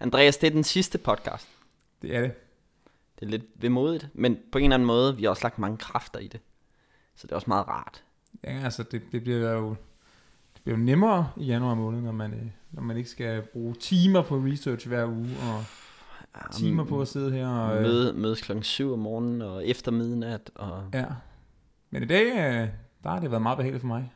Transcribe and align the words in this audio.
Andreas, 0.00 0.36
det 0.36 0.46
er 0.46 0.50
den 0.50 0.64
sidste 0.64 0.98
podcast. 0.98 1.48
Det 2.02 2.16
er 2.16 2.20
det. 2.20 2.32
Det 3.20 3.26
er 3.26 3.30
lidt 3.30 3.44
vemodigt, 3.54 4.08
men 4.14 4.38
på 4.52 4.58
en 4.58 4.64
eller 4.64 4.74
anden 4.74 4.86
måde, 4.86 5.16
vi 5.16 5.22
har 5.22 5.30
også 5.30 5.42
lagt 5.42 5.58
mange 5.58 5.76
kræfter 5.76 6.18
i 6.18 6.28
det. 6.28 6.40
Så 7.16 7.26
det 7.26 7.32
er 7.32 7.36
også 7.36 7.50
meget 7.50 7.68
rart. 7.68 8.04
Ja, 8.44 8.60
altså 8.64 8.82
det, 8.82 9.02
det 9.12 9.22
bliver 9.22 9.52
jo 9.52 9.68
det 10.54 10.62
bliver 10.62 10.78
jo 10.78 10.84
nemmere 10.84 11.30
i 11.36 11.44
januar 11.44 11.74
måned, 11.74 12.00
når 12.00 12.12
man, 12.12 12.34
øh, 12.34 12.46
når 12.70 12.82
man 12.82 12.96
ikke 12.96 13.10
skal 13.10 13.42
bruge 13.42 13.74
timer 13.74 14.22
på 14.22 14.36
research 14.36 14.88
hver 14.88 15.06
uge, 15.06 15.36
og 15.42 15.64
timer 16.52 16.84
på 16.84 17.00
at 17.00 17.08
sidde 17.08 17.32
her. 17.32 17.48
Og, 17.48 17.76
øh, 17.76 17.82
Møde, 17.82 18.12
mødes 18.12 18.40
klokken 18.40 18.62
7 18.62 18.92
om 18.92 18.98
morgenen 18.98 19.42
og 19.42 19.66
efter 19.66 19.90
midnat. 19.92 20.50
Og 20.54 20.84
Ja. 20.94 21.04
Men 21.90 22.02
i 22.02 22.06
dag, 22.06 22.26
øh, 22.26 22.68
der 23.02 23.10
har 23.10 23.20
det 23.20 23.30
været 23.30 23.42
meget 23.42 23.56
behageligt 23.56 23.80
for 23.80 23.88
mig. 23.88 24.12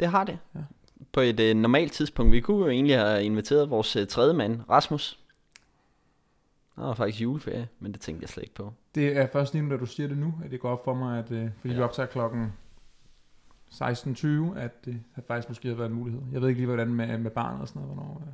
det 0.00 0.08
har 0.08 0.24
det. 0.24 0.38
Ja. 0.54 0.60
På 1.12 1.20
et 1.20 1.40
øh, 1.40 1.56
normalt 1.56 1.92
tidspunkt. 1.92 2.32
Vi 2.32 2.40
kunne 2.40 2.64
jo 2.64 2.68
egentlig 2.70 2.98
have 2.98 3.24
inviteret 3.24 3.70
vores 3.70 3.96
øh, 3.96 4.06
tredje 4.06 4.34
mand, 4.34 4.60
Rasmus. 4.70 5.18
Der 6.76 6.82
var 6.82 6.94
faktisk 6.94 7.20
juleferie, 7.22 7.68
men 7.78 7.92
det 7.92 8.00
tænkte 8.00 8.22
jeg 8.22 8.28
slet 8.28 8.42
ikke 8.42 8.54
på. 8.54 8.72
Det 8.94 9.16
er 9.16 9.26
først 9.32 9.52
lige 9.52 9.62
nu, 9.62 9.70
da 9.70 9.76
du 9.76 9.86
siger 9.86 10.08
det 10.08 10.18
nu, 10.18 10.34
at 10.44 10.50
det 10.50 10.60
går 10.60 10.70
op 10.70 10.84
for 10.84 10.94
mig, 10.94 11.18
at 11.18 11.30
øh, 11.30 11.48
fordi 11.60 11.74
ja. 11.74 11.78
vi 11.78 11.84
optager 11.84 12.06
klokken 12.06 12.52
16.20, 13.74 14.58
at 14.58 14.84
det 14.84 15.00
har 15.14 15.22
faktisk 15.26 15.48
måske 15.48 15.68
har 15.68 15.74
været 15.74 15.88
en 15.88 15.94
mulighed. 15.96 16.22
Jeg 16.32 16.40
ved 16.40 16.48
ikke 16.48 16.60
lige, 16.60 16.66
hvordan 16.66 16.88
med, 16.94 17.18
med 17.18 17.30
barnet 17.30 17.60
og 17.60 17.68
sådan 17.68 17.82
noget, 17.82 17.94
hvornår. 17.96 18.22
Øh, 18.26 18.32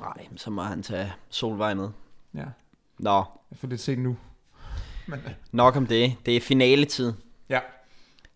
Nej, 0.00 0.26
så 0.36 0.50
må 0.50 0.62
han 0.62 0.82
tage 0.82 1.12
Solvej 1.28 1.74
med. 1.74 1.88
ja, 2.34 2.44
Nå, 2.98 3.24
jeg 3.50 3.58
får 3.58 3.68
det 3.68 3.80
set 3.80 3.98
nu. 3.98 4.16
Men, 5.08 5.18
øh, 5.26 5.30
nok 5.52 5.76
om 5.76 5.86
det. 5.86 6.14
Det 6.26 6.36
er 6.36 6.40
finaletid. 6.40 7.12
ja, 7.48 7.60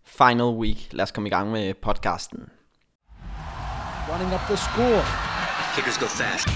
Final 0.04 0.42
week. 0.46 0.88
Lad 0.92 1.02
os 1.02 1.10
komme 1.12 1.28
i 1.28 1.30
gang 1.30 1.50
med 1.52 1.74
podcasten. 1.74 2.48
Running 4.08 4.32
up 4.32 4.46
the 4.48 4.56
score. 4.56 5.04
Kickers 5.74 5.98
go 5.98 6.06
fast. 6.06 6.48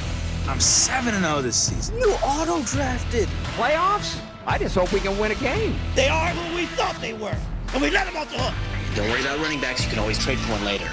I'm 0.48 0.60
7 0.60 1.14
0 1.20 1.42
this 1.42 1.56
season. 1.56 1.98
You 1.98 2.12
auto 2.22 2.62
drafted. 2.62 3.28
Playoffs? 3.56 4.20
I 4.46 4.58
just 4.58 4.74
hope 4.74 4.92
we 4.92 5.00
can 5.00 5.18
win 5.18 5.30
a 5.32 5.34
game. 5.34 5.74
They 5.96 6.08
are 6.08 6.28
who 6.28 6.56
we 6.56 6.66
thought 6.76 6.96
they 7.00 7.14
were, 7.14 7.36
and 7.72 7.82
we 7.82 7.90
let 7.90 8.04
them 8.06 8.16
off 8.16 8.30
the 8.30 8.38
hook. 8.38 8.54
Don't 8.96 9.08
worry 9.10 9.20
about 9.20 9.38
running 9.44 9.60
backs. 9.60 9.84
You 9.84 9.90
can 9.90 9.98
always 9.98 10.18
trade 10.18 10.38
for 10.38 10.52
one 10.52 10.64
later. 10.64 10.90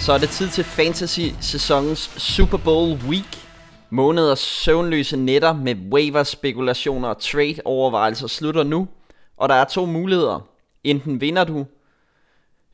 Så 0.00 0.12
er 0.12 0.18
det 0.18 0.28
tid 0.28 0.48
til 0.48 0.64
fantasy-sæsonens 0.64 2.10
Super 2.16 2.58
Bowl 2.58 2.98
week. 3.08 3.38
Måneder 3.90 4.34
søvnløse 4.34 5.16
nætter 5.16 5.52
med 5.52 5.74
waiver 5.92 6.22
spekulationer 6.22 7.08
og 7.08 7.18
trade 7.20 7.56
overvejelser 7.64 8.26
slutter 8.26 8.62
nu. 8.62 8.88
Og 9.36 9.48
der 9.48 9.54
er 9.54 9.64
to 9.64 9.86
muligheder. 9.86 10.46
Enten 10.84 11.20
vinder 11.20 11.44
du, 11.44 11.66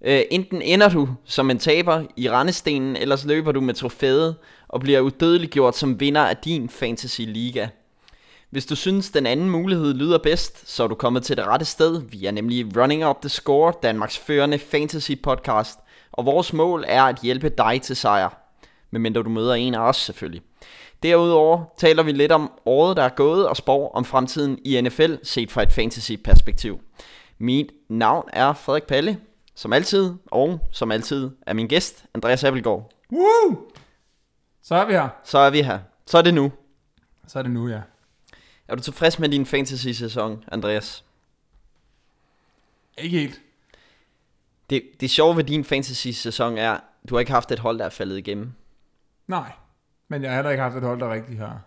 øh, 0.06 0.22
enten 0.30 0.62
ender 0.62 0.88
du 0.88 1.08
som 1.24 1.50
en 1.50 1.58
taber 1.58 2.02
i 2.16 2.30
rendestenen, 2.30 2.96
eller 2.96 3.16
så 3.16 3.28
løber 3.28 3.52
du 3.52 3.60
med 3.60 3.74
trofæet 3.74 4.36
og 4.68 4.80
bliver 4.80 5.00
udødeliggjort 5.00 5.76
som 5.76 6.00
vinder 6.00 6.20
af 6.20 6.36
din 6.36 6.68
fantasy 6.68 7.20
liga. 7.20 7.66
Hvis 8.50 8.66
du 8.66 8.77
synes, 8.77 9.10
den 9.10 9.27
anden 9.27 9.50
mulighed 9.50 9.94
lyder 9.94 10.18
bedst, 10.18 10.70
så 10.70 10.84
er 10.84 10.88
du 10.88 10.94
kommet 10.94 11.22
til 11.22 11.36
det 11.36 11.46
rette 11.46 11.64
sted. 11.64 12.02
Vi 12.10 12.27
er 12.27 12.30
nemlig 12.30 12.77
Running 12.77 13.06
Up 13.06 13.20
The 13.20 13.28
Score, 13.28 13.72
Danmarks 13.82 14.18
førende 14.18 14.58
fantasy 14.58 15.12
podcast, 15.22 15.78
og 16.12 16.27
vores 16.27 16.52
mål 16.52 16.84
er 16.88 17.02
at 17.02 17.18
hjælpe 17.22 17.48
dig 17.48 17.82
til 17.82 17.96
sejr. 17.96 18.38
Medmindre 18.90 19.22
du 19.22 19.28
møder 19.28 19.54
en 19.54 19.74
af 19.74 19.80
os 19.88 19.96
selvfølgelig. 19.96 20.42
Derudover 21.02 21.64
taler 21.78 22.02
vi 22.02 22.12
lidt 22.12 22.32
om 22.32 22.52
året, 22.66 22.96
der 22.96 23.02
er 23.02 23.08
gået, 23.08 23.48
og 23.48 23.56
spår 23.56 23.90
om 23.94 24.04
fremtiden 24.04 24.58
i 24.64 24.80
NFL, 24.80 25.14
set 25.22 25.52
fra 25.52 25.62
et 25.62 25.72
fantasy-perspektiv. 25.72 26.80
Mit 27.38 27.66
navn 27.88 28.28
er 28.32 28.52
Frederik 28.52 28.82
Palle, 28.82 29.18
som 29.56 29.72
altid, 29.72 30.14
og 30.26 30.60
som 30.72 30.92
altid 30.92 31.30
er 31.46 31.52
min 31.54 31.68
gæst, 31.68 32.04
Andreas 32.14 32.44
Appelgaard. 32.44 32.92
Woo! 33.12 33.70
Så 34.62 34.74
er 34.74 34.84
vi 34.86 34.92
her. 34.92 35.08
Så 35.24 35.38
er 35.38 35.50
vi 35.50 35.62
her. 35.62 35.78
Så 36.06 36.18
er 36.18 36.22
det 36.22 36.34
nu. 36.34 36.52
Så 37.26 37.38
er 37.38 37.42
det 37.42 37.50
nu, 37.52 37.68
ja. 37.68 37.80
Er 38.68 38.74
du 38.77 38.82
tilfreds 38.82 39.18
med 39.18 39.28
din 39.28 39.46
fantasy-sæson, 39.46 40.44
Andreas? 40.52 41.04
Ikke 42.98 43.18
helt. 43.18 43.40
Det, 44.70 44.83
det 45.00 45.11
sjove 45.11 45.36
ved 45.36 45.45
din 45.45 45.64
fantasy-sæson 45.64 46.58
er, 46.58 46.78
du 47.08 47.14
har 47.14 47.20
ikke 47.20 47.33
haft 47.33 47.52
et 47.52 47.58
hold, 47.58 47.78
der 47.78 47.84
er 47.84 47.89
faldet 47.90 48.18
igennem. 48.18 48.52
Nej. 49.27 49.52
Men 50.08 50.22
jeg 50.22 50.30
har 50.30 50.36
heller 50.36 50.50
ikke 50.50 50.62
haft 50.62 50.77
et 50.77 50.83
hold, 50.83 51.00
der 51.00 51.12
rigtig 51.12 51.39
har. 51.39 51.61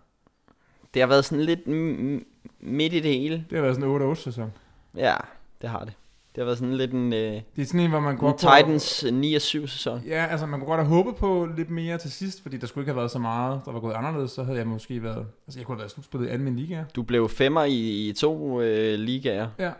Det 0.93 1.01
har 1.01 1.07
været 1.07 1.25
sådan 1.25 1.43
lidt 1.45 1.59
m- 1.59 2.21
m- 2.23 2.49
midt 2.59 2.93
i 2.93 2.99
det 2.99 3.11
hele. 3.19 3.45
Det 3.49 3.55
har 3.57 3.61
været 3.61 3.75
sådan 3.75 3.89
en 4.01 4.11
8-8 4.11 4.15
sæson. 4.15 4.53
Ja, 4.95 5.15
det 5.61 5.69
har 5.69 5.85
det. 5.85 5.93
Det 6.35 6.41
har 6.41 6.45
været 6.45 6.57
sådan 6.57 6.73
lidt 6.73 6.91
en, 6.91 7.13
øh, 7.13 7.19
Det 7.55 7.61
er 7.61 7.65
sådan 7.65 7.79
en, 7.79 7.89
hvor 7.89 7.99
man 7.99 8.25
en 8.25 8.37
Titans 8.37 9.03
øh, 9.03 9.19
9-7 9.19 9.67
sæson. 9.67 10.01
Ja, 10.07 10.25
altså 10.25 10.45
man 10.45 10.59
kunne 10.59 10.67
godt 10.67 10.79
have 10.79 10.95
håbet 10.95 11.15
på 11.15 11.49
lidt 11.57 11.69
mere 11.69 11.97
til 11.97 12.11
sidst, 12.11 12.41
fordi 12.41 12.57
der 12.57 12.67
skulle 12.67 12.83
ikke 12.83 12.89
have 12.91 12.97
været 12.97 13.11
så 13.11 13.19
meget, 13.19 13.61
der 13.65 13.71
var 13.71 13.79
gået 13.79 13.93
anderledes, 13.93 14.31
så 14.31 14.43
havde 14.43 14.57
jeg 14.57 14.67
måske 14.67 15.03
været, 15.03 15.25
altså 15.47 15.59
jeg 15.59 15.65
kunne 15.65 15.75
have 15.75 15.79
været 15.79 15.91
slutspillet 15.91 16.27
i 16.27 16.31
almen 16.31 16.55
liga. 16.55 16.83
Du 16.95 17.03
blev 17.03 17.29
femmer 17.29 17.63
i, 17.63 18.09
i 18.09 18.13
to 18.13 18.61
øh, 18.61 18.99
ligaer. 18.99 19.49
Ja. 19.59 19.71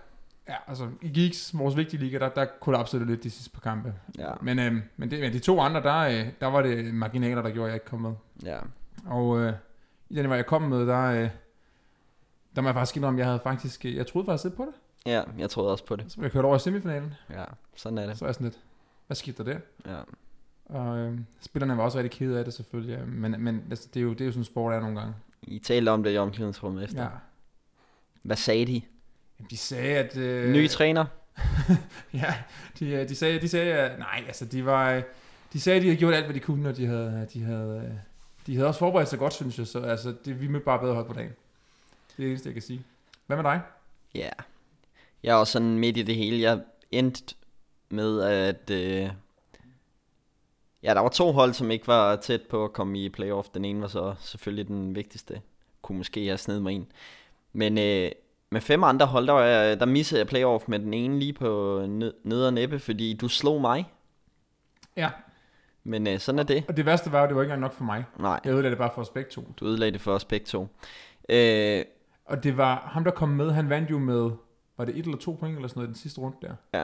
Ja, 0.49 0.55
altså 0.67 0.87
i 1.01 1.09
Geeks, 1.09 1.51
vores 1.57 1.77
vigtige 1.77 1.99
liga, 1.99 2.19
der, 2.19 2.29
der 2.29 2.45
kollapsede 2.61 2.99
det 3.01 3.09
lidt 3.09 3.23
de 3.23 3.29
sidste 3.29 3.49
par 3.51 3.59
kampe. 3.61 3.93
Ja, 4.17 4.31
Men, 4.41 4.59
øhm, 4.59 4.81
men, 4.97 5.11
det, 5.11 5.19
men 5.19 5.33
de 5.33 5.39
to 5.39 5.59
andre, 5.59 5.83
der, 5.83 5.97
øh, 5.99 6.25
der 6.41 6.47
var 6.47 6.61
det 6.61 6.93
marginaler, 6.93 7.41
der 7.41 7.49
gjorde, 7.49 7.65
at 7.67 7.71
jeg 7.71 7.75
ikke 7.75 7.85
kom 7.85 8.01
med. 8.01 8.11
ja. 8.43 8.57
Og 9.05 9.39
øh, 9.39 9.53
i 10.09 10.15
den, 10.15 10.25
hvor 10.25 10.35
jeg 10.35 10.45
kom 10.45 10.61
med, 10.61 10.87
der, 10.87 11.03
øh, 11.03 11.29
der 12.55 12.61
må 12.61 12.67
jeg 12.67 12.75
faktisk 12.75 12.97
indrømme, 12.97 13.17
jeg 13.19 13.27
havde 13.27 13.39
faktisk, 13.43 13.85
øh, 13.85 13.95
jeg 13.95 14.07
troede 14.07 14.25
faktisk 14.25 14.43
lidt 14.43 14.55
på 14.55 14.63
det. 14.63 14.73
Ja, 15.09 15.23
jeg 15.37 15.49
troede 15.49 15.71
også 15.71 15.85
på 15.85 15.95
det. 15.95 16.11
Så 16.11 16.21
jeg 16.21 16.31
kørte 16.31 16.45
over 16.45 16.55
i 16.55 16.59
semifinalen, 16.59 17.13
Ja, 17.29 17.43
sådan 17.75 17.97
er 17.97 18.05
det. 18.05 18.17
så 18.17 18.25
var 18.25 18.27
jeg 18.27 18.35
sådan 18.35 18.45
lidt, 18.47 18.59
hvad 19.07 19.15
skete 19.15 19.43
der 19.43 19.53
der? 19.53 19.59
Ja. 19.93 19.99
Og 20.65 20.97
øh, 20.97 21.19
spillerne 21.41 21.77
var 21.77 21.83
også 21.83 21.97
rigtig 21.97 22.19
kede 22.19 22.39
af 22.39 22.45
det 22.45 22.53
selvfølgelig, 22.53 22.97
ja. 22.97 23.05
men, 23.05 23.35
men 23.43 23.63
altså, 23.69 23.87
det, 23.93 23.99
er 23.99 24.03
jo, 24.03 24.11
det 24.13 24.21
er 24.21 24.25
jo 24.25 24.31
sådan 24.31 24.43
sport 24.43 24.73
er 24.73 24.79
nogle 24.79 24.99
gange. 24.99 25.13
I 25.41 25.59
talte 25.59 25.89
om 25.89 26.03
det 26.03 26.13
i 26.13 26.17
omklædningsrummet 26.17 26.83
efter. 26.83 27.01
Ja. 27.03 27.09
Hvad 28.21 28.35
sagde 28.35 28.65
de? 28.65 28.81
Jamen, 29.39 29.49
De 29.49 29.57
sagde, 29.57 29.97
at... 29.97 30.17
Øh, 30.17 30.51
Nye 30.51 30.67
træner? 30.67 31.05
Ja, 32.13 32.33
de, 32.79 32.89
øh, 32.89 33.09
de 33.09 33.15
sagde, 33.15 33.39
de 33.41 33.49
sagde, 33.49 33.73
at 33.73 33.99
nej, 33.99 34.23
altså 34.27 34.45
de 34.45 34.65
var, 34.65 34.91
øh, 34.91 35.03
de 35.53 35.59
sagde, 35.61 35.77
at 35.77 35.81
de 35.81 35.87
havde 35.87 35.99
gjort 35.99 36.13
alt, 36.13 36.25
hvad 36.25 36.35
de 36.35 36.39
kunne, 36.39 36.69
og 36.69 36.77
de 36.77 36.85
havde, 36.85 37.27
de 37.33 37.43
havde, 37.43 37.83
øh, 37.85 37.97
de 38.47 38.55
havde 38.55 38.67
også 38.67 38.79
forberedt 38.79 39.09
sig 39.09 39.19
godt, 39.19 39.33
synes 39.33 39.57
jeg, 39.59 39.67
så 39.67 39.79
altså, 39.79 40.15
det, 40.25 40.41
vi 40.41 40.47
mødte 40.47 40.65
bare 40.65 40.79
bedre 40.79 40.93
hold 40.95 41.05
på 41.07 41.13
dagen. 41.13 41.29
Det 42.07 42.13
er 42.13 42.17
det 42.17 42.27
eneste, 42.29 42.47
jeg 42.47 42.53
kan 42.53 42.61
sige. 42.63 42.81
Hvad 43.27 43.37
med 43.37 43.43
dig? 43.43 43.61
Ja. 44.15 44.29
Jeg 45.23 45.31
er 45.31 45.35
også 45.35 45.53
sådan 45.53 45.79
midt 45.79 45.97
i 45.97 46.03
det 46.03 46.15
hele. 46.15 46.41
Jeg 46.41 46.59
endte 46.91 47.35
med, 47.89 48.21
at... 48.21 48.69
Øh, 48.69 49.09
ja, 50.83 50.93
der 50.93 50.99
var 50.99 51.09
to 51.09 51.31
hold, 51.31 51.53
som 51.53 51.71
ikke 51.71 51.87
var 51.87 52.15
tæt 52.15 52.41
på 52.41 52.63
at 52.63 52.73
komme 52.73 52.99
i 52.99 53.09
playoff. 53.09 53.47
Den 53.53 53.65
ene 53.65 53.81
var 53.81 53.87
så 53.87 54.15
selvfølgelig 54.19 54.67
den 54.67 54.95
vigtigste. 54.95 55.41
Kunne 55.81 55.97
måske 55.97 56.25
have 56.25 56.37
snedet 56.37 56.61
mig 56.63 56.73
en. 56.73 56.87
Men 57.53 57.77
øh, 57.77 58.11
med 58.49 58.61
fem 58.61 58.83
andre 58.83 59.05
hold, 59.05 59.27
der, 59.27 59.33
var 59.33 59.43
jeg, 59.43 59.79
der 59.79 59.85
missede 59.85 60.19
jeg 60.19 60.27
playoff 60.27 60.63
med 60.67 60.79
den 60.79 60.93
ene 60.93 61.19
lige 61.19 61.33
på 61.33 61.81
ned, 61.87 62.13
ned 62.23 62.45
og 62.45 62.53
næppe, 62.53 62.79
fordi 62.79 63.13
du 63.13 63.27
slog 63.27 63.61
mig. 63.61 63.85
Ja, 64.97 65.09
Men 65.83 66.07
øh, 66.07 66.19
sådan 66.19 66.39
er 66.39 66.43
det. 66.43 66.63
og 66.67 66.77
det 66.77 66.85
værste 66.85 67.11
var, 67.11 67.23
at 67.23 67.29
det 67.29 67.35
var 67.35 67.41
ikke 67.41 67.47
engang 67.53 67.61
nok 67.61 67.73
for 67.73 67.83
mig. 67.83 68.05
Nej, 68.19 68.39
Jeg 68.45 68.51
ødelagde 68.53 68.69
det 68.69 68.77
bare 68.77 68.91
for 68.95 69.01
os 69.01 69.09
begge 69.09 69.29
to. 69.29 69.53
du 69.59 69.65
ødelagde 69.65 69.91
det 69.91 70.01
for 70.01 70.13
os 70.13 70.25
begge 70.25 70.45
to. 70.45 70.67
Øh, 71.29 71.83
Og 72.25 72.43
det 72.43 72.57
var 72.57 72.75
ham, 72.93 73.03
der 73.03 73.11
kom 73.11 73.29
med, 73.29 73.51
han 73.51 73.69
vandt 73.69 73.91
jo 73.91 73.99
med, 73.99 74.31
var 74.79 74.85
det 74.85 74.97
et 74.97 75.05
eller 75.05 75.17
to 75.17 75.37
point 75.39 75.55
eller 75.55 75.67
sådan 75.67 75.79
noget 75.79 75.87
i 75.87 75.91
den 75.93 75.99
sidste 76.01 76.21
runde 76.21 76.37
der. 76.41 76.55
Ja. 76.73 76.83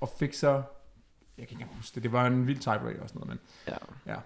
Og 0.00 0.08
fik 0.18 0.34
så, 0.34 0.62
jeg 1.38 1.48
kan 1.48 1.60
ikke 1.60 1.70
huske 1.76 1.94
det, 1.94 2.02
det 2.02 2.12
var 2.12 2.26
en 2.26 2.46
vild 2.46 2.58
tiebreaker 2.58 3.02
og 3.02 3.08
sådan 3.08 3.20
noget, 3.20 3.28
men 3.28 3.38
Ja. 4.06 4.12
ja. 4.12 4.18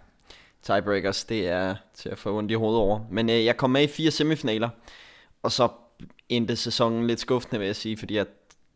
tiebreakers, 0.62 1.25
det 1.25 1.49
er 1.49 1.75
til 1.94 2.09
at 2.09 2.19
få 2.19 2.39
ondt 2.39 2.50
i 2.50 2.55
hovedet 2.55 2.81
over. 2.81 3.00
Men 3.11 3.31
øh, 3.31 3.44
jeg 3.44 3.56
kom 3.56 3.71
med 3.71 3.83
i 3.83 3.87
fire 3.87 4.11
semifinaler, 4.11 4.69
og 5.43 5.53
så 5.53 5.69
endte 6.28 6.56
sæsonen 6.56 7.06
lidt 7.06 7.21
skuffende, 7.21 7.59
vil 7.59 7.67
jeg 7.67 7.77
sige, 7.77 7.97
fordi 7.97 8.17
jeg 8.17 8.27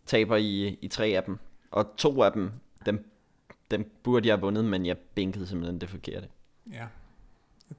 taber 0.07 0.37
i, 0.37 0.69
i 0.69 0.89
tre 0.89 1.07
af 1.07 1.23
dem. 1.25 1.39
Og 1.71 1.87
to 1.97 2.23
af 2.23 2.33
dem, 2.33 2.53
dem, 2.87 3.11
dem 3.71 3.91
burde 4.03 4.29
jeg 4.29 4.35
have 4.35 4.41
vundet, 4.41 4.65
men 4.65 4.87
jeg 4.87 4.99
bænkede 4.99 5.47
simpelthen 5.47 5.81
det 5.81 5.89
forkerte. 5.91 6.29
Ja. 6.73 6.87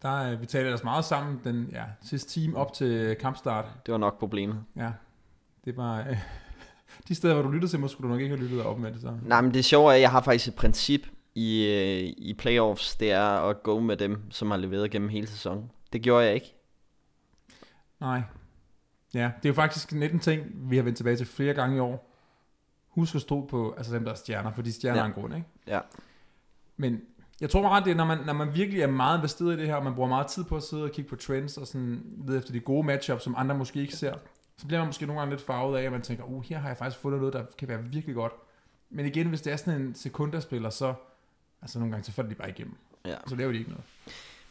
Der, 0.02 0.32
øh, 0.32 0.42
vi 0.42 0.46
talte 0.46 0.66
ellers 0.66 0.84
meget 0.84 1.06
sammen 1.06 1.42
den 1.44 1.70
ja, 1.72 1.84
sidste 2.02 2.30
time 2.30 2.58
op 2.58 2.74
til 2.74 3.16
kampstart. 3.16 3.66
Det 3.86 3.92
var 3.92 3.98
nok 3.98 4.20
problemet. 4.20 4.64
Ja, 4.76 4.92
det 5.66 5.78
var... 5.78 6.00
Øh, 6.00 6.18
de 7.12 7.16
steder, 7.16 7.34
hvor 7.34 7.44
du 7.44 7.50
lyttede 7.50 7.72
til 7.72 7.80
mig, 7.80 7.90
skulle 7.90 8.08
du 8.08 8.14
nok 8.14 8.22
ikke 8.22 8.36
have 8.36 8.44
lyttet 8.48 8.64
op 8.64 8.80
med 8.80 8.92
det 8.92 9.02
så. 9.02 9.14
Nej, 9.26 9.42
men 9.42 9.54
det 9.54 9.66
sjove 9.66 9.92
er, 9.92 9.96
at 9.96 10.02
jeg 10.02 10.12
har 10.12 10.22
faktisk 10.22 10.48
et 10.48 10.56
princip 10.56 11.02
i, 11.36 11.66
øh, 11.68 12.14
i 12.18 12.34
playoffs, 12.38 12.96
det 12.96 13.12
er 13.12 13.24
at 13.24 13.64
gå 13.64 13.80
med 13.80 13.98
dem, 13.98 14.32
som 14.32 14.52
har 14.52 14.58
leveret 14.58 14.92
gennem 14.92 15.10
hele 15.10 15.28
sæsonen. 15.28 15.72
Det 15.94 16.02
gjorde 16.02 16.26
jeg 16.26 16.34
ikke. 16.36 16.56
Nej. 18.00 18.22
Ja, 19.14 19.32
det 19.38 19.46
er 19.46 19.50
jo 19.50 19.54
faktisk 19.54 19.92
19 19.94 20.20
ting, 20.20 20.44
vi 20.70 20.76
har 20.76 20.84
vendt 20.84 20.98
tilbage 20.98 21.18
til 21.18 21.26
flere 21.26 21.54
gange 21.54 21.78
i 21.78 21.80
år. 21.80 22.08
Husk 22.90 23.16
at 23.16 23.22
stå 23.22 23.46
på 23.46 23.74
altså 23.78 23.94
dem, 23.96 24.04
der 24.04 24.12
er 24.12 24.16
stjerner, 24.16 24.52
fordi 24.52 24.72
stjerner 24.72 24.98
Ja. 24.98 25.04
ja. 25.04 25.12
er 25.12 25.16
en 25.16 25.22
grund, 25.22 25.36
ikke? 25.36 25.48
Ja. 25.68 25.80
Men 26.78 27.02
jeg 27.42 27.50
tror 27.50 27.62
meget, 27.62 27.86
det 27.86 27.92
er, 27.92 27.96
når 27.96 28.06
man, 28.06 28.18
når 28.26 28.34
man 28.34 28.56
virkelig 28.56 28.82
er 28.82 28.88
meget 28.88 29.18
investeret 29.18 29.54
i 29.54 29.60
det 29.60 29.68
her, 29.68 29.76
og 29.76 29.84
man 29.84 29.96
bruger 29.96 30.10
meget 30.10 30.28
tid 30.28 30.44
på 30.44 30.56
at 30.56 30.64
sidde 30.64 30.84
og 30.84 30.92
kigge 30.92 31.10
på 31.10 31.16
trends, 31.16 31.58
og 31.58 31.68
sådan 31.68 32.04
lede 32.28 32.38
efter 32.38 32.52
de 32.52 32.60
gode 32.60 32.84
matchups, 32.88 33.24
som 33.24 33.36
andre 33.38 33.58
måske 33.58 33.82
ikke 33.82 33.96
ser, 33.96 34.14
så 34.62 34.68
bliver 34.68 34.80
man 34.80 34.88
måske 34.88 35.06
nogle 35.06 35.20
gange 35.20 35.36
lidt 35.36 35.46
farvet 35.46 35.78
af, 35.78 35.84
at 35.84 35.92
man 35.92 36.02
tænker, 36.02 36.24
uh, 36.24 36.44
her 36.44 36.60
har 36.60 36.68
jeg 36.68 36.78
faktisk 36.78 37.02
fundet 37.02 37.20
noget, 37.20 37.34
der 37.34 37.44
kan 37.58 37.68
være 37.68 37.84
virkelig 37.84 38.16
godt. 38.16 38.34
Men 38.90 39.06
igen, 39.06 39.28
hvis 39.28 39.42
det 39.42 39.54
er 39.54 39.58
sådan 39.58 39.82
en 39.82 39.96
sekunderspiller, 39.96 40.70
så 40.70 40.94
altså 41.62 41.80
nogle 41.80 41.92
gange 41.92 42.06
så 42.06 42.12
falder 42.12 42.30
de 42.30 42.36
bare 42.36 42.50
igennem. 42.50 42.76
Ja. 43.06 43.16
Så 43.28 43.36
laver 43.36 43.52
de 43.52 43.58
ikke 43.58 43.70
noget. 43.70 43.84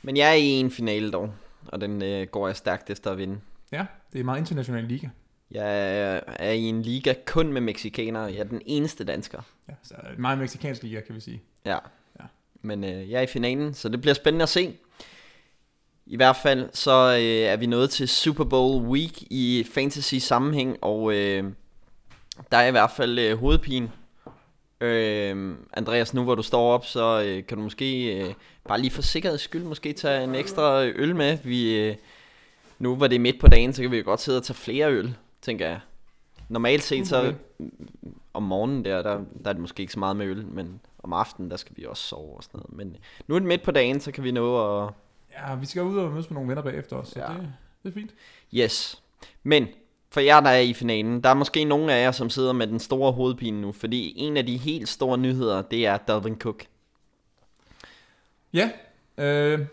Men 0.03 0.17
jeg 0.17 0.31
er 0.31 0.35
i 0.35 0.49
en 0.49 0.71
finale 0.71 1.11
dog. 1.11 1.35
og 1.67 1.81
den 1.81 2.03
øh, 2.03 2.27
går 2.27 2.47
jeg 2.47 2.57
stærkt 2.57 2.91
efter 2.91 3.11
at 3.11 3.19
vinde. 3.19 3.41
Ja, 3.73 3.87
det 4.13 4.19
er 4.19 4.21
en 4.21 4.27
meget 4.27 4.39
international 4.39 4.85
liga. 4.85 5.09
Jeg 5.51 6.23
er 6.27 6.53
i 6.53 6.63
en 6.63 6.83
liga 6.83 7.15
kun 7.27 7.53
med 7.53 7.61
mexikanere. 7.61 8.23
Jeg 8.23 8.39
er 8.39 8.45
den 8.45 8.63
eneste 8.67 9.05
dansker. 9.05 9.43
Ja, 9.69 9.75
så 9.83 9.95
meget 10.19 10.39
meksikansk 10.39 10.83
liga, 10.83 11.01
kan 11.01 11.15
vi 11.15 11.21
sige. 11.21 11.43
Ja. 11.65 11.79
Ja. 12.21 12.25
Men 12.63 12.85
øh, 12.85 13.11
jeg 13.11 13.19
er 13.19 13.23
i 13.23 13.27
finalen, 13.27 13.75
så 13.75 13.89
det 13.89 14.01
bliver 14.01 14.15
spændende 14.15 14.43
at 14.43 14.49
se. 14.49 14.77
I 16.13 16.17
hvert 16.17 16.37
fald 16.37 16.69
så 16.73 17.17
øh, 17.17 17.53
er 17.53 17.57
vi 17.57 17.67
nået 17.67 17.91
til 17.91 18.09
Super 18.09 18.45
Bowl 18.45 18.87
week 18.87 19.23
i 19.23 19.67
fantasy 19.75 20.15
sammenhæng, 20.15 20.77
og 20.83 21.15
øh, 21.15 21.45
der 22.53 22.59
er 22.59 22.67
i 22.67 22.71
hvert 22.71 22.91
fald 22.91 23.19
øh, 23.19 23.39
hovedpine. 23.39 23.91
Øh, 24.81 25.55
Andreas, 25.73 26.15
nu 26.15 26.23
hvor 26.23 26.35
du 26.35 26.43
står 26.43 26.73
op, 26.73 26.87
så 26.87 27.23
øh, 27.27 27.47
kan 27.47 27.57
du 27.57 27.63
måske 27.63 28.17
øh, 28.17 28.35
bare 28.69 28.81
lige 28.81 28.91
for 28.91 29.03
sikkerheds 29.03 29.41
skyld 29.41 29.63
måske 29.63 29.93
tage 29.93 30.25
en 30.25 30.35
ekstra 30.35 30.85
øl 30.85 31.17
med. 31.17 31.39
Vi, 31.45 31.79
øh, 31.79 31.97
nu 32.79 32.97
hvor 32.97 33.07
det 33.07 33.17
er 33.17 33.21
midt 33.21 33.41
på 33.41 33.49
dagen, 33.49 33.73
så 33.73 33.83
kan 33.83 33.91
vi 33.91 33.99
jo 33.99 34.05
godt 34.05 34.21
sidde 34.21 34.39
og 34.39 34.45
tage 34.45 34.57
flere 34.57 34.93
øl, 34.93 35.17
tænker 35.43 35.69
jeg. 35.69 35.81
Normalt 36.49 36.83
set 36.83 37.07
så 37.07 37.35
om 38.35 38.43
morgenen 38.43 38.85
der, 38.85 39.03
der, 39.03 39.15
der 39.45 39.49
er 39.49 39.53
det 39.53 39.61
måske 39.61 39.81
ikke 39.81 39.93
så 39.93 39.99
meget 39.99 40.17
med 40.17 40.27
øl, 40.27 40.47
men 40.47 40.81
om 40.99 41.13
aftenen, 41.13 41.51
der 41.51 41.57
skal 41.57 41.77
vi 41.77 41.85
også 41.85 42.03
sove 42.03 42.37
og 42.37 42.43
sådan 42.43 42.59
noget. 42.59 42.77
Men 42.77 42.97
nu 43.27 43.35
er 43.35 43.39
det 43.39 43.49
midt 43.49 43.63
på 43.63 43.71
dagen, 43.71 44.01
så 44.01 44.13
kan 44.13 44.25
vi 44.25 44.33
nå 44.33 44.83
at... 44.85 44.93
Ja, 45.33 45.55
vi 45.55 45.67
skal 45.67 45.83
ud 45.83 45.99
og 45.99 46.11
mødes 46.13 46.31
med 46.31 46.35
nogle 46.35 46.49
venner 46.49 46.63
bagefter 46.63 46.97
os, 46.97 47.09
så 47.09 47.19
Ja. 47.21 47.27
det, 47.27 47.53
det 47.83 47.89
er 47.89 47.93
fint. 47.95 48.11
Yes. 48.55 49.03
Men 49.43 49.67
for 50.11 50.21
jer, 50.21 50.41
der 50.41 50.51
er 50.51 50.59
i 50.61 50.73
finalen, 50.75 51.23
der 51.23 51.29
er 51.31 51.35
måske 51.35 51.65
nogle 51.65 51.93
af 51.95 52.03
jer, 52.05 52.11
som 52.13 52.31
sidder 52.31 52.53
med 52.53 52.67
den 52.67 52.79
store 52.79 53.13
hovedpine 53.13 53.61
nu, 53.61 53.73
fordi 53.73 54.13
en 54.17 54.37
af 54.37 54.47
de 54.47 54.57
helt 54.57 54.89
store 54.89 55.19
nyheder, 55.19 55.63
det 55.63 55.87
er 55.87 55.97
Dalvin 55.97 56.39
Cook. 56.39 56.65
Ja, 58.53 58.71
øh, 59.19 59.67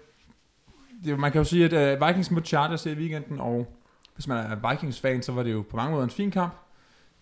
det, 1.03 1.19
man 1.19 1.31
kan 1.31 1.39
jo 1.39 1.45
sige, 1.45 1.77
at 1.77 1.97
uh, 2.01 2.07
Vikings 2.07 2.31
mod 2.31 2.41
Chargers 2.45 2.85
i 2.85 2.93
weekenden, 2.93 3.39
og 3.39 3.73
hvis 4.15 4.27
man 4.27 4.37
er 4.51 4.69
Vikings-fan, 4.69 5.21
så 5.23 5.31
var 5.31 5.43
det 5.43 5.51
jo 5.53 5.65
på 5.69 5.75
mange 5.75 5.91
måder 5.91 6.03
en 6.03 6.09
fin 6.09 6.31
kamp. 6.31 6.53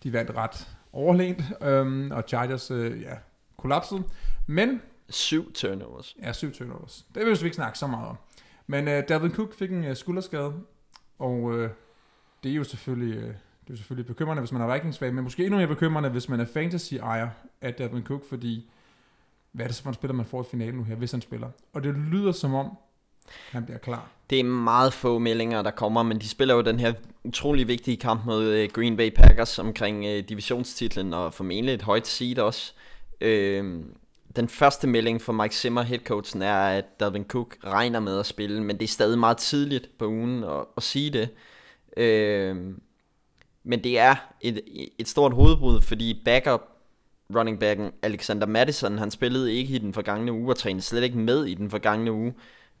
De 0.02 0.12
vandt 0.12 0.30
ret 0.36 0.68
overlænt, 0.92 1.42
øhm, 1.62 2.10
og 2.10 2.24
Chargers 2.28 2.70
øh, 2.70 3.02
ja, 3.02 3.12
kollapsede. 3.56 4.02
Men, 4.46 4.82
Syv 5.08 5.52
turnovers. 5.52 6.16
ja, 6.22 6.32
syv 6.32 6.52
turnovers. 6.52 7.06
Det 7.14 7.26
vil 7.26 7.40
vi 7.40 7.44
ikke 7.44 7.54
snakke 7.56 7.78
så 7.78 7.86
meget 7.86 8.08
om. 8.08 8.16
Men 8.66 8.88
øh, 8.88 9.02
Dalvin 9.08 9.32
Cook 9.32 9.54
fik 9.54 9.70
en 9.70 9.84
øh, 9.84 9.96
skulderskade, 9.96 10.54
og 11.18 11.54
øh, 11.54 11.70
det 12.42 12.50
er 12.50 12.54
jo 12.54 12.64
selvfølgelig, 12.64 13.16
øh, 13.16 13.34
det 13.66 13.72
er 13.72 13.76
selvfølgelig 13.76 14.06
bekymrende, 14.06 14.40
hvis 14.40 14.52
man 14.52 14.62
er 14.62 14.74
vikings 14.74 15.00
men 15.00 15.24
måske 15.24 15.44
endnu 15.44 15.58
mere 15.58 15.68
bekymrende, 15.68 16.08
hvis 16.08 16.28
man 16.28 16.40
er 16.40 16.44
fantasy-ejer 16.44 17.28
af 17.60 17.74
Dalvin 17.74 18.04
Cook, 18.04 18.28
fordi 18.28 18.70
hvad 19.52 19.64
er 19.64 19.68
det 19.68 19.76
så 19.76 19.82
for 19.82 19.90
en 19.90 19.94
spiller, 19.94 20.14
man 20.14 20.26
får 20.26 20.42
i 20.42 20.46
finalen 20.50 20.74
nu 20.74 20.84
her, 20.84 20.94
hvis 20.94 21.10
han 21.10 21.20
spiller? 21.20 21.48
Og 21.72 21.84
det 21.84 21.94
lyder 21.94 22.32
som 22.32 22.54
om, 22.54 22.76
han 23.50 23.64
bliver 23.64 23.78
klar. 23.78 24.08
Det 24.30 24.40
er 24.40 24.44
meget 24.44 24.92
få 24.92 25.18
meldinger, 25.18 25.62
der 25.62 25.70
kommer, 25.70 26.02
men 26.02 26.18
de 26.20 26.28
spiller 26.28 26.54
jo 26.54 26.60
den 26.60 26.80
her 26.80 26.92
utrolig 27.24 27.68
vigtige 27.68 27.96
kamp 27.96 28.24
mod 28.26 28.44
øh, 28.44 28.68
Green 28.72 28.96
Bay 28.96 29.10
Packers 29.14 29.58
omkring 29.58 30.04
øh, 30.04 30.24
divisionstitlen, 30.28 31.14
og 31.14 31.34
formentlig 31.34 31.74
et 31.74 31.82
højt 31.82 32.06
seed 32.06 32.38
også. 32.38 32.72
Øh, 33.20 33.84
den 34.36 34.48
første 34.48 34.86
melding 34.86 35.22
fra 35.22 35.32
Mike 35.32 35.54
Zimmer, 35.54 35.82
headcoachen, 35.82 36.42
er, 36.42 36.54
at 36.54 37.00
Dalvin 37.00 37.24
Cook 37.24 37.56
regner 37.64 38.00
med 38.00 38.18
at 38.18 38.26
spille, 38.26 38.62
men 38.64 38.76
det 38.76 38.84
er 38.84 38.88
stadig 38.88 39.18
meget 39.18 39.36
tidligt 39.36 39.98
på 39.98 40.06
ugen 40.06 40.44
at, 40.44 40.64
at 40.76 40.82
sige 40.82 41.10
det. 41.10 41.28
Øh, 41.96 42.56
men 43.64 43.84
det 43.84 43.98
er 43.98 44.14
et, 44.40 44.60
et 44.98 45.08
stort 45.08 45.32
hovedbrud, 45.32 45.80
fordi 45.80 46.22
backup 46.24 46.62
running 47.36 47.60
backen 47.60 47.92
Alexander 48.02 48.46
Madison, 48.46 48.98
han 48.98 49.10
spillede 49.10 49.54
ikke 49.54 49.74
i 49.74 49.78
den 49.78 49.94
forgangne 49.94 50.32
uge, 50.32 50.52
og 50.52 50.56
trænede 50.56 50.82
slet 50.82 51.02
ikke 51.02 51.18
med 51.18 51.44
i 51.44 51.54
den 51.54 51.70
forgangne 51.70 52.12
uge, 52.12 52.34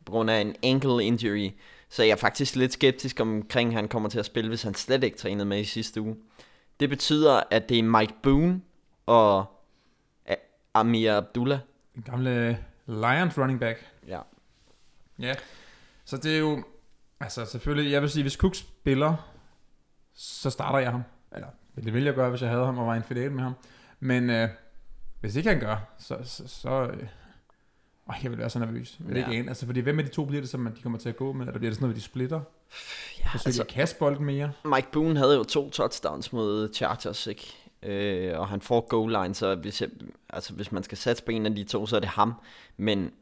på 0.04 0.12
grund 0.12 0.30
af 0.30 0.40
en 0.40 0.56
ankle 0.62 1.04
injury. 1.04 1.50
Så 1.88 2.02
jeg 2.02 2.10
er 2.10 2.16
faktisk 2.16 2.56
lidt 2.56 2.72
skeptisk 2.72 3.20
omkring, 3.20 3.68
at 3.68 3.74
han 3.74 3.88
kommer 3.88 4.08
til 4.08 4.18
at 4.18 4.26
spille, 4.26 4.48
hvis 4.48 4.62
han 4.62 4.74
slet 4.74 5.04
ikke 5.04 5.18
trænede 5.18 5.44
med 5.44 5.60
i 5.60 5.64
sidste 5.64 6.00
uge. 6.00 6.16
Det 6.80 6.88
betyder, 6.88 7.42
at 7.50 7.68
det 7.68 7.78
er 7.78 7.82
Mike 7.82 8.14
Boone 8.22 8.60
og 9.06 9.55
Amir 10.80 11.12
Abdullah. 11.16 11.58
Den 11.94 12.02
gamle 12.02 12.58
Lions 12.86 13.38
running 13.38 13.60
back. 13.60 13.86
Ja. 14.08 14.20
Ja. 15.18 15.34
Så 16.04 16.16
det 16.16 16.34
er 16.34 16.38
jo, 16.38 16.64
altså 17.20 17.44
selvfølgelig, 17.44 17.92
jeg 17.92 18.02
vil 18.02 18.10
sige, 18.10 18.22
hvis 18.22 18.32
Cook 18.32 18.54
spiller, 18.54 19.30
så 20.14 20.50
starter 20.50 20.78
jeg 20.78 20.90
ham. 20.90 21.02
Eller, 21.32 21.48
det 21.76 21.94
ville 21.94 22.06
jeg 22.06 22.14
gøre, 22.14 22.30
hvis 22.30 22.42
jeg 22.42 22.50
havde 22.50 22.64
ham 22.64 22.78
og 22.78 22.86
var 22.86 22.94
en 22.94 23.02
finale 23.02 23.30
med 23.30 23.42
ham. 23.42 23.52
Men 24.00 24.30
øh, 24.30 24.48
hvis 25.20 25.36
ikke 25.36 25.48
han 25.48 25.60
gør, 25.60 25.76
så, 25.98 26.18
så, 26.24 26.48
så 26.48 26.70
øh, 26.70 27.06
åh, 28.08 28.14
jeg 28.22 28.30
vil 28.30 28.38
være 28.38 28.50
så 28.50 28.58
nervøs. 28.58 28.96
Jeg 29.00 29.08
vil 29.08 29.16
Ja. 29.16 29.26
ikke 29.28 29.38
ane. 29.40 29.48
Altså, 29.48 29.66
fordi 29.66 29.80
hvem 29.80 29.98
af 29.98 30.04
de 30.04 30.10
to 30.10 30.24
bliver 30.24 30.40
det, 30.42 30.50
som 30.50 30.60
man- 30.60 30.74
de 30.76 30.82
kommer 30.82 30.98
til 30.98 31.08
at 31.08 31.16
gå 31.16 31.32
med? 31.32 31.46
Eller 31.46 31.58
bliver 31.58 31.70
det 31.70 31.76
sådan 31.76 31.84
noget, 31.84 31.96
de 31.96 32.02
splitter? 32.02 32.36
Ja, 32.40 32.42
Forsøger 32.70 33.32
altså, 33.32 33.48
altså, 33.48 33.62
de 33.62 33.68
at 33.68 33.74
kaste 33.74 33.98
bolden 33.98 34.24
mere? 34.24 34.52
Mike 34.64 34.88
Boone 34.92 35.18
havde 35.18 35.36
jo 35.36 35.44
to 35.44 35.70
touchdowns 35.70 36.32
mod 36.32 36.74
Chargers, 36.74 37.26
ikke? 37.26 37.65
Øh, 37.86 38.38
og 38.38 38.48
han 38.48 38.60
får 38.60 38.80
goal 38.80 39.12
line, 39.12 39.34
så 39.34 39.54
hvis, 39.54 39.80
jeg, 39.80 39.90
altså, 40.30 40.54
hvis 40.54 40.72
man 40.72 40.82
skal 40.82 40.98
satse 40.98 41.24
på 41.24 41.30
en 41.30 41.46
af 41.46 41.54
de 41.54 41.64
to, 41.64 41.86
så 41.86 41.96
er 41.96 42.00
det 42.00 42.08
ham. 42.08 42.34
Men 42.76 43.12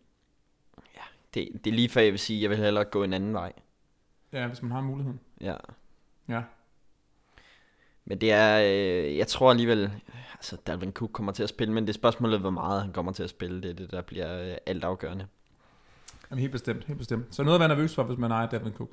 ja, 0.97 1.03
det, 1.35 1.49
det 1.65 1.71
er 1.71 1.75
lige 1.75 1.89
før 1.89 2.01
jeg 2.01 2.13
vil 2.13 2.19
sige, 2.19 2.39
at 2.39 2.43
jeg 2.43 2.51
vil 2.51 2.59
hellere 2.59 2.85
gå 2.85 3.03
en 3.03 3.13
anden 3.13 3.35
vej. 3.35 3.53
Ja, 4.33 4.47
hvis 4.47 4.63
man 4.63 4.71
har 4.71 4.81
muligheden. 4.81 5.21
Ja. 5.41 5.57
Ja. 6.29 6.43
Men 8.05 8.21
det 8.21 8.33
er, 8.33 8.61
øh, 8.61 9.17
jeg 9.17 9.27
tror 9.27 9.51
alligevel, 9.51 9.91
altså 10.35 10.57
Dalvin 10.57 10.93
Cook 10.93 11.11
kommer 11.13 11.33
til 11.33 11.43
at 11.43 11.49
spille, 11.49 11.75
men 11.75 11.85
det 11.85 11.89
er 11.89 11.95
spørgsmålet, 11.95 12.41
hvor 12.41 12.51
meget 12.51 12.83
han 12.83 12.93
kommer 12.93 13.13
til 13.13 13.23
at 13.23 13.31
spille. 13.31 13.63
Det 13.63 13.71
er 13.71 13.75
det, 13.75 13.91
der 13.91 14.03
bliver 14.03 14.51
øh, 14.51 14.57
alt 14.67 14.85
afgørende. 14.85 15.27
Jamen, 16.31 16.41
helt 16.41 16.53
bestemt, 16.53 16.85
helt 16.85 16.99
bestemt. 16.99 17.35
Så 17.35 17.43
noget 17.43 17.57
at 17.57 17.61
være 17.61 17.69
nervøs 17.69 17.95
for, 17.95 18.03
hvis 18.03 18.19
man 18.19 18.31
ejer 18.31 18.49
Dalvin 18.49 18.73
Cook. 18.73 18.91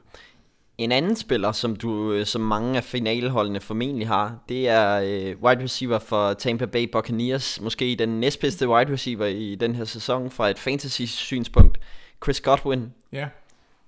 En 0.78 0.92
anden 0.92 1.16
spiller, 1.16 1.52
som 1.52 1.76
du, 1.76 2.14
øh, 2.14 2.26
som 2.26 2.42
mange 2.42 2.78
af 2.78 2.84
finaleholdene 2.84 3.60
formentlig 3.60 4.08
har, 4.08 4.40
det 4.50 4.70
er 4.70 4.96
øh, 4.96 5.44
wide 5.44 5.64
receiver 5.64 6.00
for 6.00 6.34
Tampa 6.34 6.66
Bay 6.66 6.90
Buccaneers. 6.92 7.62
Måske 7.62 7.96
den 8.00 8.20
næstbedste 8.20 8.70
wide 8.70 8.94
receiver 8.94 9.26
i 9.26 9.56
den 9.56 9.76
her 9.76 9.86
sæson 9.86 10.32
fra 10.32 10.50
et 10.50 10.60
fantasy-synspunkt. 10.60 11.80
Chris 12.24 12.42
Godwin. 12.42 12.94
Ja, 13.12 13.28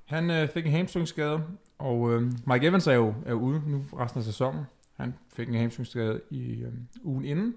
han 0.05 0.29
øh, 0.29 0.49
fik 0.49 0.65
en 0.65 0.71
hamstringsskade, 0.71 1.43
og 1.79 2.13
øh, 2.13 2.31
Mike 2.47 2.67
Evans 2.67 2.87
er 2.87 2.93
jo, 2.93 3.13
er 3.25 3.33
ude 3.33 3.61
nu 3.67 3.85
resten 3.99 4.19
af 4.19 4.25
sæsonen. 4.25 4.61
Han 4.97 5.13
fik 5.35 5.49
en 5.49 5.55
hamstringsskade 5.55 6.21
i 6.29 6.51
øh, 6.51 6.71
ugen 7.03 7.25
inden. 7.25 7.55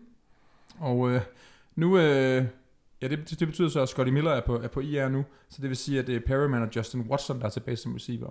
Og 0.78 1.11
øh, 1.11 1.20
nu, 1.75 1.99
øh, 1.99 2.44
ja, 3.02 3.08
det, 3.08 3.40
det 3.40 3.49
betyder 3.49 3.69
så, 3.69 3.81
at 3.81 3.88
Scotty 3.88 4.11
Miller 4.11 4.31
er 4.31 4.40
på, 4.40 4.56
er 4.56 4.69
på 4.69 4.81
IR 4.81 5.08
nu, 5.08 5.25
så 5.49 5.62
det 5.62 5.69
vil 5.69 5.76
sige, 5.76 5.99
at 5.99 6.06
det 6.06 6.17
er 6.17 6.20
Perryman 6.26 6.62
og 6.62 6.69
Justin 6.76 7.00
Watson, 7.00 7.38
der 7.38 7.46
er 7.46 7.50
tilbage 7.50 7.76
som 7.76 7.94
receiver. 7.94 8.31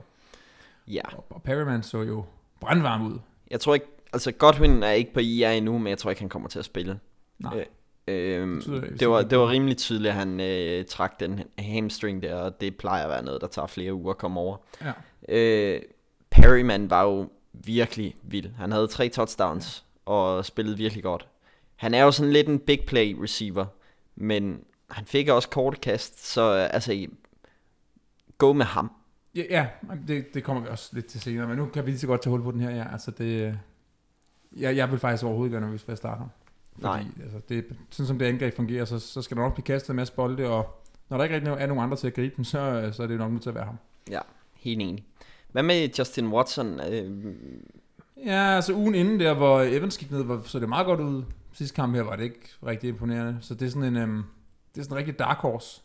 Ja, 0.87 1.15
Og, 1.17 1.25
og 1.29 1.43
Perryman 1.43 1.83
så 1.83 2.01
jo 2.01 2.25
brandvarm 2.59 3.07
ud. 3.07 3.19
jeg 3.51 3.59
tror 3.59 3.73
ikke, 3.73 3.85
altså 4.13 4.31
Godwin 4.31 4.83
er 4.83 4.91
ikke 4.91 5.13
på 5.13 5.19
IR 5.19 5.49
endnu, 5.49 5.77
men 5.77 5.87
jeg 5.87 5.97
tror 5.97 6.09
ikke, 6.09 6.21
han 6.21 6.29
kommer 6.29 6.49
til 6.49 6.59
at 6.59 6.65
spille. 6.65 6.99
Nej, 7.39 7.65
Øhm, 8.07 8.55
betyder 8.55 8.81
det, 8.81 8.99
det, 8.99 9.09
var, 9.09 9.21
det 9.21 9.37
var 9.37 9.49
rimelig 9.49 9.77
tydeligt, 9.77 10.09
at 10.09 10.15
han 10.15 10.39
øh, 10.39 10.85
trak 10.85 11.19
den 11.19 11.43
hamstring 11.59 12.23
der, 12.23 12.35
og 12.35 12.61
det 12.61 12.77
plejer 12.77 13.03
at 13.03 13.09
være 13.09 13.23
noget, 13.23 13.41
der 13.41 13.47
tager 13.47 13.67
flere 13.67 13.93
uger 13.93 14.11
at 14.11 14.17
komme 14.17 14.39
over. 14.39 14.57
ja. 14.81 14.91
Øh, 15.29 15.81
Perryman 16.29 16.89
var 16.89 17.03
jo 17.03 17.29
virkelig 17.53 18.15
vild. 18.23 18.49
Han 18.57 18.71
havde 18.71 18.87
tre 18.87 19.09
touchdowns 19.09 19.85
og 20.05 20.45
spillede 20.45 20.77
virkelig 20.77 21.03
godt. 21.03 21.27
Han 21.75 21.93
er 21.93 22.03
jo 22.03 22.11
sådan 22.11 22.33
lidt 22.33 22.47
en 22.47 22.59
big 22.59 22.79
play 22.87 23.15
receiver, 23.21 23.65
men 24.15 24.59
han 24.89 25.05
fik 25.05 25.29
også 25.29 25.49
korte 25.49 25.77
kast, 25.77 26.27
så 26.31 26.41
øh, 26.55 26.73
altså, 26.73 27.07
gå 28.37 28.53
med 28.53 28.65
ham. 28.65 28.91
Ja, 29.35 29.43
ja 29.49 29.67
det, 30.07 30.33
det 30.33 30.43
kommer 30.43 30.63
vi 30.63 30.69
også 30.69 30.89
lidt 30.93 31.05
til 31.05 31.21
senere, 31.21 31.47
men 31.47 31.57
nu 31.57 31.65
kan 31.65 31.85
vi 31.85 31.91
lige 31.91 31.99
så 31.99 32.07
godt 32.07 32.21
tage 32.21 32.31
hul 32.31 32.43
på 32.43 32.51
den 32.51 32.61
her. 32.61 32.69
Ja. 32.69 32.91
Altså 32.91 33.11
det, 33.11 33.47
øh, 33.47 33.53
jeg, 34.57 34.75
jeg 34.75 34.91
vil 34.91 34.99
faktisk 34.99 35.23
overhovedet 35.23 35.49
ikke 35.49 35.53
gøre 35.53 35.61
nervøs, 35.61 35.81
hvis 35.81 35.89
jeg 35.89 35.97
starter. 35.97 36.27
Fordi, 36.73 36.85
Nej. 36.85 37.05
Altså, 37.23 37.39
det, 37.49 37.65
sådan 37.89 38.07
som 38.07 38.19
det 38.19 38.25
angreb 38.25 38.55
fungerer, 38.55 38.85
så, 38.85 38.99
så 38.99 39.21
skal 39.21 39.37
der 39.37 39.43
nok 39.43 39.53
blive 39.53 39.65
kastet 39.65 39.89
en 39.89 39.95
masse 39.95 40.13
bolde, 40.13 40.49
og 40.49 40.83
når 41.09 41.17
der 41.17 41.23
ikke 41.23 41.35
rigtig 41.35 41.51
er 41.51 41.67
nogen 41.67 41.83
andre 41.83 41.97
til 41.97 42.07
at 42.07 42.13
gribe 42.13 42.35
dem, 42.35 42.43
så, 42.45 42.59
øh, 42.59 42.93
så 42.93 43.03
er 43.03 43.07
det 43.07 43.17
nok 43.17 43.31
nødt 43.31 43.43
til 43.43 43.49
at 43.49 43.55
være 43.55 43.65
ham. 43.65 43.77
Ja, 44.09 44.19
helt 44.53 44.81
enig. 44.81 45.05
Hvad 45.51 45.63
med 45.63 45.89
Justin 45.99 46.27
Watson? 46.27 46.79
Øh, 46.91 47.35
Ja, 48.25 48.55
altså 48.55 48.73
ugen 48.73 48.95
inden 48.95 49.19
der, 49.19 49.33
hvor 49.33 49.61
Evans 49.61 49.97
gik 49.97 50.11
ned, 50.11 50.43
så 50.45 50.59
det 50.59 50.69
meget 50.69 50.85
godt 50.85 50.99
ud. 50.99 51.23
Sidste 51.53 51.75
kamp 51.75 51.95
her 51.95 52.01
var 52.01 52.15
det 52.15 52.23
ikke 52.23 52.49
rigtig 52.65 52.87
imponerende. 52.89 53.37
Så 53.41 53.53
det 53.53 53.65
er 53.65 53.69
sådan 53.69 53.83
en, 53.83 53.97
øhm, 53.97 54.23
det 54.75 54.81
er 54.81 54.83
sådan 54.83 54.93
en 54.93 54.97
rigtig 54.97 55.19
dark 55.19 55.37
horse. 55.37 55.81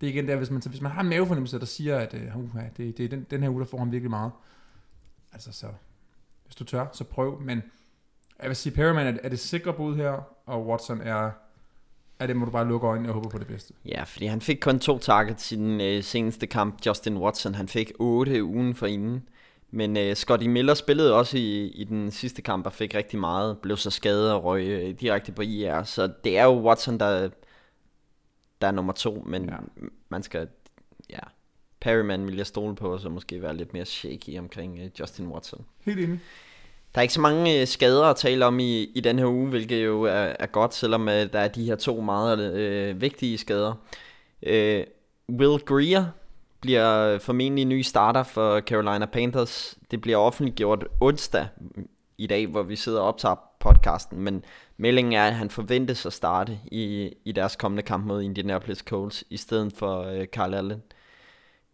Det 0.00 0.06
er 0.06 0.12
igen 0.12 0.28
der, 0.28 0.36
hvis 0.36 0.50
man, 0.50 0.62
hvis 0.66 0.80
man 0.80 0.92
har 0.92 1.00
en 1.00 1.08
mavefornemmelse, 1.08 1.58
der 1.58 1.66
siger, 1.66 1.98
at 1.98 2.14
øh, 2.14 2.36
uh, 2.36 2.60
det, 2.76 2.98
det 2.98 3.04
er 3.04 3.08
den, 3.08 3.26
den 3.30 3.42
her 3.42 3.50
uge, 3.50 3.60
der 3.60 3.66
får 3.66 3.78
ham 3.78 3.92
virkelig 3.92 4.10
meget. 4.10 4.32
Altså 5.32 5.52
så, 5.52 5.66
hvis 6.44 6.54
du 6.54 6.64
tør, 6.64 6.86
så 6.92 7.04
prøv. 7.04 7.40
Men 7.40 7.62
jeg 8.40 8.48
vil 8.48 8.56
sige, 8.56 8.74
Perryman 8.74 9.06
er, 9.06 9.18
er 9.22 9.28
det 9.28 9.38
sikre 9.38 9.72
bud 9.72 9.96
her, 9.96 10.22
og 10.46 10.66
Watson 10.66 11.00
er, 11.00 11.30
er 12.18 12.26
det 12.26 12.36
må 12.36 12.44
du 12.44 12.50
bare 12.50 12.68
lukke 12.68 12.86
øjnene 12.86 13.08
og 13.08 13.14
håbe 13.14 13.28
på 13.28 13.38
det 13.38 13.46
bedste. 13.46 13.74
Ja, 13.84 14.02
fordi 14.02 14.26
han 14.26 14.40
fik 14.40 14.58
kun 14.60 14.78
to 14.78 14.98
targets 14.98 15.52
i 15.52 15.56
den 15.56 15.80
øh, 15.80 16.02
seneste 16.02 16.46
kamp. 16.46 16.86
Justin 16.86 17.16
Watson, 17.16 17.54
han 17.54 17.68
fik 17.68 17.92
otte 17.98 18.44
ugen 18.44 18.74
for 18.74 18.86
inden. 18.86 19.28
Men 19.70 19.96
øh, 19.96 20.16
Scotty 20.16 20.46
Miller 20.46 20.74
spillede 20.74 21.14
også 21.14 21.38
i, 21.38 21.66
i 21.66 21.84
den 21.84 22.10
sidste 22.10 22.42
kamp 22.42 22.66
og 22.66 22.72
fik 22.72 22.94
rigtig 22.94 23.18
meget. 23.18 23.58
Blev 23.58 23.76
så 23.76 23.90
skadet 23.90 24.32
og 24.32 24.44
røg 24.44 24.66
øh, 24.66 24.94
direkte 25.00 25.32
på 25.32 25.42
IR. 25.42 25.82
Så 25.82 26.12
det 26.24 26.38
er 26.38 26.44
jo 26.44 26.62
Watson, 26.62 26.98
der, 26.98 27.28
der 28.60 28.66
er 28.66 28.72
nummer 28.72 28.92
to. 28.92 29.22
Men 29.26 29.44
Ja. 29.44 29.56
man 30.08 30.22
skal... 30.22 30.48
Ja. 31.10 31.18
Perryman 31.80 32.26
vil 32.26 32.36
jeg 32.36 32.46
stole 32.46 32.74
på, 32.76 32.92
og 32.92 33.00
så 33.00 33.08
måske 33.08 33.42
være 33.42 33.56
lidt 33.56 33.72
mere 33.72 33.84
shaky 33.84 34.38
omkring 34.38 34.78
øh, 34.78 34.90
Justin 35.00 35.26
Watson. 35.26 35.64
Helt 35.84 35.98
enig. 36.00 36.20
Der 36.94 36.98
er 37.00 37.02
ikke 37.02 37.14
så 37.14 37.20
mange 37.20 37.60
øh, 37.60 37.66
skader 37.66 38.04
at 38.04 38.16
tale 38.16 38.46
om 38.46 38.58
i, 38.58 38.82
i 38.84 39.00
den 39.00 39.18
her 39.18 39.26
uge, 39.26 39.48
hvilket 39.48 39.84
jo 39.84 40.02
er, 40.02 40.10
er 40.38 40.46
godt, 40.46 40.74
selvom 40.74 41.08
øh, 41.08 41.32
der 41.32 41.38
er 41.38 41.48
de 41.48 41.64
her 41.64 41.76
to 41.76 42.00
meget 42.00 42.54
øh, 42.54 43.00
vigtige 43.00 43.38
skader. 43.38 43.74
Øh, 44.42 44.84
Will 45.30 45.58
Greer 45.64 46.04
bliver 46.60 47.18
formentlig 47.18 47.64
ny 47.64 47.80
starter 47.82 48.22
for 48.22 48.60
Carolina 48.60 49.06
Panthers. 49.06 49.78
Det 49.90 50.00
bliver 50.00 50.16
offentliggjort 50.16 50.84
onsdag 51.00 51.48
i 52.18 52.26
dag, 52.26 52.46
hvor 52.46 52.62
vi 52.62 52.76
sidder 52.76 53.00
og 53.00 53.08
optager 53.08 53.36
podcasten, 53.60 54.20
men 54.20 54.44
meldingen 54.78 55.12
er, 55.12 55.24
at 55.24 55.34
han 55.34 55.50
forventes 55.50 56.06
at 56.06 56.12
starte 56.12 56.58
i, 56.64 57.12
i 57.24 57.32
deres 57.32 57.56
kommende 57.56 57.82
kamp 57.82 58.06
mod 58.06 58.22
Indianapolis 58.22 58.78
Colts, 58.78 59.24
i 59.30 59.36
stedet 59.36 59.72
for 59.72 60.02
øh, 60.02 60.26
Carl 60.26 60.54
Allen. 60.54 60.82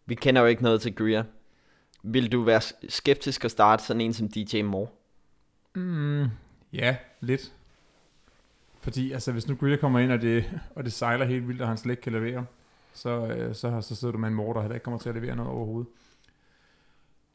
Vi 0.05 0.15
kender 0.15 0.41
jo 0.41 0.47
ikke 0.47 0.63
noget 0.63 0.81
til 0.81 0.95
Greer. 0.95 1.23
Vil 2.03 2.31
du 2.31 2.43
være 2.43 2.61
skeptisk 2.89 3.45
at 3.45 3.51
starte 3.51 3.83
sådan 3.83 4.01
en 4.01 4.13
som 4.13 4.29
DJ 4.29 4.61
Moore? 4.61 4.87
Mm, 5.75 6.25
ja, 6.73 6.95
lidt. 7.19 7.53
Fordi 8.79 9.11
altså, 9.11 9.31
hvis 9.31 9.47
nu 9.47 9.55
Greer 9.55 9.77
kommer 9.77 9.99
ind, 9.99 10.11
og 10.11 10.21
det, 10.21 10.59
og 10.75 10.83
det 10.83 10.93
sejler 10.93 11.25
helt 11.25 11.47
vildt, 11.47 11.61
og 11.61 11.67
han 11.67 11.77
slet 11.77 11.91
ikke 11.91 12.01
kan 12.01 12.13
levere, 12.13 12.45
så, 12.93 13.27
øh, 13.27 13.55
så, 13.55 13.81
så 13.81 13.95
sidder 13.95 14.11
du 14.11 14.17
med 14.17 14.29
en 14.29 14.35
mor, 14.35 14.53
der 14.53 14.73
ikke 14.73 14.83
kommer 14.83 14.99
til 14.99 15.09
at 15.09 15.15
levere 15.15 15.35
noget 15.35 15.51
overhovedet. 15.51 15.89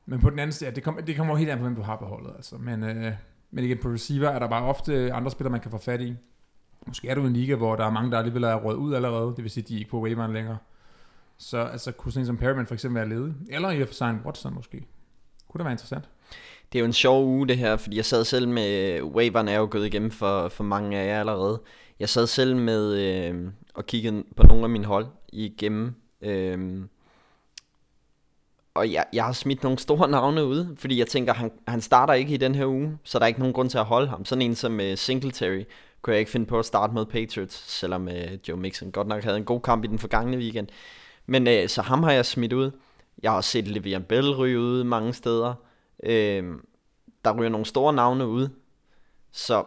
Men 0.07 0.21
på 0.21 0.31
den 0.31 0.39
anden 0.39 0.53
side, 0.53 0.71
ja, 0.71 0.75
det, 0.75 0.83
kom, 0.83 1.01
det 1.07 1.17
kommer 1.17 1.37
helt 1.37 1.51
an 1.51 1.59
på, 1.59 1.63
hvem 1.65 1.75
du 1.75 1.83
har 1.83 1.97
beholdet. 1.97 2.33
Altså. 2.37 2.57
Men, 2.57 2.85
øh, 2.85 3.13
men 3.51 3.65
igen, 3.65 3.79
på 3.79 3.89
receiver 3.89 4.29
er 4.29 4.39
der 4.39 4.49
bare 4.49 4.65
ofte 4.65 5.13
andre 5.13 5.31
spillere, 5.31 5.51
man 5.53 5.61
kan 5.61 5.71
få 5.71 5.79
fat 5.79 6.01
i. 6.01 6.17
Måske 6.87 7.09
er 7.09 7.15
du 7.15 7.27
en 7.27 7.33
liga, 7.33 7.55
hvor 7.55 7.77
der 7.77 7.87
er 7.87 7.91
mange, 7.91 8.11
der 8.11 8.19
alligevel 8.19 8.45
er 8.45 8.55
rødt 8.55 8.77
ud 8.77 8.95
allerede. 8.95 9.27
Det 9.37 9.43
vil 9.43 9.51
sige, 9.51 9.65
at 9.65 9.69
de 9.69 9.75
er 9.75 9.79
ikke 9.79 9.91
på 9.91 10.01
waiveren 10.01 10.33
længere. 10.33 10.59
Så 11.39 11.59
altså, 11.59 11.93
kunne 11.93 12.13
sådan 12.13 12.23
en 12.23 12.27
som 12.27 12.37
Perryman 12.37 12.67
for 12.67 12.75
eksempel 12.75 13.01
være 13.01 13.09
ledig. 13.09 13.35
Eller 13.51 13.71
i 13.71 13.83
og 13.83 13.89
for 13.89 13.95
sig 13.95 14.11
en 14.11 14.21
Watson 14.25 14.55
måske. 14.55 14.87
Kunne 15.49 15.59
det 15.59 15.65
være 15.65 15.73
interessant? 15.73 16.05
Det 16.73 16.79
er 16.79 16.81
jo 16.81 16.87
en 16.87 16.93
sjov 16.93 17.27
uge 17.27 17.49
det 17.49 17.59
her, 17.59 17.77
fordi 17.77 17.97
jeg 17.97 18.05
sad 18.05 18.25
selv 18.25 18.49
med, 18.49 19.03
waveren 19.03 19.49
er 19.49 19.59
jo 19.59 19.69
gået 19.71 19.87
igennem 19.87 20.11
for, 20.11 20.49
for 20.49 20.65
mange 20.65 20.99
af 20.99 21.07
jer 21.07 21.21
allerede. 21.21 21.61
Jeg 22.01 22.09
sad 22.09 22.27
selv 22.27 22.57
med 22.57 22.95
øh, 22.95 23.53
og 23.75 23.87
kiggede 23.87 24.25
på 24.37 24.43
nogle 24.43 24.65
af 24.65 24.71
mine 24.71 24.85
hold 24.85 25.07
igennem. 25.33 25.95
Øh, 26.23 26.81
og 28.75 28.93
jeg, 28.93 29.05
jeg 29.13 29.25
har 29.25 29.33
smidt 29.33 29.63
nogle 29.63 29.79
store 29.79 30.09
navne 30.09 30.45
ud, 30.45 30.77
fordi 30.77 30.99
jeg 30.99 31.07
tænker, 31.07 31.35
han, 31.35 31.51
han 31.69 31.81
starter 31.81 32.15
ikke 32.15 32.35
i 32.35 32.37
den 32.37 32.55
her 32.55 32.67
uge, 32.67 32.99
så 33.05 33.19
der 33.19 33.25
er 33.25 33.27
ikke 33.27 33.41
nogen 33.41 33.55
grund 33.55 33.71
til 33.71 33.79
at 33.79 33.85
holde 33.85 34.09
ham. 34.09 34.25
Sådan 34.25 34.43
en 34.43 34.55
som 34.55 34.79
uh, 34.79 34.95
Singletary 34.95 35.63
kunne 36.03 36.13
jeg 36.13 36.21
ikke 36.21 36.31
finde 36.31 36.47
på 36.47 36.59
at 36.59 36.65
starte 36.65 36.95
med 36.95 37.07
Patriots, 37.07 37.71
selvom 37.71 38.07
uh, 38.07 38.49
Joe 38.49 38.57
Mixon 38.57 38.93
godt 38.93 39.09
nok 39.09 39.23
havde 39.23 39.37
en 39.37 39.45
god 39.45 39.61
kamp 39.61 39.85
i 39.85 39.87
den 39.87 39.99
forgangne 39.99 40.37
weekend. 40.37 40.69
Men 41.27 41.47
uh, 41.47 41.69
så 41.69 41.83
ham 41.83 42.03
har 42.03 42.13
jeg 42.13 42.27
smidt 42.27 42.53
ud. 42.53 42.71
Jeg 43.23 43.33
har 43.33 43.41
set 43.41 43.65
Le'Veon 43.65 44.03
Bell 44.03 44.31
ryge 44.31 44.61
ud 44.61 44.85
mange 44.85 45.13
steder. 45.13 45.55
Uh, 46.03 46.11
der 47.25 47.39
ryger 47.39 47.51
nogle 47.51 47.67
store 47.67 47.93
navne 47.93 48.27
ud, 48.27 48.49
så 49.33 49.65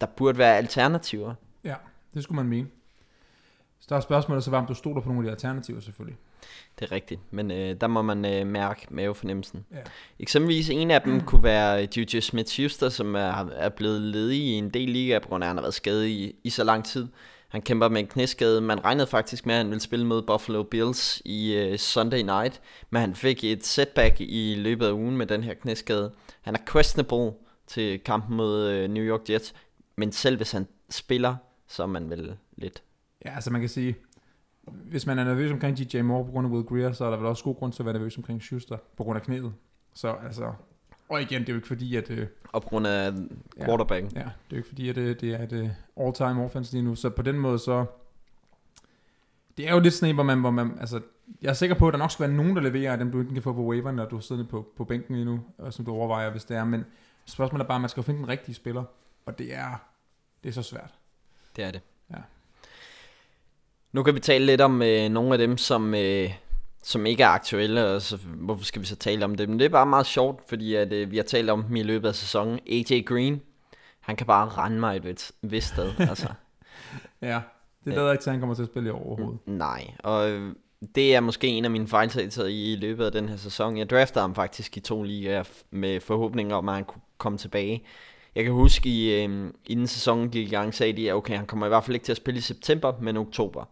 der 0.00 0.06
burde 0.06 0.38
være 0.38 0.56
alternativer. 0.56 1.34
Ja, 1.64 1.74
det 2.14 2.22
skulle 2.22 2.36
man 2.36 2.46
mene. 2.46 2.68
Så 3.80 3.86
der 3.88 3.96
er 3.96 4.00
spørgsmålet 4.00 4.44
så, 4.44 4.50
om 4.50 4.66
du 4.66 4.74
stoler 4.74 5.00
på 5.00 5.08
nogle 5.08 5.20
af 5.20 5.24
de 5.24 5.30
alternativer 5.30 5.80
selvfølgelig. 5.80 6.18
Det 6.78 6.86
er 6.86 6.92
rigtigt, 6.92 7.20
men 7.30 7.50
øh, 7.50 7.76
der 7.80 7.86
må 7.86 8.02
man 8.02 8.24
øh, 8.24 8.46
mærke 8.46 8.86
mavefornemmelsen. 8.90 9.66
Ja. 9.72 9.76
Eksempelvis 10.20 10.70
en 10.70 10.90
af 10.90 11.02
dem 11.02 11.12
mm. 11.12 11.20
kunne 11.20 11.42
være 11.42 11.88
Juju 11.96 12.20
Smith-Schuster, 12.20 12.88
som 12.88 13.14
er, 13.14 13.50
er 13.50 13.68
blevet 13.68 14.00
ledig 14.00 14.38
i 14.38 14.52
en 14.52 14.70
del 14.70 14.88
liga, 14.88 15.18
på 15.18 15.28
grund 15.28 15.44
af 15.44 15.46
at 15.46 15.48
han 15.48 15.56
har 15.56 15.62
været 15.62 15.74
skadet 15.74 16.06
i, 16.06 16.36
i 16.44 16.50
så 16.50 16.64
lang 16.64 16.84
tid. 16.84 17.08
Han 17.48 17.62
kæmper 17.62 17.88
med 17.88 18.00
en 18.00 18.06
knæskade. 18.06 18.60
Man 18.60 18.84
regnede 18.84 19.06
faktisk 19.06 19.46
med, 19.46 19.54
at 19.54 19.58
han 19.58 19.68
ville 19.68 19.80
spille 19.80 20.06
mod 20.06 20.22
Buffalo 20.22 20.62
Bills 20.62 21.22
i 21.24 21.54
øh, 21.54 21.78
Sunday 21.78 22.22
night, 22.22 22.60
men 22.90 23.00
han 23.00 23.14
fik 23.14 23.44
et 23.44 23.66
setback 23.66 24.20
i 24.20 24.54
løbet 24.58 24.86
af 24.86 24.92
ugen 24.92 25.16
med 25.16 25.26
den 25.26 25.44
her 25.44 25.54
knæskade. 25.54 26.12
Han 26.42 26.54
er 26.54 26.58
questionable 26.72 27.32
til 27.66 27.98
kampen 27.98 28.36
mod 28.36 28.68
øh, 28.68 28.90
New 28.90 29.04
York 29.04 29.30
Jets, 29.30 29.54
men 29.96 30.12
selv 30.12 30.36
hvis 30.36 30.52
han 30.52 30.66
spiller, 30.90 31.36
så 31.68 31.82
er 31.82 31.86
man 31.86 32.10
vel 32.10 32.34
lidt... 32.56 32.82
Ja, 33.24 33.34
altså 33.34 33.50
man 33.50 33.60
kan 33.60 33.70
sige, 33.70 33.96
hvis 34.72 35.06
man 35.06 35.18
er 35.18 35.24
nervøs 35.24 35.52
omkring 35.52 35.78
DJ 35.78 36.00
Moore 36.00 36.24
på 36.24 36.30
grund 36.30 36.46
af 36.46 36.50
Will 36.50 36.66
Greer, 36.66 36.92
så 36.92 37.04
er 37.04 37.10
der 37.10 37.16
vel 37.16 37.26
også 37.26 37.44
god 37.44 37.54
grund 37.54 37.72
til 37.72 37.82
at 37.82 37.86
være 37.86 37.94
nervøs 37.94 38.16
omkring 38.16 38.42
Schuster 38.42 38.76
på 38.96 39.04
grund 39.04 39.16
af 39.16 39.22
knæet. 39.22 39.52
Så 39.94 40.16
altså, 40.26 40.52
og 41.10 41.22
igen, 41.22 41.40
det 41.40 41.48
er 41.48 41.52
jo 41.52 41.58
ikke 41.58 41.68
fordi, 41.68 41.96
at... 41.96 42.10
Øh, 42.10 42.26
og 42.52 42.62
på 42.62 42.68
grund 42.68 42.86
af 42.86 43.12
quarterbacken. 43.64 44.12
Ja, 44.14 44.20
ja, 44.20 44.24
det 44.24 44.30
er 44.30 44.32
jo 44.52 44.56
ikke 44.56 44.68
fordi, 44.68 44.88
at 44.88 44.96
det, 44.96 45.02
øh, 45.02 45.20
det 45.20 45.34
er 45.34 45.42
et 45.42 45.52
øh, 45.52 45.68
all-time 45.96 46.44
offense 46.44 46.72
lige 46.72 46.82
nu. 46.82 46.94
Så 46.94 47.10
på 47.10 47.22
den 47.22 47.38
måde, 47.38 47.58
så... 47.58 47.86
Det 49.56 49.68
er 49.68 49.74
jo 49.74 49.80
lidt 49.80 49.94
sådan 49.94 50.14
hvor 50.14 50.24
man, 50.24 50.40
hvor 50.40 50.50
man... 50.50 50.78
Altså, 50.80 51.00
jeg 51.42 51.48
er 51.48 51.52
sikker 51.52 51.76
på, 51.76 51.88
at 51.88 51.92
der 51.92 51.98
nok 51.98 52.10
skal 52.10 52.26
være 52.26 52.36
nogen, 52.36 52.56
der 52.56 52.62
leverer 52.62 52.96
dem, 52.96 53.10
du 53.10 53.20
ikke 53.20 53.32
kan 53.32 53.42
få 53.42 53.52
på 53.52 53.64
waveren, 53.64 53.96
når 53.96 54.04
du 54.04 54.20
sidder 54.20 54.44
på, 54.44 54.72
på 54.76 54.84
bænken 54.84 55.14
lige 55.14 55.24
nu, 55.24 55.40
og 55.58 55.72
som 55.72 55.84
du 55.84 55.92
overvejer, 55.92 56.30
hvis 56.30 56.44
det 56.44 56.56
er. 56.56 56.64
Men 56.64 56.84
spørgsmålet 57.24 57.64
er 57.64 57.68
bare, 57.68 57.76
at 57.76 57.80
man 57.80 57.90
skal 57.90 58.02
finde 58.02 58.20
den 58.20 58.28
rigtige 58.28 58.54
spiller, 58.54 58.84
og 59.26 59.38
det 59.38 59.54
er, 59.54 59.86
det 60.42 60.48
er 60.48 60.52
så 60.52 60.62
svært. 60.62 60.94
Det 61.56 61.64
er 61.64 61.70
det. 61.70 61.80
Nu 63.92 64.02
kan 64.02 64.14
vi 64.14 64.20
tale 64.20 64.46
lidt 64.46 64.60
om 64.60 64.82
øh, 64.82 65.08
nogle 65.08 65.32
af 65.32 65.38
dem, 65.38 65.56
som, 65.56 65.94
øh, 65.94 66.30
som 66.82 67.06
ikke 67.06 67.22
er 67.22 67.28
aktuelle, 67.28 67.86
og 67.86 68.02
så, 68.02 68.16
hvorfor 68.16 68.64
skal 68.64 68.82
vi 68.82 68.86
så 68.86 68.96
tale 68.96 69.24
om 69.24 69.34
dem? 69.34 69.58
Det 69.58 69.64
er 69.64 69.68
bare 69.68 69.86
meget 69.86 70.06
sjovt, 70.06 70.48
fordi 70.48 70.74
at, 70.74 70.92
øh, 70.92 71.10
vi 71.10 71.16
har 71.16 71.24
talt 71.24 71.50
om 71.50 71.62
dem 71.62 71.76
i 71.76 71.82
løbet 71.82 72.08
af 72.08 72.14
sæsonen. 72.14 72.58
AJ 72.70 73.02
Green, 73.02 73.40
han 74.00 74.16
kan 74.16 74.26
bare 74.26 74.48
rende 74.48 74.80
mig 74.80 74.96
et 74.96 75.30
vist 75.42 75.68
sted. 75.68 75.92
altså. 76.10 76.28
ja, 77.22 77.40
det 77.84 77.94
lader 77.94 78.12
ikke 78.12 78.24
til, 78.24 78.30
han 78.32 78.40
kommer 78.40 78.54
til 78.54 78.62
at 78.62 78.68
spille 78.68 78.88
i 78.88 78.92
overhovedet. 78.92 79.38
Nej, 79.46 79.90
og 79.98 80.30
øh, 80.30 80.54
det 80.94 81.14
er 81.14 81.20
måske 81.20 81.46
en 81.46 81.64
af 81.64 81.70
mine 81.70 81.88
fejltagelser 81.88 82.44
i, 82.44 82.72
i 82.72 82.76
løbet 82.76 83.04
af 83.04 83.12
den 83.12 83.28
her 83.28 83.36
sæson. 83.36 83.76
Jeg 83.76 83.90
draftede 83.90 84.20
ham 84.20 84.34
faktisk 84.34 84.76
i 84.76 84.80
to 84.80 85.02
ligaer 85.02 85.42
med 85.70 86.00
forhåbninger 86.00 86.56
om, 86.56 86.68
at 86.68 86.74
han 86.74 86.84
kunne 86.84 87.02
komme 87.18 87.38
tilbage. 87.38 87.84
Jeg 88.34 88.44
kan 88.44 88.52
huske, 88.52 88.88
i, 88.88 89.24
øh, 89.24 89.50
inden 89.66 89.86
sæsonen 89.86 90.30
gik 90.30 90.46
i 90.46 90.50
gang, 90.50 90.74
sagde 90.74 90.92
de, 90.92 91.10
at 91.10 91.14
okay, 91.14 91.36
han 91.36 91.46
kommer 91.46 91.66
i 91.66 91.68
hvert 91.68 91.84
fald 91.84 91.94
ikke 91.94 92.04
til 92.04 92.12
at 92.12 92.16
spille 92.16 92.38
i 92.38 92.40
september, 92.40 92.92
men 93.00 93.16
oktober. 93.16 93.64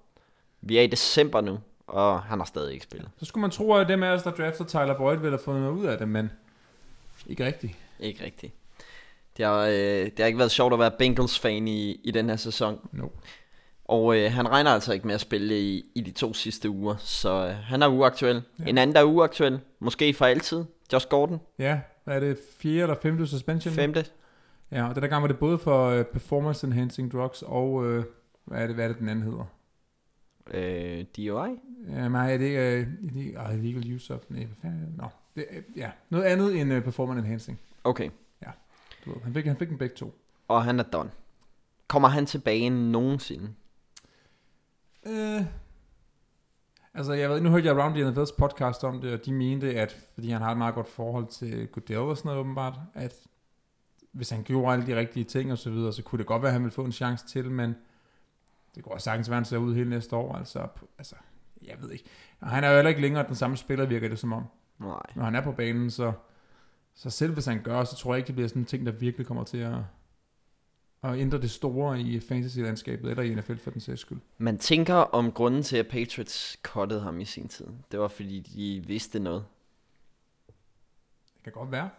Vi 0.60 0.78
er 0.78 0.82
i 0.82 0.86
december 0.86 1.40
nu, 1.40 1.58
og 1.86 2.22
han 2.22 2.38
har 2.38 2.46
stadig 2.46 2.72
ikke 2.72 2.84
spillet. 2.84 3.10
Så 3.16 3.24
skulle 3.24 3.42
man 3.42 3.50
tro, 3.50 3.74
at 3.74 3.88
dem 3.88 4.02
af 4.02 4.10
os, 4.10 4.22
der 4.22 4.30
drafter 4.30 4.64
Tyler 4.64 4.96
Boyd, 4.96 5.16
ville 5.16 5.30
have 5.30 5.44
fået 5.44 5.60
noget 5.60 5.74
ud 5.74 5.86
af 5.86 5.98
det, 5.98 6.08
men 6.08 6.30
ikke 7.26 7.46
rigtigt. 7.46 7.76
Ikke 8.00 8.24
rigtigt. 8.24 8.52
Det 9.36 9.46
har, 9.46 9.66
øh, 9.66 9.74
det 9.74 10.18
har 10.18 10.26
ikke 10.26 10.38
været 10.38 10.50
sjovt 10.50 10.72
at 10.72 10.78
være 10.78 10.90
Bengals-fan 10.98 11.68
i, 11.68 12.00
i 12.04 12.10
den 12.10 12.28
her 12.28 12.36
sæson. 12.36 12.88
No. 12.92 13.08
Og 13.84 14.16
øh, 14.16 14.32
han 14.32 14.50
regner 14.50 14.70
altså 14.70 14.92
ikke 14.92 15.06
med 15.06 15.14
at 15.14 15.20
spille 15.20 15.60
i, 15.60 15.84
i 15.94 16.00
de 16.00 16.10
to 16.10 16.34
sidste 16.34 16.70
uger, 16.70 16.96
så 16.98 17.46
øh, 17.46 17.54
han 17.54 17.82
er 17.82 17.86
uaktuel. 17.86 18.42
Ja. 18.58 18.64
En 18.64 18.78
anden, 18.78 18.94
der 18.94 19.00
er 19.00 19.04
uaktuel, 19.04 19.60
måske 19.78 20.14
for 20.14 20.24
altid, 20.24 20.64
Josh 20.92 21.08
Gordon. 21.08 21.40
Ja, 21.58 21.80
hvad 22.04 22.16
er 22.16 22.20
det, 22.20 22.38
fjerde 22.60 22.80
eller 22.80 22.96
femte 23.02 23.26
suspension? 23.26 23.74
Femte. 23.74 24.04
Ja, 24.70 24.88
og 24.88 24.94
den 24.94 25.02
der 25.02 25.08
gang 25.08 25.22
var 25.22 25.28
det 25.28 25.38
både 25.38 25.58
for 25.58 25.98
uh, 25.98 26.04
performance 26.04 26.66
enhancing 26.66 27.12
drugs 27.12 27.42
og, 27.42 27.72
uh, 27.72 28.04
hvad, 28.44 28.62
er 28.62 28.66
det, 28.66 28.74
hvad 28.74 28.84
er 28.84 28.88
det 28.88 28.98
den 28.98 29.08
anden 29.08 29.24
hedder? 29.24 29.44
Øh, 30.54 31.04
DOI? 31.16 31.48
Ja, 31.88 32.08
nej, 32.08 32.36
det 32.36 32.56
er 32.58 32.76
ikke 32.78 33.38
uh, 33.48 33.54
illegal 33.54 33.94
use 33.94 34.14
of... 34.14 34.20
Nej, 34.28 34.44
hvad 34.44 34.56
fanden 34.62 34.94
Nå, 34.96 35.08
det, 35.36 35.46
ja, 35.76 35.90
noget 36.10 36.24
andet 36.24 36.60
end 36.60 36.72
uh, 36.72 36.82
performance 36.82 37.18
enhancing. 37.18 37.58
Okay. 37.84 38.10
Ja, 38.42 38.50
du 39.04 39.10
ved, 39.10 39.22
han 39.22 39.34
fik, 39.34 39.46
han 39.46 39.56
fik 39.56 39.68
dem 39.68 39.78
begge 39.78 39.96
to. 39.96 40.14
Og 40.48 40.64
han 40.64 40.78
er 40.78 40.82
done. 40.82 41.10
Kommer 41.88 42.08
han 42.08 42.26
tilbage 42.26 42.70
nogensinde? 42.70 43.50
Øh, 45.06 45.42
altså, 46.94 47.12
jeg 47.12 47.30
ved, 47.30 47.40
nu 47.40 47.50
hørte 47.50 47.66
jeg 47.66 47.76
Round 47.76 47.94
the 47.94 48.10
NFL's 48.10 48.36
podcast 48.38 48.84
om 48.84 49.00
det, 49.00 49.12
og 49.12 49.24
de 49.24 49.32
mente, 49.32 49.80
at 49.80 49.96
fordi 50.14 50.30
han 50.30 50.42
har 50.42 50.50
et 50.52 50.58
meget 50.58 50.74
godt 50.74 50.88
forhold 50.88 51.26
til 51.26 51.66
Goodell 51.66 51.98
og 51.98 52.16
sådan 52.16 52.28
noget 52.28 52.40
åbenbart, 52.40 52.80
at 52.94 53.14
hvis 54.12 54.30
han 54.30 54.42
gjorde 54.42 54.72
alle 54.72 54.86
de 54.86 54.96
rigtige 54.96 55.24
ting 55.24 55.52
og 55.52 55.58
så 55.58 55.70
videre, 55.70 55.92
så 55.92 56.02
kunne 56.02 56.18
det 56.18 56.26
godt 56.26 56.42
være, 56.42 56.48
at 56.48 56.52
han 56.52 56.62
ville 56.62 56.74
få 56.74 56.84
en 56.84 56.92
chance 56.92 57.26
til, 57.26 57.50
men 57.50 57.76
det 58.74 58.84
går 58.84 58.98
sagtens 58.98 59.30
være, 59.30 59.36
han 59.36 59.44
ser 59.44 59.58
ud 59.58 59.74
hele 59.74 59.90
næste 59.90 60.16
år. 60.16 60.36
Altså, 60.36 60.68
altså 60.98 61.14
jeg 61.62 61.76
ved 61.80 61.90
ikke. 61.90 62.04
Og 62.40 62.48
han 62.48 62.64
er 62.64 62.68
jo 62.68 62.74
heller 62.74 62.88
ikke 62.88 63.00
længere 63.00 63.26
den 63.26 63.34
samme 63.34 63.56
spiller, 63.56 63.86
virker 63.86 64.08
det 64.08 64.18
som 64.18 64.32
om. 64.32 64.44
Nej. 64.78 65.02
Når 65.14 65.24
han 65.24 65.34
er 65.34 65.40
på 65.40 65.52
banen, 65.52 65.90
så, 65.90 66.12
så 66.94 67.10
selv 67.10 67.32
hvis 67.32 67.46
han 67.46 67.62
gør, 67.62 67.84
så 67.84 67.96
tror 67.96 68.14
jeg 68.14 68.18
ikke, 68.18 68.26
det 68.26 68.34
bliver 68.34 68.48
sådan 68.48 68.62
en 68.62 68.66
ting, 68.66 68.86
der 68.86 68.92
virkelig 68.92 69.26
kommer 69.26 69.44
til 69.44 69.58
at, 69.58 69.76
at 71.02 71.18
ændre 71.18 71.40
det 71.40 71.50
store 71.50 72.00
i 72.00 72.20
fantasy-landskabet, 72.20 73.10
eller 73.10 73.22
i 73.22 73.34
NFL 73.34 73.56
for 73.56 73.70
den 73.70 73.80
sags 73.80 74.00
skyld. 74.00 74.20
Man 74.38 74.58
tænker 74.58 74.94
om 74.94 75.32
grunden 75.32 75.62
til, 75.62 75.76
at 75.76 75.88
Patriots 75.88 76.58
cuttede 76.62 77.00
ham 77.00 77.20
i 77.20 77.24
sin 77.24 77.48
tid. 77.48 77.66
Det 77.92 78.00
var, 78.00 78.08
fordi 78.08 78.40
de 78.40 78.86
vidste 78.86 79.18
noget. 79.18 79.44
Det 81.34 81.42
kan 81.44 81.52
godt 81.52 81.72
være. 81.72 81.90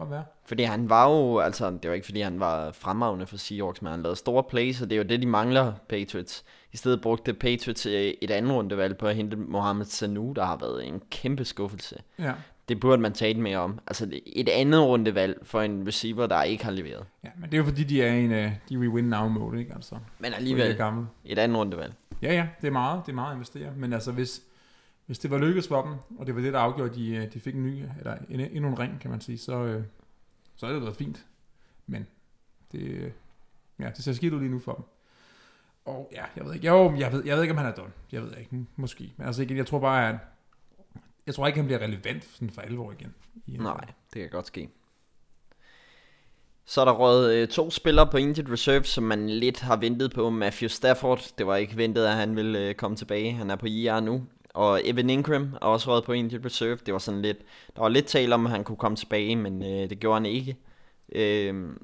Godt 0.00 0.10
være. 0.10 0.24
Fordi 0.44 0.62
han 0.62 0.88
var 0.88 1.10
jo, 1.10 1.38
altså 1.38 1.70
det 1.70 1.88
var 1.88 1.94
ikke 1.94 2.04
fordi 2.04 2.20
han 2.20 2.40
var 2.40 2.72
fremragende 2.72 3.26
for 3.26 3.36
Seahawks, 3.36 3.82
men 3.82 3.90
han 3.90 4.02
lavede 4.02 4.16
store 4.16 4.42
plays, 4.42 4.82
og 4.82 4.90
det 4.90 4.96
er 4.96 5.02
jo 5.02 5.08
det, 5.08 5.22
de 5.22 5.26
mangler 5.26 5.72
Patriots. 5.88 6.44
I 6.72 6.76
stedet 6.76 7.00
brugte 7.00 7.34
Patriots 7.34 7.86
øh, 7.86 8.14
et 8.22 8.30
andet 8.30 8.52
rundevalg 8.52 8.96
på 8.96 9.06
at 9.06 9.16
hente 9.16 9.36
Mohamed 9.36 9.84
Sanu, 9.84 10.32
der 10.36 10.44
har 10.44 10.56
været 10.56 10.86
en 10.86 11.02
kæmpe 11.10 11.44
skuffelse. 11.44 11.96
Ja. 12.18 12.32
Det 12.68 12.80
burde 12.80 13.02
man 13.02 13.12
tale 13.12 13.40
mere 13.40 13.58
om. 13.58 13.78
Altså 13.86 14.20
et 14.26 14.48
andet 14.48 14.80
rundevalg 14.80 15.38
for 15.42 15.60
en 15.60 15.86
receiver, 15.86 16.26
der 16.26 16.42
ikke 16.42 16.64
har 16.64 16.72
leveret. 16.72 17.04
Ja, 17.24 17.28
men 17.36 17.44
det 17.44 17.54
er 17.54 17.58
jo 17.58 17.64
fordi, 17.64 17.84
de 17.84 18.02
er 18.02 18.12
en, 18.12 18.30
uh, 18.30 18.52
de 18.68 18.78
we 18.78 18.88
win 18.88 19.04
now 19.04 19.28
mode, 19.28 19.58
ikke? 19.60 19.74
Altså, 19.74 19.94
Men 20.18 20.32
alligevel 20.32 20.80
et 21.24 21.38
andet 21.38 21.58
rundevalg. 21.58 21.92
Ja, 22.22 22.34
ja, 22.34 22.46
det 22.60 22.66
er 22.66 22.72
meget, 22.72 23.02
det 23.06 23.12
er 23.12 23.16
meget 23.16 23.30
at 23.30 23.34
investere. 23.34 23.70
Men 23.76 23.92
altså, 23.92 24.12
hvis, 24.12 24.42
hvis 25.10 25.18
det 25.18 25.30
var 25.30 25.38
lykkedes 25.38 25.68
for 25.68 25.82
dem, 25.82 26.18
og 26.18 26.26
det 26.26 26.34
var 26.34 26.40
det, 26.40 26.52
der 26.52 26.58
afgjorde, 26.58 26.90
at 26.90 26.96
de, 26.96 27.16
øh, 27.16 27.32
de 27.32 27.40
fik 27.40 27.54
en 27.54 27.62
ny, 27.62 27.84
eller 27.98 28.16
en, 28.28 28.40
endnu 28.40 28.68
en 28.68 28.78
ring, 28.78 29.00
kan 29.00 29.10
man 29.10 29.20
sige, 29.20 29.38
så, 29.38 29.64
øh, 29.64 29.84
så 30.56 30.66
er 30.66 30.72
det 30.72 30.82
været 30.82 30.96
fint. 30.96 31.26
Men 31.86 32.06
det, 32.72 32.80
øh, 32.80 33.10
ja, 33.80 33.90
det 33.96 34.04
ser 34.04 34.12
skidt 34.12 34.34
ud 34.34 34.40
lige 34.40 34.50
nu 34.50 34.58
for 34.58 34.72
dem. 34.72 34.84
Og 35.84 36.10
ja, 36.12 36.24
jeg 36.36 36.44
ved 36.44 36.54
ikke, 36.54 36.66
jo, 36.66 36.96
jeg 36.96 37.12
ved, 37.12 37.24
jeg 37.24 37.36
ved 37.36 37.42
ikke, 37.42 37.52
om 37.52 37.58
han 37.58 37.66
er 37.66 37.74
done. 37.74 37.92
Jeg 38.12 38.22
ved 38.22 38.36
ikke, 38.36 38.66
måske. 38.76 39.12
Men 39.16 39.26
altså 39.26 39.42
igen, 39.42 39.56
jeg 39.56 39.66
tror 39.66 39.78
bare, 39.78 40.08
at 40.08 40.16
jeg 41.26 41.34
tror 41.34 41.46
ikke, 41.46 41.58
han 41.58 41.66
bliver 41.66 41.80
relevant 41.80 42.24
sådan 42.24 42.50
for 42.50 42.62
alvor 42.62 42.92
igen. 42.92 43.14
Nej, 43.46 43.84
det 44.14 44.22
kan 44.22 44.30
godt 44.30 44.46
ske. 44.46 44.68
Så 46.64 46.80
er 46.80 46.84
der 46.84 46.92
røget 46.92 47.34
øh, 47.34 47.48
to 47.48 47.70
spillere 47.70 48.06
på 48.06 48.16
injured 48.16 48.50
reserve, 48.52 48.84
som 48.84 49.04
man 49.04 49.30
lidt 49.30 49.60
har 49.60 49.76
ventet 49.76 50.12
på. 50.12 50.30
Matthew 50.30 50.68
Stafford, 50.68 51.32
det 51.38 51.46
var 51.46 51.56
ikke 51.56 51.76
ventet, 51.76 52.06
at 52.06 52.14
han 52.14 52.36
ville 52.36 52.58
øh, 52.58 52.74
komme 52.74 52.96
tilbage. 52.96 53.32
Han 53.32 53.50
er 53.50 53.56
på 53.56 53.66
IR 53.66 54.00
nu. 54.00 54.26
Og 54.54 54.80
Evan 54.84 55.10
Ingram 55.10 55.54
er 55.54 55.66
også 55.66 55.90
røget 55.90 56.04
på 56.04 56.12
injured 56.12 56.44
reserve. 56.44 56.78
Det 56.86 56.92
var 56.92 56.98
sådan 56.98 57.22
lidt, 57.22 57.38
der 57.76 57.82
var 57.82 57.88
lidt 57.88 58.06
tale 58.06 58.34
om, 58.34 58.46
at 58.46 58.52
han 58.52 58.64
kunne 58.64 58.76
komme 58.76 58.96
tilbage, 58.96 59.36
men 59.36 59.62
øh, 59.62 59.90
det 59.90 60.00
gjorde 60.00 60.14
han 60.14 60.26
ikke. 60.26 60.56
Øh, 61.12 61.76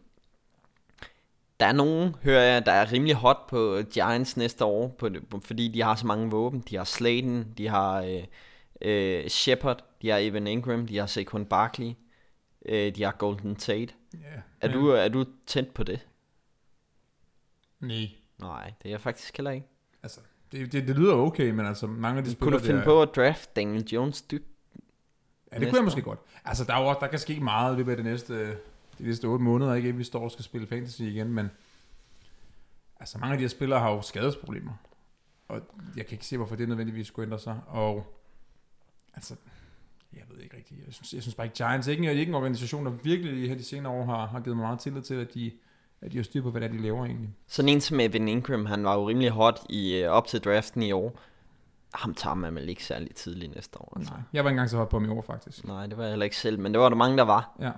der 1.60 1.66
er 1.66 1.72
nogen, 1.72 2.14
hører 2.22 2.42
jeg, 2.42 2.66
der 2.66 2.72
er 2.72 2.92
rimelig 2.92 3.14
hot 3.14 3.46
på 3.48 3.78
Giants 3.92 4.36
næste 4.36 4.64
år, 4.64 4.88
på, 4.88 5.08
fordi 5.44 5.68
de 5.68 5.82
har 5.82 5.94
så 5.94 6.06
mange 6.06 6.30
våben. 6.30 6.60
De 6.60 6.76
har 6.76 6.84
Slayton, 6.84 7.52
de 7.58 7.68
har 7.68 8.02
øh, 8.02 8.24
øh, 8.82 9.28
Shepard, 9.28 9.84
de 10.02 10.08
har 10.08 10.18
Evan 10.18 10.46
Ingram, 10.46 10.86
de 10.86 10.98
har 10.98 11.06
Saquon 11.06 11.46
Barkley, 11.46 11.92
øh, 12.66 12.96
de 12.96 13.02
har 13.02 13.12
Golden 13.12 13.56
Tate. 13.56 13.94
Ja. 14.12 14.40
Er, 14.60 14.72
du, 14.72 14.88
er 14.88 15.08
du 15.08 15.24
tændt 15.46 15.74
på 15.74 15.82
det? 15.84 16.06
Nej. 17.80 18.08
Nej, 18.38 18.72
det 18.82 18.88
er 18.88 18.92
jeg 18.92 19.00
faktisk 19.00 19.36
heller 19.36 19.50
ikke. 19.50 19.66
Det, 20.60 20.72
det, 20.72 20.88
det 20.88 20.96
lyder 20.98 21.14
okay, 21.14 21.50
men 21.50 21.66
altså 21.66 21.86
mange 21.86 22.18
af 22.18 22.24
de 22.24 22.28
Kunne 22.28 22.32
spillere... 22.34 22.60
du 22.60 22.64
finde 22.64 22.78
der, 22.78 22.84
på 22.84 23.02
at 23.02 23.08
draft 23.16 23.56
Daniel 23.56 23.88
Jones 23.92 24.22
dybt? 24.22 24.46
Ja, 25.52 25.58
det 25.58 25.60
næste 25.60 25.70
kunne 25.70 25.78
jeg 25.78 25.84
måske 25.84 26.00
år? 26.00 26.04
godt. 26.04 26.18
Altså, 26.44 26.64
der, 26.64 26.74
er 26.74 26.80
jo 26.80 26.96
der 27.00 27.06
kan 27.06 27.18
ske 27.18 27.40
meget 27.40 27.74
i 27.74 27.76
løbet 27.76 27.90
af 27.90 27.96
de 27.96 28.02
næste, 28.02 28.50
de 28.98 29.04
næste 29.04 29.24
8 29.24 29.44
måneder, 29.44 29.74
ikke? 29.74 29.96
Vi 29.96 30.04
står 30.04 30.24
og 30.24 30.30
skal 30.30 30.44
spille 30.44 30.66
fantasy 30.66 31.00
igen, 31.00 31.32
men 31.32 31.50
altså, 33.00 33.18
mange 33.18 33.32
af 33.32 33.38
de 33.38 33.42
her 33.42 33.48
spillere 33.48 33.80
har 33.80 33.90
jo 33.90 34.02
skadesproblemer. 34.02 34.72
Og 35.48 35.60
jeg 35.96 36.06
kan 36.06 36.14
ikke 36.14 36.26
se, 36.26 36.36
hvorfor 36.36 36.56
det 36.56 36.68
nødvendigvis 36.68 37.06
skulle 37.06 37.26
ændre 37.26 37.38
sig. 37.38 37.60
Og 37.66 38.16
altså, 39.14 39.36
jeg 40.12 40.22
ved 40.30 40.42
ikke 40.42 40.56
rigtigt. 40.56 40.86
Jeg 40.86 40.94
synes, 40.94 41.12
jeg 41.12 41.22
synes 41.22 41.34
bare 41.34 41.46
ikke, 41.46 41.56
Giants 41.56 41.88
ikke, 41.88 42.14
ikke 42.14 42.30
en 42.30 42.34
organisation, 42.34 42.86
der 42.86 42.90
virkelig 42.90 43.48
her 43.48 43.56
de 43.56 43.64
senere 43.64 43.92
år 43.92 44.04
har, 44.04 44.26
har 44.26 44.40
givet 44.40 44.56
mig 44.56 44.66
meget 44.66 44.78
tillid 44.78 45.02
til, 45.02 45.14
at 45.14 45.34
de, 45.34 45.52
at 46.06 46.12
de 46.12 46.16
har 46.16 46.24
styr 46.24 46.42
på, 46.42 46.50
hvad 46.50 46.60
det 46.60 46.66
er, 46.68 46.72
de 46.72 46.82
laver 46.82 47.04
egentlig. 47.04 47.30
Sådan 47.46 47.68
en 47.68 47.80
som 47.80 48.00
Evan 48.00 48.28
Ingram, 48.28 48.66
han 48.66 48.84
var 48.84 48.94
jo 48.94 49.08
rimelig 49.08 49.30
hot 49.30 49.60
i, 49.68 49.96
øh, 49.96 50.10
op 50.10 50.26
til 50.26 50.40
draften 50.40 50.82
i 50.82 50.92
år. 50.92 51.20
Ham 51.94 52.14
tager 52.14 52.34
man 52.34 52.54
vel 52.54 52.68
ikke 52.68 52.84
særlig 52.84 53.14
tidligt 53.14 53.54
næste 53.54 53.80
år. 53.80 53.92
Altså. 53.96 54.12
Nej, 54.12 54.22
jeg 54.32 54.44
var 54.44 54.50
ikke 54.50 54.54
engang 54.54 54.70
så 54.70 54.76
højt 54.76 54.88
på 54.88 54.98
ham 54.98 55.08
i 55.08 55.12
år, 55.12 55.22
faktisk. 55.22 55.64
Nej, 55.66 55.86
det 55.86 55.96
var 55.96 56.02
jeg 56.02 56.12
heller 56.12 56.24
ikke 56.24 56.36
selv, 56.36 56.58
men 56.58 56.72
det 56.72 56.80
var 56.80 56.88
der 56.88 56.96
mange, 56.96 57.16
der 57.16 57.22
var. 57.22 57.56
Ja. 57.60 57.70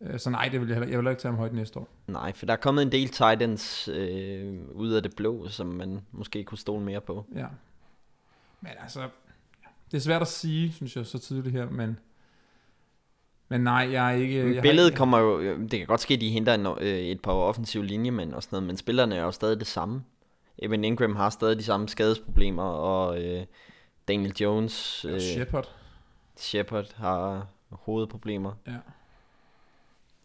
Øh, 0.00 0.18
Så 0.20 0.30
nej, 0.30 0.48
det 0.48 0.60
vil 0.60 0.68
jeg, 0.68 0.76
heller, 0.76 0.90
jeg 0.90 0.98
vil 0.98 1.10
ikke 1.10 1.22
tage 1.22 1.32
ham 1.32 1.38
højt 1.38 1.52
næste 1.54 1.78
år. 1.78 1.88
Nej, 2.06 2.32
for 2.32 2.46
der 2.46 2.52
er 2.52 2.56
kommet 2.56 2.82
en 2.82 2.92
del 2.92 3.08
Titans 3.08 3.88
øh, 3.88 4.54
ud 4.72 4.90
af 4.90 5.02
det 5.02 5.16
blå, 5.16 5.48
som 5.48 5.66
man 5.66 6.00
måske 6.12 6.44
kunne 6.44 6.58
stole 6.58 6.84
mere 6.84 7.00
på. 7.00 7.26
Ja. 7.34 7.46
Men 8.60 8.72
altså, 8.80 9.08
det 9.90 9.96
er 9.96 10.00
svært 10.00 10.22
at 10.22 10.28
sige, 10.28 10.72
synes 10.72 10.96
jeg, 10.96 11.06
så 11.06 11.18
tidligt 11.18 11.52
her, 11.52 11.70
men, 11.70 11.98
men 13.54 13.64
nej, 13.64 13.88
jeg 13.92 14.12
er 14.12 14.16
ikke... 14.16 14.44
Men 14.44 14.54
jeg 14.54 14.62
billedet 14.62 14.92
har, 14.92 14.98
kommer 14.98 15.18
jo, 15.18 15.40
øh, 15.40 15.60
det 15.60 15.70
kan 15.70 15.86
godt 15.86 16.00
ske, 16.00 16.14
at 16.14 16.20
de 16.20 16.30
henter 16.30 16.54
en, 16.54 16.66
øh, 16.66 16.98
et 16.98 17.22
par 17.22 17.32
offensive 17.32 17.86
linjemænd 17.86 18.34
og 18.34 18.42
sådan 18.42 18.56
noget, 18.56 18.66
men 18.66 18.76
spillerne 18.76 19.16
er 19.16 19.22
jo 19.22 19.30
stadig 19.30 19.58
det 19.58 19.66
samme. 19.66 20.04
Evan 20.58 20.84
Ingram 20.84 21.16
har 21.16 21.30
stadig 21.30 21.58
de 21.58 21.62
samme 21.62 21.88
skadesproblemer, 21.88 22.62
og 22.62 23.22
øh, 23.22 23.46
Daniel 24.08 24.34
Jones, 24.40 25.04
Øh, 25.04 25.14
øh, 25.14 25.20
Shepard. 25.20 25.68
Shepard 26.36 26.94
har 26.96 27.46
hovedproblemer. 27.70 28.52
Ja. 28.66 28.72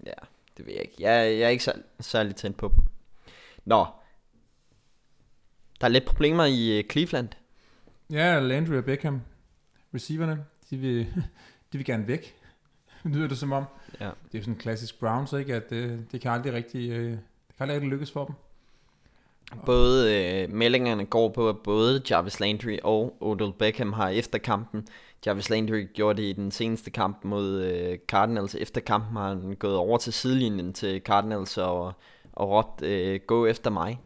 Ja, 0.05 0.13
det 0.57 0.65
ved 0.65 0.73
jeg 0.73 0.81
ikke. 0.81 0.95
Jeg, 0.99 1.39
jeg 1.39 1.41
er 1.41 1.49
ikke 1.49 1.63
særlig, 1.63 1.83
særlig 1.99 2.35
tændt 2.35 2.57
på 2.57 2.71
dem. 2.75 2.83
Nå. 3.65 3.85
Der 5.81 5.87
er 5.87 5.91
lidt 5.91 6.05
problemer 6.05 6.45
i 6.45 6.77
øh, 6.77 6.83
Cleveland. 6.91 7.29
ja, 8.11 8.39
Landry 8.39 8.73
og 8.75 8.85
Beckham, 8.85 9.21
receiverne, 9.93 10.45
de 10.69 10.77
vil, 10.77 11.07
de 11.73 11.77
vil 11.77 11.85
gerne 11.85 12.07
væk. 12.07 12.38
Lyder 13.13 13.27
det 13.27 13.37
som 13.37 13.51
om. 13.51 13.63
Ja. 13.99 14.05
Det 14.05 14.11
er 14.33 14.39
jo 14.39 14.41
sådan 14.41 14.53
en 14.53 14.59
klassisk 14.59 14.99
Browns, 14.99 15.33
ikke? 15.33 15.55
At 15.55 15.69
det, 15.69 16.05
det 16.11 16.21
kan 16.21 16.31
aldrig 16.31 16.53
rigtig, 16.53 16.91
øh, 16.91 17.11
det 17.11 17.19
kan 17.57 17.61
aldrig 17.63 17.75
rigtig 17.75 17.89
lykkes 17.89 18.11
for 18.11 18.25
dem. 18.25 18.35
Både 19.65 20.15
øh, 20.15 20.53
meldingerne 20.53 21.05
går 21.05 21.29
på, 21.29 21.49
at 21.49 21.57
både 21.57 22.01
Jarvis 22.09 22.39
Landry 22.39 22.77
og 22.83 23.17
Odell 23.21 23.53
Beckham 23.59 23.93
har 23.93 24.09
efter 24.09 24.37
kampen. 24.37 24.87
Jarvis 25.25 25.49
Landry 25.49 25.87
gjorde 25.93 26.21
det 26.21 26.27
i 26.27 26.33
den 26.33 26.51
seneste 26.51 26.91
kamp 26.91 27.23
mod 27.23 27.61
øh, 27.61 27.97
Cardinals. 28.07 28.55
Efter 28.55 28.81
kampen 28.81 29.17
har 29.17 29.27
han 29.27 29.55
gået 29.59 29.75
over 29.75 29.97
til 29.97 30.13
sidelinjen 30.13 30.73
til 30.73 31.01
Cardinals 31.01 31.57
og, 31.57 31.93
og 32.33 32.49
råbt, 32.49 32.83
øh, 32.83 33.19
gå 33.27 33.45
efter 33.45 33.69
mig. 33.69 33.99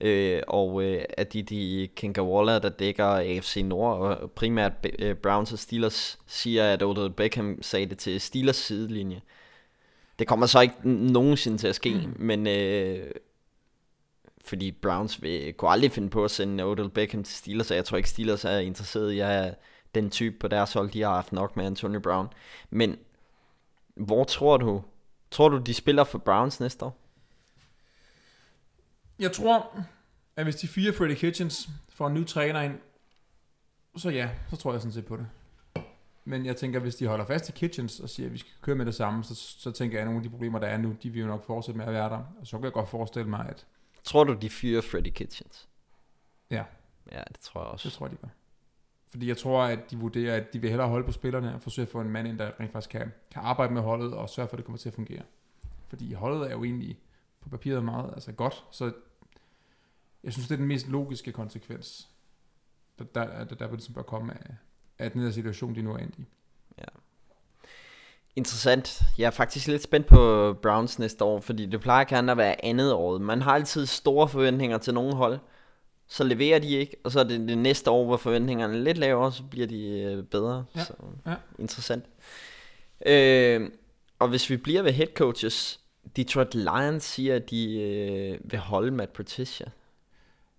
Øh, 0.00 0.42
og 0.48 0.82
øh, 0.82 1.04
at 1.08 1.32
de, 1.32 1.42
de 1.42 1.88
Kinkawalla, 1.96 2.58
der 2.58 2.68
dækker 2.68 3.06
AFC 3.06 3.62
Nord, 3.64 3.98
og 3.98 4.30
primært 4.30 4.72
øh, 4.98 5.16
Browns 5.16 5.52
og 5.52 5.58
Steelers, 5.58 6.18
siger, 6.26 6.72
at 6.72 6.82
Odell 6.82 7.10
Beckham 7.10 7.58
sagde 7.62 7.86
det 7.86 7.98
til 7.98 8.20
Steelers 8.20 8.56
sidelinje. 8.56 9.20
Det 10.18 10.26
kommer 10.26 10.46
så 10.46 10.60
ikke 10.60 10.88
nogensinde 10.88 11.58
til 11.58 11.68
at 11.68 11.74
ske, 11.74 11.94
mm. 11.94 12.14
men 12.16 12.46
øh, 12.46 13.10
fordi 14.44 14.72
Browns 14.72 15.22
vil, 15.22 15.52
kunne 15.52 15.70
aldrig 15.70 15.92
finde 15.92 16.10
på 16.10 16.24
at 16.24 16.30
sende 16.30 16.64
Odell 16.64 16.90
Beckham 16.90 17.24
til 17.24 17.36
Steelers, 17.36 17.70
og 17.70 17.76
jeg 17.76 17.84
tror 17.84 17.96
ikke 17.96 18.10
Steelers 18.10 18.44
er 18.44 18.58
interesseret 18.58 19.12
i 19.12 19.18
at 19.20 19.54
den 19.94 20.10
type 20.10 20.36
på 20.38 20.48
deres 20.48 20.72
hold, 20.72 20.90
de 20.90 21.02
har 21.02 21.14
haft 21.14 21.32
nok 21.32 21.56
med 21.56 21.66
Antonio 21.66 22.00
Brown. 22.00 22.28
Men 22.70 22.96
hvor 23.94 24.24
tror 24.24 24.56
du, 24.56 24.82
tror 25.30 25.48
du 25.48 25.58
de 25.58 25.74
spiller 25.74 26.04
for 26.04 26.18
Browns 26.18 26.60
næste 26.60 26.84
år? 26.84 27.03
Jeg 29.18 29.32
tror, 29.32 29.84
at 30.36 30.44
hvis 30.44 30.56
de 30.56 30.68
fire 30.68 30.92
Freddy 30.92 31.14
Kitchens 31.14 31.68
får 31.88 32.06
en 32.06 32.14
ny 32.14 32.26
træner 32.26 32.60
ind, 32.60 32.78
så 33.96 34.10
ja, 34.10 34.30
så 34.50 34.56
tror 34.56 34.72
jeg 34.72 34.80
sådan 34.80 34.92
set 34.92 35.06
på 35.06 35.16
det. 35.16 35.26
Men 36.24 36.46
jeg 36.46 36.56
tænker, 36.56 36.80
hvis 36.80 36.96
de 36.96 37.06
holder 37.06 37.24
fast 37.24 37.48
i 37.48 37.52
Kitchens 37.52 38.00
og 38.00 38.08
siger, 38.08 38.26
at 38.26 38.32
vi 38.32 38.38
skal 38.38 38.52
køre 38.62 38.76
med 38.76 38.86
det 38.86 38.94
samme, 38.94 39.24
så, 39.24 39.34
så 39.34 39.70
tænker 39.72 39.96
jeg, 39.96 40.00
at 40.02 40.06
nogle 40.06 40.18
af 40.18 40.22
de 40.22 40.30
problemer, 40.30 40.58
der 40.58 40.66
er 40.66 40.76
nu, 40.76 40.96
de 41.02 41.10
vil 41.10 41.20
jo 41.20 41.26
nok 41.26 41.46
fortsætte 41.46 41.78
med 41.78 41.86
at 41.86 41.92
være 41.92 42.08
der. 42.10 42.22
Og 42.40 42.46
så 42.46 42.56
kan 42.56 42.64
jeg 42.64 42.72
godt 42.72 42.88
forestille 42.88 43.28
mig, 43.30 43.46
at 43.48 43.66
Tror 44.04 44.24
du, 44.24 44.32
de 44.32 44.50
fyrer 44.50 44.80
Freddy 44.80 45.08
Kitchens? 45.08 45.68
ja, 46.50 46.64
Ja, 47.12 47.22
det 47.28 47.38
tror 47.40 47.60
jeg 47.60 47.66
det 47.66 47.72
også. 47.72 47.90
tror 47.90 48.06
jeg, 48.06 48.12
de 48.12 48.16
gør. 48.16 48.28
Fordi 49.10 49.28
jeg 49.28 49.36
tror, 49.36 49.62
at 49.64 49.90
de 49.90 49.96
vurderer, 49.96 50.36
at 50.36 50.52
de 50.52 50.58
vil 50.60 50.70
hellere 50.70 50.88
holde 50.88 51.06
på 51.06 51.12
spillerne 51.12 51.54
og 51.54 51.62
forsøge 51.62 51.86
at 51.86 51.92
få 51.92 52.00
en 52.00 52.10
mand 52.10 52.28
ind, 52.28 52.38
der 52.38 52.50
rent 52.60 52.72
faktisk 52.72 52.90
kan, 52.90 53.12
kan 53.30 53.42
arbejde 53.42 53.74
med 53.74 53.82
holdet 53.82 54.14
og 54.14 54.28
sørge 54.28 54.48
for, 54.48 54.54
at 54.54 54.58
det 54.58 54.64
kommer 54.64 54.78
til 54.78 54.88
at 54.88 54.94
fungere. 54.94 55.22
Fordi 55.88 56.12
holdet 56.12 56.46
er 56.46 56.52
jo 56.52 56.64
egentlig 56.64 56.98
på 57.40 57.48
papiret 57.48 57.84
meget 57.84 58.10
altså 58.14 58.32
godt, 58.32 58.64
så 58.70 58.92
jeg 60.24 60.32
synes, 60.32 60.48
det 60.48 60.54
er 60.54 60.58
den 60.58 60.66
mest 60.66 60.88
logiske 60.88 61.32
konsekvens, 61.32 62.08
der, 62.98 63.04
der, 63.04 63.44
der, 63.44 63.54
der 63.54 63.66
vil 63.66 63.76
ligesom 63.76 63.94
bør 63.94 64.02
komme 64.02 64.34
af, 64.34 64.54
af 64.98 65.10
den 65.10 65.22
her 65.22 65.30
situation, 65.30 65.74
de 65.74 65.82
nu 65.82 65.92
er 65.92 65.98
endt 65.98 66.14
i. 66.18 66.24
Interessant. 68.36 69.02
Jeg 69.18 69.26
er 69.26 69.30
faktisk 69.30 69.66
lidt 69.66 69.82
spændt 69.82 70.06
på 70.06 70.52
Browns 70.62 70.98
næste 70.98 71.24
år, 71.24 71.40
fordi 71.40 71.66
det 71.66 71.80
plejer 71.80 72.04
gerne 72.04 72.32
at 72.32 72.38
være 72.38 72.64
andet 72.64 72.92
år. 72.92 73.18
Man 73.18 73.42
har 73.42 73.54
altid 73.54 73.86
store 73.86 74.28
forventninger 74.28 74.78
til 74.78 74.94
nogle 74.94 75.14
hold, 75.14 75.38
så 76.08 76.24
leverer 76.24 76.58
de 76.58 76.68
ikke, 76.68 76.96
og 77.04 77.12
så 77.12 77.20
er 77.20 77.24
det 77.24 77.48
det 77.48 77.58
næste 77.58 77.90
år, 77.90 78.04
hvor 78.04 78.16
forventningerne 78.16 78.74
er 78.74 78.82
lidt 78.82 78.98
lavere, 78.98 79.32
så 79.32 79.42
bliver 79.42 79.66
de 79.66 79.88
øh, 79.88 80.24
bedre. 80.24 80.64
Ja, 80.76 80.84
Så 80.84 80.92
ja. 81.26 81.34
interessant. 81.58 82.04
Øh, 83.06 83.70
og 84.18 84.28
hvis 84.28 84.50
vi 84.50 84.56
bliver 84.56 84.82
ved 84.82 84.92
head 84.92 85.08
coaches, 85.14 85.80
Detroit 86.16 86.54
Lions 86.54 87.04
siger, 87.04 87.36
at 87.36 87.50
de 87.50 87.80
øh, 87.80 88.38
vil 88.50 88.58
holde 88.58 88.90
Matt 88.90 89.12
Patricia. 89.12 89.66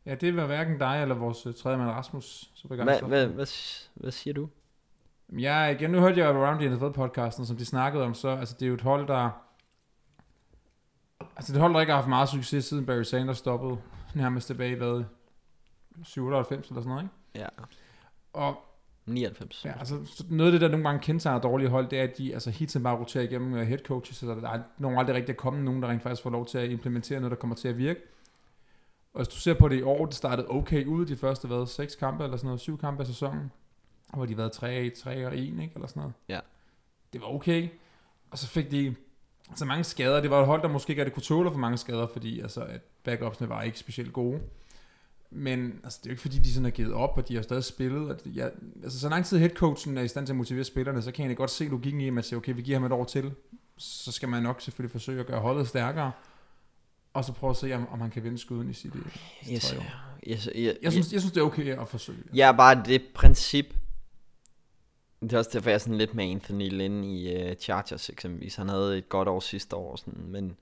Ja, 0.05 0.15
det 0.15 0.35
var 0.35 0.45
hverken 0.45 0.79
dig 0.79 1.01
eller 1.01 1.15
vores 1.15 1.45
øh, 1.45 1.53
tredje 1.53 1.77
mand 1.77 1.89
Rasmus. 1.89 2.49
Så 2.53 2.67
Hvad, 2.67 2.77
begejstret. 2.77 3.09
hvad, 3.09 3.27
hvad, 3.27 3.47
hvad 3.93 4.11
siger 4.11 4.33
du? 4.33 4.49
Ja, 5.39 5.65
igen, 5.67 5.89
nu 5.89 5.99
hørte 5.99 6.19
jeg 6.19 6.29
Around 6.29 6.59
the 6.59 6.69
NFL-podcasten, 6.69 7.45
som 7.45 7.57
de 7.57 7.65
snakkede 7.65 8.03
om, 8.03 8.13
så 8.13 8.27
altså, 8.27 8.55
det 8.59 8.65
er 8.65 8.67
jo 8.67 8.73
et 8.73 8.81
hold, 8.81 9.07
der... 9.07 9.29
Altså, 11.35 11.53
det 11.53 11.53
er 11.53 11.55
et 11.55 11.61
hold, 11.61 11.73
der 11.73 11.79
ikke 11.79 11.91
har 11.91 11.97
haft 11.97 12.09
meget 12.09 12.29
succes, 12.29 12.65
siden 12.65 12.85
Barry 12.85 13.03
Sanders 13.03 13.37
stoppede 13.37 13.77
nærmest 14.15 14.47
tilbage 14.47 14.71
i, 14.71 14.75
hvad, 14.75 15.03
97 16.03 16.67
eller 16.67 16.81
sådan 16.81 16.89
noget, 16.89 17.03
ikke? 17.03 17.13
Ja, 17.35 17.47
Og 18.33 18.55
99. 19.05 19.65
ja, 19.65 19.79
altså, 19.79 20.05
så 20.05 20.23
noget 20.29 20.47
af 20.47 20.51
det, 20.51 20.61
der 20.61 20.67
nogle 20.67 20.85
gange 20.85 21.01
kendetegner 21.01 21.41
dårlige 21.41 21.69
hold, 21.69 21.89
det 21.89 21.99
er, 21.99 22.03
at 22.03 22.17
de 22.17 22.33
altså, 22.33 22.49
hele 22.49 22.67
tiden 22.67 22.83
bare 22.83 22.97
roterer 22.99 23.23
igennem 23.23 23.53
uh, 23.53 23.59
head 23.59 23.79
coaches, 23.79 24.17
så 24.17 24.25
der 24.25 24.49
er 24.49 24.59
nogen 24.77 24.97
aldrig 24.97 25.15
rigtig 25.15 25.33
at 25.33 25.37
komme 25.37 25.63
nogen, 25.63 25.81
der 25.81 25.87
rent 25.89 26.03
faktisk 26.03 26.23
får 26.23 26.29
lov 26.29 26.45
til 26.45 26.57
at 26.57 26.69
implementere 26.69 27.19
noget, 27.19 27.31
der 27.31 27.37
kommer 27.37 27.55
til 27.55 27.67
at 27.67 27.77
virke. 27.77 27.99
Og 29.15 29.21
hvis 29.21 29.27
du 29.27 29.35
ser 29.35 29.53
på 29.53 29.67
det 29.67 29.79
i 29.79 29.81
år, 29.81 30.05
det 30.05 30.15
startede 30.15 30.47
okay 30.49 30.85
ud 30.85 31.05
de 31.05 31.15
første, 31.15 31.47
hvad, 31.47 31.67
seks 31.67 31.95
kampe 31.95 32.23
eller 32.23 32.37
sådan 32.37 32.47
noget, 32.47 32.59
syv 32.59 32.77
kampe 32.77 33.01
af 33.01 33.07
sæsonen, 33.07 33.51
hvor 34.13 34.25
de 34.25 34.37
været 34.37 34.51
3, 34.51 34.89
3 34.89 35.27
og 35.27 35.37
1, 35.37 35.39
ikke, 35.39 35.71
eller 35.75 35.87
sådan 35.87 35.99
noget. 35.99 36.13
Ja. 36.29 36.39
Det 37.13 37.21
var 37.21 37.27
okay. 37.27 37.69
Og 38.31 38.37
så 38.37 38.47
fik 38.47 38.71
de 38.71 38.95
så 39.55 39.65
mange 39.65 39.83
skader. 39.83 40.21
Det 40.21 40.29
var 40.29 40.41
et 40.41 40.47
hold, 40.47 40.61
der 40.61 40.67
måske 40.67 40.91
ikke 40.91 41.01
rigtig 41.01 41.13
kunne 41.13 41.23
tåle 41.23 41.51
for 41.51 41.57
mange 41.57 41.77
skader, 41.77 42.07
fordi 42.07 42.39
altså, 42.39 42.61
at 42.61 42.81
backupsene 43.03 43.49
var 43.49 43.61
ikke 43.61 43.79
specielt 43.79 44.13
gode. 44.13 44.41
Men 45.29 45.79
altså, 45.83 45.99
det 46.03 46.05
er 46.05 46.09
jo 46.09 46.13
ikke 46.13 46.21
fordi, 46.21 46.39
de 46.39 46.53
sådan 46.53 46.63
har 46.63 46.71
givet 46.71 46.93
op, 46.93 47.17
og 47.17 47.27
de 47.27 47.35
har 47.35 47.41
stadig 47.41 47.63
spillet. 47.63 48.09
Og 48.09 48.17
jeg, 48.25 48.51
altså, 48.83 48.99
så 48.99 49.09
lang 49.09 49.25
tid 49.25 49.37
headcoachen 49.37 49.97
er 49.97 50.01
i 50.01 50.07
stand 50.07 50.25
til 50.25 50.33
at 50.33 50.37
motivere 50.37 50.63
spillerne, 50.63 51.01
så 51.01 51.11
kan 51.11 51.19
jeg 51.19 51.23
egentlig 51.23 51.37
godt 51.37 51.51
se 51.51 51.65
logikken 51.65 52.01
i, 52.01 52.07
at 52.07 52.13
man 52.13 52.23
siger, 52.23 52.37
okay, 52.37 52.55
vi 52.55 52.61
giver 52.61 52.77
ham 52.77 52.85
et 52.85 52.91
år 52.91 53.03
til. 53.03 53.33
Så 53.77 54.11
skal 54.11 54.29
man 54.29 54.43
nok 54.43 54.61
selvfølgelig 54.61 54.91
forsøge 54.91 55.19
at 55.19 55.27
gøre 55.27 55.39
holdet 55.39 55.67
stærkere. 55.67 56.11
Og 57.15 57.25
så 57.25 57.33
prøve 57.33 57.51
at 57.51 57.57
se, 57.57 57.73
om, 57.75 57.87
om 57.89 58.01
han 58.01 58.11
kan 58.11 58.23
vinde 58.23 58.37
skuden 58.37 58.69
i 58.69 58.73
sit, 58.73 58.93
sit 59.43 59.53
Yes, 59.53 59.63
tredje 59.63 59.85
år. 59.85 60.27
yes, 60.27 60.49
yes, 60.55 60.77
Jeg 60.81 60.91
synes, 60.91 61.13
jeg 61.13 61.21
synes, 61.21 61.33
det 61.33 61.41
er 61.41 61.45
okay 61.45 61.81
at 61.81 61.87
forsøge. 61.87 62.41
Er 62.41 62.51
bare 62.51 62.83
det 62.85 63.03
princip. 63.13 63.65
Det 65.21 65.33
er 65.33 65.37
også 65.37 65.49
derfor, 65.53 65.69
jeg 65.69 65.75
er 65.75 65.79
sådan 65.79 65.97
lidt 65.97 66.13
med 66.13 66.25
Anthony 66.25 66.69
Lynn 66.69 67.03
i 67.03 67.35
uh, 67.35 67.55
Chargers 67.55 68.09
eksempelvis. 68.09 68.55
Han 68.55 68.69
havde 68.69 68.97
et 68.97 69.09
godt 69.09 69.27
år 69.27 69.39
sidste 69.39 69.75
år, 69.75 69.95
sådan, 69.95 70.23
men 70.27 70.57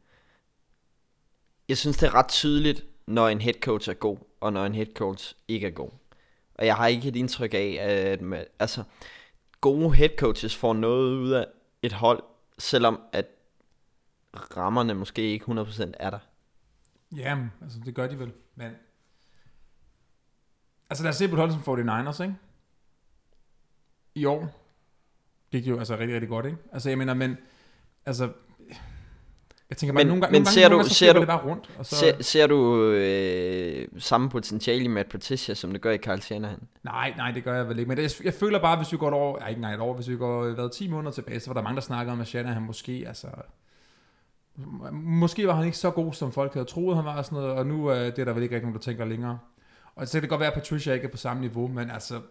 jeg 1.70 1.78
synes, 1.78 1.98
det 1.98 2.08
er 2.08 2.16
ret 2.16 2.28
tydeligt, 2.28 2.86
når 3.08 3.28
en 3.28 3.42
head 3.42 3.54
coach 3.54 3.89
er 3.89 3.94
god, 3.94 4.18
og 4.42 4.54
når 4.54 4.66
en 4.66 4.76
head 4.76 4.94
coach 4.96 5.36
ikke 5.48 5.68
er 5.68 5.72
god. 5.72 5.89
Og 6.56 6.66
jeg 6.66 6.76
har 6.76 6.88
ikke 6.88 7.08
et 7.08 7.16
indtryk 7.16 7.54
af, 7.54 7.78
at 7.82 8.22
med, 8.22 8.46
altså, 8.60 8.84
gode 9.62 9.94
head 9.94 10.10
coaches 10.18 10.56
får 10.56 10.74
noget 10.74 11.16
ud 11.16 11.32
af 11.32 11.46
et 11.82 11.94
hold, 11.94 12.24
selvom 12.60 13.00
at 13.12 13.26
rammerne 14.58 14.94
måske 14.94 15.22
ikke 15.22 15.46
100% 15.46 15.92
er 16.00 16.10
der. 16.10 16.20
Ja, 17.17 17.38
altså 17.62 17.80
det 17.86 17.95
gør 17.95 18.08
de 18.08 18.19
vel. 18.19 18.32
Men... 18.56 18.71
Altså 20.89 21.04
lad 21.04 21.10
os 21.10 21.15
se 21.15 21.28
på 21.28 21.34
et 21.36 21.39
hold 21.39 21.52
som 21.52 21.62
49ers, 22.10 22.23
ikke? 22.23 22.36
I 24.15 24.26
år 24.26 24.60
gik 25.52 25.63
det 25.63 25.69
jo 25.71 25.80
altså 25.80 25.93
rigtig, 25.97 26.13
rigtig 26.13 26.30
godt, 26.30 26.45
ikke? 26.45 26.58
Altså 26.73 26.89
jeg 26.89 26.97
mener, 26.97 27.13
men... 27.13 27.38
Altså... 28.06 28.30
Jeg 29.69 29.78
tænker 29.78 29.93
bare, 29.93 30.04
Men- 30.04 30.08
nogle 30.08 30.21
gange, 30.21 30.32
men 30.32 30.41
nogle 30.41 30.54
ser 30.54 30.62
gange, 30.62 30.73
du- 30.73 30.78
gange 30.78 30.89
så 30.89 30.95
ser 30.95 31.13
du- 31.13 31.19
det 31.19 31.28
bare 31.28 31.43
rundt. 31.45 31.69
Og 31.78 31.86
så, 31.86 31.95
Ser, 31.95 32.21
ser 32.23 32.47
du 32.47 32.84
øh, 32.91 33.88
samme 33.97 34.30
potentiale 34.30 34.84
i 34.84 34.88
Matt 34.88 35.10
Patricia, 35.10 35.56
som 35.56 35.71
det 35.71 35.82
gør 35.82 35.91
i 35.91 35.97
Carl 35.97 36.19
Shanahan? 36.21 36.60
Nej, 36.84 37.13
nej, 37.17 37.32
det 37.32 37.43
gør 37.43 37.56
jeg 37.56 37.69
vel 37.69 37.80
ikke. 37.80 37.89
Men 37.89 37.97
det, 37.97 38.21
jeg 38.21 38.34
føler 38.34 38.60
bare, 38.62 38.78
hvis 38.78 38.91
vi 38.91 38.97
går 38.97 39.08
et 39.08 39.13
år, 39.13 39.38
ja, 39.41 39.47
ikke 39.47 39.58
engang 39.58 39.73
et 39.76 39.80
år, 39.82 39.93
hvis 39.93 40.10
vi 40.10 40.17
går 40.17 40.49
hvad, 40.49 40.69
10 40.69 40.88
måneder 40.88 41.12
tilbage, 41.12 41.39
så 41.39 41.49
var 41.49 41.54
der 41.54 41.62
mange, 41.62 41.76
der 41.76 41.82
snakkede 41.82 42.13
om, 42.13 42.21
at 42.21 42.28
Shanahan 42.28 42.62
måske, 42.62 43.04
altså, 43.08 43.28
måske 44.92 45.48
var 45.48 45.56
han 45.56 45.66
ikke 45.66 45.78
så 45.78 45.92
god, 45.92 46.13
som 46.13 46.32
folk 46.32 46.54
havde 46.54 46.66
troet, 46.66 46.96
han 46.96 47.06
var 47.06 47.18
og 47.18 47.26
sådan 47.26 47.36
noget, 47.36 47.56
og 47.56 47.68
nu 47.68 47.92
øh, 47.92 48.06
det 48.06 48.20
er 48.20 48.26
der 48.26 48.34
vel 48.34 48.44
ikke 48.44 48.56
rigtig 48.56 48.66
nogen, 48.66 48.80
der 48.80 48.84
tænker 48.84 49.06
længere. 49.06 49.39
Og 49.96 50.08
så 50.08 50.13
kan 50.13 50.22
det 50.22 50.30
godt 50.30 50.39
være, 50.39 50.52
at 50.52 50.62
Patricia 50.62 50.94
ikke 50.94 51.08
er 51.08 51.12
på 51.12 51.18
samme 51.18 51.42
niveau, 51.42 51.68
men 51.68 51.92
altså, 51.92 52.22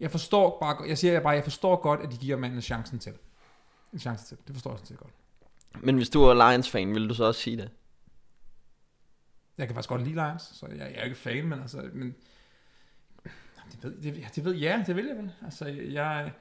jeg 0.00 0.10
forstår 0.10 0.58
bare, 0.60 0.88
jeg 0.88 0.98
siger 0.98 1.20
bare, 1.20 1.34
jeg 1.34 1.44
forstår 1.44 1.76
godt, 1.76 2.00
at 2.00 2.12
de 2.12 2.16
giver 2.16 2.36
manden 2.36 2.62
chancen 2.62 2.98
til. 2.98 3.12
En 3.92 3.98
chance 3.98 4.26
til. 4.26 4.38
Det 4.46 4.54
forstår 4.54 4.70
jeg 4.70 4.78
sådan 4.78 4.86
set 4.86 4.98
godt. 4.98 5.12
Men 5.80 5.96
hvis 5.96 6.10
du 6.10 6.24
var 6.24 6.50
Lions-fan, 6.50 6.94
ville 6.94 7.08
du 7.08 7.14
så 7.14 7.24
også 7.24 7.40
sige 7.40 7.56
det? 7.56 7.70
Jeg 9.58 9.66
kan 9.66 9.74
faktisk 9.74 9.88
godt 9.88 10.02
lide 10.02 10.14
Lions, 10.14 10.42
så 10.42 10.66
jeg, 10.66 10.78
jeg 10.78 10.94
er 10.94 11.04
ikke 11.04 11.16
fan, 11.16 11.46
men 11.46 11.60
altså, 11.60 11.90
men, 11.92 12.14
det 13.72 13.82
ved, 13.82 13.96
det, 14.02 14.26
det 14.34 14.44
ved, 14.44 14.54
ja, 14.54 14.84
det 14.86 14.96
vil 14.96 15.06
jeg 15.06 15.16
vel. 15.16 15.32
Altså, 15.44 15.66
jeg, 15.66 16.32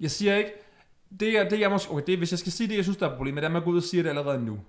jeg 0.00 0.10
siger 0.10 0.36
ikke, 0.36 0.52
det 1.20 1.38
er, 1.38 1.48
det 1.48 1.60
jeg 1.60 1.70
måske, 1.70 1.92
okay, 1.92 2.06
det, 2.06 2.18
hvis 2.18 2.32
jeg 2.32 2.38
skal 2.38 2.52
sige 2.52 2.68
det, 2.68 2.76
jeg 2.76 2.84
synes, 2.84 2.96
der 2.96 3.06
er 3.06 3.10
et 3.10 3.16
problem, 3.16 3.34
det 3.34 3.42
er, 3.42 3.46
at 3.46 3.52
man 3.52 3.62
går 3.62 3.70
ud 3.70 3.76
og 3.76 3.82
siger 3.82 4.02
det 4.02 4.10
allerede 4.10 4.44
nu. 4.44 4.60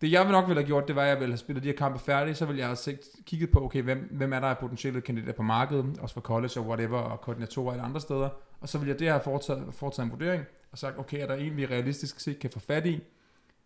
Det 0.00 0.12
jeg 0.12 0.30
nok 0.30 0.48
ville 0.48 0.60
have 0.60 0.66
gjort, 0.66 0.88
det 0.88 0.96
var, 0.96 1.02
at 1.02 1.08
jeg 1.08 1.20
ville 1.20 1.32
have 1.32 1.38
spillet 1.38 1.62
de 1.62 1.68
her 1.68 1.76
kampe 1.76 1.98
færdige, 1.98 2.34
så 2.34 2.46
ville 2.46 2.58
jeg 2.58 2.66
have 2.66 2.76
set, 2.76 3.00
kigget 3.26 3.50
på, 3.50 3.64
okay, 3.64 3.82
hvem, 3.82 4.08
hvem 4.12 4.32
er 4.32 4.40
der 4.40 4.46
af 4.46 4.58
potentielle 4.58 5.00
kandidater 5.00 5.32
på 5.32 5.42
markedet, 5.42 5.98
også 6.00 6.14
for 6.14 6.20
college 6.20 6.60
og 6.60 6.66
whatever, 6.66 6.98
og 6.98 7.20
koordinatorer 7.20 7.72
eller 7.72 7.84
andre 7.84 8.00
steder. 8.00 8.28
Og 8.60 8.68
så 8.68 8.78
ville 8.78 8.92
jeg 8.92 8.98
det 8.98 9.08
have 9.08 9.20
foretaget, 9.24 9.74
foretaget 9.74 10.06
en 10.06 10.12
vurdering, 10.12 10.44
og 10.72 10.78
sagt, 10.78 10.98
okay, 10.98 11.22
er 11.22 11.26
der 11.26 11.34
en, 11.34 11.56
vi 11.56 11.66
realistisk 11.66 12.20
set 12.20 12.38
kan 12.38 12.50
få 12.50 12.60
fat 12.60 12.86
i, 12.86 13.00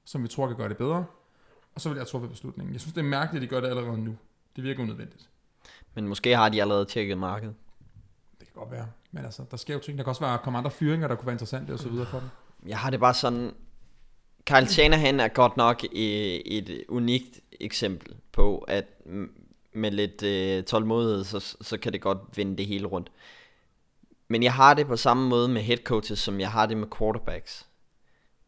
som 0.05 0.23
vi 0.23 0.29
tror 0.29 0.47
kan 0.47 0.57
gøre 0.57 0.69
det 0.69 0.77
bedre, 0.77 1.05
og 1.75 1.81
så 1.81 1.89
vil 1.89 1.99
jeg 1.99 2.07
træffe 2.07 2.29
beslutningen. 2.29 2.73
Jeg 2.73 2.81
synes, 2.81 2.95
det 2.95 3.01
er 3.01 3.05
mærkeligt, 3.05 3.43
at 3.45 3.51
de 3.51 3.55
gør 3.55 3.61
det 3.61 3.69
allerede 3.69 4.05
nu. 4.05 4.17
Det 4.57 4.65
virker 4.65 4.83
unødvendigt. 4.83 5.29
Men 5.95 6.09
måske 6.09 6.37
har 6.37 6.49
de 6.49 6.61
allerede 6.61 6.85
tjekket 6.85 7.19
markedet. 7.19 7.55
Kan 8.53 8.61
godt 8.61 8.71
være. 8.73 8.87
Men 9.13 9.25
altså, 9.25 9.43
der 9.51 9.57
sker 9.57 9.75
jo 9.75 9.81
ting. 9.81 9.99
Der 9.99 10.05
kan 10.05 10.09
også 10.09 10.21
være, 10.21 10.39
komme 10.39 10.59
andre 10.59 10.71
fyringer, 10.71 11.09
der 11.09 11.15
kunne 11.15 11.27
være 11.27 11.35
interessante 11.35 11.73
og 11.73 11.79
så 11.79 11.89
videre 11.89 12.07
for 12.07 12.21
dem. 12.21 12.29
Jeg 12.67 12.79
har 12.79 12.91
det 12.91 13.01
bare 13.01 13.15
sådan... 13.15 13.55
Kyle 14.47 14.67
Shanahan 14.67 15.21
er 15.21 15.29
godt 15.29 15.57
nok 15.57 15.85
et, 15.93 16.59
et 16.59 16.85
unikt 16.89 17.41
eksempel 17.61 18.15
på, 18.33 18.59
at 18.59 18.85
med 19.73 19.91
lidt 19.91 20.23
øh, 20.23 20.65
tålmodighed, 20.65 21.25
så, 21.25 21.57
så 21.61 21.79
kan 21.79 21.93
det 21.93 22.01
godt 22.01 22.19
vende 22.37 22.57
det 22.57 22.67
hele 22.67 22.87
rundt. 22.87 23.13
Men 24.29 24.43
jeg 24.43 24.55
har 24.55 24.75
det 24.75 24.87
på 24.87 24.97
samme 24.97 25.29
måde 25.29 25.49
med 25.49 25.63
head 25.63 25.79
coaches, 25.79 26.19
som 26.19 26.41
jeg 26.41 26.51
har 26.51 26.67
det 26.67 26.77
med 26.77 26.89
quarterbacks. 26.99 27.67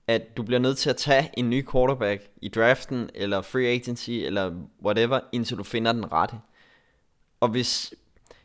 At 0.07 0.37
du 0.37 0.43
bliver 0.43 0.59
nødt 0.59 0.79
til 0.79 0.91
at 0.91 0.97
tage 0.97 1.31
en 1.37 1.51
ny 1.51 1.69
quarterback 1.71 2.23
i 2.43 2.49
draften, 2.49 3.11
eller 3.15 3.43
free 3.43 3.67
agency, 3.67 4.11
eller 4.11 4.55
whatever, 4.85 5.21
indtil 5.33 5.59
du 5.59 5.63
finder 5.63 5.93
den 5.93 6.13
rette. 6.13 6.37
Og 7.41 7.49
hvis, 7.49 7.95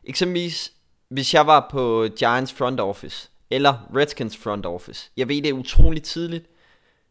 eksempelvis, 0.03 0.73
hvis 1.09 1.33
jeg 1.33 1.47
var 1.47 1.67
på 1.71 2.07
Giants 2.19 2.53
front 2.53 2.79
office, 2.79 3.29
eller 3.49 3.89
Redskins 3.95 4.37
front 4.37 4.65
office, 4.65 5.11
jeg 5.17 5.27
ved 5.27 5.41
det 5.41 5.49
er 5.49 5.53
utroligt 5.53 6.05
tidligt, 6.05 6.45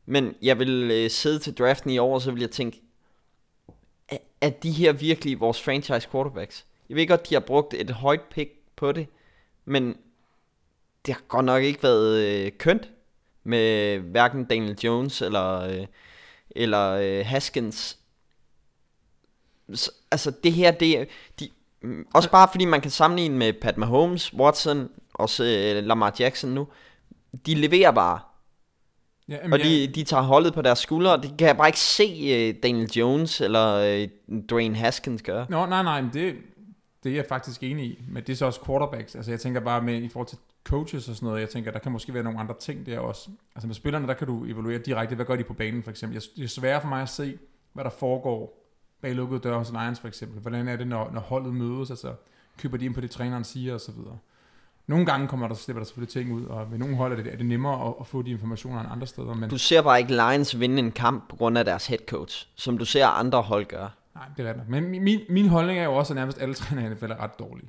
men 0.07 0.35
jeg 0.43 0.59
vil 0.59 0.91
øh, 0.91 1.11
sidde 1.11 1.39
til 1.39 1.55
draften 1.55 1.91
i 1.91 1.99
år, 1.99 2.15
og 2.15 2.23
så 2.23 2.31
vil 2.31 2.41
jeg 2.41 2.51
tænke, 2.51 2.83
er, 4.09 4.19
er 4.41 4.51
de 4.51 4.71
her 4.71 4.93
virkelig 4.93 5.41
vores 5.41 5.63
franchise 5.63 6.09
quarterbacks? 6.11 6.67
Jeg 6.89 6.97
ved 6.97 7.09
godt, 7.09 7.31
de 7.31 7.35
har 7.35 7.41
brugt 7.41 7.75
et 7.75 7.91
højt 7.91 8.23
pick 8.23 8.51
på 8.77 8.93
det, 8.93 9.07
men 9.65 9.97
det 11.07 11.15
har 11.15 11.23
godt 11.29 11.45
nok 11.45 11.63
ikke 11.63 11.83
været 11.83 12.19
øh, 12.19 12.53
kønt 12.59 12.91
med 13.45 13.99
hverken 13.99 14.45
Daniel 14.45 14.79
Jones 14.85 15.23
eller, 15.23 15.61
øh, 15.61 15.87
eller 16.51 16.91
øh, 16.91 17.27
Haskins. 17.27 17.99
Så, 19.75 19.91
altså 20.11 20.33
det 20.45 20.53
her, 20.53 20.71
det 20.71 21.09
de, 21.41 21.51
også 22.15 22.31
bare 22.31 22.49
fordi 22.53 22.65
man 22.65 22.81
kan 22.81 22.91
sammenligne 22.91 23.37
med 23.39 23.53
Pat 23.53 23.79
Mahomes, 23.79 24.35
Watson, 24.35 24.89
også 25.15 25.45
øh, 25.45 25.85
Lamar 25.85 26.15
Jackson 26.21 26.51
nu, 26.51 26.69
de 27.47 27.55
leverer 27.55 27.91
bare. 27.91 28.21
Ja, 29.29 29.37
Og 29.53 29.59
de, 29.59 29.87
de 29.87 30.05
tager 30.05 30.23
holdet 30.23 30.55
på 30.55 30.63
deres 30.63 30.79
skuldre, 30.79 31.13
og 31.13 31.23
det 31.23 31.35
kan 31.39 31.47
jeg 31.49 31.57
bare 31.57 31.69
ikke 31.69 31.81
se 31.81 32.05
uh, 32.55 32.63
Daniel 32.63 32.91
Jones 32.93 33.41
eller 33.41 34.03
uh, 34.31 34.39
Dwayne 34.51 34.75
Haskins 34.77 35.23
gøre. 35.23 35.47
Nå, 35.49 35.67
nej, 35.67 35.83
nej, 35.83 36.01
men 36.03 36.11
det, 36.13 36.35
det 37.05 37.13
er 37.13 37.17
jeg 37.17 37.25
faktisk 37.29 37.63
enig 37.63 37.85
i. 37.85 38.03
Men 38.09 38.23
det 38.23 38.33
er 38.33 38.37
så 38.37 38.47
også 38.47 38.61
quarterbacks. 38.67 39.15
Altså 39.15 39.31
jeg 39.31 39.41
tænker 39.41 39.61
bare 39.61 39.83
med, 39.83 40.03
i 40.03 40.09
forhold 40.09 40.29
til 40.29 40.39
coaches 40.65 41.09
og 41.09 41.15
sådan 41.15 41.27
noget, 41.27 41.41
jeg 41.41 41.49
tænker, 41.49 41.71
der 41.71 41.79
kan 41.79 41.93
måske 41.93 42.15
være 42.15 42.23
nogle 42.23 42.39
andre 42.41 42.55
ting 42.61 42.87
der 42.87 42.99
også. 42.99 43.29
Altså 43.55 43.67
med 43.67 43.75
spillerne, 43.75 44.07
der 44.09 44.15
kan 44.15 44.27
du 44.27 44.45
evaluere 44.45 44.79
direkte, 44.79 45.15
hvad 45.15 45.27
gør 45.27 45.37
de 45.37 45.45
på 45.45 45.55
banen 45.55 45.83
for 45.83 45.91
eksempel. 45.91 46.15
Jeg- 46.15 46.23
Det 46.37 46.45
er 46.45 46.49
svært 46.49 46.83
for 46.83 46.89
mig 46.89 47.03
at 47.03 47.09
se, 47.09 47.39
hvad 47.73 47.85
der 47.85 47.91
foregår 47.91 48.68
bag 49.01 49.15
lukkede 49.15 49.41
døre 49.41 49.59
hos 49.59 49.71
Lions 49.71 50.01
for 50.01 50.09
eksempel. 50.09 50.41
Hvordan 50.41 50.69
er 50.69 50.77
det, 50.77 50.87
når, 50.87 51.11
når 51.13 51.21
holdet 51.21 51.55
mødes, 51.55 51.91
altså 51.91 52.15
køber 52.59 52.77
de 52.77 52.85
ind 52.85 52.95
på 52.95 53.01
det, 53.01 53.11
træneren 53.11 53.45
siger 53.45 53.75
og 53.75 53.81
så 53.81 53.93
videre. 53.93 54.19
Nogle 54.87 55.07
gange 55.07 55.29
kommer 55.29 55.49
der, 55.49 55.55
slipper 55.55 55.81
der 55.81 55.85
selvfølgelig 55.85 56.13
ting 56.13 56.33
ud, 56.33 56.45
og 56.45 56.71
ved 56.71 56.79
nogle 56.79 56.97
hold 56.97 57.13
er 57.13 57.17
det, 57.17 57.33
er 57.33 57.37
det 57.37 57.47
nemmere 57.47 57.89
at, 57.89 57.95
at, 58.01 58.07
få 58.07 58.23
de 58.23 58.31
informationer 58.31 58.81
end 58.81 58.89
andre 58.93 59.07
steder, 59.07 59.35
men 59.35 59.51
Du 59.51 59.59
ser 59.59 59.83
bare 59.83 59.99
ikke 59.99 60.13
Lions 60.13 60.61
vinde 60.61 60.79
en 60.79 60.93
kamp 60.93 61.29
på 61.29 61.37
grund 61.37 61.59
af 61.59 61.65
deres 61.65 61.87
head 61.87 61.99
coach, 62.09 62.49
som 62.55 62.79
du 62.79 62.85
ser 62.85 63.07
andre 63.07 63.43
hold 63.43 63.67
gøre. 63.67 63.91
Nej, 64.15 64.25
det 64.37 64.47
er 64.47 64.49
rigtigt. 64.49 64.69
Men 64.69 64.89
min, 64.89 65.21
min 65.29 65.49
holdning 65.49 65.79
er 65.79 65.85
jo 65.85 65.95
også, 65.95 66.13
at 66.13 66.17
nærmest 66.17 66.41
alle 66.41 66.55
trænere 66.55 66.87
i 66.87 66.95
NFL 66.95 67.05
er 67.05 67.23
ret 67.23 67.39
dårlige. 67.39 67.69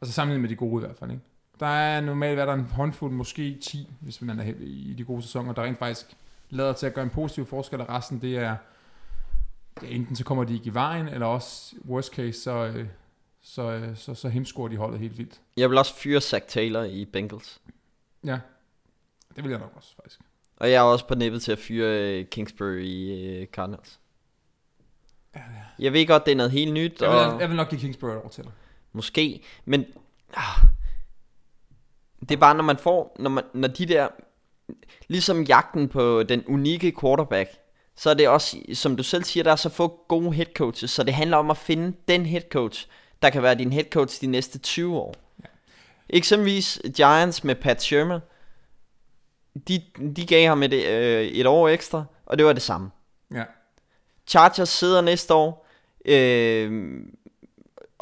Altså 0.00 0.14
sammenlignet 0.14 0.40
med 0.40 0.48
de 0.48 0.56
gode 0.56 0.82
i 0.82 0.86
hvert 0.86 0.96
fald. 0.98 1.10
Ikke? 1.10 1.22
Der 1.60 1.66
er 1.66 2.00
normalt 2.00 2.34
hvad 2.34 2.46
der 2.46 2.52
er 2.52 2.56
en 2.56 2.70
håndfuld, 2.72 3.12
måske 3.12 3.58
10, 3.62 3.88
hvis 4.00 4.22
man 4.22 4.40
er 4.40 4.52
i 4.60 4.94
de 4.98 5.04
gode 5.04 5.22
sæsoner, 5.22 5.52
der 5.52 5.62
rent 5.62 5.78
faktisk 5.78 6.06
lader 6.50 6.72
til 6.72 6.86
at 6.86 6.94
gøre 6.94 7.04
en 7.04 7.10
positiv 7.10 7.46
forskel, 7.46 7.80
og 7.80 7.88
resten 7.88 8.20
det 8.20 8.38
er, 8.38 8.56
er 9.76 9.86
enten 9.86 10.16
så 10.16 10.24
kommer 10.24 10.44
de 10.44 10.54
ikke 10.54 10.66
i 10.66 10.74
vejen, 10.74 11.08
eller 11.08 11.26
også 11.26 11.76
worst 11.88 12.14
case, 12.14 12.40
så, 12.40 12.64
øh, 12.66 12.86
så, 13.42 13.62
øh, 13.62 13.96
så, 13.96 14.14
så 14.14 14.28
hemscorer 14.28 14.68
de 14.68 14.76
holdet 14.76 15.00
helt 15.00 15.18
vildt. 15.18 15.40
Jeg 15.56 15.70
vil 15.70 15.78
også 15.78 15.94
fyre 15.94 16.20
Zach 16.20 16.46
Taylor 16.48 16.82
i 16.82 17.04
Bengals. 17.04 17.60
Ja, 18.24 18.38
det 19.36 19.44
vil 19.44 19.50
jeg 19.50 19.60
nok 19.60 19.72
også 19.76 19.94
faktisk. 19.96 20.20
Og 20.56 20.70
jeg 20.70 20.76
er 20.76 20.80
også 20.82 21.06
på 21.06 21.14
nippet 21.14 21.42
til 21.42 21.52
at 21.52 21.58
fyre 21.58 22.20
uh, 22.20 22.26
Kingsbury 22.26 22.82
i 22.82 23.46
Cardinals. 23.52 23.98
Jeg 25.78 25.92
ved 25.92 26.06
godt, 26.06 26.24
det 26.26 26.32
er 26.32 26.36
noget 26.36 26.52
helt 26.52 26.72
nyt, 26.72 27.00
Jeg 27.00 27.10
vil, 27.10 27.18
og 27.18 27.40
jeg 27.40 27.48
vil 27.48 27.56
nok 27.56 27.68
give 27.70 27.80
Kingsbury 27.80 28.10
over 28.10 28.28
til 28.28 28.44
dig. 28.44 28.52
måske, 28.92 29.42
men 29.64 29.84
ah, 30.34 30.64
det 32.20 32.30
er 32.30 32.36
bare, 32.36 32.54
når 32.54 32.64
man 32.64 32.76
får, 32.76 33.16
når, 33.18 33.30
man, 33.30 33.44
når 33.54 33.68
de 33.68 33.86
der, 33.86 34.08
ligesom 35.08 35.42
jagten 35.42 35.88
på 35.88 36.22
den 36.22 36.44
unikke 36.46 36.92
quarterback, 37.00 37.50
så 37.96 38.10
er 38.10 38.14
det 38.14 38.28
også, 38.28 38.56
som 38.74 38.96
du 38.96 39.02
selv 39.02 39.24
siger, 39.24 39.44
der 39.44 39.52
er 39.52 39.56
så 39.56 39.68
få 39.68 40.04
gode 40.08 40.32
head 40.32 40.46
coaches, 40.54 40.90
så 40.90 41.02
det 41.02 41.14
handler 41.14 41.36
om 41.36 41.50
at 41.50 41.56
finde 41.56 41.96
den 42.08 42.26
head 42.26 42.42
coach, 42.52 42.88
der 43.22 43.30
kan 43.30 43.42
være 43.42 43.54
din 43.54 43.72
head 43.72 43.84
coach 43.84 44.20
de 44.20 44.26
næste 44.26 44.58
20 44.58 44.96
år. 44.96 45.14
Ja. 45.42 45.48
Eksempelvis 46.08 46.80
Giants 46.96 47.44
med 47.44 47.54
Pat 47.54 47.82
Shermer, 47.82 48.20
de, 49.68 49.82
de 50.16 50.26
gav 50.26 50.48
ham 50.48 50.62
et, 50.62 50.72
øh, 50.72 51.22
et 51.22 51.46
år 51.46 51.68
ekstra, 51.68 52.04
og 52.26 52.38
det 52.38 52.46
var 52.46 52.52
det 52.52 52.62
samme. 52.62 52.90
Ja. 53.34 53.44
Chargers 54.26 54.68
sidder 54.68 55.00
næste 55.00 55.34
år, 55.34 55.68
øh, 56.04 56.92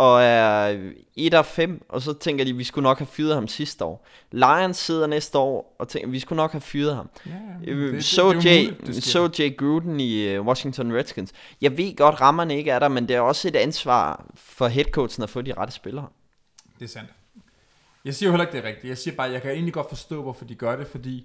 og 0.00 0.22
er 0.22 0.78
1 1.16 1.34
af 1.34 1.46
5, 1.46 1.86
og 1.88 2.02
så 2.02 2.12
tænker 2.12 2.44
de, 2.44 2.56
vi 2.56 2.64
skulle 2.64 2.82
nok 2.82 2.98
have 2.98 3.06
fyret 3.06 3.34
ham 3.34 3.48
sidste 3.48 3.84
år. 3.84 4.06
Lions 4.32 4.76
sidder 4.76 5.06
næste 5.06 5.38
år 5.38 5.76
og 5.78 5.88
tænker, 5.88 6.08
vi 6.08 6.18
skulle 6.20 6.36
nok 6.36 6.52
have 6.52 6.60
fyret 6.60 6.94
ham. 6.96 7.10
Ja, 7.26 7.32
Øh, 7.72 7.94
det- 7.94 8.04
så, 8.04 8.32
det 8.32 8.44
Jay, 8.44 8.74
det 8.86 9.02
så 9.04 9.30
Jay 9.38 9.56
Gruden 9.56 10.00
i 10.00 10.38
uh, 10.38 10.46
Washington 10.46 10.92
Redskins. 10.92 11.32
Jeg 11.60 11.76
ved 11.78 11.96
godt, 11.96 12.20
rammerne 12.20 12.56
ikke 12.56 12.70
er 12.70 12.78
der, 12.78 12.88
men 12.88 13.08
det 13.08 13.16
er 13.16 13.20
også 13.20 13.48
et 13.48 13.56
ansvar 13.56 14.26
for 14.34 14.68
headcoachen 14.68 15.22
at 15.22 15.30
få 15.30 15.40
de 15.42 15.52
rette 15.54 15.72
spillere. 15.74 16.06
Det 16.78 16.84
er 16.84 16.88
sandt. 16.88 17.10
Jeg 18.04 18.14
siger 18.14 18.28
jo 18.28 18.32
heller 18.32 18.46
ikke, 18.46 18.56
det 18.56 18.64
er 18.64 18.68
rigtigt. 18.68 18.88
Jeg 18.88 18.98
siger 18.98 19.14
bare, 19.16 19.30
jeg 19.30 19.42
kan 19.42 19.50
egentlig 19.50 19.74
godt 19.74 19.88
forstå, 19.88 20.22
hvorfor 20.22 20.44
de 20.44 20.54
gør 20.54 20.76
det, 20.76 20.86
fordi 20.86 21.24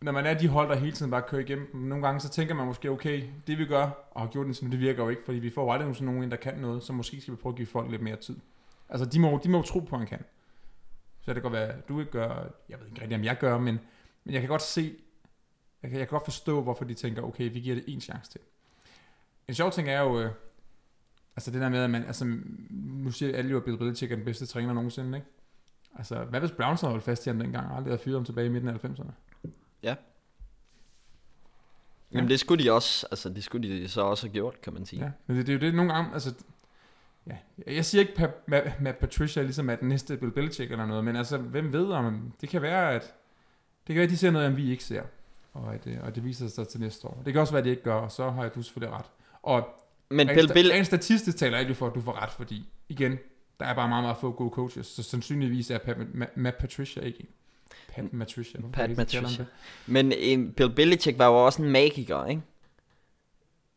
når 0.00 0.12
man 0.12 0.26
er 0.26 0.34
de 0.34 0.48
hold, 0.48 0.68
der 0.68 0.76
hele 0.76 0.92
tiden 0.92 1.10
bare 1.10 1.22
kører 1.22 1.42
igennem 1.42 1.70
dem, 1.72 1.80
nogle 1.80 2.06
gange 2.06 2.20
så 2.20 2.28
tænker 2.28 2.54
man 2.54 2.66
måske, 2.66 2.90
okay, 2.90 3.22
det 3.46 3.58
vi 3.58 3.66
gør, 3.66 3.90
og 4.10 4.20
har 4.20 4.28
gjort 4.28 4.46
det 4.46 4.60
det 4.60 4.80
virker 4.80 5.02
jo 5.02 5.08
ikke, 5.08 5.22
fordi 5.24 5.38
vi 5.38 5.50
får 5.50 5.62
jo 5.62 5.72
aldrig 5.72 5.96
sådan 5.96 6.14
nogen, 6.14 6.30
der 6.30 6.36
kan 6.36 6.58
noget, 6.58 6.82
så 6.82 6.92
måske 6.92 7.20
skal 7.20 7.32
vi 7.32 7.36
prøve 7.36 7.52
at 7.52 7.56
give 7.56 7.66
folk 7.66 7.90
lidt 7.90 8.02
mere 8.02 8.16
tid. 8.16 8.36
Altså, 8.88 9.06
de 9.06 9.20
må, 9.20 9.40
de 9.44 9.48
må 9.48 9.58
jo 9.58 9.62
tro 9.62 9.80
på, 9.80 9.96
at 9.96 9.98
han 9.98 10.08
kan. 10.08 10.24
Så 11.20 11.34
det 11.34 11.34
kan 11.34 11.42
godt 11.42 11.52
være, 11.52 11.68
at 11.68 11.88
du 11.88 12.00
ikke 12.00 12.12
gør, 12.12 12.28
jeg 12.68 12.80
ved 12.80 12.86
ikke 12.86 13.00
rigtig, 13.00 13.18
om 13.18 13.24
jeg 13.24 13.38
gør, 13.38 13.58
men, 13.58 13.80
men 14.24 14.34
jeg 14.34 14.40
kan 14.40 14.48
godt 14.48 14.62
se, 14.62 14.94
jeg 15.82 15.90
kan, 15.90 15.98
jeg 15.98 16.08
kan 16.08 16.14
godt 16.14 16.24
forstå, 16.24 16.62
hvorfor 16.62 16.84
de 16.84 16.94
tænker, 16.94 17.22
okay, 17.22 17.52
vi 17.52 17.60
giver 17.60 17.74
det 17.74 17.84
en 17.86 18.00
chance 18.00 18.30
til. 18.30 18.40
En 19.48 19.54
sjov 19.54 19.70
ting 19.70 19.88
er 19.88 20.00
jo, 20.00 20.20
øh, 20.20 20.30
altså 21.36 21.50
det 21.50 21.60
der 21.60 21.68
med, 21.68 21.84
at 21.84 21.90
man, 21.90 22.04
altså, 22.04 22.24
nu 22.70 23.10
siger 23.10 23.36
alle 23.36 23.50
jo, 23.50 23.56
at 23.56 23.64
Bill 23.64 23.78
Belichick 23.78 24.12
er 24.12 24.16
den 24.16 24.24
bedste 24.24 24.46
træner 24.46 24.72
nogensinde, 24.72 25.18
ikke? 25.18 25.28
Altså, 25.94 26.24
hvad 26.24 26.40
hvis 26.40 26.52
Browns 26.52 26.80
havde 26.80 26.90
holdt 26.90 27.04
fast 27.04 27.26
i 27.26 27.28
ham 27.28 27.38
dengang, 27.38 27.66
og 27.66 27.76
aldrig 27.76 27.90
havde 27.90 28.02
fyret 28.02 28.16
ham 28.16 28.24
tilbage 28.24 28.46
i 28.46 28.50
midten 28.50 28.68
af 28.68 28.84
90'erne? 28.84 29.10
Jamen 32.12 32.30
det 32.30 32.40
skulle 32.40 32.64
de 32.64 32.72
også, 32.72 33.06
altså 33.10 33.28
det 33.28 33.44
skulle 33.44 33.68
de 33.68 33.88
så 33.88 34.00
også 34.00 34.26
have 34.26 34.32
gjort, 34.32 34.60
kan 34.60 34.72
man 34.72 34.86
sige. 34.86 35.04
Ja, 35.04 35.10
men 35.26 35.36
det, 35.36 35.46
det 35.46 35.52
er 35.52 35.56
jo 35.56 35.60
det 35.60 35.74
nogle 35.74 35.92
gange, 35.92 36.12
altså, 36.12 36.34
ja, 37.26 37.36
jeg 37.66 37.84
siger 37.84 38.00
ikke, 38.00 38.22
at 38.22 38.30
Matt, 38.46 38.80
Matt 38.80 38.98
Patricia 38.98 39.42
ligesom 39.42 39.70
er 39.70 39.76
den 39.76 39.88
næste 39.88 40.16
Bill 40.16 40.32
Belichick 40.32 40.70
eller 40.70 40.86
noget, 40.86 41.04
men 41.04 41.16
altså, 41.16 41.38
hvem 41.38 41.72
ved 41.72 41.86
om, 41.86 42.32
det 42.40 42.48
kan 42.48 42.62
være, 42.62 42.94
at 42.94 43.02
det 43.86 43.94
kan 43.94 43.94
være, 43.94 44.04
at 44.04 44.10
de 44.10 44.16
ser 44.16 44.30
noget, 44.30 44.56
vi 44.56 44.70
ikke 44.70 44.84
ser, 44.84 45.02
og, 45.52 45.74
at, 45.74 45.86
øh, 45.86 45.96
og 46.02 46.14
det 46.14 46.24
viser 46.24 46.48
sig 46.48 46.68
til 46.68 46.80
næste 46.80 47.08
år. 47.08 47.22
Det 47.24 47.32
kan 47.32 47.40
også 47.40 47.52
være, 47.52 47.58
at 47.58 47.64
de 47.64 47.70
ikke 47.70 47.82
gør, 47.82 47.94
og 47.94 48.12
så 48.12 48.30
har 48.30 48.42
jeg 48.42 48.54
du 48.54 48.62
selvfølgelig 48.62 48.98
ret. 48.98 49.06
Og 49.42 49.68
Men 50.10 50.28
Bill, 50.28 50.52
Bill, 50.52 50.72
rent 50.72 50.86
statistisk 50.86 51.36
taler 51.36 51.58
ikke 51.58 51.74
for, 51.74 51.86
at 51.86 51.94
du 51.94 52.00
får 52.00 52.22
ret, 52.22 52.30
fordi 52.30 52.68
igen, 52.88 53.18
der 53.60 53.66
er 53.66 53.74
bare 53.74 53.88
meget, 53.88 54.04
meget 54.04 54.16
få 54.16 54.32
gode 54.32 54.50
coaches, 54.50 54.86
så 54.86 55.02
sandsynligvis 55.02 55.70
er 55.70 55.78
Pat, 55.78 55.96
Matt 56.36 56.58
Patricia 56.58 57.02
ikke 57.02 57.20
en. 57.20 57.28
Pat 57.88 58.04
hvorfor 58.60 58.74
Pat 58.74 58.88
det? 58.88 59.46
men 59.86 60.12
øh, 60.12 60.52
Bill 60.52 60.74
Belichick 60.74 61.18
var 61.18 61.26
jo 61.26 61.46
også 61.46 61.62
en 61.62 61.70
magiker, 61.70 62.26
ikke? 62.26 62.42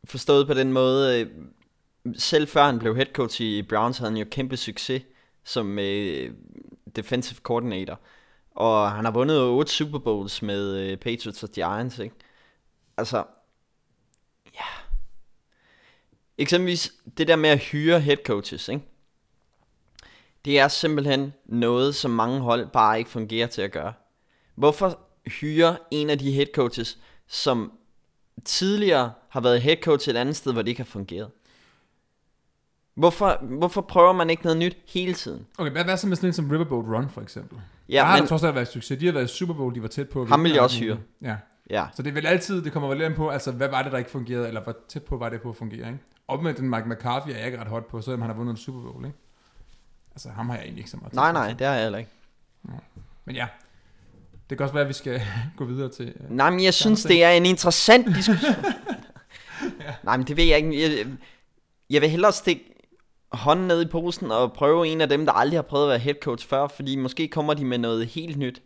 Forstået 0.06 0.48
på 0.48 0.54
den 0.54 0.74
måde, 0.74 1.20
øh, 1.20 1.28
selv 2.18 2.48
før 2.48 2.64
han 2.64 2.80
blev 2.80 2.96
head 2.96 3.06
coach 3.14 3.42
i 3.42 3.62
Browns, 3.62 3.98
havde 3.98 4.12
han 4.12 4.18
jo 4.18 4.26
kæmpe 4.32 4.58
succes 4.58 5.04
som 5.44 5.80
øh, 5.80 6.34
defensive 6.96 7.40
coordinator. 7.44 8.00
Og 8.52 8.92
han 8.92 9.06
har 9.06 9.12
vundet 9.12 9.42
8 9.42 9.72
Super 9.72 10.00
Bowls 10.00 10.42
med 10.42 10.78
øh, 10.78 10.98
Patriots 10.98 11.44
og 11.44 11.50
Giants, 11.50 12.00
ikke? 12.00 12.16
Altså, 12.98 13.24
ja. 14.56 14.66
Eksempelvis 16.38 16.94
det 17.18 17.28
der 17.28 17.36
med 17.36 17.50
at 17.50 17.60
hyre 17.60 18.00
head 18.00 18.18
coaches, 18.26 18.70
ikke? 18.70 18.82
Det 20.46 20.60
er 20.60 20.68
simpelthen 20.68 21.34
noget, 21.46 21.96
som 21.96 22.12
mange 22.12 22.40
hold 22.40 22.68
bare 22.68 23.00
ikke 23.00 23.10
fungerer 23.10 23.48
til 23.48 23.62
at 23.62 23.72
gøre. 23.72 23.94
Hvorfor 24.56 25.00
hyre 25.28 25.78
en 25.92 26.10
af 26.10 26.18
de 26.20 26.32
head 26.32 26.46
coaches, 26.56 26.98
som 27.28 27.72
tidligere 28.46 29.12
har 29.30 29.42
været 29.42 29.62
head 29.62 29.78
coach 29.84 30.10
et 30.10 30.16
andet 30.18 30.36
sted, 30.36 30.54
hvor 30.54 30.62
det 30.62 30.70
ikke 30.70 30.80
har 30.82 30.86
fungeret? 30.86 31.30
Hvorfor, 32.94 33.38
hvorfor 33.58 33.82
prøver 33.82 34.14
man 34.14 34.30
ikke 34.30 34.44
noget 34.44 34.58
nyt 34.58 34.78
hele 34.88 35.14
tiden? 35.14 35.48
Okay, 35.58 35.72
hvad, 35.72 35.84
hvad 35.84 35.98
så 35.98 36.08
med 36.08 36.16
sådan 36.16 36.30
en 36.30 36.34
som 36.34 36.50
Riverboat 36.50 36.86
Run, 36.86 37.10
for 37.10 37.22
eksempel? 37.22 37.58
Ja, 37.90 37.96
der 37.98 38.04
har 38.04 38.18
men- 38.18 38.28
trods 38.28 38.44
alt 38.44 38.56
været 38.56 38.68
succes. 38.68 39.00
De 39.00 39.06
har 39.06 39.14
været 39.14 39.26
i 39.26 39.28
Super 39.38 39.54
Bowl, 39.54 39.76
de 39.76 39.82
var 39.82 39.88
tæt 39.88 40.10
på. 40.10 40.22
at 40.22 40.28
Ham 40.28 40.44
vil 40.44 40.52
jeg 40.52 40.60
og 40.60 40.64
også 40.64 40.80
hyre. 40.80 40.98
Ja. 41.22 41.36
Ja, 41.70 41.88
Så 41.96 42.02
det 42.04 42.10
er 42.10 42.14
vel 42.14 42.26
altid, 42.26 42.64
det 42.64 42.72
kommer 42.74 42.90
vel 42.90 43.02
an 43.02 43.14
på, 43.16 43.30
altså 43.30 43.52
hvad 43.52 43.70
var 43.70 43.82
det, 43.84 43.92
der 43.92 43.98
ikke 43.98 44.10
fungerede, 44.12 44.48
eller 44.48 44.62
hvor 44.62 44.76
tæt 44.90 45.04
på 45.04 45.18
var 45.18 45.30
det 45.30 45.42
på 45.42 45.50
at 45.50 45.56
fungere, 45.56 45.88
ikke? 45.88 46.00
Omvendt 46.28 46.60
den 46.60 46.70
Mike 46.70 46.90
McCarthy 46.90 47.30
er 47.32 47.38
jeg 47.38 47.46
ikke 47.46 47.60
ret 47.60 47.68
hot 47.68 47.86
på, 47.86 48.02
selvom 48.02 48.22
han 48.22 48.30
har 48.30 48.38
vundet 48.38 48.52
en 48.52 48.58
Super 48.58 48.82
Bowl, 48.82 49.06
ikke? 49.06 49.18
Altså 50.12 50.30
ham 50.30 50.50
har 50.50 50.56
jeg 50.56 50.64
egentlig 50.64 50.80
ikke 50.80 50.90
så 50.92 50.98
meget 50.98 51.14
nej 51.14 51.32
på. 51.32 51.34
nej, 51.34 51.54
det 51.54 51.68
har 51.68 51.74
jeg 51.74 51.84
heller 51.84 52.00
ikke. 52.00 52.12
Men 53.26 53.36
ja, 53.36 53.48
det 54.52 54.58
kan 54.58 54.64
også 54.64 54.74
være, 54.74 54.84
at 54.84 54.88
vi 54.88 54.94
skal 54.94 55.22
gå 55.58 55.66
videre 55.66 55.90
til... 55.90 56.08
øh, 56.08 56.30
Nej, 56.30 56.50
men 56.50 56.64
jeg 56.64 56.74
synes, 56.74 57.02
ting. 57.02 57.10
det 57.10 57.24
er 57.24 57.30
en 57.30 57.46
interessant 57.46 58.08
diskussion. 58.18 58.56
Nej, 60.04 60.18
men 60.18 60.28
det 60.28 60.38
ved 60.38 60.44
jeg 60.44 60.58
ikke. 60.58 60.82
Jeg, 60.82 61.08
jeg 61.90 62.02
vil 62.02 62.10
hellere 62.10 62.32
stikke 62.32 62.64
hånden 63.32 63.68
ned 63.68 63.82
i 63.82 63.86
posen 63.86 64.32
og 64.32 64.54
prøve 64.54 64.88
en 64.88 65.02
af 65.02 65.10
dem, 65.10 65.26
der 65.26 65.34
aldrig 65.34 65.58
har 65.58 65.62
prøvet 65.62 65.86
at 65.86 65.90
være 65.90 66.00
head 66.00 66.16
coach 66.22 66.48
før, 66.48 66.68
fordi 66.68 66.96
måske 66.96 67.28
kommer 67.28 67.54
de 67.54 67.66
med 67.66 67.78
noget 67.78 68.08
helt 68.08 68.38
nyt. 68.38 68.62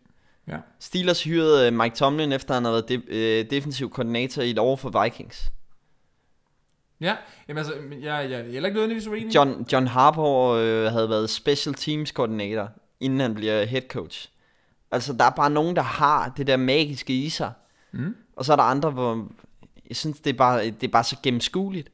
Ja. 0.48 0.58
Steelers 0.80 1.24
hyrede 1.24 1.68
øh, 1.68 1.74
Mike 1.74 1.96
Tomlin, 1.96 2.32
efter 2.32 2.54
han 2.54 2.64
har 2.66 2.72
været 2.72 2.90
de, 2.90 3.02
øh, 3.08 3.50
defensiv 3.50 3.90
koordinator 3.90 4.42
i 4.42 4.50
et 4.50 4.60
år 4.60 4.76
for 4.76 5.04
Vikings. 5.04 5.52
Ja, 7.02 7.16
jamen 7.48 7.58
altså, 7.58 7.74
jeg, 7.92 8.02
jeg, 8.02 8.32
jeg 8.32 8.40
er 8.40 8.44
heller 8.44 8.68
ikke 8.68 8.74
nødvendigvis 8.74 9.08
uenig. 9.08 9.36
John, 9.36 9.68
John 9.72 9.88
Harbaugh 9.88 10.60
øh, 10.60 10.86
havde 10.86 11.10
været 11.10 11.30
special 11.30 11.76
teams 11.76 12.12
koordinator, 12.12 12.70
inden 13.00 13.20
han 13.20 13.36
bliver 13.36 13.66
head 13.66 13.82
coach. 13.90 14.30
Altså, 14.96 15.14
der 15.14 15.26
er 15.26 15.30
bare 15.30 15.50
nogen, 15.50 15.76
der 15.76 15.82
har 15.82 16.34
det 16.38 16.48
der 16.48 16.58
magiske 16.58 17.14
i 17.14 17.30
sig. 17.30 17.52
Mm. 17.92 18.16
Og 18.36 18.46
så 18.46 18.52
er 18.52 18.56
der 18.56 18.64
andre, 18.64 18.92
hvor 18.92 19.28
jeg 19.90 19.96
synes, 19.96 20.20
det 20.20 20.30
er 20.30 20.38
bare, 20.38 20.66
det 20.66 20.84
er 20.84 20.92
bare 20.92 21.04
så 21.04 21.18
gennemskueligt. 21.24 21.92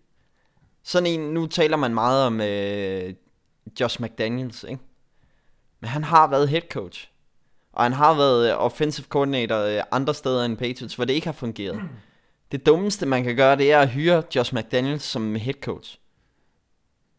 Sådan 0.84 1.08
en, 1.08 1.20
nu 1.20 1.48
taler 1.48 1.78
man 1.78 1.94
meget 1.94 2.26
om 2.26 2.42
øh, 2.42 3.14
Josh 3.80 4.02
McDaniels, 4.02 4.66
ikke? 4.70 4.84
Men 5.80 5.90
han 5.90 6.04
har 6.04 6.28
været 6.28 6.50
head 6.50 6.62
coach. 6.72 7.12
Og 7.74 7.84
han 7.84 7.94
har 7.94 8.14
været 8.14 8.52
øh, 8.52 8.64
offensive 8.64 9.06
coordinator 9.06 9.58
øh, 9.58 9.84
andre 9.92 10.14
steder 10.14 10.46
end 10.46 10.58
Patriots, 10.58 10.96
hvor 10.96 11.06
det 11.06 11.14
ikke 11.14 11.28
har 11.28 11.34
fungeret. 11.34 11.82
Det 12.52 12.66
dummeste, 12.66 13.06
man 13.06 13.24
kan 13.24 13.36
gøre, 13.36 13.56
det 13.56 13.72
er 13.72 13.80
at 13.80 13.90
hyre 13.90 14.24
Josh 14.36 14.56
McDaniels 14.56 15.04
som 15.04 15.36
head 15.36 15.54
coach. 15.62 16.00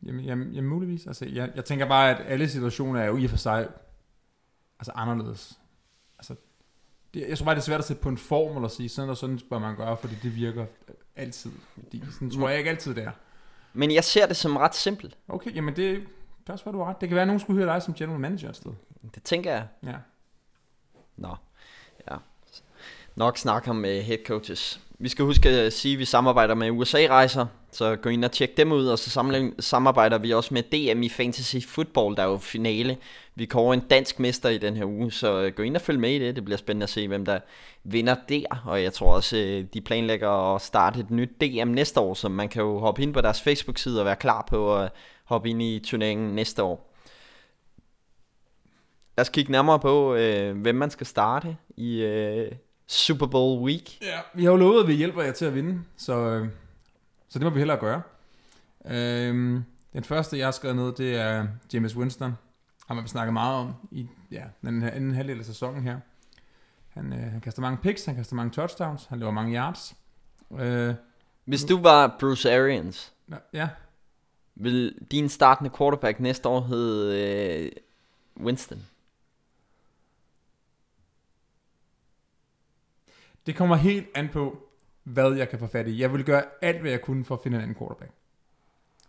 Jamen, 0.06 0.24
jamen, 0.24 0.52
jamen 0.52 0.70
muligvis. 0.70 1.06
Altså, 1.06 1.26
jeg, 1.32 1.50
jeg 1.54 1.64
tænker 1.64 1.88
bare, 1.88 2.10
at 2.10 2.26
alle 2.26 2.48
situationer 2.48 3.00
er 3.00 3.06
jo 3.06 3.16
i 3.16 3.24
og 3.24 3.30
for 3.30 3.36
sig 3.36 3.68
altså 4.78 4.92
anderledes. 4.94 5.58
Det, 7.14 7.28
jeg 7.28 7.38
tror 7.38 7.44
bare, 7.44 7.54
det 7.54 7.60
er 7.60 7.64
svært 7.64 7.78
at 7.78 7.84
sætte 7.84 8.02
på 8.02 8.08
en 8.08 8.18
formel 8.18 8.64
og 8.64 8.70
sige, 8.70 8.88
sådan 8.88 9.10
og 9.10 9.16
sådan 9.16 9.40
bør 9.50 9.58
man 9.58 9.76
gøre, 9.76 9.96
fordi 9.96 10.14
det 10.22 10.36
virker 10.36 10.66
altid. 11.16 11.50
Fordi 11.74 12.02
sådan 12.12 12.30
tror 12.30 12.48
jeg 12.48 12.58
ikke 12.58 12.70
altid, 12.70 12.94
det 12.94 13.04
er. 13.04 13.10
Men 13.72 13.94
jeg 13.94 14.04
ser 14.04 14.26
det 14.26 14.36
som 14.36 14.56
ret 14.56 14.74
simpelt. 14.74 15.16
Okay, 15.28 15.54
jamen 15.54 15.76
det 15.76 16.06
kan 16.46 16.52
også 16.52 16.64
være, 16.64 16.72
du 16.72 16.78
har 16.78 16.90
ret. 16.90 17.00
Det 17.00 17.08
kan 17.08 17.14
være, 17.16 17.22
at 17.22 17.26
nogen 17.26 17.40
skulle 17.40 17.64
høre 17.64 17.74
dig 17.74 17.82
som 17.82 17.94
general 17.94 18.20
manager 18.20 18.48
et 18.48 18.56
sted. 18.56 18.72
Det 19.14 19.22
tænker 19.22 19.52
jeg. 19.52 19.66
Ja. 19.82 19.96
Nå, 21.16 21.36
ja. 22.10 22.16
Nok 23.14 23.38
snak 23.38 23.68
om 23.68 23.78
uh, 23.78 23.84
head 23.84 24.18
coaches. 24.26 24.80
Vi 25.02 25.08
skal 25.08 25.24
huske 25.24 25.48
at 25.48 25.72
sige, 25.72 25.92
at 25.92 25.98
vi 25.98 26.04
samarbejder 26.04 26.54
med 26.54 26.70
USA-rejser, 26.70 27.46
så 27.72 27.96
gå 27.96 28.08
ind 28.08 28.24
og 28.24 28.32
tjek 28.32 28.56
dem 28.56 28.72
ud, 28.72 28.86
og 28.86 28.98
så 28.98 29.10
samarbejder 29.58 30.18
vi 30.18 30.32
også 30.32 30.54
med 30.54 30.62
DM 30.62 31.02
i 31.02 31.08
Fantasy 31.08 31.56
Football, 31.66 32.16
der 32.16 32.22
er 32.22 32.26
jo 32.26 32.36
finale. 32.36 32.96
Vi 33.34 33.46
kårer 33.46 33.74
en 33.74 33.80
dansk 33.80 34.18
mester 34.20 34.48
i 34.48 34.58
den 34.58 34.76
her 34.76 34.84
uge, 34.84 35.12
så 35.12 35.40
øh, 35.40 35.52
gå 35.52 35.62
ind 35.62 35.76
og 35.76 35.82
følg 35.82 36.00
med 36.00 36.10
i 36.10 36.18
det. 36.18 36.36
Det 36.36 36.44
bliver 36.44 36.58
spændende 36.58 36.84
at 36.84 36.90
se, 36.90 37.08
hvem 37.08 37.24
der 37.24 37.38
vinder 37.84 38.14
der, 38.28 38.62
og 38.64 38.82
jeg 38.82 38.92
tror 38.92 39.14
også, 39.14 39.36
øh, 39.36 39.64
de 39.74 39.80
planlægger 39.80 40.54
at 40.54 40.62
starte 40.62 41.00
et 41.00 41.10
nyt 41.10 41.30
DM 41.40 41.68
næste 41.68 42.00
år, 42.00 42.14
så 42.14 42.28
man 42.28 42.48
kan 42.48 42.62
jo 42.62 42.78
hoppe 42.78 43.02
ind 43.02 43.14
på 43.14 43.20
deres 43.20 43.42
Facebook-side 43.42 44.00
og 44.00 44.06
være 44.06 44.16
klar 44.16 44.46
på 44.48 44.76
at 44.76 44.92
hoppe 45.24 45.50
ind 45.50 45.62
i 45.62 45.78
turneringen 45.78 46.34
næste 46.34 46.62
år. 46.62 46.94
Lad 49.16 49.22
os 49.22 49.28
kigge 49.28 49.52
nærmere 49.52 49.78
på, 49.78 50.14
øh, 50.14 50.56
hvem 50.56 50.74
man 50.74 50.90
skal 50.90 51.06
starte 51.06 51.56
i 51.76 52.02
øh, 52.02 52.52
Super 52.86 53.26
Bowl 53.26 53.62
Week. 53.62 53.98
ja. 54.02 54.20
Vi 54.34 54.44
har 54.44 54.50
jo 54.50 54.56
lovet, 54.56 54.82
at 54.82 54.88
vi 54.88 54.94
hjælper 54.94 55.22
jer 55.22 55.32
til 55.32 55.44
at 55.44 55.54
vinde, 55.54 55.82
så, 55.96 56.12
øh, 56.14 56.48
så 57.28 57.38
det 57.38 57.44
må 57.46 57.50
vi 57.50 57.58
hellere 57.58 57.76
gøre. 57.78 58.02
Øhm, 58.86 59.64
den 59.92 60.04
første, 60.04 60.38
jeg 60.38 60.46
har 60.46 60.52
skrevet 60.52 60.76
ned, 60.76 60.92
det 60.92 61.16
er 61.16 61.46
James 61.72 61.96
Winston. 61.96 62.36
Ham 62.88 62.96
har 62.96 63.02
vi 63.02 63.08
snakket 63.08 63.32
meget 63.32 63.56
om 63.56 63.72
i 63.90 64.06
ja, 64.30 64.42
den 64.62 64.82
anden 64.82 65.14
halvdel 65.14 65.38
af 65.38 65.44
sæsonen 65.44 65.82
her. 65.82 65.98
Han, 66.88 67.12
øh, 67.12 67.18
han 67.32 67.40
kaster 67.40 67.62
mange 67.62 67.78
picks, 67.82 68.04
han 68.04 68.14
kaster 68.16 68.36
mange 68.36 68.50
touchdowns, 68.50 69.06
han 69.06 69.18
laver 69.18 69.32
mange 69.32 69.56
yards. 69.56 69.94
Øh, 70.60 70.94
Hvis 71.44 71.64
du 71.64 71.80
var 71.80 72.16
Bruce 72.20 72.54
Arians, 72.54 73.12
ja, 73.52 73.68
vil 74.54 74.94
din 75.10 75.28
startende 75.28 75.70
quarterback 75.78 76.20
næste 76.20 76.48
år 76.48 76.60
hedde 76.60 77.20
øh, 77.66 77.72
Winston? 78.44 78.82
Det 83.46 83.56
kommer 83.56 83.76
helt 83.76 84.06
an 84.14 84.28
på, 84.28 84.68
hvad 85.04 85.32
jeg 85.32 85.48
kan 85.48 85.58
få 85.58 85.66
fat 85.66 85.88
i. 85.88 86.00
Jeg 86.00 86.12
vil 86.12 86.24
gøre 86.24 86.44
alt, 86.62 86.80
hvad 86.80 86.90
jeg 86.90 87.00
kunne 87.00 87.24
for 87.24 87.34
at 87.34 87.40
finde 87.42 87.56
en 87.56 87.62
anden 87.62 87.76
quarterback. 87.76 88.12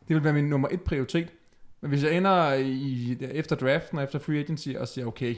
Det 0.08 0.16
vil 0.16 0.24
være 0.24 0.34
min 0.34 0.50
nummer 0.50 0.68
et 0.72 0.82
prioritet. 0.82 1.34
Men 1.82 1.90
hvis 1.90 2.04
jeg 2.04 2.18
ender 2.18 2.54
i, 2.54 3.18
efter 3.22 3.56
draften 3.56 3.98
og 3.98 4.04
efter 4.04 4.20
free 4.20 4.40
agency 4.40 4.70
og 4.70 4.88
siger, 4.88 5.06
okay, 5.06 5.36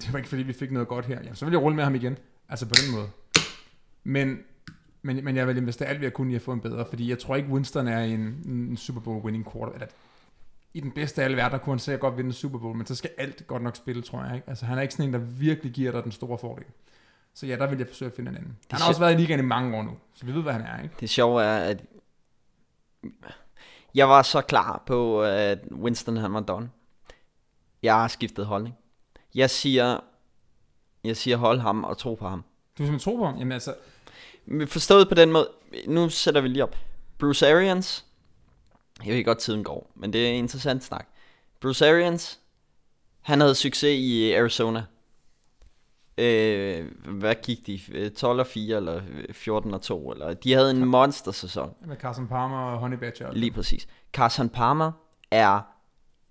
det 0.00 0.12
var 0.12 0.18
ikke 0.18 0.28
fordi, 0.28 0.42
vi 0.42 0.52
fik 0.52 0.70
noget 0.70 0.88
godt 0.88 1.06
her, 1.06 1.18
jamen, 1.22 1.34
så 1.34 1.44
vil 1.44 1.52
jeg 1.52 1.62
rulle 1.62 1.76
med 1.76 1.84
ham 1.84 1.94
igen. 1.94 2.18
Altså 2.48 2.66
på 2.66 2.74
den 2.74 2.96
måde. 2.96 3.10
Men, 4.04 4.38
men, 5.02 5.24
men 5.24 5.36
jeg 5.36 5.46
vil 5.46 5.56
investere 5.56 5.88
alt, 5.88 5.98
hvad 5.98 6.06
jeg 6.06 6.12
kunne 6.12 6.32
i 6.32 6.36
at 6.36 6.42
få 6.42 6.52
en 6.52 6.60
bedre, 6.60 6.86
fordi 6.88 7.10
jeg 7.10 7.18
tror 7.18 7.36
ikke, 7.36 7.48
Winston 7.48 7.88
er 7.88 8.00
en, 8.00 8.20
en 8.46 8.76
Super 8.76 9.00
Bowl 9.00 9.24
winning 9.24 9.52
quarterback. 9.52 9.74
Eller, 9.74 9.94
i 10.74 10.80
den 10.80 10.90
bedste 10.90 11.20
af 11.20 11.24
alle 11.24 11.36
verdener 11.36 11.58
kunne 11.58 11.72
han 11.72 11.78
sikkert 11.78 12.00
godt 12.00 12.16
vinde 12.16 12.32
Super 12.32 12.58
Bowl, 12.58 12.76
men 12.76 12.86
så 12.86 12.94
skal 12.94 13.10
alt 13.18 13.46
godt 13.46 13.62
nok 13.62 13.76
spille, 13.76 14.02
tror 14.02 14.24
jeg. 14.24 14.34
Ikke? 14.34 14.48
Altså, 14.48 14.66
han 14.66 14.78
er 14.78 14.82
ikke 14.82 14.94
sådan 14.94 15.06
en, 15.06 15.12
der 15.12 15.18
virkelig 15.18 15.72
giver 15.72 15.92
dig 15.92 16.04
den 16.04 16.12
store 16.12 16.38
fordel. 16.38 16.64
Så 17.36 17.46
ja, 17.46 17.56
der 17.56 17.66
vil 17.66 17.78
jeg 17.78 17.86
forsøge 17.86 18.10
at 18.10 18.16
finde 18.16 18.30
en 18.30 18.36
anden. 18.36 18.58
Han 18.70 18.80
har 18.80 18.88
også 18.88 19.00
været 19.00 19.14
i 19.14 19.16
ligaen 19.16 19.40
i 19.40 19.42
mange 19.42 19.76
år 19.76 19.82
nu, 19.82 19.98
så 20.14 20.26
vi 20.26 20.34
ved, 20.34 20.42
hvad 20.42 20.52
han 20.52 20.62
er. 20.62 20.82
Ikke? 20.82 20.94
Det 21.00 21.10
sjove 21.10 21.42
er, 21.42 21.58
at 21.58 21.84
jeg 23.94 24.08
var 24.08 24.22
så 24.22 24.40
klar 24.40 24.82
på, 24.86 25.22
at 25.22 25.58
Winston 25.72 26.16
han 26.16 26.34
var 26.34 26.40
done. 26.40 26.70
Jeg 27.82 27.94
har 27.94 28.08
skiftet 28.08 28.46
holdning. 28.46 28.74
Jeg 29.34 29.50
siger, 29.50 30.00
jeg 31.04 31.16
siger 31.16 31.36
hold 31.36 31.58
ham 31.58 31.84
og 31.84 31.98
tro 31.98 32.14
på 32.14 32.28
ham. 32.28 32.42
Du 32.78 32.82
vil 32.82 32.86
simpelthen 32.86 33.12
tro 33.12 33.16
på 33.16 33.26
ham? 33.26 33.38
Jamen 33.38 33.52
altså, 33.52 33.74
Forstået 34.66 35.08
på 35.08 35.14
den 35.14 35.32
måde, 35.32 35.48
nu 35.86 36.08
sætter 36.08 36.40
vi 36.40 36.48
lige 36.48 36.62
op. 36.62 36.76
Bruce 37.18 37.52
Arians, 37.52 38.06
jeg 39.04 39.14
ved 39.14 39.24
godt 39.24 39.38
tiden 39.38 39.64
går, 39.64 39.90
men 39.94 40.12
det 40.12 40.26
er 40.26 40.30
en 40.30 40.34
interessant 40.34 40.84
snak. 40.84 41.08
Bruce 41.60 41.88
Arians, 41.88 42.40
han 43.20 43.40
havde 43.40 43.54
succes 43.54 43.98
i 43.98 44.32
Arizona. 44.32 44.84
Øh, 46.18 46.86
hvad 47.04 47.34
gik 47.42 47.66
de? 47.66 47.80
Øh, 47.92 48.10
12 48.10 48.40
og 48.40 48.46
4 48.46 48.76
eller 48.76 48.96
øh, 48.96 49.34
14 49.34 49.74
og 49.74 49.82
2? 49.82 50.12
Eller, 50.12 50.34
de 50.34 50.52
havde 50.52 50.70
en 50.70 50.84
monster 50.84 51.32
sæson. 51.32 51.74
med 51.86 51.96
Carson 51.96 52.28
Palmer 52.28 52.58
og 52.58 52.78
Honey 52.78 52.96
Badger. 52.96 53.32
Lige 53.32 53.50
præcis. 53.50 53.86
Carson 54.12 54.48
Palmer 54.48 54.92
er 55.30 55.60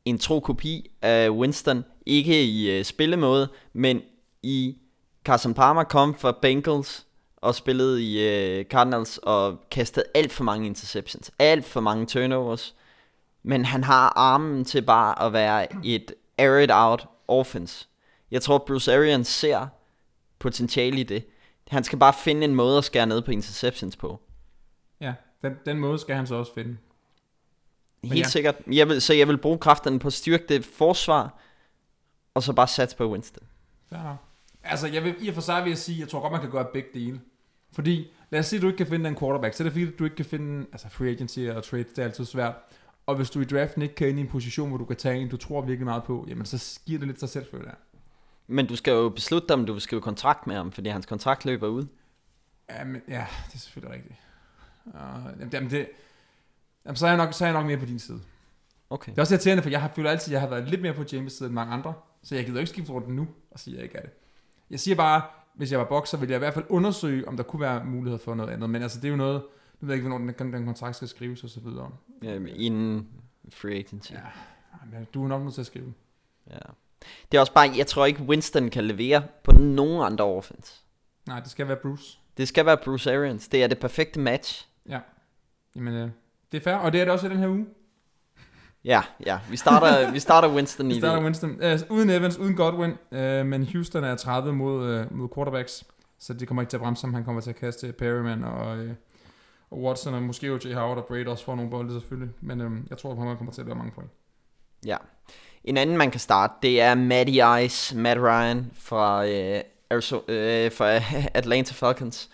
en 0.06 0.18
tro 0.18 0.40
kopi 0.40 0.92
af 1.02 1.30
Winston. 1.30 1.86
Ikke 2.06 2.46
i 2.46 2.80
uh, 2.80 2.86
spillemåde, 2.86 3.50
men 3.74 4.02
i 4.44 4.78
Carson 5.26 5.54
Palmer 5.54 5.84
kom 5.84 6.16
fra 6.16 6.38
Bengals 6.42 7.06
og 7.38 7.56
spillede 7.56 8.04
i 8.04 8.16
uh, 8.60 8.66
Cardinals 8.66 9.18
og 9.18 9.58
kastede 9.72 10.06
alt 10.16 10.32
for 10.32 10.44
mange 10.44 10.66
interceptions. 10.66 11.32
Alt 11.40 11.66
for 11.66 11.80
mange 11.80 12.06
turnovers. 12.06 12.76
Men 13.44 13.66
han 13.66 13.84
har 13.84 14.14
armen 14.16 14.66
til 14.66 14.82
bare 14.82 15.26
at 15.26 15.34
være 15.34 15.68
et 15.86 16.14
aired 16.38 16.72
out 16.72 17.08
offense. 17.28 17.88
Jeg 18.36 18.42
tror, 18.42 18.58
Bruce 18.58 18.96
Arians 18.96 19.28
ser 19.28 19.68
potentiale 20.40 21.00
i 21.00 21.04
det. 21.04 21.26
Han 21.68 21.84
skal 21.84 22.00
bare 22.00 22.14
finde 22.14 22.44
en 22.44 22.56
måde 22.56 22.78
at 22.78 22.84
skære 22.84 23.06
ned 23.06 23.22
på 23.22 23.32
interceptions 23.32 23.96
på. 23.96 24.22
Ja, 25.02 25.14
den, 25.42 25.54
den 25.66 25.80
måde 25.80 26.00
skal 26.00 26.16
han 26.16 26.28
så 26.28 26.36
også 26.36 26.54
finde. 26.54 26.78
Helt 28.04 28.16
ja. 28.16 28.20
ja. 28.20 28.28
sikkert. 28.28 28.56
Jeg 28.72 28.90
vil, 28.90 29.02
så 29.02 29.14
jeg 29.14 29.28
vil 29.28 29.38
bruge 29.38 29.58
kræfterne 29.58 30.00
på 30.00 30.08
at 30.08 30.14
styrke 30.14 30.46
det 30.50 30.66
forsvar, 30.66 31.40
og 32.34 32.44
så 32.44 32.54
bare 32.54 32.68
satse 32.68 32.98
på 32.98 33.12
Winston. 33.12 33.44
Nok. 33.92 34.02
Altså, 34.64 34.88
jeg 34.88 35.04
vil, 35.04 35.16
i 35.20 35.28
og 35.28 35.34
for 35.34 35.42
sig 35.42 35.64
vil 35.64 35.70
jeg 35.70 35.78
sige, 35.78 36.00
jeg 36.00 36.10
tror 36.10 36.22
godt, 36.22 36.32
man 36.32 36.42
kan 36.42 36.52
gøre 36.52 36.68
begge 36.74 36.90
dele. 36.94 37.22
Fordi, 37.72 38.08
lad 38.30 38.40
os 38.40 38.46
sige, 38.46 38.58
at 38.58 38.62
du 38.62 38.68
ikke 38.68 38.78
kan 38.78 38.88
finde 38.88 39.10
en 39.10 39.16
quarterback, 39.16 39.56
så 39.56 39.64
er 39.64 39.66
det 39.66 39.72
fordi, 39.72 39.92
du 39.92 40.04
ikke 40.04 40.16
kan 40.16 40.26
finde, 40.26 40.66
altså 40.72 40.90
free 40.90 41.10
agency 41.10 41.40
og 41.40 41.64
trade, 41.64 41.84
det 41.84 42.00
er 42.00 42.04
altid 42.04 42.26
svært. 42.26 42.56
Og 43.06 43.16
hvis 43.16 43.30
du 43.30 43.42
i 43.42 43.46
draften 43.46 43.82
ikke 43.82 43.96
kan 43.96 44.10
ind 44.10 44.20
i 44.20 44.22
en 44.22 44.28
position, 44.28 44.70
hvor 44.70 44.78
du 44.78 44.86
kan 44.86 44.96
tage 44.96 45.18
en, 45.18 45.30
du 45.30 45.38
tror 45.38 45.62
virkelig 45.62 45.86
meget 45.86 46.04
på, 46.04 46.26
jamen 46.30 46.46
så 46.46 46.80
giver 46.86 47.00
det 47.00 47.08
lidt 47.08 47.20
sig 47.20 47.30
selv, 47.30 47.46
føler 47.52 47.66
jeg. 47.66 47.76
Men 48.48 48.68
du 48.68 48.76
skal 48.76 48.92
jo 48.92 49.10
beslutte 49.10 49.48
dig, 49.48 49.54
om 49.54 49.66
du 49.66 49.74
vil 49.74 49.82
skrive 49.82 50.02
kontrakt 50.02 50.48
med 50.48 50.56
ham, 50.56 50.72
fordi 50.72 50.90
hans 50.90 51.06
kontrakt 51.06 51.46
løber 51.46 51.68
ud. 51.68 51.88
Ja, 52.70 52.84
men, 52.84 53.02
ja 53.08 53.26
det 53.48 53.56
er 53.56 53.60
selvfølgelig 53.60 53.96
rigtigt. 53.96 54.20
Uh, 54.86 55.52
jamen, 55.54 55.70
det, 55.70 55.90
jamen, 56.86 56.96
så, 56.96 57.06
er 57.06 57.10
jeg 57.10 57.18
nok, 57.18 57.34
så 57.34 57.46
er 57.46 57.48
jeg 57.48 57.54
nok 57.54 57.66
mere 57.66 57.78
på 57.78 57.86
din 57.86 58.00
side. 58.00 58.22
Okay. 58.90 59.12
Det 59.12 59.18
er 59.18 59.22
også 59.22 59.34
irriterende, 59.34 59.64
for 59.64 59.70
jeg 59.70 59.82
har, 59.82 59.92
føler 59.96 60.10
altid, 60.10 60.30
at 60.30 60.34
jeg 60.34 60.42
har 60.42 60.48
været 60.48 60.70
lidt 60.70 60.82
mere 60.82 60.94
på 60.94 61.04
James 61.14 61.34
side 61.34 61.48
end 61.48 61.54
mange 61.54 61.74
andre. 61.74 61.94
Så 62.24 62.36
jeg 62.36 62.46
gider 62.46 62.60
ikke 62.60 62.70
skifte 62.70 62.92
rundt 62.92 63.10
nu 63.10 63.28
og 63.52 63.60
sige, 63.60 63.74
at 63.74 63.78
jeg 63.78 63.84
ikke 63.84 63.98
er 63.98 64.02
det. 64.02 64.12
Jeg 64.70 64.80
siger 64.80 64.96
bare, 64.96 65.22
hvis 65.54 65.72
jeg 65.72 65.80
var 65.80 65.86
bokser, 65.86 66.18
ville 66.18 66.32
jeg 66.32 66.38
i 66.38 66.40
hvert 66.40 66.54
fald 66.54 66.66
undersøge, 66.70 67.28
om 67.28 67.38
der 67.38 67.44
kunne 67.44 67.60
være 67.60 67.86
mulighed 67.86 68.20
for 68.20 68.36
noget 68.36 68.50
andet. 68.50 68.70
Men 68.70 68.82
altså, 68.82 69.00
det 69.00 69.06
er 69.06 69.10
jo 69.10 69.16
noget, 69.16 69.42
nu 69.82 69.88
ved 69.88 69.94
jeg 69.94 69.98
ikke, 69.98 70.10
hvornår 70.10 70.34
den, 70.34 70.54
den 70.54 70.66
kontrakt 70.66 70.96
skal 70.96 71.08
skrives 71.08 71.44
og 71.44 71.50
så 71.50 71.60
videre. 71.60 71.92
Øhm, 72.24 72.48
inden 72.56 73.08
free 73.50 73.76
agency. 73.76 74.12
Ja. 74.12 74.20
Men 74.92 75.08
du 75.14 75.24
er 75.24 75.28
nok 75.28 75.42
nødt 75.44 75.54
til 75.54 75.62
at 75.62 75.68
skrive. 75.68 75.94
ja. 76.52 76.58
Det 77.32 77.38
er 77.38 77.42
også 77.42 77.54
bare, 77.54 77.72
jeg 77.78 77.88
tror 77.88 78.06
ikke 78.06 78.22
Winston 78.24 78.70
kan 78.70 78.84
levere 78.84 79.24
på 79.44 79.52
nogen 79.52 80.04
andre 80.06 80.26
offense. 80.26 80.74
Nej, 81.28 81.40
det 81.40 81.52
skal 81.52 81.68
være 81.68 81.78
Bruce. 81.78 82.20
Det 82.38 82.48
skal 82.48 82.66
være 82.66 82.78
Bruce 82.78 83.16
Arians. 83.16 83.48
Det 83.48 83.64
er 83.64 83.68
det 83.68 83.80
perfekte 83.80 84.20
match. 84.20 84.68
Ja. 84.90 85.00
Jamen, 85.76 85.94
øh, 85.94 86.10
det 86.52 86.58
er 86.58 86.62
fair, 86.62 86.76
og 86.76 86.94
det 86.94 87.02
er 87.02 87.06
det 87.06 87.14
også 87.14 87.28
i 87.28 87.30
den 87.30 87.38
her 87.38 87.48
uge. 87.48 87.66
Ja, 88.86 89.02
ja. 89.26 89.40
Vi 89.50 89.58
starter, 89.58 90.12
vi 90.14 90.20
starter 90.20 90.56
Winston 90.56 90.92
i 90.92 90.94
Vi 90.94 91.00
starter. 91.00 91.24
Winston. 91.24 91.58
Øh, 91.62 91.80
uden 91.90 92.10
Evans, 92.10 92.38
uden 92.38 92.56
Godwin, 92.56 92.94
øh, 93.12 93.46
men 93.46 93.66
Houston 93.66 94.04
er 94.04 94.16
30 94.16 94.54
mod, 94.54 94.90
øh, 94.90 95.14
mod 95.18 95.30
quarterbacks, 95.36 95.84
så 96.20 96.34
det 96.34 96.48
kommer 96.48 96.62
ikke 96.62 96.70
til 96.70 96.78
at 96.78 96.82
bremse 96.82 97.08
ham. 97.08 97.14
Han 97.14 97.24
kommer 97.24 97.42
til 97.42 97.50
at 97.50 97.56
kaste 97.56 97.94
Perryman 97.94 98.44
og, 98.44 98.78
øh, 98.78 98.94
og 99.70 99.82
Watson, 99.82 100.14
og 100.14 100.24
måske 100.24 100.54
O.J. 100.54 100.74
Howard 100.74 100.98
og 100.98 101.06
Braid 101.06 101.28
også 101.28 101.46
får 101.46 101.56
nogle 101.56 101.72
bolde 101.72 101.92
selvfølgelig, 101.92 102.34
men 102.42 102.62
øh, 102.62 102.72
jeg 102.90 102.98
tror, 102.98 103.12
at 103.12 103.18
han 103.18 103.38
kommer 103.38 103.54
til 103.54 103.62
at 103.62 103.68
være 103.68 103.76
mange 103.76 103.92
point. 103.92 104.10
Ja. 104.86 104.98
En 105.64 105.78
anden, 105.78 105.98
man 105.98 106.12
kan 106.12 106.20
starte, 106.20 106.54
det 106.62 106.82
er 106.82 106.96
Matty 106.96 107.34
Ice, 107.66 107.98
Matt 107.98 108.20
Ryan 108.20 108.72
fra, 108.74 109.28
øh, 109.28 109.62
Arizona, 109.90 110.24
øh, 110.28 110.72
fra 110.72 110.86
Atlanta 111.40 111.74
Falcons. 111.74 112.30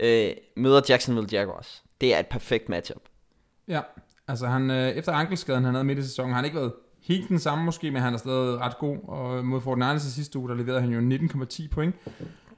Øh, 0.00 0.30
møder 0.56 0.80
Jacksonville 0.88 1.28
Jaguars. 1.32 1.84
Det 2.00 2.14
er 2.14 2.18
et 2.18 2.26
perfekt 2.26 2.68
matchup. 2.68 3.02
Ja, 3.68 3.80
altså 4.28 4.46
han, 4.46 4.70
øh, 4.70 4.88
efter 4.88 5.12
ankelskaden, 5.12 5.64
han 5.64 5.74
havde 5.74 5.84
midt 5.84 5.98
i 5.98 6.02
sæsonen, 6.02 6.30
har 6.32 6.36
han 6.36 6.44
ikke 6.44 6.56
været 6.56 6.72
helt 7.02 7.28
den 7.28 7.38
samme 7.38 7.64
måske, 7.64 7.90
men 7.90 8.02
han 8.02 8.14
er 8.14 8.18
stadig 8.18 8.60
ret 8.60 8.78
god, 8.78 8.98
og 9.08 9.44
mod 9.44 9.60
Fortnite 9.60 9.98
til 9.98 10.12
sidste 10.12 10.38
uge, 10.38 10.48
der 10.48 10.54
leverede 10.54 10.80
han 10.80 10.90
jo 10.90 11.16
19,10 11.16 11.68
point. 11.68 11.94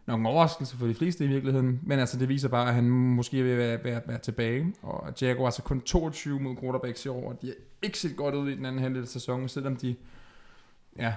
Nok 0.06 0.20
en 0.20 0.26
overraskelse 0.26 0.76
for 0.76 0.86
de 0.86 0.94
fleste 0.94 1.24
i 1.24 1.26
virkeligheden, 1.26 1.80
men 1.82 1.98
altså 1.98 2.18
det 2.18 2.28
viser 2.28 2.48
bare, 2.48 2.68
at 2.68 2.74
han 2.74 2.88
måske 2.90 3.42
vil 3.42 3.58
være, 3.58 3.84
være, 3.84 4.00
være 4.06 4.18
tilbage, 4.18 4.74
og 4.82 5.12
Jaguars 5.20 5.58
er 5.58 5.62
kun 5.62 5.80
22 5.80 6.40
mod 6.40 6.56
quarterbacks 6.56 7.04
i 7.04 7.08
år, 7.08 7.28
og 7.28 7.42
de 7.42 7.48
er 7.48 7.54
ikke 7.82 7.98
set 7.98 8.16
godt 8.16 8.34
ud 8.34 8.48
i 8.50 8.54
den 8.54 8.66
anden 8.66 8.82
halvdel 8.82 9.02
af 9.02 9.08
sæsonen, 9.08 9.48
selvom 9.48 9.76
de 9.76 9.96
ja, 10.96 11.14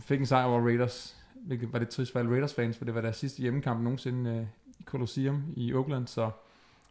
fik 0.00 0.20
en 0.20 0.26
sejr 0.26 0.44
over 0.44 0.60
Raiders, 0.60 1.16
hvilket 1.34 1.72
var 1.72 1.78
det 1.78 1.88
trist 1.88 2.12
for 2.12 2.18
alle 2.18 2.30
Raiders 2.30 2.54
fans, 2.54 2.78
for 2.78 2.84
det 2.84 2.94
var 2.94 3.00
deres 3.00 3.16
sidste 3.16 3.40
hjemmekamp 3.40 3.82
nogensinde 3.82 4.30
øh, 4.30 4.46
i 4.80 4.84
Colosseum 4.84 5.44
i 5.56 5.74
Oakland, 5.74 6.06
så, 6.06 6.30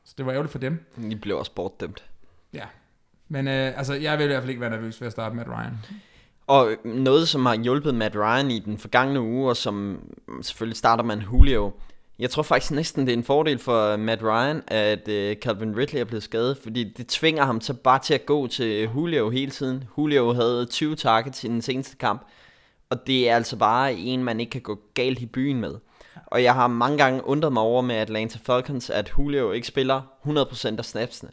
så 0.04 0.13
det 0.17 0.25
var 0.25 0.32
ærgerligt 0.32 0.51
for 0.51 0.60
dem. 0.60 0.86
De 1.12 1.15
blev 1.15 1.38
også 1.38 1.51
bortdømt. 1.56 2.04
Ja. 2.54 2.65
Men 3.28 3.47
øh, 3.47 3.78
altså, 3.78 3.93
jeg 3.93 4.17
vil 4.17 4.23
i 4.23 4.28
hvert 4.28 4.41
fald 4.41 4.49
ikke 4.49 4.62
være 4.62 4.69
nervøs 4.69 5.01
ved 5.01 5.06
at 5.06 5.12
starte 5.12 5.36
med 5.36 5.47
Ryan. 5.47 5.78
Og 6.47 6.75
noget, 6.84 7.28
som 7.28 7.45
har 7.45 7.56
hjulpet 7.56 7.95
Matt 7.95 8.15
Ryan 8.15 8.51
i 8.51 8.60
den 8.60 8.78
forgangne 8.78 9.21
uge, 9.21 9.49
og 9.49 9.58
som 9.58 9.99
selvfølgelig 10.41 10.78
starter 10.78 11.04
man 11.04 11.19
Julio. 11.19 11.71
Jeg 12.19 12.30
tror 12.30 12.43
faktisk 12.43 12.71
næsten, 12.71 13.06
det 13.06 13.13
er 13.13 13.17
en 13.17 13.23
fordel 13.23 13.60
for 13.60 13.93
øh, 13.93 13.99
Matt 13.99 14.23
Ryan, 14.23 14.63
at 14.67 15.08
øh, 15.08 15.36
Calvin 15.36 15.78
Ridley 15.78 15.99
er 15.99 16.06
blevet 16.06 16.23
skadet, 16.23 16.58
fordi 16.58 16.84
det 16.84 17.08
tvinger 17.08 17.45
ham 17.45 17.62
så 17.62 17.73
bare 17.73 17.99
til 17.99 18.13
at 18.13 18.25
gå 18.25 18.47
til 18.47 18.65
øh, 18.65 18.95
Julio 18.95 19.30
hele 19.30 19.51
tiden. 19.51 19.84
Julio 19.97 20.34
havde 20.34 20.65
20 20.65 20.95
targets 20.95 21.43
i 21.43 21.47
den 21.47 21.62
seneste 21.62 21.97
kamp, 21.97 22.28
og 22.89 23.08
det 23.08 23.30
er 23.30 23.36
altså 23.36 23.58
bare 23.58 23.93
en, 23.93 24.23
man 24.23 24.39
ikke 24.39 24.49
kan 24.49 24.62
gå 24.62 24.80
galt 24.93 25.19
i 25.19 25.25
byen 25.25 25.60
med. 25.60 25.75
Og 26.25 26.43
jeg 26.43 26.54
har 26.54 26.67
mange 26.67 26.97
gange 26.97 27.28
undret 27.28 27.54
mig 27.54 27.63
over 27.63 27.82
med 27.82 27.95
Atlanta 27.95 28.39
Falcons, 28.43 28.89
at 28.89 29.13
Julio 29.17 29.51
ikke 29.51 29.67
spiller 29.67 30.01
100% 30.25 30.78
af 30.78 30.86
snapsene. 30.86 31.32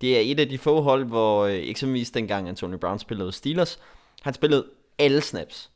Det 0.00 0.16
er 0.16 0.32
et 0.32 0.40
af 0.40 0.48
de 0.48 0.58
få 0.58 0.80
hold, 0.80 1.04
hvor 1.04 1.44
øh, 1.44 1.54
eksempelvis 1.54 2.10
dengang 2.10 2.48
Antonio 2.48 2.78
Brown 2.78 2.98
spillede 2.98 3.32
Steelers, 3.32 3.78
han 4.22 4.34
spillede 4.34 4.66
alle 4.98 5.20
snaps. 5.20 5.70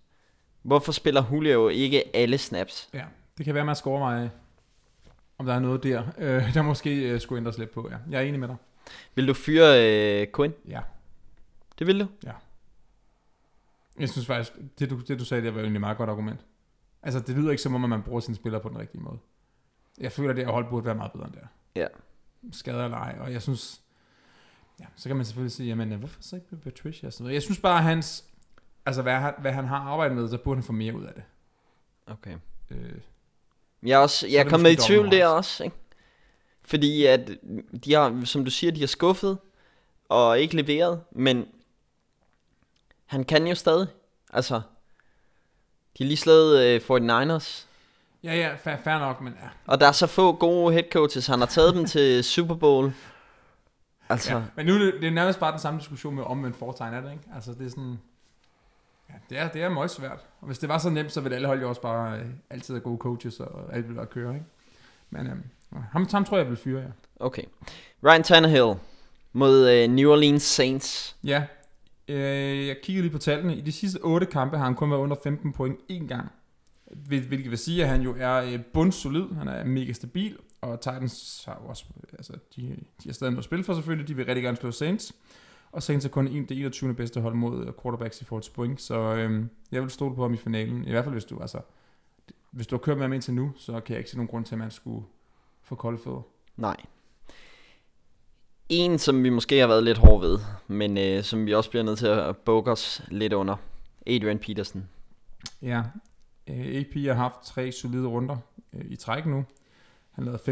Hvorfor 0.62 0.92
spiller 0.92 1.24
Julio 1.32 1.68
ikke 1.68 2.16
alle 2.16 2.38
snaps? 2.38 2.88
Ja, 2.94 3.04
det 3.40 3.44
kan 3.44 3.54
være, 3.54 3.64
man 3.64 3.76
skal 3.76 3.88
overveje, 3.88 4.30
om 5.38 5.46
der 5.46 5.54
er 5.54 5.60
noget 5.60 5.82
der, 5.82 6.02
øh, 6.18 6.54
der 6.54 6.62
måske 6.62 7.10
øh, 7.10 7.20
skulle 7.20 7.38
ændres 7.38 7.58
lidt 7.58 7.70
på. 7.70 7.88
Ja. 7.90 7.96
Jeg 8.10 8.18
er 8.18 8.28
enig 8.28 8.40
med 8.40 8.48
dig. 8.48 8.56
Vil 9.14 9.28
du 9.28 9.34
fyre 9.34 9.66
øh, 10.22 10.26
Quinn? 10.36 10.54
Ja. 10.68 10.80
Det 11.78 11.86
vil 11.86 12.00
du? 12.00 12.06
Jeg 13.98 14.08
synes 14.08 14.26
faktisk, 14.26 14.52
det 14.78 14.90
du, 14.90 15.00
det 15.00 15.18
du 15.18 15.24
sagde, 15.24 15.42
det 15.44 15.54
var 15.54 15.60
jo 15.60 15.64
egentlig 15.64 15.76
et 15.76 15.80
meget 15.80 15.96
godt 15.96 16.10
argument. 16.10 16.40
Altså, 17.02 17.20
det 17.20 17.36
lyder 17.36 17.50
ikke 17.50 17.62
som 17.62 17.74
om, 17.74 17.84
at 17.84 17.90
man 17.90 18.02
bruger 18.02 18.20
sine 18.20 18.34
spillere 18.34 18.62
på 18.62 18.68
den 18.68 18.78
rigtige 18.78 19.00
måde. 19.00 19.18
Jeg 19.98 20.12
føler, 20.12 20.30
at 20.30 20.36
det 20.36 20.44
her 20.44 20.52
hold 20.52 20.70
burde 20.70 20.86
være 20.86 20.94
meget 20.94 21.12
bedre 21.12 21.26
end 21.26 21.34
det. 21.34 21.48
Ja. 21.76 21.86
Skader 22.52 22.84
eller 22.84 22.96
ej, 22.96 23.16
og 23.20 23.32
jeg 23.32 23.42
synes... 23.42 23.82
Ja, 24.80 24.86
så 24.96 25.08
kan 25.08 25.16
man 25.16 25.24
selvfølgelig 25.24 25.52
sige, 25.52 25.68
jamen, 25.68 25.92
hvorfor 25.98 26.22
så 26.22 26.36
ikke 26.36 26.48
med 26.50 26.58
Patricia 26.58 27.06
og 27.06 27.12
sådan 27.12 27.24
noget. 27.24 27.34
Jeg 27.34 27.42
synes 27.42 27.60
bare, 27.60 27.78
at 27.78 27.84
hans... 27.84 28.24
Altså, 28.86 29.02
hvad 29.02 29.14
han, 29.14 29.34
hvad 29.38 29.52
han 29.52 29.64
har 29.64 29.78
arbejdet 29.78 30.16
med, 30.16 30.28
så 30.28 30.38
burde 30.38 30.56
han 30.56 30.64
få 30.64 30.72
mere 30.72 30.94
ud 30.94 31.04
af 31.04 31.14
det. 31.14 31.22
Okay. 32.06 32.36
Øh, 32.70 33.00
Jeg 33.82 33.92
er, 33.92 33.98
også, 33.98 34.26
jeg 34.26 34.36
er 34.36 34.42
det 34.42 34.50
kommet 34.50 34.70
i 34.70 34.76
tvivl 34.76 35.10
der 35.10 35.26
også, 35.26 35.64
ikke? 35.64 35.76
Fordi 36.64 37.04
at 37.06 37.30
de 37.84 37.92
har, 37.92 38.24
som 38.24 38.44
du 38.44 38.50
siger, 38.50 38.72
de 38.72 38.80
har 38.80 38.86
skuffet 38.86 39.38
og 40.08 40.40
ikke 40.40 40.56
leveret, 40.56 41.00
men 41.12 41.46
han 43.06 43.24
kan 43.24 43.46
jo 43.46 43.54
stadig. 43.54 43.86
Altså, 44.32 44.54
de 45.98 46.04
har 46.04 46.08
lige 46.08 46.16
slået 46.16 46.60
øh, 46.62 46.80
49ers, 46.90 47.66
ja, 48.24 48.34
ja, 48.34 48.54
fair, 48.54 48.76
fair 48.84 48.98
nok, 48.98 49.20
men 49.20 49.32
ja. 49.42 49.48
og 49.66 49.80
der 49.80 49.86
er 49.86 49.92
så 49.92 50.06
få 50.06 50.32
gode 50.32 50.72
head 50.72 50.84
coaches. 50.92 51.26
Han 51.26 51.38
har 51.38 51.46
taget 51.46 51.74
dem 51.74 51.84
til 51.84 52.24
Super 52.34 52.54
Bowl. 52.54 52.92
Altså, 54.08 54.34
ja. 54.34 54.42
Men 54.56 54.66
nu 54.66 54.74
er 54.74 54.78
det, 54.78 54.94
det 55.00 55.06
er 55.06 55.10
nærmest 55.10 55.40
bare 55.40 55.52
den 55.52 55.60
samme 55.60 55.80
diskussion 55.80 56.14
med 56.14 56.24
omvendt 56.24 56.56
foretegn, 56.56 56.94
er 56.94 57.00
det 57.00 57.12
ikke? 57.12 57.24
Altså, 57.34 57.52
det 57.52 57.66
er 57.66 57.70
sådan... 57.70 57.98
Ja, 59.12 59.14
det 59.30 59.38
er, 59.38 59.48
det 59.48 59.62
er 59.62 59.68
meget 59.68 59.90
svært. 59.90 60.26
Og 60.40 60.46
hvis 60.46 60.58
det 60.58 60.68
var 60.68 60.78
så 60.78 60.90
nemt, 60.90 61.12
så 61.12 61.20
ville 61.20 61.34
alle 61.36 61.46
hold 61.48 61.60
jo 61.60 61.68
også 61.68 61.80
bare 61.80 62.18
øh, 62.18 62.26
altid 62.50 62.74
have 62.74 62.80
gode 62.80 62.98
coaches, 62.98 63.40
og 63.40 63.74
alt 63.76 63.84
ville 63.84 63.96
bare 63.96 64.06
køre, 64.06 64.34
ikke? 64.34 64.46
Men 65.10 65.26
øhm, 65.26 65.42
ham, 65.92 66.06
ham 66.12 66.24
tror 66.24 66.36
jeg 66.38 66.48
vil 66.48 66.56
fyre, 66.56 66.80
ja. 66.80 66.88
okay. 67.20 67.42
Ryan 68.04 68.22
Tannehill 68.22 68.74
mod 69.32 69.70
øh, 69.70 69.88
New 69.90 70.10
Orleans 70.12 70.42
Saints. 70.42 71.16
Ja, 71.24 71.44
Øh, 72.08 72.66
jeg 72.66 72.76
kiggede 72.82 73.02
lige 73.02 73.12
på 73.12 73.18
tallene. 73.18 73.56
I 73.56 73.60
de 73.60 73.72
sidste 73.72 73.98
8 74.02 74.26
kampe 74.26 74.56
har 74.58 74.64
han 74.64 74.74
kun 74.74 74.90
været 74.90 75.00
under 75.00 75.16
15 75.22 75.52
point 75.52 75.76
én 75.92 76.06
gang. 76.06 76.28
Hvil- 76.90 77.26
Hvilket 77.28 77.50
vil 77.50 77.58
sige, 77.58 77.82
at 77.82 77.88
han 77.88 78.02
jo 78.02 78.16
er 78.18 78.34
øh, 78.36 78.60
bundsolid. 78.74 79.24
Han 79.38 79.48
er 79.48 79.64
mega 79.64 79.92
stabil. 79.92 80.36
Og 80.60 80.80
Titans 80.80 81.42
har 81.48 81.60
jo 81.64 81.68
også, 81.68 81.84
altså, 82.12 82.32
de, 82.56 82.62
de 83.02 83.08
har 83.08 83.12
stadig 83.12 83.30
noget 83.30 83.38
at 83.38 83.44
spille 83.44 83.64
for 83.64 83.74
selvfølgelig. 83.74 84.08
De 84.08 84.16
vil 84.16 84.26
rigtig 84.26 84.42
gerne 84.42 84.56
slå 84.56 84.70
Saints. 84.70 85.12
Og 85.72 85.82
Saints 85.82 86.06
er 86.06 86.10
kun 86.10 86.28
en, 86.28 86.44
det 86.44 86.58
21. 86.58 86.94
bedste 86.94 87.20
hold 87.20 87.34
mod 87.34 87.72
quarterbacks 87.82 88.20
i 88.20 88.24
forhold 88.24 88.42
til 88.42 88.50
point. 88.50 88.80
Så 88.80 89.14
øh, 89.14 89.44
jeg 89.72 89.82
vil 89.82 89.90
stole 89.90 90.14
på 90.14 90.22
ham 90.22 90.34
i 90.34 90.36
finalen. 90.36 90.84
I 90.84 90.90
hvert 90.90 91.04
fald 91.04 91.14
hvis 91.14 91.24
du, 91.24 91.38
altså, 91.40 91.60
hvis 92.50 92.66
du 92.66 92.76
har 92.76 92.80
kørt 92.80 92.96
med 92.96 93.04
ham 93.04 93.12
indtil 93.12 93.34
nu, 93.34 93.52
så 93.56 93.80
kan 93.80 93.92
jeg 93.92 93.98
ikke 93.98 94.10
se 94.10 94.16
nogen 94.16 94.28
grund 94.28 94.44
til, 94.44 94.54
at 94.54 94.58
man 94.58 94.70
skulle 94.70 95.06
få 95.62 95.74
kolde 95.74 95.98
fødder. 95.98 96.22
Nej. 96.56 96.76
En, 98.68 98.98
som 98.98 99.24
vi 99.24 99.30
måske 99.30 99.58
har 99.58 99.66
været 99.66 99.84
lidt 99.84 99.98
hård 99.98 100.20
ved, 100.20 100.38
men 100.66 100.98
øh, 100.98 101.22
som 101.22 101.46
vi 101.46 101.54
også 101.54 101.70
bliver 101.70 101.82
nødt 101.82 101.98
til 101.98 102.06
at 102.06 102.36
bukke 102.36 102.70
os 102.70 103.02
lidt 103.08 103.32
under. 103.32 103.56
Adrian 104.06 104.38
Peterson. 104.38 104.88
Ja, 105.62 105.82
øh, 106.46 106.80
AP 106.80 106.94
har 106.94 107.14
haft 107.14 107.42
tre 107.44 107.72
solide 107.72 108.06
runder 108.06 108.36
øh, 108.72 108.84
i 108.88 108.96
træk 108.96 109.26
nu. 109.26 109.44
Han 110.10 110.24
lavede 110.24 110.42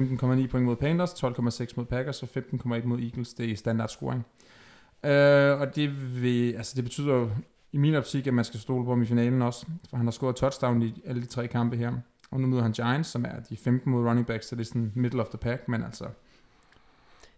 15,9 0.44 0.46
point 0.46 0.66
mod 0.66 0.76
Panthers, 0.76 1.24
12,6 1.24 1.72
mod 1.76 1.84
Packers 1.84 2.22
og 2.22 2.28
15,1 2.36 2.86
mod 2.86 3.00
Eagles. 3.00 3.34
Det 3.34 3.50
er 3.50 3.56
standard 3.56 3.88
scoring. 3.88 4.26
Øh, 5.04 5.60
og 5.60 5.76
det, 5.76 6.22
vil, 6.22 6.52
altså 6.52 6.72
det 6.76 6.84
betyder 6.84 7.14
jo 7.14 7.30
i 7.72 7.78
min 7.78 7.94
optik, 7.94 8.26
at 8.26 8.34
man 8.34 8.44
skal 8.44 8.60
stole 8.60 8.84
på 8.84 8.90
ham 8.90 9.02
i 9.02 9.06
finalen 9.06 9.42
også. 9.42 9.66
For 9.90 9.96
han 9.96 10.06
har 10.06 10.10
scoret 10.10 10.36
touchdown 10.36 10.82
i 10.82 11.02
alle 11.06 11.22
de 11.22 11.26
tre 11.26 11.48
kampe 11.48 11.76
her. 11.76 11.92
Og 12.30 12.40
nu 12.40 12.46
møder 12.46 12.62
han 12.62 12.72
Giants, 12.72 13.08
som 13.08 13.24
er 13.24 13.40
de 13.50 13.56
15 13.56 13.92
mod 13.92 14.06
running 14.08 14.26
backs, 14.26 14.46
så 14.46 14.56
det 14.56 14.60
er 14.60 14.66
sådan 14.66 14.92
middle 14.94 15.20
of 15.20 15.28
the 15.28 15.38
pack. 15.38 15.68
Men 15.68 15.82
altså, 15.84 16.04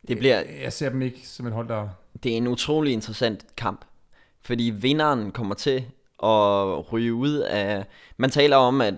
Det 0.09 0.19
bliver, 0.19 0.37
jeg, 0.37 0.61
jeg 0.63 0.73
ser 0.73 0.89
dem 0.89 1.03
ikke 1.03 1.29
som 1.29 1.47
et 1.47 1.53
hold, 1.53 1.69
der... 1.69 1.89
det 2.23 2.33
er 2.33 2.37
en 2.37 2.47
utrolig 2.47 2.93
interessant 2.93 3.47
kamp. 3.57 3.85
Fordi 4.43 4.73
vinderen 4.77 5.31
kommer 5.31 5.55
til 5.55 5.85
at 6.23 6.93
ryge 6.93 7.15
ud 7.15 7.35
af... 7.35 7.87
Man 8.17 8.31
taler 8.31 8.57
om, 8.57 8.81
at 8.81 8.95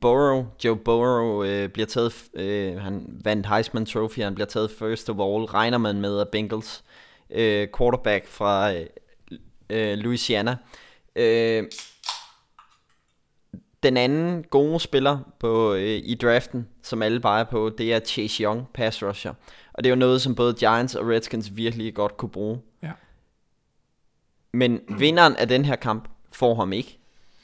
Burrow, 0.00 0.46
Joe 0.64 0.76
Burrow, 0.76 1.44
øh, 1.44 1.68
bliver 1.68 1.86
taget... 1.86 2.24
Øh, 2.34 2.80
han 2.80 3.20
vandt 3.24 3.46
Heisman 3.46 3.86
Trophy, 3.86 4.18
han 4.18 4.34
bliver 4.34 4.46
taget 4.46 4.70
first 4.70 5.10
of 5.10 5.16
all. 5.16 5.44
Regner 5.44 5.78
man 5.78 6.00
med, 6.00 6.20
at 6.20 6.28
Bengals 6.28 6.84
øh, 7.30 7.68
quarterback 7.78 8.26
fra 8.26 8.72
øh, 8.72 8.86
øh, 9.70 9.98
Louisiana. 9.98 10.56
Øh, 11.16 11.64
den 13.82 13.96
anden 13.96 14.42
gode 14.42 14.80
spiller 14.80 15.18
på, 15.38 15.74
øh, 15.74 16.00
i 16.04 16.14
draften, 16.14 16.68
som 16.82 17.02
alle 17.02 17.20
peger 17.20 17.44
på, 17.44 17.70
det 17.78 17.92
er 17.92 18.00
Chase 18.00 18.42
Young, 18.42 18.68
pass 18.74 19.02
rusher. 19.02 19.34
Og 19.72 19.84
det 19.84 19.90
er 19.90 19.94
jo 19.94 19.98
noget, 19.98 20.22
som 20.22 20.34
både 20.34 20.54
Giants 20.54 20.94
og 20.94 21.08
Redskins 21.08 21.56
virkelig 21.56 21.94
godt 21.94 22.16
kunne 22.16 22.30
bruge. 22.30 22.60
Ja. 22.82 22.92
Men 24.52 24.80
vinderen 24.98 25.36
af 25.36 25.48
den 25.48 25.64
her 25.64 25.76
kamp 25.76 26.08
får 26.32 26.54
ham 26.54 26.72
ikke. 26.72 26.98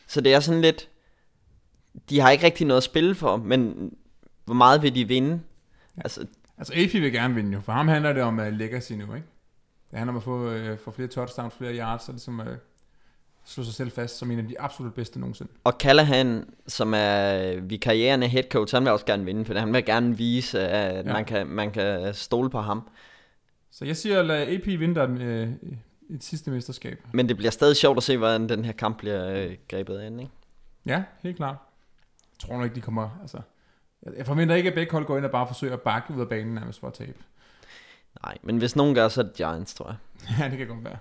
Så 0.07 0.21
det 0.21 0.35
er 0.35 0.41
sådan 0.41 0.61
lidt... 0.61 0.89
De 2.11 2.21
har 2.21 2.31
ikke 2.31 2.45
rigtig 2.45 2.67
noget 2.67 2.77
at 2.77 2.85
spille 2.85 3.15
for, 3.15 3.37
men 3.37 3.93
hvor 4.45 4.55
meget 4.55 4.83
vil 4.83 4.95
de 4.95 5.09
vinde? 5.09 5.41
Ja. 5.97 6.03
Altså, 6.05 6.27
Altså 6.59 6.73
AP 6.77 6.93
vil 6.93 7.13
gerne 7.13 7.35
vinde 7.35 7.53
jo. 7.53 7.61
For 7.61 7.73
ham 7.73 7.89
handler 7.89 8.13
det 8.13 8.23
om 8.23 8.39
uh, 8.39 8.47
legacy 8.47 8.93
nu, 8.93 9.15
ikke? 9.15 9.27
Det 9.95 9.99
handler 9.99 10.13
om 10.13 10.17
at 10.17 10.23
få, 10.23 10.55
uh, 10.55 10.79
få 10.79 10.91
flere 10.91 11.09
touchdowns, 11.09 11.55
flere 11.55 11.75
yards, 11.79 12.09
og 12.09 12.15
ligesom 12.15 12.39
uh, 12.41 12.47
slå 13.45 13.65
sig 13.65 13.75
selv 13.75 13.91
fast 13.91 14.19
som 14.19 14.31
en 14.31 14.39
af 14.39 14.49
de 14.49 14.61
absolut 14.61 14.95
bedste 14.95 15.21
nogensinde. 15.21 15.53
og 15.65 15.73
Callahan, 15.79 16.45
som 16.67 16.93
er 16.97 17.61
vikarierende 17.61 18.29
head 18.29 18.45
coach, 18.51 18.75
han 18.75 18.85
vil 18.85 18.93
også 18.93 19.07
gerne 19.07 19.25
vinde, 19.25 19.45
for 19.45 19.55
han 19.59 19.73
vil 19.73 19.85
gerne 19.85 20.17
vise, 20.17 20.61
at 20.69 21.07
Ja. 21.07 21.13
man, 21.13 21.25
kan, 21.25 21.47
man 21.47 21.71
kan 21.71 22.15
stole 22.15 22.51
på 22.51 22.61
ham. 22.61 22.89
Så 23.71 23.85
jeg 23.85 23.97
siger, 23.97 24.23
lad 24.23 24.49
AP 24.49 24.67
vinde 24.67 24.95
der 24.95 25.09
øh, 25.21 25.49
et 26.11 26.25
sidste 26.25 26.51
mesterskab. 26.51 27.03
Men 27.13 27.29
det 27.29 27.37
bliver 27.37 27.51
stadig 27.51 27.77
sjovt 27.77 27.97
at 27.97 28.03
se, 28.03 28.17
hvordan 28.17 28.49
den 28.49 28.65
her 28.65 28.73
kamp 28.73 28.99
bliver 28.99 29.29
øh, 29.31 29.57
grebet 29.69 29.99
an, 29.99 30.21
ikke? 30.21 30.33
Ja, 30.87 31.03
helt 31.23 31.37
klart. 31.37 31.57
Jeg 32.33 32.39
tror 32.49 32.55
nok 32.57 32.65
ikke, 32.65 32.75
de 32.77 32.81
kommer... 32.81 33.19
Altså, 33.21 33.39
jeg- 34.07 34.13
jeg 34.17 34.27
forventer 34.27 34.55
ikke, 34.55 34.69
at 34.69 34.75
begge 34.75 34.93
hold 34.93 35.05
går 35.07 35.17
ind 35.17 35.25
og 35.25 35.31
bare 35.31 35.47
forsøger 35.47 35.73
at 35.75 35.81
bakke 35.81 36.15
ud 36.15 36.21
af 36.21 36.29
banen 36.29 36.55
nærmest 36.55 36.81
for 36.81 36.87
at 36.87 36.93
tabe. 36.95 37.19
Nej, 38.23 38.39
men 38.43 38.59
hvis 38.59 38.77
nogen 38.77 38.95
gør, 38.95 39.09
så 39.09 39.21
er 39.21 39.25
det 39.25 39.35
Giants, 39.35 39.75
tror 39.75 39.87
jeg. 39.87 39.97
ja, 40.41 40.49
det 40.49 40.59
kan 40.59 40.67
godt 40.67 40.85
være. 40.85 40.97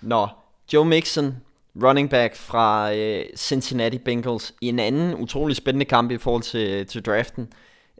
Nå, 0.00 0.28
Joe 0.72 0.84
Mixon, 0.84 1.36
running 1.82 2.10
back 2.10 2.36
fra 2.36 2.94
øh, 2.94 3.24
Cincinnati 3.36 3.98
Bengals, 3.98 4.54
i 4.60 4.68
en 4.68 4.78
anden 4.78 5.14
utrolig 5.14 5.56
spændende 5.56 5.84
kamp 5.84 6.10
i 6.10 6.18
forhold 6.18 6.42
til, 6.42 6.86
til 6.86 7.02
draften. 7.02 7.52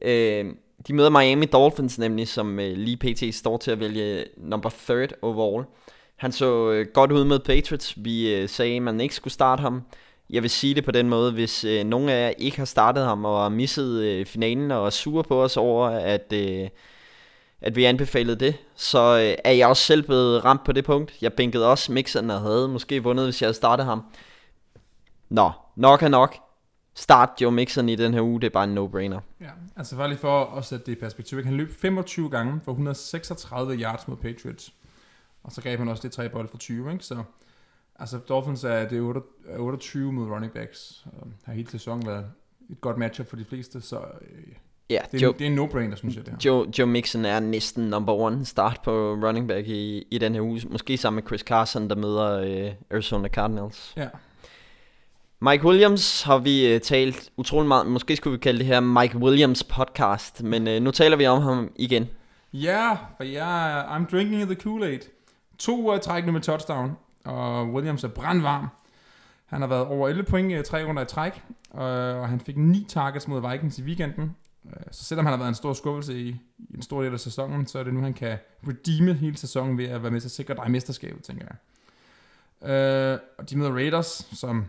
Øh, 0.03 0.45
de 0.87 0.95
møder 0.95 1.11
Miami 1.11 1.47
Dolphins 1.47 1.99
nemlig, 1.99 2.29
som 2.29 2.61
øh, 2.61 2.77
lige 2.77 2.97
pt. 2.97 3.35
står 3.35 3.57
til 3.57 3.71
at 3.71 3.81
vælge 3.81 4.25
number 4.37 4.71
third 4.87 5.13
overall. 5.23 5.65
Han 6.17 6.33
så 6.33 6.71
øh, 6.71 6.87
godt 6.95 7.13
ud 7.13 7.25
med 7.25 7.39
Patriots. 7.39 7.95
Vi 7.97 8.35
øh, 8.35 8.49
sagde, 8.49 8.77
at 8.77 8.83
man 8.83 9.01
ikke 9.01 9.15
skulle 9.15 9.35
starte 9.35 9.61
ham. 9.61 9.83
Jeg 10.31 10.43
vil 10.43 10.51
sige 10.51 10.75
det 10.75 10.85
på 10.85 10.91
den 10.91 11.09
måde, 11.09 11.33
hvis 11.33 11.65
øh, 11.65 11.85
nogen 11.85 12.09
af 12.09 12.27
jer 12.27 12.33
ikke 12.39 12.57
har 12.57 12.65
startet 12.65 13.05
ham 13.05 13.25
og 13.25 13.43
har 13.43 13.49
misset 13.49 14.03
øh, 14.03 14.27
finalen 14.27 14.71
og 14.71 14.87
er 14.87 14.91
sure 14.91 15.25
på 15.25 15.43
os 15.43 15.57
over, 15.57 15.89
at, 15.89 16.33
øh, 16.33 16.69
at 17.61 17.77
vi 17.77 17.85
anbefalede 17.85 18.37
det, 18.37 18.57
så 18.75 18.99
øh, 18.99 19.39
er 19.45 19.53
jeg 19.53 19.69
også 19.69 19.83
selv 19.83 20.03
blevet 20.03 20.45
ramt 20.45 20.65
på 20.65 20.73
det 20.73 20.85
punkt. 20.85 21.23
Jeg 21.23 21.33
bænkede 21.33 21.71
også 21.71 21.93
mixeren 21.93 22.31
og 22.31 22.41
havde 22.41 22.69
måske 22.69 23.03
vundet, 23.03 23.27
hvis 23.27 23.43
jeg 23.43 23.47
havde 23.47 23.57
startet 23.57 23.87
ham. 23.87 24.03
Nå, 25.29 25.51
nok 25.77 26.03
er 26.03 26.09
nok. 26.09 26.37
Start 26.95 27.31
Joe 27.41 27.53
Mixon 27.53 27.89
i 27.89 27.97
den 27.97 28.15
her 28.15 28.23
uge, 28.23 28.41
det 28.41 28.47
er 28.47 28.51
bare 28.51 28.65
en 28.65 28.79
no-brainer. 28.79 29.21
Ja, 29.41 29.51
altså 29.77 29.97
bare 29.97 30.09
lige 30.09 30.19
for 30.19 30.45
at 30.45 30.65
sætte 30.65 30.87
det 30.87 30.93
i 30.93 31.01
perspektiv. 31.01 31.45
Han 31.45 31.57
løb 31.57 31.75
25 31.81 32.31
gange 32.31 32.61
for 32.65 32.73
136 32.73 33.75
yards 33.75 34.09
mod 34.09 34.17
Patriots. 34.17 34.73
Og 35.43 35.53
så 35.53 35.63
gav 35.63 35.79
han 35.79 35.89
også 35.89 36.03
det 36.03 36.13
tre 36.13 36.29
bold 36.29 36.49
for 36.49 36.59
20, 36.59 36.93
ikke? 36.93 37.05
Så 37.05 37.23
altså 37.99 38.19
Dolphins 38.19 38.65
er 38.65 38.89
det 38.89 38.99
er 38.99 39.03
8 39.03 39.21
28 39.57 40.13
mod 40.13 40.31
running 40.31 40.53
backs. 40.53 41.07
Og 41.07 41.29
har 41.45 41.53
hele 41.53 41.71
sæsonen 41.71 42.07
været 42.07 42.27
et 42.71 42.81
godt 42.81 42.99
matchup 42.99 43.29
for 43.29 43.37
de 43.37 43.45
fleste, 43.45 43.81
så 43.81 43.97
øh, 44.21 44.53
Ja, 44.91 44.99
det, 45.13 45.23
er, 45.23 45.27
Joe, 45.27 45.33
det 45.33 45.41
er 45.41 45.47
en 45.47 45.59
no-brainer, 45.59 45.97
synes 45.97 46.17
jeg, 46.17 46.27
det 46.27 46.33
her. 46.33 46.39
Joe, 46.45 46.67
Joe 46.79 46.87
Mixon 46.87 47.25
er 47.25 47.41
næsten 47.41 47.85
number 47.85 48.13
one 48.13 48.45
start 48.45 48.81
på 48.85 49.15
running 49.15 49.49
back 49.49 49.67
i, 49.67 50.07
i 50.11 50.19
den 50.19 50.35
her 50.35 50.41
uge. 50.41 50.63
Måske 50.71 50.97
sammen 50.97 51.17
med 51.17 51.27
Chris 51.27 51.41
Carson, 51.41 51.91
der 51.91 51.97
møder 51.97 52.41
øh, 52.41 52.73
Arizona 52.91 53.29
Cardinals. 53.29 53.93
Ja. 53.97 54.09
Mike 55.41 55.65
Williams 55.65 56.23
har 56.23 56.39
vi 56.39 56.75
øh, 56.75 56.81
talt 56.81 57.31
utrolig 57.37 57.69
meget. 57.69 57.87
Måske 57.87 58.17
skulle 58.17 58.33
vi 58.33 58.39
kalde 58.39 58.59
det 58.59 58.67
her 58.67 58.81
Mike 58.81 59.19
Williams 59.19 59.65
podcast, 59.65 60.43
men 60.43 60.69
øh, 60.69 60.83
nu 60.83 60.91
taler 60.91 61.17
vi 61.17 61.27
om 61.27 61.43
ham 61.43 61.71
igen. 61.77 62.09
Ja, 62.53 62.97
for 63.17 63.25
jeg 63.25 63.79
er, 63.79 63.85
I'm 63.85 64.11
drinking 64.11 64.43
the 64.43 64.57
Kool-Aid. 64.65 65.11
To 65.59 65.81
uger 65.81 65.99
træk 65.99 66.27
nu 66.27 66.33
med 66.33 66.41
touchdown, 66.41 66.97
og 67.25 67.73
Williams 67.73 68.05
er 68.05 68.09
brandvarm. 68.09 68.69
Han 69.47 69.61
har 69.61 69.69
været 69.69 69.87
over 69.87 70.09
11 70.09 70.25
point 70.25 70.53
i 70.53 70.71
tre 70.71 70.85
runder 70.85 71.03
i 71.03 71.07
træk, 71.07 71.43
og, 71.71 72.29
han 72.29 72.41
fik 72.41 72.57
ni 72.57 72.87
targets 72.89 73.29
mod 73.29 73.51
Vikings 73.51 73.79
i 73.79 73.83
weekenden. 73.83 74.37
Øh, 74.67 74.83
så 74.91 75.05
selvom 75.05 75.27
han 75.27 75.33
har 75.33 75.39
været 75.39 75.49
en 75.49 75.55
stor 75.55 75.73
skuffelse 75.73 76.21
i, 76.21 76.29
i 76.59 76.75
en 76.75 76.83
stor 76.83 77.03
del 77.03 77.13
af 77.13 77.21
sæsonen, 77.21 77.67
så 77.67 77.79
er 77.79 77.85
det 77.85 77.95
nu, 77.95 78.01
han 78.01 78.15
kan 78.15 78.39
redeeme 78.69 79.15
hele 79.15 79.37
sæsonen 79.37 79.79
ved 79.79 79.85
at 79.85 80.03
være 80.03 80.13
med 80.13 80.21
til 80.21 80.29
at 80.29 80.33
sikre 80.33 80.55
dig 80.55 80.71
mesterskabet, 80.71 81.25
tænker 81.25 81.47
jeg. 81.47 81.57
Øh, 82.71 83.19
og 83.39 83.51
de 83.51 83.59
møder 83.59 83.73
Raiders, 83.73 84.29
som 84.33 84.65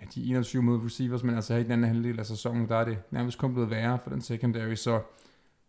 ja, 0.00 0.06
de 0.14 0.20
er 0.20 0.24
21 0.24 0.62
mod 0.62 0.84
receivers, 0.84 1.22
men 1.22 1.34
altså 1.34 1.52
her 1.52 1.60
i 1.60 1.62
den 1.62 1.72
anden 1.72 1.88
halvdel 1.88 2.18
af 2.18 2.26
sæsonen, 2.26 2.68
der 2.68 2.76
er 2.76 2.84
det 2.84 2.98
nærmest 3.10 3.38
kun 3.38 3.52
blevet 3.52 3.70
værre 3.70 3.98
for 4.02 4.10
den 4.10 4.20
secondary, 4.20 4.74
så 4.74 5.00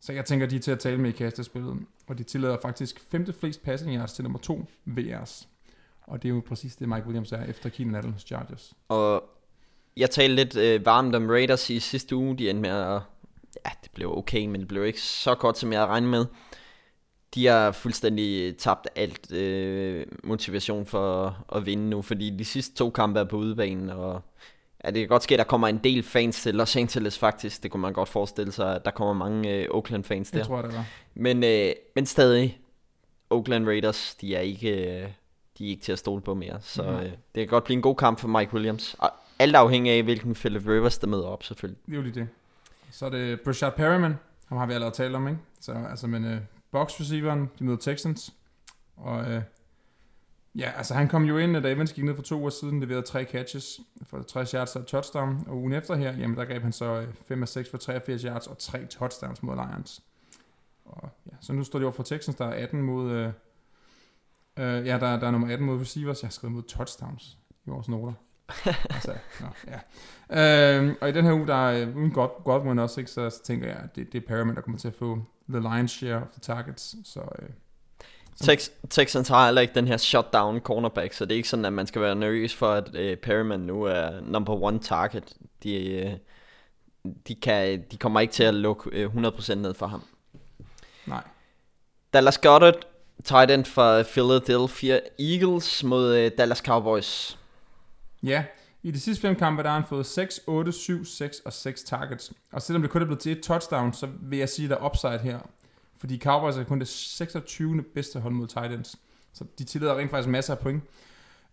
så 0.02 0.14
jeg 0.14 0.26
tænker, 0.26 0.48
de 0.48 0.56
er 0.56 0.60
til 0.60 0.72
at 0.72 0.80
tale 0.80 0.98
med 0.98 1.10
i 1.10 1.14
kastespillet. 1.14 1.78
Og 2.08 2.18
de 2.18 2.24
tillader 2.24 2.58
faktisk 2.62 3.00
femte 3.12 3.34
flest 3.34 3.64
passing 3.64 3.96
yards 3.96 4.14
til 4.14 4.24
nummer 4.24 4.40
to 4.40 4.70
VR's. 4.88 5.48
Og 6.02 6.24
det 6.24 6.30
er 6.30 6.34
jo 6.34 6.42
præcis 6.48 6.76
det, 6.76 6.90
Mike 6.90 7.06
Williams 7.06 7.32
er 7.32 7.44
efter 7.44 7.70
Keenan 7.70 7.96
Adams 7.96 8.22
Chargers. 8.22 8.74
Og 8.88 9.24
jeg 9.98 10.10
talte 10.10 10.36
lidt 10.36 10.56
øh, 10.56 10.86
varmt 10.86 11.16
om 11.16 11.30
Raiders 11.30 11.70
i 11.70 11.80
sidste 11.80 12.16
uge. 12.16 12.38
De 12.38 12.50
endte 12.50 12.62
med 12.62 12.70
at... 12.70 13.02
Ja, 13.66 13.72
det 13.84 13.92
blev 13.92 14.18
okay, 14.18 14.46
men 14.46 14.62
det 14.62 14.68
blev 14.68 14.86
ikke 14.86 15.02
så 15.02 15.36
godt, 15.36 15.58
som 15.58 15.72
jeg 15.72 15.80
havde 15.80 15.90
regnet 15.90 16.10
med. 16.10 16.26
De 17.36 17.46
har 17.46 17.72
fuldstændig 17.72 18.58
tabt 18.58 18.88
alt 18.96 19.32
øh, 19.32 20.06
motivation 20.24 20.86
for 20.86 21.38
at, 21.56 21.66
vinde 21.66 21.90
nu, 21.90 22.02
fordi 22.02 22.30
de 22.30 22.46
sidste 22.46 22.76
to 22.76 22.90
kampe 22.90 23.20
er 23.20 23.24
på 23.24 23.38
udebanen, 23.38 23.90
og 23.90 24.22
ja, 24.84 24.92
det 24.92 25.00
kan 25.00 25.08
godt 25.08 25.24
ske, 25.24 25.36
at 25.36 25.40
der 25.40 25.44
kommer 25.44 25.68
en 25.68 25.78
del 25.78 26.04
fans 26.04 26.42
til 26.42 26.56
Los 26.56 26.76
Angeles 26.76 27.18
faktisk. 27.18 27.64
Det 27.64 27.72
kunne 27.72 27.82
man 27.82 27.94
godt 27.94 28.10
forestille 28.10 28.52
sig, 28.52 28.76
at 28.76 28.86
der 28.86 28.92
kommer 28.92 29.14
mange 29.14 29.50
øh, 29.50 29.68
Oakland-fans 29.72 30.32
der. 30.32 30.38
Det 30.38 30.48
tror 30.48 30.56
jeg, 30.56 30.64
det 30.64 30.74
var. 30.74 30.86
Men, 31.14 31.44
øh, 31.44 31.72
men 31.96 32.06
stadig, 32.06 32.60
Oakland 33.30 33.68
Raiders, 33.68 34.16
de 34.16 34.36
er 34.36 34.40
ikke, 34.40 34.70
øh, 34.70 35.08
de 35.58 35.66
er 35.66 35.70
ikke 35.70 35.84
til 35.84 35.92
at 35.92 36.00
stole 36.00 36.22
på 36.22 36.34
mere. 36.34 36.58
Så 36.62 36.84
Nej. 36.84 37.04
øh, 37.04 37.12
det 37.12 37.12
kan 37.36 37.48
godt 37.48 37.64
blive 37.64 37.76
en 37.76 37.82
god 37.82 37.96
kamp 37.96 38.20
for 38.20 38.28
Mike 38.28 38.54
Williams. 38.54 38.96
Og 39.00 39.12
alt 39.40 39.56
afhængig 39.56 39.94
af, 39.94 40.04
hvilken 40.04 40.34
Philip 40.34 40.68
Rivers, 40.68 40.98
der 40.98 41.08
møder 41.08 41.28
op 41.28 41.44
selvfølgelig. 41.44 41.82
Det 41.86 41.92
er 41.92 41.96
jo 41.96 42.02
lige 42.02 42.14
det. 42.14 42.28
Så 42.92 43.06
er 43.06 43.10
det 43.10 43.42
Brashad 43.42 43.72
Perryman. 43.72 44.16
Ham 44.46 44.58
har 44.58 44.66
vi 44.66 44.74
allerede 44.74 44.96
talt 44.96 45.16
om, 45.16 45.28
ikke? 45.28 45.40
Så 45.60 45.72
altså, 45.90 46.08
men 46.08 46.26
uh, 46.26 46.40
box 46.72 47.00
receiveren, 47.00 47.50
de 47.60 47.64
møder 47.64 47.78
Texans. 47.78 48.34
Og 48.98 49.20
uh, 49.20 49.42
ja, 50.56 50.72
altså 50.78 50.94
han 50.94 51.08
kom 51.08 51.24
jo 51.24 51.38
ind, 51.38 51.58
da 51.64 51.72
Evans 51.72 51.94
gik 51.94 52.04
ned 52.04 52.16
for 52.16 52.24
to 52.24 52.40
uger 52.40 52.50
siden, 52.50 52.80
leverede 52.80 53.02
tre 53.02 53.26
catches 53.26 53.80
for 54.04 54.22
60 54.22 54.52
yards 54.52 54.76
og 54.76 54.88
touchdown. 54.88 55.44
Og 55.48 55.58
ugen 55.58 55.74
efter 55.74 55.96
her, 55.96 56.18
jamen 56.18 56.38
der 56.38 56.46
greb 56.46 56.64
han 56.64 56.72
så 56.72 56.86
øh, 56.86 57.14
5 57.14 57.42
af 57.42 57.48
6 57.48 57.70
for 57.70 57.78
83 57.78 58.22
yards 58.22 58.48
og 58.48 58.58
tre 58.58 58.86
touchdowns 58.86 59.44
mod 59.44 59.56
Lions. 59.56 60.04
Og, 60.86 61.10
ja, 61.26 61.32
så 61.42 61.54
nu 61.54 61.64
står 61.64 61.80
det 61.80 61.86
over 61.86 61.96
for 61.96 62.04
Texans, 62.04 62.36
der 62.36 62.46
er 62.46 62.64
18 62.64 62.82
mod, 62.82 63.26
uh, 63.26 63.32
Uh, 64.60 64.66
ja, 64.66 65.00
der, 65.00 65.20
der 65.20 65.28
er 65.28 65.32
nummer 65.32 65.54
18 65.54 65.68
mod 65.68 65.82
receivers. 65.82 66.22
Jeg 66.22 66.28
har 66.28 66.32
skrevet 66.32 66.54
mod 66.54 66.64
touchdowns 66.64 67.38
i 67.66 67.70
vores 67.70 67.88
noter 67.88 68.14
altså, 68.90 69.14
nå, 69.40 69.48
ja. 69.68 69.80
Uh, 70.30 70.96
og 71.02 71.10
i 71.10 71.12
den 71.12 71.26
her 71.26 71.34
uge, 71.34 71.48
der 71.48 71.70
er 71.70 71.88
uden 71.96 72.12
God, 72.12 72.44
Godwin 72.44 72.80
også, 72.80 73.00
ikke, 73.00 73.12
så, 73.12 73.30
så 73.30 73.44
tænker 73.44 73.68
jeg, 73.68 73.78
at 73.78 73.96
det, 73.96 74.14
det 74.14 74.24
er 74.24 74.28
Perriman, 74.28 74.56
der 74.56 74.62
kommer 74.62 74.80
til 74.80 74.88
at 74.88 74.96
få 74.96 75.20
the 75.50 75.60
lion's 75.60 75.88
share 75.88 76.16
of 76.16 76.28
the 76.28 76.40
targets. 76.42 76.96
Så 77.06 77.20
uh, 77.20 77.50
Tex- 78.44 78.72
Texans 78.90 79.28
har 79.28 79.46
heller 79.46 79.62
ikke 79.62 79.76
den 79.76 79.88
her 79.88 79.98
shutdown 79.98 80.60
cornerback, 80.60 81.14
så 81.14 81.26
det 81.26 81.32
er 81.32 81.36
ikke 81.36 81.50
sådan, 81.50 81.66
at 81.66 81.74
man 81.74 81.88
skal 81.88 82.02
være 82.02 82.16
nervøs 82.16 82.56
for, 82.56 82.72
at 82.72 82.96
øh, 82.96 83.18
Perryman 83.18 83.60
nu 83.60 83.84
er 83.84 84.22
number 84.22 84.54
one 84.54 84.80
target. 84.80 85.34
De, 85.64 85.92
øh, 85.92 86.12
de, 87.28 87.36
kan, 87.36 87.84
de 87.92 87.98
kommer 87.98 88.20
ikke 88.20 88.34
til 88.34 88.44
at 88.44 88.54
lukke 88.54 88.90
øh, 88.94 89.16
100% 89.16 89.56
ned 89.56 89.74
for 89.74 89.88
ham. 89.88 90.04
nej. 91.06 91.24
Dallas 92.14 92.38
Goddard, 92.38 92.76
tight 93.24 93.52
end 93.52 93.66
for 93.66 94.04
Philadelphia 94.04 95.00
Eagles 95.20 95.84
mod 95.84 96.16
øh, 96.16 96.32
Dallas 96.38 96.58
Cowboys. 96.58 97.40
Ja, 98.24 98.44
i 98.84 98.92
de 98.92 99.00
sidste 99.00 99.22
fem 99.22 99.36
kampe, 99.36 99.64
der 99.64 99.70
har 99.70 99.80
han 99.80 99.88
fået 99.88 100.06
6, 100.06 100.40
8, 100.48 100.72
7, 100.72 101.06
6 101.06 101.40
og 101.40 101.54
6 101.54 101.84
targets. 101.84 102.34
Og 102.52 102.62
selvom 102.62 102.82
det 102.82 102.92
kun 102.92 103.02
er 103.02 103.06
blevet 103.06 103.20
til 103.20 103.32
et 103.32 103.44
touchdown, 103.44 103.94
så 103.94 104.08
vil 104.22 104.40
jeg 104.40 104.50
sige, 104.50 104.66
at 104.66 104.70
der 104.70 104.78
er 104.78 104.86
upside 104.86 105.20
her. 105.20 105.40
Fordi 105.98 106.20
Cowboys 106.20 106.58
er 106.58 106.64
kun 106.64 106.80
det 106.80 106.88
26. 106.88 107.84
bedste 107.84 108.20
hold 108.20 108.34
mod 108.34 108.48
Titans. 108.48 109.00
Så 109.34 109.46
de 109.60 109.64
tillader 109.64 109.98
rent 109.98 110.12
faktisk 110.12 110.30
masser 110.30 110.54
af 110.54 110.60
point 110.60 110.84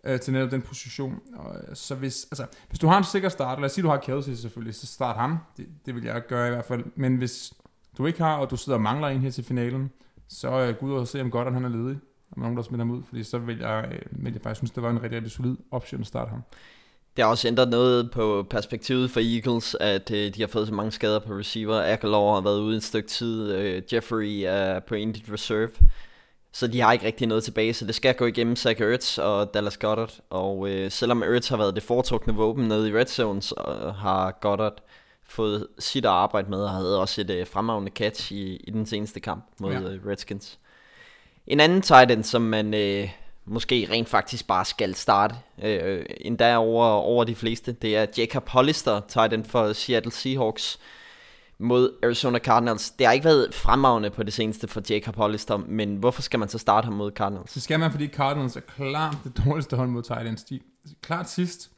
øh, 0.04 0.20
til 0.20 0.32
netop 0.32 0.50
den 0.50 0.62
position. 0.62 1.20
Og, 1.36 1.56
øh, 1.56 1.76
så 1.76 1.94
hvis, 1.94 2.26
altså, 2.30 2.46
hvis 2.68 2.78
du 2.78 2.86
har 2.86 2.98
en 2.98 3.04
sikker 3.04 3.28
start, 3.28 3.58
lad 3.58 3.66
os 3.66 3.72
sige, 3.72 3.82
du 3.82 3.88
har 3.88 3.96
Kelsey 3.96 4.34
selvfølgelig, 4.34 4.74
så 4.74 4.86
start 4.86 5.16
ham. 5.16 5.38
Det, 5.56 5.68
det 5.86 5.94
vil 5.94 6.04
jeg 6.04 6.22
gøre 6.28 6.46
i 6.46 6.50
hvert 6.50 6.64
fald. 6.64 6.84
Men 6.94 7.16
hvis 7.16 7.52
du 7.98 8.06
ikke 8.06 8.22
har, 8.22 8.36
og 8.36 8.50
du 8.50 8.56
sidder 8.56 8.76
og 8.76 8.82
mangler 8.82 9.08
en 9.08 9.20
her 9.20 9.30
til 9.30 9.44
finalen, 9.44 9.90
så 10.28 10.60
øh, 10.60 10.76
gå 10.76 10.86
ud 10.86 10.92
og 10.92 11.08
se, 11.08 11.20
om 11.20 11.30
Goddard 11.30 11.52
han 11.52 11.64
er 11.64 11.68
ledig. 11.68 11.98
Om 12.36 12.42
nogen, 12.42 12.56
der 12.56 12.62
smider 12.62 12.84
ham 12.84 12.90
ud. 12.90 13.02
Fordi 13.08 13.24
så 13.24 13.38
vil 13.38 13.58
jeg, 13.58 13.88
øh, 13.92 14.24
vil 14.24 14.32
jeg 14.32 14.42
faktisk 14.42 14.58
synes, 14.58 14.70
det 14.70 14.82
var 14.82 14.90
en 14.90 15.02
rigtig, 15.02 15.16
rigtig 15.16 15.32
solid 15.32 15.56
option 15.70 16.00
at 16.00 16.06
starte 16.06 16.30
ham. 16.30 16.42
Det 17.16 17.24
har 17.24 17.30
også 17.30 17.48
ændret 17.48 17.68
noget 17.68 18.10
på 18.10 18.46
perspektivet 18.50 19.10
for 19.10 19.20
Eagles, 19.20 19.76
at 19.80 20.10
øh, 20.10 20.34
de 20.34 20.40
har 20.40 20.48
fået 20.48 20.66
så 20.66 20.74
mange 20.74 20.92
skader 20.92 21.18
på 21.18 21.32
receiver. 21.32 21.82
Aguilar 21.82 22.34
har 22.34 22.40
været 22.40 22.60
ude 22.60 22.76
et 22.76 22.82
stykke 22.82 23.08
tid. 23.08 23.52
Øh, 23.52 23.82
Jeffrey 23.92 24.42
er 24.46 24.80
på 24.80 24.94
injured 24.94 25.32
reserve. 25.32 25.70
Så 26.52 26.66
de 26.66 26.80
har 26.80 26.92
ikke 26.92 27.06
rigtig 27.06 27.26
noget 27.26 27.44
tilbage, 27.44 27.74
så 27.74 27.86
det 27.86 27.94
skal 27.94 28.14
gå 28.14 28.26
igennem 28.26 28.56
Zach 28.56 28.82
Ertz 28.82 29.18
og 29.18 29.54
Dallas 29.54 29.76
Goddard. 29.78 30.20
Og 30.30 30.68
øh, 30.70 30.90
selvom 30.90 31.22
Ertz 31.22 31.48
har 31.48 31.56
været 31.56 31.74
det 31.74 31.82
foretrukne 31.82 32.34
våben 32.34 32.68
nede 32.68 32.88
i 32.88 32.92
red 32.92 33.06
zone, 33.06 33.42
så 33.42 33.54
har 33.98 34.38
Goddard 34.40 34.82
fået 35.28 35.66
sit 35.78 36.04
at 36.04 36.10
arbejde 36.10 36.50
med, 36.50 36.58
og 36.58 36.70
havde 36.70 37.00
også 37.00 37.20
et 37.20 37.30
øh, 37.30 37.46
fremragende 37.46 37.90
catch 37.90 38.32
i, 38.32 38.56
i 38.56 38.70
den 38.70 38.86
seneste 38.86 39.20
kamp 39.20 39.44
mod 39.60 39.72
Ja. 39.72 39.80
ja. 39.80 39.88
øh, 39.88 40.06
Redskins. 40.06 40.58
En 41.46 41.60
anden 41.60 41.82
tight 41.82 42.10
end, 42.10 42.24
som 42.24 42.42
man 42.42 42.74
øh, 42.74 43.08
måske 43.44 43.88
rent 43.90 44.08
faktisk 44.08 44.46
bare 44.46 44.64
skal 44.64 44.94
starte, 44.94 45.34
øh, 45.62 46.04
endda 46.20 46.56
over, 46.56 46.86
over 46.86 47.24
de 47.24 47.34
fleste, 47.34 47.72
det 47.72 47.96
er 47.96 48.06
Jacob 48.18 48.48
Hollister, 48.48 49.00
tight 49.08 49.32
end 49.32 49.44
for 49.44 49.72
Seattle 49.72 50.12
Seahawks 50.12 50.78
mod 51.58 51.92
Arizona 52.02 52.38
Cardinals. 52.38 52.90
Det 52.90 53.06
har 53.06 53.12
ikke 53.12 53.24
været 53.24 53.54
fremragende 53.54 54.10
på 54.10 54.22
det 54.22 54.32
seneste 54.32 54.68
for 54.68 54.82
Jacob 54.90 55.16
Hollister, 55.16 55.56
men 55.56 55.96
hvorfor 55.96 56.22
skal 56.22 56.38
man 56.38 56.48
så 56.48 56.58
starte 56.58 56.84
ham 56.84 56.94
mod 56.94 57.12
Cardinals? 57.12 57.50
Så 57.50 57.60
skal 57.60 57.80
man, 57.80 57.90
fordi 57.90 58.08
Cardinals 58.08 58.56
er 58.56 58.60
klart 58.60 59.16
det 59.24 59.42
dårligste 59.46 59.76
hold 59.76 59.88
mod 59.88 60.02
Titans. 60.02 60.44
De 60.44 60.54
er 60.54 60.88
klart 61.02 61.30
sidst. 61.30 61.70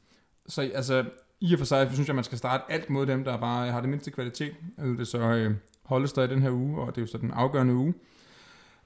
Så 0.47 0.71
altså, 0.75 1.05
i 1.41 1.53
og 1.53 1.59
for 1.59 1.67
sig, 1.67 1.91
synes 1.93 2.09
jeg, 2.09 2.15
man 2.15 2.25
skal 2.25 2.39
starte 2.39 2.65
alt 2.69 2.91
mod 2.91 3.07
dem, 3.07 3.25
der 3.25 3.37
bare 3.37 3.71
har 3.71 3.81
det 3.81 3.89
mindste 3.91 4.11
kvalitet. 4.11 4.53
Det 4.79 5.01
er 5.01 5.05
så 5.05 5.19
øh, 5.19 5.55
Hollister 5.83 6.23
i 6.23 6.27
den 6.27 6.43
her 6.43 6.51
uge, 6.51 6.81
og 6.81 6.87
det 6.87 6.97
er 6.97 7.03
jo 7.03 7.07
så 7.07 7.19
den 7.19 7.31
afgørende 7.31 7.75
uge. 7.75 7.95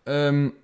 Øhm, 0.06 0.54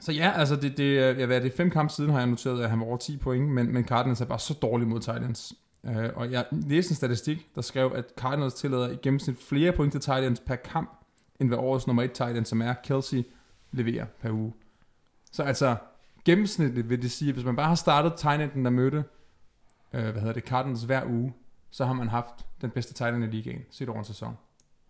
så 0.00 0.12
ja, 0.12 0.32
altså 0.36 0.56
det, 0.56 0.76
det, 0.76 0.96
jeg, 0.96 1.18
ja, 1.18 1.26
hvad 1.26 1.36
er 1.36 1.40
det 1.40 1.52
fem 1.52 1.70
kampe 1.70 1.92
siden 1.92 2.10
har 2.10 2.18
jeg 2.18 2.26
noteret, 2.26 2.62
at 2.62 2.70
han 2.70 2.80
var 2.80 2.86
over 2.86 2.96
10 2.96 3.16
point, 3.16 3.48
men, 3.48 3.72
men 3.72 3.84
Cardinals 3.84 4.20
er 4.20 4.24
bare 4.24 4.38
så 4.38 4.54
dårlig 4.54 4.88
mod 4.88 5.00
Titans. 5.00 5.54
Øh, 5.84 6.10
og 6.14 6.32
jeg 6.32 6.46
læste 6.50 6.92
en 6.92 6.96
statistik, 6.96 7.54
der 7.54 7.60
skrev, 7.60 7.92
at 7.94 8.04
Cardinals 8.16 8.54
tillader 8.54 8.90
i 8.90 8.96
gennemsnit 9.02 9.38
flere 9.38 9.72
point 9.72 9.92
til 9.92 10.00
Titans 10.00 10.40
per 10.40 10.56
kamp, 10.56 10.90
end 11.40 11.48
hvad 11.48 11.58
årets 11.58 11.86
nummer 11.86 12.02
1 12.02 12.12
Titan, 12.12 12.44
som 12.44 12.62
er 12.62 12.74
Kelsey, 12.84 13.22
leverer 13.72 14.06
per 14.20 14.30
uge. 14.30 14.52
Så 15.32 15.42
altså, 15.42 15.76
gennemsnitligt 16.24 16.90
vil 16.90 17.02
det 17.02 17.10
sige, 17.10 17.28
at 17.28 17.34
hvis 17.34 17.44
man 17.44 17.56
bare 17.56 17.68
har 17.68 17.74
startet 17.74 18.14
Titans, 18.14 18.52
der 18.54 18.70
mødte, 18.70 19.04
øh, 19.92 20.02
hvad 20.02 20.20
hedder 20.20 20.32
det, 20.32 20.44
Cardinals 20.44 20.82
hver 20.82 21.06
uge, 21.06 21.34
så 21.70 21.84
har 21.84 21.92
man 21.92 22.08
haft 22.08 22.46
den 22.60 22.70
bedste 22.70 22.94
Titan 22.94 23.22
i 23.22 23.26
ligaen, 23.26 23.62
set 23.70 23.88
over 23.88 23.98
en 23.98 24.04
sæson. 24.04 24.36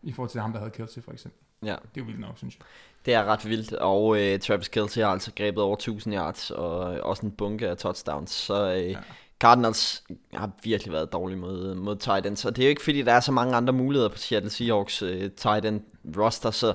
I 0.02 0.12
forhold 0.12 0.30
til 0.30 0.40
ham, 0.40 0.52
der 0.52 0.58
havde 0.58 0.70
Kelsey 0.70 1.02
for 1.02 1.12
eksempel. 1.12 1.47
Ja, 1.62 1.66
Det 1.68 1.72
er 1.72 1.78
jo 2.00 2.04
vildt 2.04 2.20
nok, 2.20 2.38
synes 2.38 2.56
jeg. 2.58 2.64
det 3.06 3.14
er 3.14 3.24
ret 3.24 3.48
vildt, 3.48 3.72
og 3.72 4.20
øh, 4.22 4.38
Travis 4.40 4.68
Kelce 4.68 5.00
har 5.02 5.08
altså 5.08 5.32
grebet 5.36 5.62
over 5.62 5.74
1000 5.76 6.14
yards, 6.14 6.50
og 6.50 6.94
øh, 6.94 7.00
også 7.02 7.26
en 7.26 7.32
bunke 7.32 7.68
af 7.68 7.76
touchdowns, 7.76 8.30
så 8.30 8.72
øh, 8.74 8.90
ja. 8.90 8.98
Cardinals 9.40 10.04
har 10.34 10.50
virkelig 10.64 10.92
været 10.92 11.12
dårlige 11.12 11.38
mod, 11.38 11.74
mod 11.74 11.96
tight 11.96 12.26
ends, 12.26 12.44
og 12.44 12.56
det 12.56 12.62
er 12.62 12.66
jo 12.66 12.70
ikke 12.70 12.82
fordi, 12.84 13.02
der 13.02 13.12
er 13.12 13.20
så 13.20 13.32
mange 13.32 13.56
andre 13.56 13.72
muligheder 13.72 14.08
på 14.08 14.18
Seattle 14.18 14.50
Seahawks 14.50 15.02
øh, 15.02 15.30
tight 15.30 15.64
end 15.64 15.80
roster, 16.16 16.50
så 16.50 16.74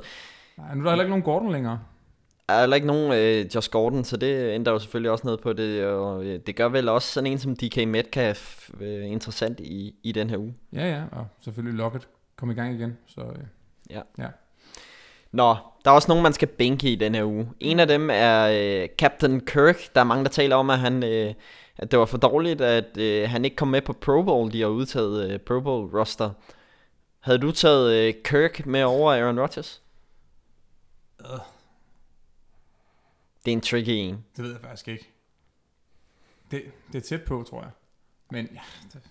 Nej, 0.57 0.75
nu 0.75 0.79
er 0.79 0.83
der 0.83 0.91
heller 0.91 1.03
ikke 1.03 1.09
nogen 1.09 1.23
Gordon 1.23 1.51
længere. 1.51 1.79
er 2.47 2.67
der 2.67 2.75
ikke 2.75 2.87
nogen 2.87 3.13
øh, 3.13 3.55
Josh 3.55 3.69
Gordon, 3.69 4.03
så 4.03 4.17
det 4.17 4.53
ændrer 4.53 4.73
jo 4.73 4.79
selvfølgelig 4.79 5.11
også 5.11 5.27
noget 5.27 5.39
på 5.41 5.53
det, 5.53 5.85
og 5.85 6.23
øh, 6.25 6.39
det 6.47 6.55
gør 6.55 6.69
vel 6.69 6.89
også 6.89 7.07
sådan 7.13 7.31
en 7.31 7.39
som 7.39 7.55
DK 7.55 7.87
Metcalf 7.87 8.69
øh, 8.81 9.11
interessant 9.11 9.59
i, 9.59 9.95
i 10.03 10.11
den 10.11 10.29
her 10.29 10.37
uge. 10.37 10.55
Ja, 10.73 10.89
ja, 10.89 11.03
og 11.11 11.27
selvfølgelig 11.41 11.77
Lockett 11.77 12.07
kom 12.37 12.51
i 12.51 12.53
gang 12.53 12.75
igen. 12.75 12.97
Så 13.07 13.21
øh, 13.21 13.43
Ja. 13.89 14.01
ja. 14.17 14.27
Nå, 15.33 15.57
der 15.85 15.91
er 15.91 15.95
også 15.95 16.07
nogen, 16.07 16.23
man 16.23 16.33
skal 16.33 16.47
bænke 16.47 16.91
i 16.91 16.95
den 16.95 17.15
her 17.15 17.23
uge. 17.23 17.49
En 17.59 17.79
af 17.79 17.87
dem 17.87 18.09
er 18.09 18.47
øh, 18.47 18.89
Captain 18.97 19.45
Kirk. 19.45 19.95
Der 19.95 20.01
er 20.01 20.05
mange, 20.05 20.23
der 20.23 20.29
taler 20.29 20.55
om, 20.55 20.69
at, 20.69 20.79
han, 20.79 21.03
øh, 21.03 21.33
at 21.77 21.91
det 21.91 21.99
var 21.99 22.05
for 22.05 22.17
dårligt, 22.17 22.61
at 22.61 22.97
øh, 22.97 23.29
han 23.29 23.45
ikke 23.45 23.55
kom 23.55 23.67
med 23.67 23.81
på 23.81 23.93
Pro 23.93 24.21
Bowl. 24.23 24.53
De 24.53 24.61
har 24.61 24.67
udtaget 24.67 25.31
øh, 25.31 25.39
Pro 25.39 25.59
Bowl 25.59 25.97
roster. 25.97 26.31
Havde 27.19 27.37
du 27.37 27.51
taget 27.51 27.93
øh, 27.93 28.13
Kirk 28.23 28.65
med 28.65 28.83
over 28.83 29.13
Aaron 29.13 29.39
Rodgers? 29.39 29.81
Det 33.45 33.51
er 33.51 33.53
en 33.53 33.61
tricky 33.61 33.89
en. 33.89 34.25
det 34.35 34.43
ved 34.43 34.51
jeg 34.51 34.61
faktisk 34.61 34.87
ikke. 34.87 35.09
Det, 36.51 36.63
det 36.91 36.97
er 36.97 37.01
tæt 37.01 37.23
på, 37.23 37.45
tror 37.49 37.61
jeg. 37.61 37.71
Men 38.31 38.49
ja, 38.53 38.61
det, 38.93 39.01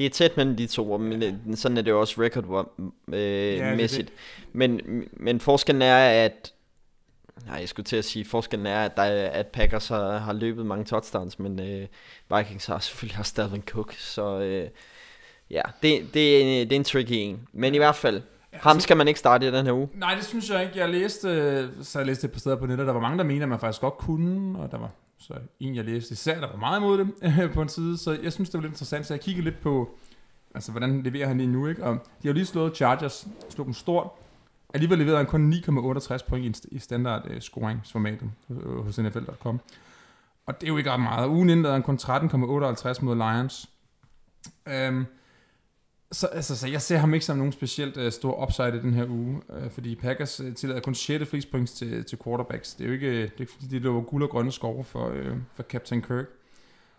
Det 0.00 0.06
er 0.06 0.10
tæt 0.10 0.36
mellem 0.36 0.56
de 0.56 0.66
to, 0.66 0.96
men 0.98 1.22
øh, 1.22 1.32
sådan 1.56 1.76
er 1.76 1.82
det 1.82 1.92
også 1.92 2.20
record-mæssigt. 2.22 4.10
Øh, 4.10 4.16
Ja, 4.52 4.52
men, 4.52 4.80
men 5.12 5.40
forskellen 5.40 5.82
er, 5.82 6.24
at... 6.24 6.52
Nej, 7.46 7.56
jeg 7.56 7.68
skulle 7.68 7.84
til 7.84 7.96
at 7.96 8.04
sige, 8.04 8.24
forskellen 8.24 8.66
er, 8.66 8.84
at, 8.84 8.96
der, 8.96 9.02
er- 9.02 9.30
at 9.30 9.46
Packers 9.46 9.88
har, 9.88 10.18
har 10.18 10.32
løbet 10.32 10.66
mange 10.66 10.84
touchdowns, 10.84 11.38
men 11.38 11.60
øh, 11.60 11.86
Vikings 12.36 12.66
har 12.66 12.78
selvfølgelig 12.78 13.18
også 13.18 13.34
Dalvin 13.36 13.62
Cook, 13.66 13.94
så 13.94 14.38
øh, 14.40 14.68
ja, 15.50 15.62
det, 15.82 16.14
det, 16.14 16.36
er 16.36 16.40
en, 16.40 16.68
det 16.70 16.72
er 16.72 16.76
en 16.76 16.84
tricky 16.84 17.10
en. 17.12 17.48
Men 17.52 17.74
i 17.74 17.78
hvert 17.78 17.96
fald, 17.96 18.22
ham 18.52 18.80
skal 18.80 18.96
man 18.96 19.08
ikke 19.08 19.20
starte 19.20 19.48
i 19.48 19.50
den 19.50 19.66
her 19.66 19.72
uge. 19.72 19.88
Nej, 19.94 20.14
det 20.14 20.24
synes 20.24 20.50
jeg 20.50 20.62
ikke. 20.62 20.78
Jeg 20.78 20.88
læste, 20.88 21.28
øh, 21.28 21.68
så 21.82 21.98
jeg 21.98 22.06
læste 22.06 22.24
et 22.24 22.30
par 22.32 22.38
steder 22.40 22.56
på 22.56 22.66
nettet, 22.66 22.86
der 22.86 22.92
var 22.92 23.00
mange, 23.00 23.18
der 23.18 23.24
mener, 23.24 23.42
at 23.42 23.48
man 23.48 23.58
faktisk 23.60 23.80
godt 23.80 23.94
kunne, 23.98 24.58
og 24.58 24.70
der 24.70 24.78
var 24.78 24.90
så 25.20 25.34
en, 25.60 25.74
jeg 25.74 25.84
læste 25.84 26.12
især, 26.12 26.40
der 26.40 26.46
var 26.46 26.56
meget 26.56 26.78
imod 26.80 26.98
det 26.98 27.52
på 27.54 27.62
en 27.62 27.68
side, 27.68 27.98
så 27.98 28.18
jeg 28.22 28.32
synes, 28.32 28.50
det 28.50 28.58
var 28.58 28.62
lidt 28.62 28.72
interessant, 28.72 29.06
så 29.06 29.14
jeg 29.14 29.20
kiggede 29.20 29.44
lidt 29.44 29.60
på, 29.60 29.94
altså 30.54 30.70
hvordan 30.70 31.02
leverer 31.02 31.28
han 31.28 31.36
lige 31.36 31.46
nu, 31.46 31.66
ikke? 31.66 31.84
Og 31.84 31.98
de 32.22 32.28
har 32.28 32.32
lige 32.32 32.46
slået 32.46 32.76
Chargers, 32.76 33.28
slog 33.48 33.66
dem 33.66 33.74
stort, 33.74 34.10
alligevel 34.74 34.98
leverede 34.98 35.16
han 35.16 35.26
kun 35.26 35.52
9,68 35.52 36.28
point 36.28 36.64
i 36.64 36.78
standard 36.78 37.30
uh, 37.30 37.38
scoringsformatet 37.38 38.30
øh, 38.50 38.84
hos 38.84 38.98
NFL.com. 38.98 39.60
Og 40.46 40.60
det 40.60 40.66
er 40.66 40.68
jo 40.68 40.76
ikke 40.76 40.90
ret 40.90 41.00
meget. 41.00 41.28
Ugen 41.28 41.50
inden 41.50 41.62
lavede 41.62 41.74
han 41.74 41.82
kun 41.82 41.98
13,58 42.02 43.04
mod 43.04 43.16
Lions. 43.16 43.70
Um, 44.66 45.06
så, 46.12 46.26
altså, 46.26 46.56
så 46.56 46.68
jeg 46.68 46.82
ser 46.82 46.96
ham 46.96 47.14
ikke 47.14 47.26
som 47.26 47.36
nogen 47.36 47.52
specielt 47.52 47.96
uh, 47.96 48.10
stor 48.10 48.42
upside 48.42 48.76
i 48.76 48.80
den 48.80 48.94
her 48.94 49.06
uge, 49.08 49.40
uh, 49.48 49.70
fordi 49.70 49.94
Packers 49.94 50.40
uh, 50.40 50.54
tillader 50.54 50.80
kun 50.80 50.94
6. 50.94 51.28
flest 51.30 51.50
points 51.50 51.72
til, 51.72 52.04
til 52.04 52.18
quarterbacks. 52.24 52.74
Det 52.74 52.84
er 52.84 52.88
jo 52.88 52.94
ikke, 52.94 53.12
det 53.22 53.32
er 53.36 53.40
ikke 53.40 53.52
fordi, 53.52 53.66
det 53.66 53.82
lover 53.82 54.02
guld 54.02 54.22
og 54.22 54.30
grønne 54.30 54.52
skove 54.52 54.84
for, 54.84 55.08
uh, 55.08 55.36
for 55.54 55.62
Captain 55.62 56.02
Kirk. 56.02 56.26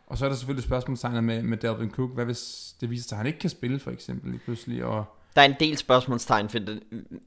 Og 0.08 0.18
så 0.18 0.26
er 0.26 0.30
der 0.30 0.36
selvfølgelig 0.36 0.64
spørgsmålstegnet 0.64 1.24
med, 1.24 1.42
med 1.44 1.58
Dalvin 1.58 1.92
Cook. 1.92 2.14
Hvad 2.14 2.26
hvis 2.26 2.76
det 2.82 2.90
viser 2.90 3.08
sig, 3.10 3.16
at 3.16 3.18
han 3.18 3.28
ikke 3.28 3.40
kan 3.40 3.50
spille, 3.50 3.80
for 3.80 3.92
eksempel, 3.92 4.32
lige 4.32 4.42
pludselig? 4.46 4.84
Og, 4.86 5.06
Der 5.36 5.42
er 5.42 5.46
en 5.46 5.56
del 5.60 5.78
spørgsmålstegn, 5.78 6.50
for 6.50 6.60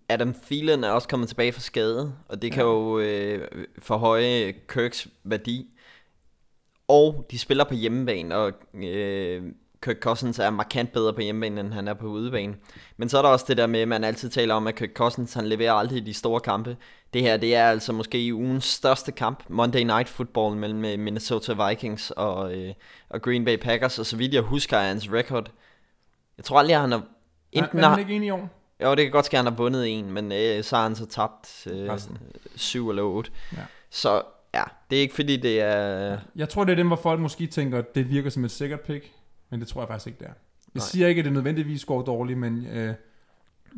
Adam 0.09 0.35
Thielen 0.47 0.85
er 0.85 0.91
også 0.91 1.09
kommet 1.09 1.29
tilbage 1.29 1.53
fra 1.53 1.61
skade, 1.61 2.15
og 2.29 2.43
det 2.43 2.53
kan 2.53 2.63
Ja. 2.63 2.69
jo 2.71 2.99
øh, 2.99 3.49
forhøje 3.79 4.55
Kirks 4.69 5.09
værdi. 5.25 5.71
Og 6.89 7.27
de 7.31 7.39
spiller 7.39 7.65
på 7.65 7.75
hjemmebane, 7.75 8.37
og 8.37 8.53
øh, 8.75 9.43
Kirk 9.85 10.01
Cousins 10.01 10.39
er 10.39 10.51
markant 10.51 10.93
bedre 10.93 11.13
på 11.13 11.21
hjemmebane, 11.21 11.61
end 11.61 11.73
han 11.73 11.89
er 11.89 11.95
på 11.95 12.07
udebane. 12.07 12.55
Men 12.97 13.09
så 13.09 13.19
er 13.19 13.23
der 13.23 13.29
også 13.29 13.45
det 13.49 13.57
der 13.57 13.67
med, 13.67 13.81
at 13.81 13.89
man 13.89 14.05
altid 14.05 14.31
taler 14.31 14.55
om, 14.55 14.67
at 14.67 14.75
Kirk 14.75 14.91
Cousins 14.95 15.35
han 15.35 15.47
leverer 15.47 15.73
aldrig 15.73 16.07
de 16.07 16.15
store 16.15 16.41
kampe. 16.41 16.77
Det 17.15 17.23
her, 17.23 17.37
det 17.37 17.55
er 17.55 17.71
altså 17.71 17.93
måske 17.93 18.21
i 18.21 18.33
ugens 18.33 18.65
største 18.65 19.13
kamp, 19.13 19.45
Monday 19.49 19.81
Night 19.81 20.09
Football 20.09 20.57
mellem 20.57 20.85
øh, 20.85 20.99
Minnesota 20.99 21.69
Vikings 21.69 22.11
og, 22.11 22.55
øh, 22.55 22.75
og 23.09 23.23
Green 23.23 23.45
Bay 23.45 23.57
Packers, 23.57 23.99
og 23.99 24.07
så 24.07 24.17
vidt 24.17 24.35
jeg 24.35 24.43
husker 24.43 24.77
er 24.77 24.89
hans 24.89 25.13
record. 25.13 25.51
Jeg 26.37 26.45
tror 26.45 26.59
aldrig, 26.59 26.81
han 26.81 26.93
har... 26.93 27.03
Enten 27.53 27.79
er 27.79 27.89
han 27.89 27.99
ikke 27.99 28.17
enig 28.17 28.27
i 28.27 28.31
år? 28.31 28.49
jo, 28.83 28.91
det 28.91 29.05
kan 29.05 29.13
godt 29.13 29.27
ske, 29.27 29.35
at 29.35 29.45
han 29.45 29.53
har 29.53 29.57
vundet 29.57 29.99
en, 29.99 30.13
men 30.13 30.33
øh, 30.33 30.65
så 30.65 30.77
har 30.77 30.83
han 30.83 30.97
så 30.97 31.07
tabt 31.07 31.67
øh, 31.71 31.93
Resten. 31.93 32.19
7 32.57 32.91
eller 32.91 33.03
8. 33.03 33.31
Ja. 33.53 33.59
Så 33.91 34.23
Ja, 34.55 34.63
det 34.91 34.97
er 34.97 35.01
ikke 35.01 35.15
fordi, 35.15 35.37
det 35.37 35.61
er... 35.61 36.19
Jeg 36.37 36.49
tror, 36.49 36.65
det 36.65 36.73
er 36.73 36.77
dem, 36.77 36.87
hvor 36.87 36.97
folk 36.97 37.21
måske 37.21 37.47
tænker, 37.47 37.79
at 37.79 37.95
det 37.95 38.11
virker 38.11 38.31
som 38.31 38.45
et 38.45 38.51
sikkert 38.51 38.81
pick, 38.81 39.13
men 39.55 39.61
det 39.61 39.69
tror 39.69 39.81
jeg 39.81 39.89
faktisk 39.89 40.07
ikke, 40.07 40.19
det 40.19 40.27
er. 40.27 40.31
Jeg 40.75 40.81
Nej. 40.81 40.85
siger 40.87 41.09
ikke, 41.09 41.19
at 41.19 41.25
det 41.25 41.33
nødvendigvis 41.33 41.85
går 41.85 42.03
dårligt, 42.03 42.39
men 42.39 42.67
øh, 42.67 42.95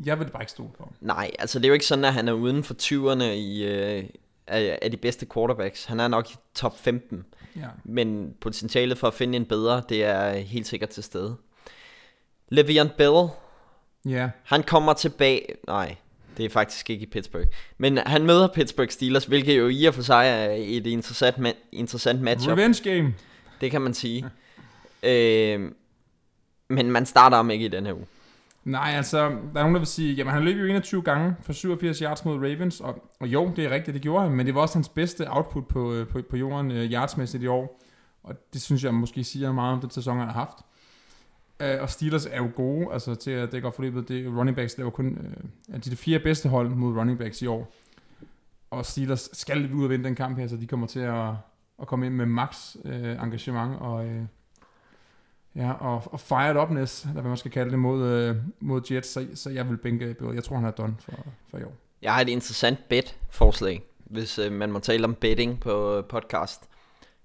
jeg 0.07 0.19
vil 0.19 0.31
bare 0.31 0.43
ikke 0.43 0.53
stole 0.53 0.71
på. 0.79 0.93
Nej, 1.01 1.31
altså 1.39 1.59
det 1.59 1.65
er 1.65 1.69
jo 1.69 1.75
ikke 1.75 1.87
sådan, 1.87 2.05
at 2.05 2.13
han 2.13 2.29
er 2.29 2.33
uden 2.33 2.65
for 2.65 2.75
20'erne 2.83 3.23
i, 3.25 3.65
øh, 3.65 4.05
af, 4.47 4.79
af 4.83 4.91
de 4.91 4.97
bedste 4.97 5.27
quarterbacks. 5.35 5.85
Han 5.85 6.01
er 6.01 6.09
nok 6.09 6.31
i 6.31 6.35
top 6.55 6.79
15. 6.79 7.25
Ja. 7.57 7.67
Men 7.85 8.35
potentialet 8.41 8.99
for 8.99 9.07
at 9.07 9.15
finde 9.15 9.37
en 9.37 9.45
bedre, 9.45 9.83
det 9.89 10.05
er 10.05 10.33
helt 10.33 10.67
sikkert 10.67 10.89
til 10.89 11.03
stede. 11.03 11.37
Le'Veon 12.55 12.97
Bell, 12.97 13.29
Ja, 14.05 14.31
han 14.45 14.63
kommer 14.63 14.93
tilbage... 14.93 15.47
Nej, 15.67 15.97
det 16.37 16.45
er 16.45 16.51
faktisk 16.51 16.91
ikke 16.91 17.03
i 17.03 17.11
Pittsburgh. 17.11 17.47
Men 17.79 17.99
han 17.99 18.27
møder 18.27 18.49
Pittsburgh 18.49 18.91
Steelers, 18.91 19.25
hvilket 19.25 19.59
jo 19.59 19.69
i 19.69 19.85
og 19.85 19.95
for 19.95 20.03
sig 20.03 20.29
er 20.29 20.51
et 20.59 20.87
interessant, 20.87 21.37
ma- 21.37 21.69
interessant 21.73 22.21
matchup. 22.21 22.53
revenge 22.53 22.83
game. 22.91 23.15
Det 23.61 23.71
kan 23.71 23.81
man 23.83 23.95
sige 23.95 24.27
øh, 25.03 25.73
men 26.69 26.91
man 26.91 27.07
starter 27.07 27.37
ham 27.37 27.51
ikke 27.51 27.65
i 27.65 27.69
den 27.69 27.87
her 27.87 27.93
uge. 27.93 28.07
Nej, 28.67 28.93
altså, 28.97 29.19
der 29.19 29.27
er 29.29 29.61
nogen, 29.61 29.75
der 29.75 29.81
vil 29.81 29.87
sige, 29.87 30.15
jamen 30.15 30.33
han 30.33 30.43
løb 30.43 30.57
jo 30.57 30.65
21 30.65 31.03
gange 31.03 31.37
for 31.43 31.53
87 31.53 31.99
yards 31.99 32.25
mod 32.25 32.37
Ravens, 32.37 32.81
og, 32.81 33.11
og 33.21 33.29
jo, 33.29 33.53
det 33.57 33.65
er 33.65 33.71
rigtigt, 33.71 33.95
det 33.95 34.03
gjorde 34.03 34.23
han, 34.23 34.37
men 34.37 34.47
det 34.47 34.55
var 34.55 34.61
også 34.61 34.75
hans 34.75 34.89
bedste 34.89 35.27
output 35.29 35.69
på, 35.69 35.93
øh, 35.93 36.09
på, 36.09 36.23
på 36.31 36.37
jorden 36.37 36.71
uh, 36.71 36.77
yardsmæssigt 36.77 37.43
i 37.43 37.47
år, 37.47 37.81
og 38.23 38.35
det 38.53 38.63
synes 38.63 38.85
jeg 38.85 38.95
måske 38.95 39.25
siger 39.25 39.53
meget 39.53 39.73
om 39.73 39.81
den 39.81 39.91
sæson, 39.91 40.19
han 40.19 40.27
har 40.27 40.35
haft. 40.35 40.59
Uh, 41.61 41.83
og 41.83 41.91
Steelers 41.91 42.27
er 42.27 42.37
jo 42.37 42.51
gode, 42.57 42.93
altså 42.93 43.15
til 43.15 43.31
at 43.31 43.53
dække 43.53 43.69
op 43.69 43.75
forløbet, 43.75 44.09
det 44.09 44.27
running 44.37 44.57
backs 44.57 44.79
laver 44.79 44.91
kun, 44.91 45.19
uh, 45.69 45.75
de 45.75 45.91
de 45.91 45.97
fire 45.97 46.19
bedste 46.19 46.49
hold 46.49 46.71
mod 46.71 46.99
running 46.99 47.19
backs 47.19 47.43
i 47.43 47.47
år, 47.47 47.75
og 48.71 48.87
Steelers 48.87 49.29
skal 49.33 49.73
ud 49.75 49.85
og 49.85 49.91
vinde 49.91 50.05
den 50.05 50.15
kamp 50.15 50.39
her, 50.39 50.47
så 50.47 50.57
de 50.57 50.67
kommer 50.67 50.87
til 50.87 51.01
at, 51.01 51.29
at 51.81 51.87
komme 51.87 52.07
ind 52.07 52.15
med 52.15 52.27
max 52.27 52.77
uh, 52.85 52.93
engagement 52.93 53.77
og... 53.81 54.07
Uh, 54.07 54.23
Ja, 55.57 55.73
og, 55.73 56.03
og 56.13 56.21
fired 56.21 56.57
upness, 56.57 57.03
eller 57.03 57.13
hvad 57.21 57.29
man 57.29 57.37
skal 57.37 57.51
kalde 57.51 57.71
det, 57.71 57.79
mod, 57.79 58.07
øh, 58.07 58.37
mod 58.61 58.83
Jets, 58.93 59.09
så, 59.09 59.27
så 59.35 59.51
jeg 59.51 59.69
vil 59.69 59.77
bænke 59.77 60.15
Bill. 60.15 60.35
Jeg 60.35 60.45
tror, 60.45 60.57
han 60.57 60.65
er 60.65 60.71
done 60.71 60.97
for, 60.99 61.13
for 61.51 61.59
i 61.59 61.63
år. 61.63 61.73
Jeg 62.03 62.15
har 62.15 62.21
et 62.21 62.29
interessant 62.29 62.89
bet-forslag, 62.89 63.83
hvis 63.99 64.39
øh, 64.39 64.53
man 64.53 64.73
må 64.73 64.79
tale 64.79 65.05
om 65.05 65.15
betting 65.15 65.61
på 65.61 65.97
øh, 65.99 66.05
podcast. 66.05 66.63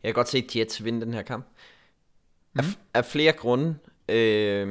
Jeg 0.03 0.09
kan 0.09 0.13
godt 0.15 0.29
se 0.29 0.47
Jets 0.55 0.83
vinde 0.83 1.01
den 1.05 1.13
her 1.13 1.21
kamp. 1.21 1.45
Af, 2.55 2.63
Mhm. 2.63 2.73
af 2.93 3.05
flere 3.05 3.31
grunde. 3.31 3.75
Øh, 4.09 4.67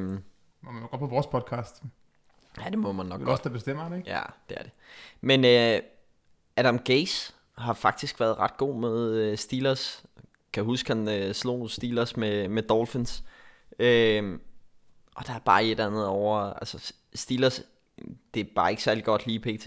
Må 0.63 0.71
man 0.73 0.83
gå 0.91 0.97
på 0.97 1.07
vores 1.07 1.27
podcast. 1.27 1.83
ja, 2.65 2.71
det 2.71 2.79
må 2.79 2.93
man 2.93 3.07
nok 3.07 3.19
Det 3.19 3.25
er 3.25 3.27
godt. 3.27 3.39
os, 3.39 3.43
der 3.43 3.51
bestemmer 3.51 3.89
det, 3.89 3.97
ikke? 3.97 4.11
Ja, 4.11 4.23
det 4.49 4.59
er 4.59 4.63
det. 4.63 4.73
Men 5.21 5.45
øh, 5.45 5.81
Adam 6.57 6.79
Gase 6.79 7.33
har 7.59 7.73
faktisk 7.73 8.21
været 8.21 8.39
ret 8.39 8.57
god 8.57 8.81
med 8.81 9.11
øh, 9.15 9.39
Steelers. 9.39 10.05
Kan 10.53 10.65
huske, 10.65 10.89
han 10.95 11.09
øh, 11.09 11.35
slog 11.35 11.71
Steelers 11.71 12.17
med, 12.17 12.49
med 12.49 12.63
Dolphins. 12.63 13.25
Øh, 13.81 14.39
og 15.17 15.27
der 15.27 15.33
er 15.33 15.39
bare 15.39 15.65
et 15.65 15.81
andet 15.81 16.07
over. 16.07 16.39
Altså, 16.39 16.93
Steelers, 17.15 17.63
det 18.35 18.41
er 18.41 18.51
bare 18.55 18.71
ikke 18.71 18.83
særlig 18.83 19.05
godt 19.05 19.27
lige 19.27 19.41
pt. 19.41 19.67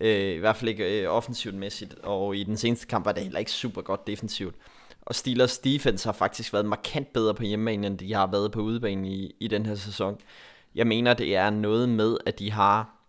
Øh, 0.00 0.36
I 0.36 0.38
hvert 0.38 0.56
fald 0.56 0.68
ikke 0.68 1.02
øh, 1.02 1.08
offensivt 1.08 1.54
mæssigt. 1.54 1.94
Og 1.94 2.36
i 2.36 2.44
den 2.44 2.56
seneste 2.56 2.86
kamp 2.86 3.04
var 3.04 3.12
det 3.12 3.22
heller 3.22 3.38
ikke 3.38 3.50
super 3.50 3.82
godt 3.82 4.06
defensivt. 4.06 4.54
Og 5.02 5.14
Steelers 5.14 5.58
defense 5.58 6.08
har 6.08 6.12
faktisk 6.12 6.52
været 6.52 6.66
markant 6.66 7.12
bedre 7.12 7.34
på 7.34 7.42
hjemmebane, 7.42 7.86
end 7.86 7.98
de 7.98 8.12
har 8.12 8.26
været 8.26 8.52
på 8.52 8.60
udebane 8.60 9.08
i, 9.08 9.36
i 9.40 9.48
den 9.48 9.66
her 9.66 9.74
sæson. 9.74 10.18
Jeg 10.74 10.86
mener, 10.86 11.14
det 11.14 11.36
er 11.36 11.50
noget 11.50 11.88
med, 11.88 12.16
at 12.26 12.38
de 12.38 12.50
har 12.50 13.02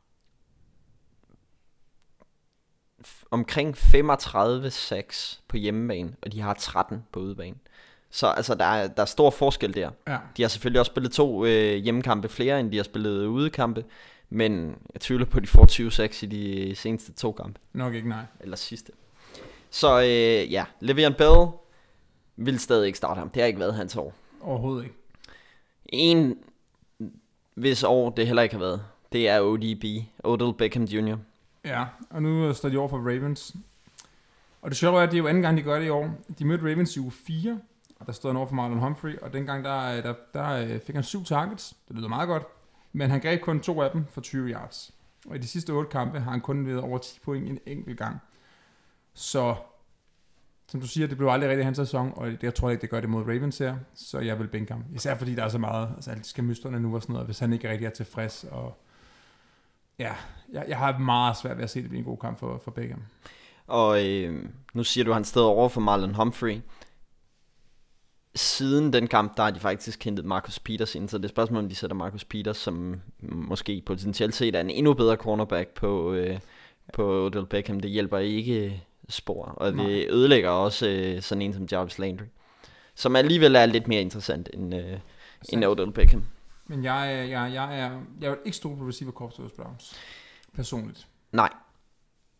omkring 3.31 3.77
35 3.77 4.71
sacks 4.71 5.41
på 5.47 5.57
hjemmebane, 5.57 6.15
og 6.21 6.31
de 6.31 6.41
har 6.41 6.53
13 6.53 7.05
på 7.11 7.19
udebane. 7.19 7.57
Så 8.15 8.27
altså, 8.27 8.55
der 8.55 8.65
er, 8.65 8.87
der 8.87 9.01
er 9.01 9.05
stor 9.05 9.29
forskel 9.29 9.73
der. 9.73 9.91
Ja. 10.07 10.17
De 10.37 10.41
har 10.41 10.49
selvfølgelig 10.49 10.79
også 10.79 10.89
spillet 10.89 11.11
to 11.11 11.45
øh, 11.45 11.75
hjemmekampe 11.75 12.29
flere, 12.29 12.59
end 12.59 12.71
de 12.71 12.77
har 12.77 12.83
spillet 12.83 13.25
udekampe, 13.25 13.85
men 14.29 14.75
jeg 14.93 15.01
tvivler 15.01 15.25
på, 15.25 15.37
at 15.37 15.43
de 15.43 15.47
får 15.47 15.65
20 15.65 15.91
sacks 15.91 16.23
i 16.23 16.25
de 16.25 16.75
seneste 16.75 17.13
to 17.13 17.31
kampe, 17.31 17.59
Nok 17.73 17.93
ikke, 17.93 18.09
nej. 18.09 18.23
eller 18.39 18.55
sidste. 18.57 18.91
Så 19.69 19.99
øh, 20.01 20.51
ja, 20.51 20.65
Le'Veon 20.83 21.13
Bell 21.17 21.47
vil 22.35 22.59
stadig 22.59 22.85
ikke 22.87 22.97
starte 22.97 23.19
ham. 23.19 23.29
Det 23.29 23.41
har 23.41 23.47
ikke 23.47 23.59
været 23.59 23.73
hans 23.73 23.95
år. 23.95 24.13
Overhovedet 24.41 24.83
ikke. 24.83 24.95
En, 25.85 26.37
hvis 27.55 27.83
år 27.83 28.09
det 28.09 28.27
heller 28.27 28.43
ikke 28.43 28.55
har 28.55 28.59
været, 28.59 28.83
det 29.11 29.29
er 29.29 29.41
ODB, 29.41 29.83
Odell 30.23 30.53
Beckham 30.53 30.83
Jr. 30.83 31.17
Ja, 31.65 31.85
og 32.09 32.23
nu 32.23 32.53
står 32.53 32.69
de 32.69 32.77
over 32.77 32.87
for 32.87 32.97
Ravens. 32.97 33.55
Og 34.61 34.69
det 34.69 34.77
sjove 34.77 34.99
er, 34.99 35.03
at 35.03 35.11
det 35.11 35.17
er 35.17 35.21
jo 35.21 35.27
anden 35.27 35.43
gang, 35.43 35.57
de 35.57 35.61
gør 35.61 35.79
det 35.79 35.85
i 35.85 35.89
år. 35.89 36.09
De 36.39 36.45
mødte 36.45 36.63
Ravens 36.63 36.95
i 36.95 36.99
uge 36.99 37.11
4, 37.11 37.59
og 38.03 38.07
der 38.07 38.13
stod 38.13 38.29
han 38.29 38.37
over 38.37 38.47
for 38.47 38.55
Marlon 38.55 38.79
Humphrey, 38.79 39.17
og 39.21 39.33
dengang 39.33 39.63
der, 39.63 39.97
øh, 39.97 40.03
der, 40.03 40.13
der 40.33 40.49
øh, 40.49 40.79
fik 40.79 40.95
han 40.95 41.03
syv 41.03 41.25
targets. 41.25 41.75
Det 41.87 41.95
lyder 41.95 42.07
meget 42.07 42.27
godt. 42.27 42.43
Men 42.93 43.09
han 43.09 43.21
greb 43.21 43.41
kun 43.41 43.59
to 43.59 43.81
af 43.81 43.91
dem 43.91 44.05
for 44.05 44.21
20 44.21 44.49
yards. 44.49 44.91
Og 45.29 45.35
i 45.35 45.39
de 45.39 45.47
sidste 45.47 45.71
otte 45.71 45.89
kampe 45.89 46.19
har 46.19 46.31
han 46.31 46.41
kun 46.41 46.67
været 46.67 46.81
over 46.81 46.97
10 46.97 47.19
point 47.19 47.49
en 47.49 47.59
enkelt 47.65 47.97
gang. 47.97 48.17
Så, 49.13 49.55
som 50.67 50.81
du 50.81 50.87
siger, 50.87 51.07
det 51.07 51.17
blev 51.17 51.29
aldrig 51.29 51.49
rigtig 51.49 51.65
hans 51.65 51.77
sæson, 51.77 52.13
og 52.15 52.27
det, 52.27 52.43
jeg 52.43 52.55
tror 52.55 52.69
ikke, 52.69 52.81
det 52.81 52.89
gør 52.89 52.99
det 52.99 53.09
mod 53.09 53.23
Ravens 53.23 53.57
her. 53.57 53.75
Så 53.95 54.19
jeg 54.19 54.39
vil 54.39 54.47
bænke 54.47 54.73
ham. 54.73 54.83
Især 54.93 55.17
fordi 55.17 55.35
der 55.35 55.43
er 55.43 55.49
så 55.49 55.57
meget, 55.57 55.89
altså 55.95 56.11
alle 56.11 56.23
de 56.23 56.27
skal 56.27 56.43
mysterne 56.43 56.79
nu 56.79 56.95
og 56.95 57.01
sådan 57.01 57.13
noget, 57.13 57.27
hvis 57.27 57.39
han 57.39 57.53
ikke 57.53 57.69
rigtig 57.69 57.85
er 57.85 57.89
tilfreds. 57.89 58.45
Og 58.51 58.77
ja, 59.99 60.13
jeg, 60.51 60.65
jeg 60.67 60.77
har 60.77 60.97
meget 60.97 61.37
svært 61.37 61.57
ved 61.57 61.63
at 61.63 61.69
se, 61.69 61.79
at 61.79 61.83
det 61.83 61.89
bliver 61.89 62.01
en 62.01 62.09
god 62.09 62.17
kamp 62.17 62.39
for, 62.39 62.61
for 62.63 62.71
Beckham. 62.71 63.03
Og 63.67 64.05
øh, 64.05 64.49
nu 64.73 64.83
siger 64.83 65.03
du, 65.03 65.11
at 65.11 65.15
han 65.15 65.25
stod 65.25 65.43
over 65.43 65.69
for 65.69 65.81
Marlon 65.81 66.15
Humphrey. 66.15 66.61
Siden 68.35 68.93
den 68.93 69.07
kamp, 69.07 69.37
der 69.37 69.43
har 69.43 69.51
de 69.51 69.59
faktisk 69.59 70.03
hentet 70.03 70.25
Marcus 70.25 70.59
Peters 70.59 70.95
ind, 70.95 71.09
så 71.09 71.17
det 71.17 71.23
er 71.25 71.29
spørgsmålet, 71.29 71.63
om 71.63 71.69
de 71.69 71.75
sætter 71.75 71.95
Marcus 71.95 72.23
Peters, 72.25 72.57
som 72.57 73.01
måske 73.21 73.83
potentielt 73.85 74.35
set 74.35 74.55
er 74.55 74.61
en 74.61 74.69
endnu 74.69 74.93
bedre 74.93 75.15
cornerback 75.15 75.69
på, 75.69 76.13
øh, 76.13 76.39
på 76.93 77.25
Odell 77.25 77.45
Beckham. 77.45 77.79
Det 77.79 77.91
hjælper 77.91 78.17
ikke 78.17 78.83
spor, 79.09 79.43
og 79.45 79.67
det 79.67 79.75
Nej. 79.75 80.05
ødelægger 80.09 80.49
også 80.49 80.87
øh, 80.87 81.21
sådan 81.21 81.41
en 81.41 81.53
som 81.53 81.67
Jarvis 81.71 81.99
Landry, 81.99 82.23
som 82.95 83.15
alligevel 83.15 83.55
er 83.55 83.65
lidt 83.65 83.87
mere 83.87 84.01
interessant 84.01 84.49
end, 84.53 84.75
øh, 84.75 84.97
end 85.49 85.65
Odell 85.65 85.91
Beckham. 85.91 86.25
Men 86.67 86.83
jeg, 86.83 87.13
er- 87.13 87.23
jeg, 87.23 87.51
jeg, 87.53 87.79
er, 87.79 87.91
jeg 88.21 88.29
vil 88.31 88.37
ikke 88.45 88.57
stole 88.57 88.77
på 88.77 88.87
receiver 88.87 89.11
corps 89.11 89.37
hos 89.37 89.51
Browns. 89.51 89.95
Personligt. 90.55 91.07
Nej. 91.31 91.49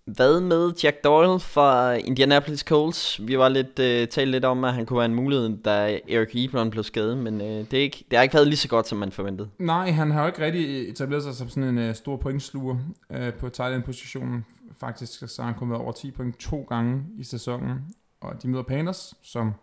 Hvad 0.05 0.41
med 0.41 0.73
Jack 0.83 1.03
Doyle 1.03 1.39
fra 1.39 1.93
Indianapolis 1.93 2.59
Colts? 2.59 3.27
Vi 3.27 3.37
var 3.37 3.49
lidt 3.49 3.79
øh, 3.79 4.07
talt 4.07 4.31
lidt 4.31 4.45
om, 4.45 4.63
at 4.63 4.73
han 4.73 4.85
kunne 4.85 4.97
være 4.97 5.05
en 5.05 5.15
mulighed, 5.15 5.57
da 5.57 5.99
Eric 6.09 6.35
Ebron 6.35 6.69
blev 6.69 6.83
skadet, 6.83 7.17
men 7.17 7.41
øh, 7.41 7.47
det, 7.47 7.73
er 7.73 7.81
ikke, 7.81 8.05
det 8.11 8.17
har 8.17 8.23
ikke 8.23 8.33
været 8.33 8.47
lige 8.47 8.57
så 8.57 8.67
godt, 8.67 8.87
som 8.87 8.97
man 8.97 9.11
forventede. 9.11 9.49
Nej, 9.59 9.91
han 9.91 10.11
har 10.11 10.21
jo 10.21 10.27
ikke 10.27 10.45
rigtig 10.45 10.89
etableret 10.89 11.23
sig 11.23 11.35
som 11.35 11.49
sådan 11.49 11.69
en 11.69 11.77
øh, 11.77 11.95
stor 11.95 12.17
pointsluger 12.17 12.77
øh, 13.09 13.33
på 13.33 13.49
tight 13.49 13.75
end 13.75 13.83
positionen. 13.83 14.45
Faktisk 14.79 15.23
så 15.27 15.41
har 15.41 15.49
han 15.49 15.59
kun 15.59 15.69
været 15.69 15.81
over 15.81 15.91
10 15.91 16.11
point 16.11 16.37
to 16.37 16.65
gange 16.69 17.03
i 17.17 17.23
sæsonen. 17.23 17.95
Og 18.21 18.43
de 18.43 18.47
møder 18.47 18.63
Panthers, 18.63 19.13
som 19.21 19.53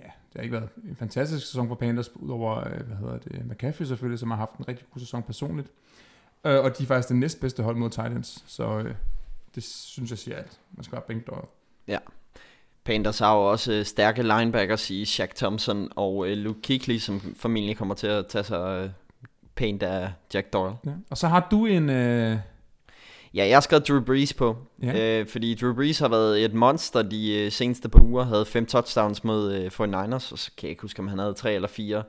ja, 0.00 0.04
det 0.04 0.36
har 0.36 0.42
ikke 0.42 0.52
været 0.52 0.68
en 0.88 0.96
fantastisk 0.96 1.46
sæson 1.46 1.68
for 1.68 1.74
Panthers, 1.74 2.16
udover, 2.16 2.58
øh, 2.58 2.86
hvad 2.86 2.96
hedder 2.96 3.18
det, 3.18 3.46
McCaffrey 3.50 3.86
selvfølgelig, 3.86 4.18
som 4.18 4.30
har 4.30 4.38
haft 4.38 4.56
en 4.58 4.68
rigtig 4.68 4.86
god 4.92 5.00
sæson 5.00 5.22
personligt. 5.22 5.68
Øh, 6.44 6.64
og 6.64 6.78
de 6.78 6.82
er 6.82 6.86
faktisk 6.86 7.08
det 7.08 7.16
næstbedste 7.16 7.62
hold 7.62 7.76
mod 7.76 7.90
Titans, 7.90 8.44
så 8.46 8.78
Øh, 8.78 8.94
det 9.54 9.64
synes 9.64 10.10
jeg 10.10 10.18
siger 10.18 10.36
alt. 10.36 10.60
Man 10.76 10.84
skal 10.84 10.96
bare 10.96 11.04
bænke 11.08 11.24
Doyle. 11.30 11.46
Panthers 12.84 13.18
har 13.18 13.34
jo 13.34 13.50
også 13.50 13.72
øh, 13.72 13.84
stærke 13.84 14.22
linebackers 14.22 14.90
i 14.90 15.04
Shaq 15.04 15.34
Thompson 15.34 15.88
og 15.96 16.28
øh, 16.28 16.36
Luke 16.36 16.60
Kuechly, 16.66 16.98
som 16.98 17.34
formentlig 17.36 17.76
kommer 17.76 17.94
til 17.94 18.06
at 18.06 18.26
tage 18.26 18.44
sig 18.44 18.82
øh, 18.84 18.90
pænt 19.54 19.82
af 19.82 20.12
Jack 20.34 20.52
Doyle. 20.52 20.74
Ja. 20.86 20.90
Og 21.10 21.18
så 21.18 21.28
har 21.28 21.48
du 21.50 21.66
en... 21.66 21.88
Uh, 21.88 22.38
Ja, 23.34 23.46
jeg 23.46 23.56
har 23.56 23.60
skrevet 23.60 23.88
Drew 23.88 24.00
Brees 24.00 24.34
på, 24.34 24.56
Ja. 24.82 25.20
øh, 25.20 25.26
fordi 25.26 25.54
Drew 25.54 25.74
Brees 25.74 25.98
har 25.98 26.08
været 26.08 26.44
et 26.44 26.54
monster 26.54 27.02
de 27.02 27.34
øh, 27.44 27.52
seneste 27.52 27.88
par 27.88 28.00
uger, 28.02 28.24
havde 28.24 28.46
fem 28.46 28.66
touchdowns 28.66 29.24
mod 29.24 29.52
øh, 29.54 29.66
49ers, 29.66 30.32
og 30.32 30.38
så 30.38 30.50
kan 30.56 30.62
jeg 30.66 30.70
ikke 30.70 30.82
huske, 30.82 31.00
om 31.00 31.08
han 31.08 31.18
havde 31.18 31.34
tre 31.34 31.54
eller 31.54 31.68
fire, 31.68 32.02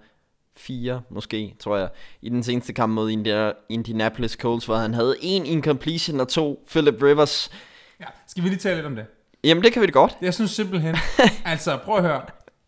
fire 0.60 1.02
måske, 1.10 1.56
tror 1.60 1.78
jeg, 1.78 1.90
i 2.22 2.30
den 2.30 2.44
seneste 2.44 2.74
kamp 2.74 2.94
mod 2.94 3.12
India- 3.12 3.66
Indianapolis 3.70 4.32
Colts, 4.32 4.66
hvor 4.66 4.76
han 4.76 4.94
havde 4.94 5.16
en 5.22 5.46
incompletion 5.46 6.20
og 6.20 6.28
to 6.28 6.66
Philip 6.70 6.96
Rivers. 7.04 7.50
ja, 8.00 8.06
skal 8.28 8.44
vi 8.44 8.50
lige 8.50 8.60
tale 8.60 8.76
lidt 8.76 8.86
om 8.86 8.96
det? 8.96 9.06
Jamen, 9.44 9.64
det 9.64 9.74
kan 9.74 9.82
vi 9.82 9.88
da 9.88 9.92
godt. 9.92 10.18
Jeg 10.22 10.34
synes 10.34 10.52
simpelthen, 10.52 10.96
altså 11.46 11.78
prøv 11.78 11.96
at 11.98 12.04
høre. 12.04 12.22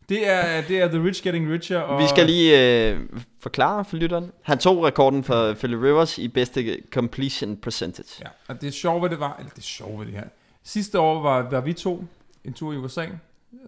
Det 0.10 0.28
er, 0.30 0.62
det 0.62 0.80
er 0.82 0.88
The 0.88 1.04
Rich 1.04 1.24
Getting 1.24 1.52
Richer. 1.52 1.80
Og 1.80 2.02
Vi 2.02 2.08
skal 2.08 2.26
lige 2.26 2.90
øh, 2.92 3.00
forklare 3.40 3.86
for 3.86 3.98
lytteren. 3.98 4.32
Han 4.42 4.58
tog 4.58 4.84
rekorden 4.84 5.24
for 5.24 5.54
Philip 5.54 5.80
Rivers 5.82 6.18
i 6.18 6.28
bedste 6.28 6.78
completion 6.92 7.58
percentage. 7.58 8.22
Ja, 8.22 8.28
og 8.48 8.62
det 8.62 8.74
sjove 8.74 9.02
ved 9.02 9.10
det 9.10 9.20
var, 9.20 9.36
eller 9.40 9.52
det 9.56 9.64
sjove 9.64 10.00
ved 10.00 10.06
det 10.06 10.16
her. 10.16 10.24
Sidste 10.64 11.00
år 11.00 11.22
var, 11.22 11.50
var 11.50 11.62
vi 11.62 11.74
to 11.74 12.04
en 12.46 12.54
tur 12.54 12.74
i 12.74 12.78
USA 12.78 13.06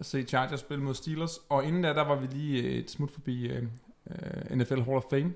at 0.00 0.06
se 0.06 0.22
Chargers 0.22 0.60
spille 0.60 0.84
mod 0.84 0.94
Steelers, 0.94 1.38
og 1.48 1.64
inden 1.64 1.82
da, 1.82 1.88
der 1.88 2.04
var 2.04 2.14
vi 2.16 2.26
lige 2.32 2.62
øh, 2.62 2.70
et 2.72 2.90
smut 2.90 3.10
forbi 3.10 3.46
øh, 3.46 3.62
øh, 4.10 4.56
NFL 4.56 4.80
Hall 4.80 4.96
of 4.96 5.02
Fame 5.10 5.32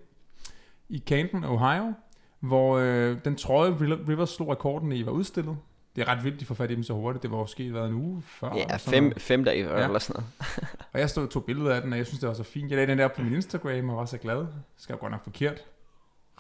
i 0.89 0.99
Canton, 1.07 1.45
Ohio, 1.45 1.93
hvor 2.41 2.79
øh, 2.79 3.17
den 3.25 3.37
trøje 3.37 3.71
Rivers 4.09 4.31
slog 4.31 4.49
rekorden 4.49 4.93
i 4.93 5.07
var 5.07 5.13
udstillet. 5.13 5.57
det 5.97 6.03
er 6.03 6.09
ret 6.09 6.25
vildt, 6.25 6.41
de 6.41 6.45
får 6.45 6.55
fat 6.55 6.71
i 6.71 6.75
dem 6.75 6.83
så 6.83 6.93
hurtigt. 6.95 7.23
Det 7.23 7.31
var 7.31 7.37
måske 7.37 7.75
været 7.75 7.89
en 7.89 7.95
uge 7.95 8.23
før. 8.23 8.55
Ja, 8.57 8.77
fem, 8.77 9.03
noget. 9.03 9.21
fem 9.23 9.45
dage 9.45 9.69
Ja. 9.79 9.85
eller 9.85 9.99
sådan 9.99 10.23
noget. 10.23 10.55
Og 10.93 11.01
jeg 11.01 11.11
stod 11.11 11.25
og 11.25 11.31
tog 11.31 11.45
billeder 11.45 11.75
af 11.75 11.83
den, 11.83 11.93
og 11.93 11.99
jeg 11.99 12.07
synes, 12.07 12.21
det 12.21 12.29
var 12.29 12.35
så 12.35 12.43
fint. 12.43 12.71
Jeg 12.71 12.77
lagde 12.77 12.91
den 12.91 12.99
der 12.99 13.09
på 13.09 13.23
min 13.23 13.33
Instagram 13.35 13.91
og 13.91 13.97
var 13.97 14.05
så 14.05 14.19
glad. 14.19 14.47
Skal 14.77 14.97
godt 14.97 15.13
nok 15.13 15.25
forkert. 15.25 15.61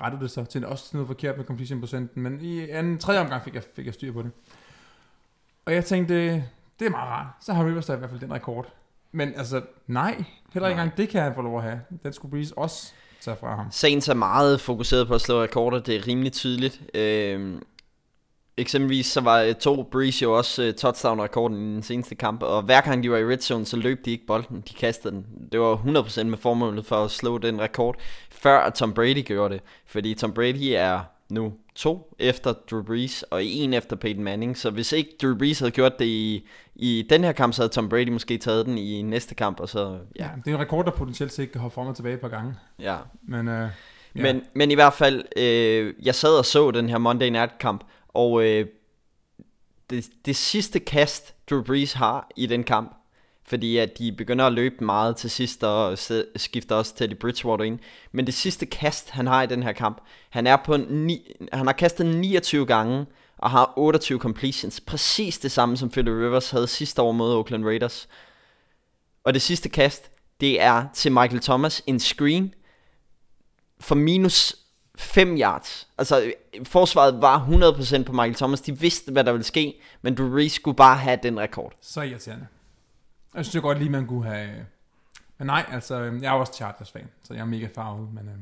Rettede 0.00 0.22
det 0.22 0.30
så 0.30 0.44
til 0.44 0.66
også 0.66 0.90
noget 0.92 1.06
forkert 1.06 1.36
med 1.36 1.44
completion 1.44 1.80
procenten, 1.80 2.22
men 2.22 2.40
i 2.40 2.70
anden, 2.70 2.98
tredje 2.98 3.20
omgang 3.20 3.42
fik 3.44 3.54
jeg, 3.54 3.62
fik 3.76 3.86
jeg 3.86 3.94
styr 3.94 4.12
på 4.12 4.22
det. 4.22 4.30
Og 5.66 5.74
jeg 5.74 5.84
tænkte, 5.84 6.14
det 6.78 6.86
er 6.86 6.90
meget 6.90 7.08
rart. 7.08 7.26
Så 7.40 7.52
har 7.52 7.66
Rivers 7.66 7.86
da 7.86 7.94
i 7.94 7.98
hvert 7.98 8.10
fald 8.10 8.20
den 8.20 8.32
rekord. 8.32 8.72
Men 9.12 9.34
altså, 9.36 9.62
nej. 9.86 10.24
Heller 10.52 10.68
ikke 10.68 10.80
engang 10.80 10.96
det 10.96 11.08
kan 11.08 11.22
han 11.22 11.34
få 11.34 11.42
lov 11.42 11.56
at 11.56 11.62
have. 11.62 11.80
Den 12.02 12.12
skulle 12.12 12.30
Breeze 12.30 12.58
også 12.58 12.92
tage 13.20 13.36
fra 13.36 13.56
ham. 13.56 13.66
Saints 13.70 14.08
er 14.08 14.14
meget 14.14 14.60
fokuseret 14.60 15.08
på 15.08 15.14
at 15.14 15.20
slå 15.20 15.42
rekorder, 15.42 15.78
det 15.78 15.96
er 15.96 16.06
rimelig 16.06 16.32
tydeligt. 16.32 16.82
Øhm, 16.94 17.62
eksempelvis 18.56 19.06
så 19.06 19.20
var 19.20 19.40
øh, 19.40 19.54
to 19.54 19.82
Breeze 19.82 20.22
jo 20.22 20.36
også 20.36 20.68
uh, 20.68 20.74
touchdown-rekorden 20.74 21.56
i 21.56 21.74
den 21.74 21.82
seneste 21.82 22.14
kamp, 22.14 22.42
og 22.42 22.62
hver 22.62 22.80
gang 22.80 23.02
de 23.02 23.10
var 23.10 23.16
i 23.16 23.24
red 23.24 23.38
zone, 23.38 23.66
så 23.66 23.76
løb 23.76 24.04
de 24.04 24.10
ikke 24.10 24.26
bolden, 24.26 24.64
de 24.68 24.74
kastede 24.74 25.14
den. 25.14 25.26
Det 25.52 25.60
var 25.60 25.76
100% 25.76 26.24
med 26.24 26.38
formålet 26.38 26.86
for 26.86 27.04
at 27.04 27.10
slå 27.10 27.38
den 27.38 27.60
rekord, 27.60 27.96
før 28.30 28.70
Tom 28.70 28.94
Brady 28.94 29.22
gjorde 29.24 29.54
det. 29.54 29.62
Fordi 29.86 30.14
Tom 30.14 30.32
Brady 30.32 30.72
er 30.74 31.00
nu 31.30 31.52
to 31.74 32.14
efter 32.18 32.52
Drew 32.52 32.82
Brees, 32.82 33.22
og 33.22 33.44
en 33.44 33.74
efter 33.74 33.96
Peyton 33.96 34.24
Manning, 34.24 34.58
så 34.58 34.70
hvis 34.70 34.92
ikke 34.92 35.10
Drew 35.22 35.38
Brees 35.38 35.58
havde 35.58 35.70
gjort 35.70 35.98
det 35.98 36.04
i, 36.04 36.46
i 36.74 37.06
den 37.10 37.24
her 37.24 37.32
kamp, 37.32 37.54
så 37.54 37.62
havde 37.62 37.72
Tom 37.72 37.88
Brady 37.88 38.08
måske 38.08 38.38
taget 38.38 38.66
den 38.66 38.78
i 38.78 39.02
næste 39.02 39.34
kamp, 39.34 39.60
og 39.60 39.68
så, 39.68 39.98
Ja, 40.16 40.24
ja, 40.24 40.30
det 40.44 40.50
er 40.50 40.54
en 40.54 40.60
rekord, 40.60 40.84
der 40.84 40.90
potentielt 40.90 41.32
set 41.32 41.52
kan 41.52 41.60
hoppe 41.60 41.74
frem 41.74 41.86
og 41.88 41.96
tilbage 41.96 42.14
et 42.14 42.20
par 42.20 42.28
gange. 42.28 42.54
ja. 42.78 42.96
Men, 43.22 43.48
øh, 43.48 43.68
ja. 44.16 44.22
Men, 44.22 44.42
men 44.54 44.70
i 44.70 44.74
hvert 44.74 44.92
fald, 44.92 45.24
øh, 45.36 45.94
jeg 46.02 46.14
sad 46.14 46.38
og 46.38 46.44
så 46.44 46.70
den 46.70 46.88
her 46.88 46.98
Monday 46.98 47.28
Night 47.30 47.58
kamp, 47.58 47.84
og 48.08 48.44
øh, 48.44 48.66
det, 49.90 50.08
det 50.26 50.36
sidste 50.36 50.80
kast, 50.80 51.34
Drew 51.50 51.62
Brees 51.62 51.92
har 51.92 52.30
i 52.36 52.46
den 52.46 52.64
kamp, 52.64 52.97
fordi 53.48 53.76
at 53.76 53.98
de 53.98 54.12
begynder 54.12 54.46
at 54.46 54.52
løbe 54.52 54.84
meget 54.84 55.16
til 55.16 55.30
sidst, 55.30 55.64
og 55.64 55.98
skifter 56.36 56.74
også 56.74 56.94
Teddy 56.94 57.14
Bridgewater 57.14 57.64
ind. 57.64 57.78
Men 58.12 58.26
det 58.26 58.34
sidste 58.34 58.66
kast, 58.66 59.10
han 59.10 59.26
har 59.26 59.42
i 59.42 59.46
den 59.46 59.62
her 59.62 59.72
kamp, 59.72 60.00
han, 60.30 60.46
er 60.46 60.56
på 60.56 60.76
ni, 60.76 61.34
han 61.52 61.66
har 61.66 61.72
kastet 61.72 62.06
29 62.06 62.66
gange, 62.66 63.06
og 63.38 63.50
har 63.50 63.72
28 63.76 64.18
completions. 64.18 64.80
Præcis 64.80 65.38
det 65.38 65.52
samme, 65.52 65.76
som 65.76 65.90
Philip 65.90 66.12
Rivers 66.12 66.50
havde 66.50 66.66
sidste 66.66 67.02
år 67.02 67.12
mod 67.12 67.34
Oakland 67.34 67.64
Raiders. 67.64 68.08
Og 69.24 69.34
det 69.34 69.42
sidste 69.42 69.68
kast, 69.68 70.10
det 70.40 70.60
er 70.60 70.84
til 70.94 71.12
Michael 71.12 71.40
Thomas, 71.40 71.82
en 71.86 72.00
screen, 72.00 72.54
for 73.80 73.94
minus 73.94 74.56
5 74.98 75.36
yards. 75.36 75.88
Altså, 75.98 76.32
forsvaret 76.64 77.22
var 77.22 77.38
100% 77.38 78.02
på 78.02 78.12
Michael 78.12 78.34
Thomas. 78.34 78.60
De 78.60 78.78
vidste, 78.78 79.12
hvad 79.12 79.24
der 79.24 79.32
ville 79.32 79.44
ske, 79.44 79.80
men 80.02 80.14
Drew 80.14 80.36
Reese 80.36 80.56
skulle 80.56 80.76
bare 80.76 80.96
have 80.96 81.18
den 81.22 81.40
rekord. 81.40 81.72
Så 81.80 82.02
irriterende. 82.02 82.46
Jeg 83.38 83.44
synes 83.44 83.54
jo 83.54 83.60
godt 83.60 83.78
lige, 83.78 83.90
man 83.90 84.06
kunne 84.06 84.24
have... 84.24 84.48
Øh, 84.48 84.56
men 85.38 85.46
nej, 85.46 85.64
altså, 85.72 86.00
øh, 86.00 86.22
jeg 86.22 86.28
er 86.28 86.32
også 86.32 86.52
Chargers-fan, 86.52 87.08
så 87.22 87.34
jeg 87.34 87.40
er 87.40 87.46
mega 87.46 87.68
farvet, 87.74 88.08
men 88.14 88.28
øh, 88.28 88.34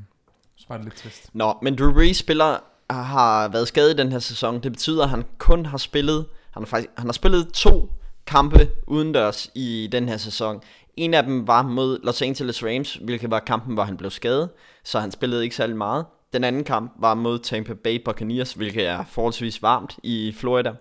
så 0.57 0.67
var 0.69 0.77
det 0.77 0.85
lidt 0.85 0.97
trist. 0.97 1.31
Nå, 1.35 1.59
men 1.63 1.79
Drew 1.79 1.93
Brees 1.93 2.17
spiller 2.17 2.59
har 2.91 3.49
været 3.49 3.69
skadet 3.69 3.95
i 3.95 3.97
den 3.97 4.13
her 4.13 4.19
sæson. 4.19 4.63
Det 4.63 4.73
betyder, 4.73 5.05
at 5.05 5.11
han 5.11 5.25
kun 5.39 5.67
har 5.67 5.79
spillet, 5.79 6.27
han 6.51 6.63
har, 6.63 6.67
faktisk, 6.67 6.91
han 6.99 7.07
har 7.07 7.13
spillet 7.13 7.49
to 7.53 7.93
kampe 8.27 8.69
udendørs 8.87 9.51
i 9.55 9.89
den 9.93 10.09
her 10.09 10.17
sæson. 10.17 10.63
En 10.97 11.15
af 11.15 11.23
dem 11.23 11.47
var 11.47 11.63
mod 11.63 11.99
Los 12.03 12.23
Angeles 12.23 12.65
Rams, 12.65 12.95
hvilket 12.95 13.31
var 13.31 13.41
kampen, 13.41 13.75
hvor 13.75 13.85
han 13.85 13.97
blev 13.97 14.11
skadet, 14.11 14.51
så 14.85 15.01
han 15.01 15.11
spillede 15.11 15.45
ikke 15.45 15.57
særlig 15.57 15.77
meget. 15.77 16.07
Den 16.33 16.45
anden 16.45 16.65
kamp 16.65 16.93
var 16.99 17.15
mod 17.15 17.39
Tampa 17.39 17.75
Bay 17.75 18.03
Buccaneers, 18.05 18.53
hvilket 18.53 18.87
er 18.87 19.05
forholdsvis 19.05 19.63
varmt 19.63 19.99
i 20.03 20.35
Florida. 20.37 20.73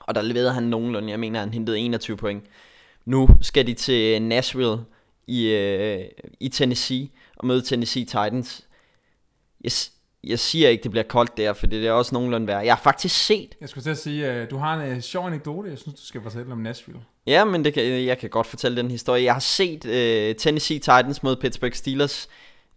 Og 0.00 0.14
der 0.14 0.22
leverede 0.22 0.52
han 0.52 0.62
nogenlunde, 0.62 1.10
jeg 1.10 1.20
mener, 1.20 1.40
han 1.40 1.52
hentede 1.52 1.78
21 1.78 2.16
point. 2.16 2.44
Nu 3.06 3.28
skal 3.40 3.66
de 3.66 3.74
til 3.74 4.22
Nashville 4.22 4.78
i, 5.26 5.46
øh, 5.48 6.04
i 6.40 6.48
Tennessee 6.48 7.08
og 7.36 7.46
møde 7.46 7.62
Tennessee 7.62 8.04
Titans. 8.04 8.66
Jeg, 9.64 9.72
jeg 10.24 10.38
siger 10.38 10.68
ikke, 10.68 10.82
det 10.82 10.90
bliver 10.90 11.04
koldt 11.04 11.36
der, 11.36 11.52
for 11.52 11.66
det 11.66 11.86
er 11.86 11.92
også 11.92 12.14
nogenlunde 12.14 12.46
værd. 12.46 12.64
Jeg 12.64 12.74
har 12.74 12.82
faktisk 12.82 13.26
set, 13.26 13.54
Jeg 13.60 13.68
skulle 13.68 13.84
til 13.84 13.90
at 13.90 13.98
sige, 13.98 14.26
at 14.26 14.50
du 14.50 14.56
har 14.56 14.80
en 14.82 14.92
øh, 14.92 15.00
sjov 15.00 15.26
anekdote, 15.26 15.70
jeg 15.70 15.78
synes, 15.78 16.00
du 16.00 16.06
skal 16.06 16.22
fortælle 16.22 16.52
om 16.52 16.58
Nashville. 16.58 17.00
ja, 17.26 17.44
men 17.44 17.64
det 17.64 17.74
kan, 17.74 18.04
jeg 18.04 18.18
kan 18.18 18.30
godt 18.30 18.46
fortælle 18.46 18.76
den 18.76 18.90
historie. 18.90 19.24
Jeg 19.24 19.32
har 19.32 19.40
set 19.40 19.84
øh, 19.84 20.34
Tennessee 20.34 20.78
Titans 20.78 21.22
mod 21.22 21.36
Pittsburgh 21.36 21.74
Steelers 21.74 22.28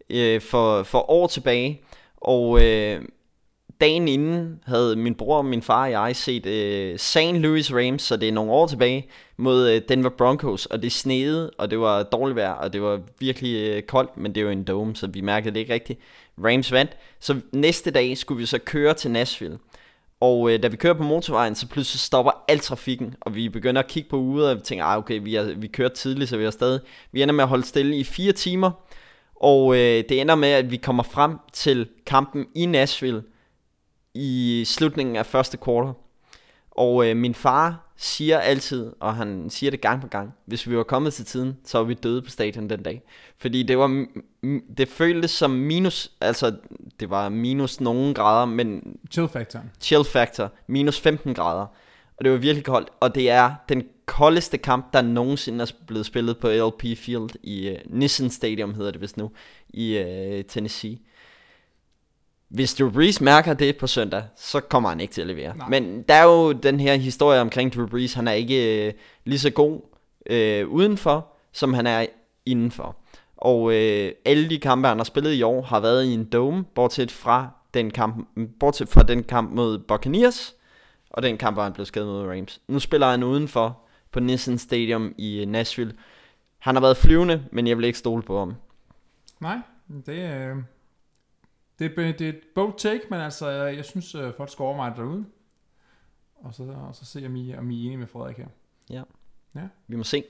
øh, 0.09 0.41
for, 0.41 0.83
for 0.83 1.11
år 1.11 1.27
tilbage, 1.27 1.81
og 2.17 2.65
øh, 2.65 3.01
dagen 3.81 4.07
inden 4.07 4.59
havde 4.65 4.95
min 4.95 5.15
bror, 5.15 5.41
min 5.41 5.61
far 5.61 5.83
og 5.83 5.91
jeg 5.91 6.15
set 6.15 6.45
øh, 6.45 6.97
St. 6.97 7.17
Louis 7.17 7.73
Rams, 7.73 8.01
så 8.01 8.17
det 8.17 8.27
er 8.27 8.33
nogle 8.33 8.51
år 8.51 8.67
tilbage, 8.67 9.07
mod 9.37 9.69
øh, 9.69 9.81
Denver 9.89 10.09
Broncos, 10.09 10.65
og 10.65 10.81
det 10.81 10.91
sneede, 10.91 11.51
og 11.57 11.71
det 11.71 11.79
var 11.79 12.03
dårligt 12.03 12.35
vejr, 12.35 12.51
og 12.51 12.73
det 12.73 12.81
var 12.81 13.01
virkelig 13.19 13.55
øh, 13.55 13.83
koldt, 13.83 14.17
men 14.17 14.35
det 14.35 14.45
var 14.45 14.51
en 14.51 14.63
dome, 14.63 14.95
så 14.95 15.07
vi 15.07 15.21
mærkede 15.21 15.53
det 15.53 15.59
ikke 15.59 15.73
rigtigt. 15.73 15.99
Rams 16.43 16.71
vandt, 16.71 16.97
så 17.19 17.41
næste 17.51 17.91
dag 17.91 18.17
skulle 18.17 18.39
vi 18.39 18.45
så 18.45 18.59
køre 18.65 18.93
til 18.93 19.11
Nashville. 19.11 19.57
Og 20.21 20.51
øh, 20.51 20.63
da 20.63 20.67
vi 20.67 20.77
kører 20.77 20.93
på 20.93 21.03
motorvejen, 21.03 21.55
så 21.55 21.67
pludselig 21.67 21.99
stopper 21.99 22.31
al 22.47 22.59
trafikken, 22.59 23.15
og 23.21 23.35
vi 23.35 23.49
begynder 23.49 23.81
at 23.81 23.87
kigge 23.87 24.09
på 24.09 24.17
uret, 24.17 24.49
og 24.49 24.55
vi 24.55 24.61
tænker, 24.61 24.85
ah, 24.85 24.97
okay, 24.97 25.19
vi, 25.23 25.35
er, 25.35 25.55
vi 25.55 25.67
kører 25.67 25.89
tidligt, 25.89 26.29
så 26.29 26.37
vi 26.37 26.43
er 26.43 26.51
stadig. 26.51 26.79
Vi 27.11 27.21
ender 27.21 27.33
med 27.33 27.43
at 27.43 27.47
holde 27.47 27.65
stille 27.65 27.97
i 27.97 28.03
fire 28.03 28.31
timer, 28.31 28.71
og 29.35 29.75
øh, 29.75 30.03
det 30.09 30.21
ender 30.21 30.35
med, 30.35 30.49
at 30.49 30.71
vi 30.71 30.77
kommer 30.77 31.03
frem 31.03 31.37
til 31.53 31.87
kampen 32.05 32.45
i 32.55 32.65
Nashville 32.65 33.23
i 34.13 34.63
slutningen 34.65 35.15
af 35.15 35.25
første 35.25 35.57
kvartal. 35.57 35.93
Og 36.71 37.07
øh, 37.07 37.17
min 37.17 37.35
far 37.35 37.89
siger 37.97 38.39
altid, 38.39 38.91
og 38.99 39.15
han 39.15 39.49
siger 39.49 39.71
det 39.71 39.81
gang 39.81 40.01
på 40.01 40.07
gang, 40.07 40.33
hvis 40.45 40.69
vi 40.69 40.77
var 40.77 40.83
kommet 40.83 41.13
til 41.13 41.25
tiden, 41.25 41.57
så 41.65 41.77
var 41.77 41.85
vi 41.85 41.93
døde 41.93 42.21
på 42.21 42.29
stadion 42.29 42.69
den 42.69 42.83
dag. 42.83 43.01
Fordi 43.37 43.63
det 43.63 43.77
var, 43.77 44.05
det 44.77 44.87
føltes 44.87 45.31
som 45.31 45.51
minus, 45.51 46.11
altså 46.21 46.55
det 46.99 47.09
var 47.09 47.29
minus 47.29 47.81
nogen 47.81 48.13
grader, 48.13 48.45
men 48.45 48.97
Chill-faktoren. 49.11 49.71
chill 49.81 50.03
factor, 50.03 50.51
minus 50.67 50.99
15 50.99 51.33
grader. 51.33 51.65
Og 52.17 52.25
det 52.25 52.31
var 52.31 52.37
virkelig 52.37 52.65
koldt, 52.65 52.89
og 52.99 53.15
det 53.15 53.29
er 53.29 53.51
den 53.69 53.83
koldeste 54.05 54.57
kamp, 54.57 54.93
der 54.93 55.01
nogensinde 55.01 55.61
er 55.61 55.71
blevet 55.87 56.05
spillet 56.05 56.37
på 56.37 56.49
LP 56.49 56.97
Field 56.97 57.29
i 57.43 57.69
uh, 57.69 57.97
Nissan 57.97 58.29
Stadium, 58.29 58.73
hedder 58.73 58.91
det 58.91 59.01
vist 59.01 59.17
nu, 59.17 59.31
i 59.69 59.99
uh, 59.99 60.45
Tennessee. 60.45 60.97
Hvis 62.49 62.75
Drew 62.75 62.91
Brees 62.91 63.21
mærker 63.21 63.53
det 63.53 63.77
på 63.77 63.87
søndag, 63.87 64.23
så 64.35 64.59
kommer 64.59 64.89
han 64.89 64.99
ikke 64.99 65.13
til 65.13 65.21
at 65.21 65.27
levere. 65.27 65.57
Nej. 65.57 65.69
Men 65.69 66.01
der 66.01 66.13
er 66.13 66.23
jo 66.23 66.51
den 66.51 66.79
her 66.79 66.95
historie 66.95 67.41
omkring 67.41 67.73
Drew 67.75 67.87
Brees, 67.87 68.13
han 68.13 68.27
er 68.27 68.31
ikke 68.31 68.87
uh, 68.87 68.99
lige 69.25 69.39
så 69.39 69.49
god 69.49 69.81
uh, 70.31 70.69
udenfor, 70.69 71.27
som 71.53 71.73
han 71.73 71.87
er 71.87 72.05
indenfor. 72.45 72.95
Og 73.37 73.61
uh, 73.61 73.73
alle 74.25 74.49
de 74.49 74.59
kampe, 74.59 74.87
han 74.87 74.97
har 74.97 75.03
spillet 75.03 75.33
i 75.33 75.43
år, 75.43 75.61
har 75.61 75.79
været 75.79 76.05
i 76.05 76.13
en 76.13 76.25
dome, 76.25 76.63
bortset 76.75 77.11
fra 77.11 77.49
den 77.73 77.91
kamp, 77.91 78.27
bortset 78.59 78.89
fra 78.89 79.03
den 79.03 79.23
kamp 79.23 79.51
mod 79.51 79.79
Buccaneers, 79.79 80.55
og 81.09 81.23
den 81.23 81.37
kamp, 81.37 81.55
hvor 81.55 81.63
han 81.63 81.73
blev 81.73 81.85
skadet 81.85 82.07
mod 82.07 82.27
Rams. 82.27 82.61
Nu 82.67 82.79
spiller 82.79 83.09
han 83.11 83.23
udenfor 83.23 83.79
på 84.11 84.19
Nissan 84.19 84.57
Stadium 84.57 85.13
i 85.17 85.41
øh, 85.41 85.47
Nashville. 85.47 85.93
Han 86.59 86.75
har 86.75 86.81
været 86.81 86.97
flyvende, 86.97 87.43
men 87.51 87.67
jeg 87.67 87.77
vil 87.77 87.85
ikke 87.85 87.99
stole 87.99 88.23
på 88.23 88.39
ham. 88.39 88.55
Nej, 89.39 89.57
det 90.05 90.19
er... 90.19 90.55
Det 91.79 91.85
er, 91.85 92.11
det 92.11 92.21
er 92.21 92.29
et 92.29 92.41
bold 92.55 92.73
take, 92.77 93.01
men 93.09 93.19
altså, 93.19 93.49
jeg 93.49 93.85
synes, 93.85 94.15
øh, 94.15 94.33
folk 94.37 94.51
skal 94.51 94.63
overveje 94.63 94.89
det 94.89 94.97
derude. 94.97 95.25
Og 96.35 96.53
så, 96.53 96.63
og 96.63 96.95
så 96.95 97.05
se, 97.05 97.25
om 97.25 97.35
I, 97.35 97.55
om 97.55 97.71
I 97.71 97.81
er 97.81 97.85
enige 97.85 97.97
med 97.97 98.07
Frederik 98.07 98.37
her. 98.37 98.47
Vi 99.87 99.95
må 99.95 100.03
se. 100.03 100.23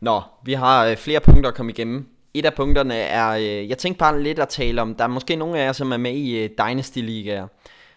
Nå, 0.00 0.22
vi 0.44 0.52
har 0.52 0.86
øh, 0.86 0.96
flere 0.96 1.20
punkter 1.20 1.50
at 1.50 1.56
komme 1.56 1.72
igennem. 1.72 2.08
Et 2.34 2.46
af 2.46 2.54
punkterne 2.54 2.94
er, 2.94 3.30
øh, 3.30 3.68
jeg 3.68 3.78
tænkte 3.78 3.98
bare 3.98 4.22
lidt 4.22 4.38
at 4.38 4.48
tale 4.48 4.82
om, 4.82 4.94
der 4.94 5.04
er 5.04 5.08
måske 5.08 5.36
nogle 5.36 5.58
af 5.58 5.64
jer, 5.64 5.72
som 5.72 5.92
er 5.92 5.96
med 5.96 6.12
i 6.12 6.44
øh, 6.44 6.50
Dynasty 6.58 6.98
Ligaer. 6.98 7.46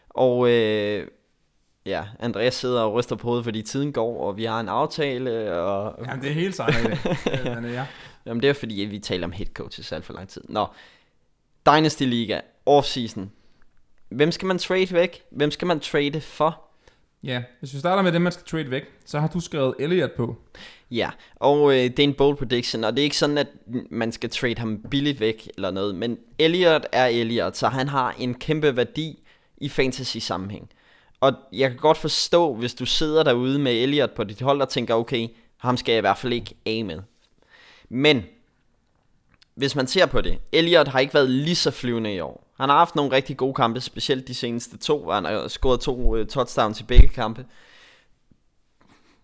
Og 0.09 0.49
øh, 0.49 1.07
ja, 1.85 2.03
Andreas 2.19 2.53
sidder 2.53 2.81
og 2.81 2.93
ryster 2.93 3.15
på 3.15 3.27
hovedet, 3.27 3.43
fordi 3.43 3.61
tiden 3.61 3.93
går, 3.93 4.27
og 4.27 4.37
vi 4.37 4.43
har 4.43 4.59
en 4.59 4.69
aftale, 4.69 5.53
og 5.53 6.05
Jamen, 6.07 6.23
det 6.23 6.29
er 6.29 6.35
helt 6.35 6.55
sejt. 6.55 6.75
Øh, 6.89 7.55
men, 7.55 7.65
øh, 7.65 7.73
ja. 7.73 7.85
Jamen 8.25 8.41
det 8.41 8.49
er 8.49 8.53
fordi, 8.53 8.73
vi 8.73 8.99
taler 8.99 9.27
om 9.27 9.31
head 9.31 9.47
coaches 9.53 9.91
alt 9.91 10.05
for 10.05 10.13
lang 10.13 10.29
tid. 10.29 10.41
Nå, 10.49 10.67
Dynasty 11.65 12.03
Liga, 12.03 12.39
offseason. 12.65 13.31
Hvem 14.09 14.31
skal 14.31 14.45
man 14.45 14.57
trade 14.57 14.93
væk? 14.93 15.23
Hvem 15.31 15.51
skal 15.51 15.67
man 15.67 15.79
trade 15.79 16.21
for? 16.21 16.73
ja, 17.23 17.43
hvis 17.59 17.73
vi 17.73 17.79
starter 17.79 18.03
med 18.03 18.11
dem, 18.11 18.21
man 18.21 18.31
skal 18.31 18.45
trade 18.45 18.71
væk, 18.71 18.83
så 19.05 19.19
har 19.19 19.27
du 19.27 19.39
skrevet 19.39 19.75
Elliot 19.79 20.11
på. 20.11 20.35
Ja, 20.91 21.09
og 21.35 21.71
øh, 21.71 21.83
det 21.83 21.99
er 21.99 22.03
en 22.03 22.13
bold 22.13 22.37
prediction, 22.37 22.83
og 22.83 22.93
det 22.93 22.99
er 22.99 23.03
ikke 23.03 23.17
sådan, 23.17 23.37
at 23.37 23.47
man 23.91 24.11
skal 24.11 24.29
trade 24.29 24.57
ham 24.57 24.85
billigt 24.91 25.19
væk 25.19 25.49
eller 25.55 25.71
noget, 25.71 25.95
men 25.95 26.17
Elliot 26.39 26.85
er 26.91 27.05
Elliot, 27.05 27.57
så 27.57 27.67
han 27.67 27.87
har 27.87 28.15
en 28.19 28.33
kæmpe 28.33 28.75
værdi 28.75 29.23
i 29.57 29.69
fantasy 29.69 30.17
sammenhæng. 30.17 30.69
Og 31.19 31.33
jeg 31.53 31.69
kan 31.69 31.79
godt 31.79 31.97
forstå, 31.97 32.53
hvis 32.53 32.73
du 32.73 32.85
sidder 32.85 33.23
derude 33.23 33.59
med 33.59 33.73
Elliot 33.73 34.11
på 34.11 34.23
dit 34.23 34.41
hold 34.41 34.61
og 34.61 34.69
tænker, 34.69 34.93
okay, 34.93 35.27
ham 35.57 35.77
skal 35.77 35.91
jeg 35.91 35.97
i 35.97 36.01
hvert 36.01 36.17
fald 36.17 36.33
ikke 36.33 36.55
af 36.65 36.85
med. 36.85 36.99
Men, 37.89 38.23
hvis 39.55 39.75
man 39.75 39.87
ser 39.87 40.05
på 40.05 40.21
det, 40.21 40.37
Elliot 40.51 40.87
har 40.87 40.99
ikke 40.99 41.13
været 41.13 41.29
lige 41.29 41.55
så 41.55 41.71
flyvende 41.71 42.13
i 42.13 42.19
år. 42.19 42.52
Han 42.63 42.69
har 42.69 42.77
haft 42.77 42.95
nogle 42.95 43.11
rigtig 43.11 43.37
gode 43.37 43.53
kampe, 43.53 43.81
specielt 43.81 44.27
de 44.27 44.33
seneste 44.33 44.77
to, 44.77 45.03
hvor 45.03 45.13
han 45.13 45.25
har 45.25 45.47
scoret 45.47 45.79
to 45.79 46.15
øh, 46.15 46.27
touchdowns 46.27 46.79
i 46.79 46.83
begge 46.83 47.07
kampe. 47.07 47.45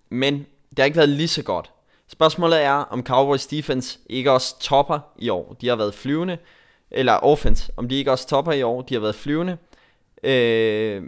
men 0.09 0.33
det 0.69 0.79
har 0.79 0.83
ikke 0.83 0.97
været 0.97 1.09
lige 1.09 1.27
så 1.27 1.43
godt. 1.43 1.71
Spørgsmålet 2.07 2.63
er, 2.63 2.71
om 2.71 3.03
Cowboys 3.03 3.47
defense 3.47 3.99
ikke 4.09 4.31
også 4.31 4.59
topper 4.59 4.99
i 5.17 5.29
år. 5.29 5.55
De 5.61 5.67
har 5.67 5.75
været 5.75 5.93
flyvende, 5.93 6.37
eller 6.91 7.13
offense, 7.13 7.71
om 7.77 7.89
de 7.89 7.95
ikke 7.95 8.11
også 8.11 8.27
topper 8.27 8.51
i 8.51 8.63
år. 8.63 8.81
De 8.81 8.93
har 8.93 9.01
været 9.01 9.15
flyvende. 9.15 9.57
Øh, 10.23 11.03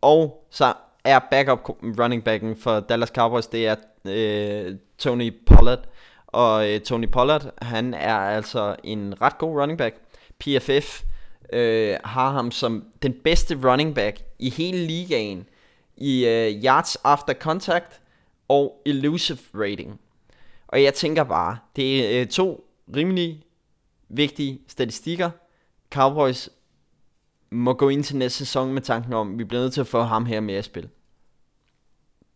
og 0.00 0.46
så 0.50 0.72
er 1.04 1.18
backup 1.30 1.68
running 1.82 2.24
backen 2.24 2.56
for 2.56 2.80
Dallas 2.80 3.08
Cowboys, 3.08 3.46
det 3.46 3.66
er 3.66 3.76
øh, 4.04 4.76
Tony 4.98 5.34
Pollard. 5.46 5.84
Og 6.26 6.70
øh, 6.70 6.80
Tony 6.80 7.08
Pollard, 7.08 7.50
han 7.62 7.94
er 7.94 8.16
altså 8.16 8.76
en 8.84 9.22
ret 9.22 9.38
god 9.38 9.60
running 9.60 9.78
back. 9.78 9.96
PFF 10.38 11.04
øh, 11.54 11.96
har 12.04 12.30
ham 12.30 12.50
som 12.50 12.84
den 13.02 13.14
bedste 13.24 13.70
running 13.70 13.94
back 13.94 14.22
i 14.38 14.50
hele 14.50 14.86
ligaen 14.86 15.46
i 15.96 16.26
øh, 16.26 16.64
yards 16.64 16.96
after 16.96 17.34
contact 17.34 18.00
og 18.48 18.82
elusive 18.86 19.38
rating. 19.54 20.00
Og 20.66 20.82
jeg 20.82 20.94
tænker 20.94 21.24
bare, 21.24 21.58
det 21.76 22.16
er 22.16 22.20
øh, 22.20 22.26
to 22.26 22.68
rimelig 22.96 23.42
vigtige 24.08 24.60
statistikker. 24.68 25.30
Cowboys 25.90 26.48
må 27.50 27.72
gå 27.72 27.88
ind 27.88 28.04
til 28.04 28.16
næste 28.16 28.38
sæson 28.38 28.72
med 28.72 28.82
tanken 28.82 29.12
om, 29.12 29.32
at 29.32 29.38
vi 29.38 29.44
bliver 29.44 29.62
nødt 29.62 29.72
til 29.72 29.80
at 29.80 29.86
få 29.86 30.02
ham 30.02 30.26
her 30.26 30.40
med 30.40 30.54
at 30.54 30.64
spille. 30.64 30.90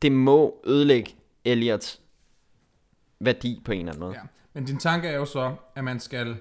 Det 0.02 0.12
må 0.12 0.62
ødelægge 0.66 1.14
Elliots 1.44 2.00
værdi 3.20 3.62
på 3.64 3.72
en 3.72 3.78
eller 3.78 3.92
anden 3.92 4.00
måde. 4.00 4.14
Ja. 4.14 4.22
Men 4.52 4.64
din 4.64 4.78
tanke 4.78 5.08
er 5.08 5.16
jo 5.16 5.24
så, 5.24 5.54
at 5.74 5.84
man 5.84 6.00
skal... 6.00 6.36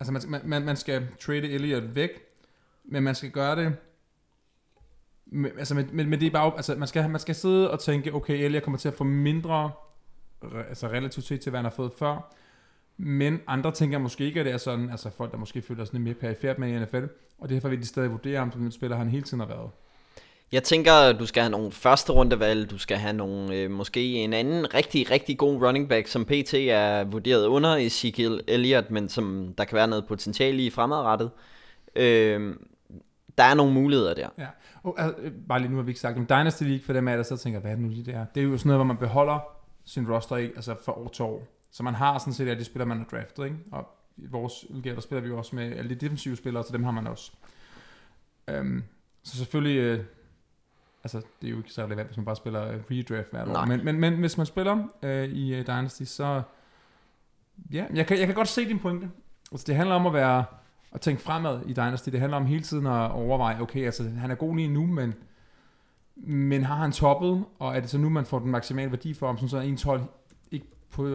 Altså, 0.00 0.28
man, 0.30 0.40
man, 0.44 0.62
man 0.62 0.76
skal 0.76 1.06
trade 1.20 1.50
Elliot 1.50 1.94
væk, 1.94 2.10
men 2.84 3.02
man 3.02 3.14
skal 3.14 3.30
gøre 3.30 3.56
det... 3.56 3.76
men, 5.26 5.52
altså, 5.58 5.74
men, 5.74 5.90
men, 5.92 6.08
men 6.08 6.20
det 6.20 6.26
er 6.26 6.30
bare... 6.30 6.52
Altså, 6.56 6.74
man 6.74 6.88
skal, 6.88 7.10
man 7.10 7.20
skal 7.20 7.34
sidde 7.34 7.70
og 7.70 7.80
tænke, 7.80 8.14
okay, 8.14 8.44
Elliot 8.44 8.62
kommer 8.62 8.78
til 8.78 8.88
at 8.88 8.94
få 8.94 9.04
mindre... 9.04 9.70
Altså, 10.68 10.88
relativt 10.88 11.26
set 11.26 11.40
til, 11.40 11.50
hvad 11.50 11.58
han 11.58 11.64
har 11.64 11.70
fået 11.76 11.92
før. 11.98 12.34
Men 12.96 13.40
andre 13.46 13.72
tænker 13.72 13.98
måske 13.98 14.24
ikke, 14.24 14.40
at 14.40 14.46
det 14.46 14.52
er 14.52 14.58
sådan... 14.58 14.90
Altså, 14.90 15.10
folk, 15.10 15.32
der 15.32 15.38
måske 15.38 15.62
føler 15.62 15.84
sådan 15.84 15.98
lidt 15.98 16.04
mere 16.04 16.14
perifært 16.20 16.58
med 16.58 16.68
i 16.68 16.84
NFL. 16.84 17.04
Og 17.38 17.48
derfor 17.48 17.68
vil 17.68 17.80
de 17.80 17.86
stadig 17.86 18.10
vurdere 18.10 18.38
ham 18.38 18.52
som 18.52 18.60
den 18.60 18.72
spiller, 18.72 18.96
han 18.96 19.08
hele 19.08 19.22
tiden 19.22 19.40
har 19.40 19.46
været. 19.46 19.70
Jeg 20.52 20.62
tænker, 20.62 21.12
du 21.12 21.26
skal 21.26 21.42
have 21.42 21.50
nogle 21.50 21.72
første 21.72 22.12
rundevalg, 22.12 22.70
du 22.70 22.78
skal 22.78 22.96
have 22.96 23.12
nogle, 23.12 23.54
øh, 23.54 23.70
måske 23.70 24.14
en 24.14 24.32
anden 24.32 24.74
rigtig, 24.74 25.10
rigtig 25.10 25.38
god 25.38 25.62
running 25.62 25.88
back, 25.88 26.06
som 26.06 26.24
PT 26.24 26.54
er 26.54 27.04
vurderet 27.04 27.46
under 27.46 27.76
i 27.76 27.86
Ezekiel 27.86 28.40
Elliott, 28.48 28.90
men 28.90 29.08
som 29.08 29.54
der 29.58 29.64
kan 29.64 29.76
være 29.76 29.88
noget 29.88 30.06
potentiale 30.06 30.62
i 30.62 30.70
fremadrettet. 30.70 31.30
Øh, 31.96 32.56
der 33.38 33.44
er 33.44 33.54
nogle 33.54 33.72
muligheder 33.72 34.14
der. 34.14 34.28
Ja, 34.38 34.46
og 34.82 35.00
altså, 35.00 35.20
øh, 35.22 35.32
bare 35.48 35.60
lige 35.60 35.70
nu 35.70 35.76
har 35.76 35.82
vi 35.82 35.90
ikke 35.90 36.00
sagt, 36.00 36.18
om 36.18 36.26
Dynasty 36.26 36.62
League 36.62 36.84
for 36.84 36.92
dem 36.92 37.08
af 37.08 37.16
der 37.16 37.24
så 37.24 37.36
tænker, 37.36 37.60
hvad 37.60 37.70
er 37.70 37.74
det 37.74 37.84
nu 37.84 37.88
lige 37.88 38.12
der? 38.12 38.26
Det 38.34 38.40
er 38.40 38.44
jo 38.44 38.58
sådan 38.58 38.68
noget, 38.68 38.78
hvor 38.78 38.84
man 38.84 38.96
beholder 38.96 39.38
sin 39.84 40.12
roster 40.12 40.36
ikke, 40.36 40.52
altså 40.56 40.74
fra 40.84 40.92
år 40.92 41.08
til 41.08 41.22
år. 41.22 41.46
Så 41.70 41.82
man 41.82 41.94
har 41.94 42.18
sådan 42.18 42.32
set 42.32 42.48
alle 42.48 42.60
de 42.60 42.64
spillere, 42.64 42.88
man 42.88 42.98
har 42.98 43.04
draftet, 43.04 43.44
ikke? 43.44 43.56
Og 43.72 43.88
i 44.16 44.26
vores 44.26 44.70
udgave, 44.70 44.94
der 44.94 45.00
spiller 45.00 45.22
vi 45.22 45.28
jo 45.28 45.38
også 45.38 45.56
med 45.56 45.76
alle 45.76 45.90
de 45.90 45.94
defensive 45.94 46.36
spillere, 46.36 46.64
så 46.64 46.72
dem 46.72 46.84
har 46.84 46.90
man 46.90 47.06
også. 47.06 47.32
Øhm, 48.48 48.84
så 49.22 49.36
selvfølgelig, 49.36 49.78
øh, 49.78 50.04
altså 51.14 51.28
det 51.40 51.46
er 51.46 51.50
jo 51.50 51.56
ikke 51.56 51.72
så 51.72 51.84
relevant, 51.84 52.08
hvis 52.08 52.16
man 52.16 52.26
bare 52.26 52.36
spiller 52.36 52.68
øh, 52.68 52.80
redraft 52.90 53.30
hvert 53.30 53.48
år. 53.48 53.64
Men, 53.64 53.84
men, 53.84 54.00
men 54.00 54.14
hvis 54.14 54.36
man 54.36 54.46
spiller 54.46 54.78
øh, 55.02 55.24
i 55.24 55.54
øh, 55.54 55.66
Dynasty, 55.66 56.02
så 56.02 56.42
ja, 57.72 57.84
jeg 57.94 58.06
kan, 58.06 58.18
jeg 58.18 58.26
kan 58.26 58.34
godt 58.34 58.48
se 58.48 58.68
din 58.68 58.78
pointe. 58.78 59.10
Altså 59.52 59.64
det 59.66 59.76
handler 59.76 59.94
om 59.94 60.06
at 60.06 60.12
være, 60.12 60.44
at 60.92 61.00
tænke 61.00 61.22
fremad 61.22 61.60
i 61.66 61.72
Dynasty. 61.72 62.10
Det 62.10 62.20
handler 62.20 62.36
om 62.36 62.46
hele 62.46 62.62
tiden 62.62 62.86
at 62.86 63.10
overveje, 63.10 63.60
okay, 63.60 63.84
altså 63.84 64.08
han 64.18 64.30
er 64.30 64.34
god 64.34 64.56
lige 64.56 64.68
nu, 64.68 64.86
men, 64.86 65.14
men 66.16 66.64
har 66.64 66.74
han 66.74 66.92
toppet, 66.92 67.44
og 67.58 67.76
er 67.76 67.80
det 67.80 67.90
så 67.90 67.98
nu, 67.98 68.08
man 68.08 68.24
får 68.24 68.38
den 68.38 68.50
maksimale 68.50 68.90
værdi 68.90 69.14
for 69.14 69.26
ham, 69.26 69.36
sådan 69.36 69.48
så 69.48 69.60
ens 69.60 69.82
hold 69.82 70.02
ikke 70.50 70.66
på 70.90 71.06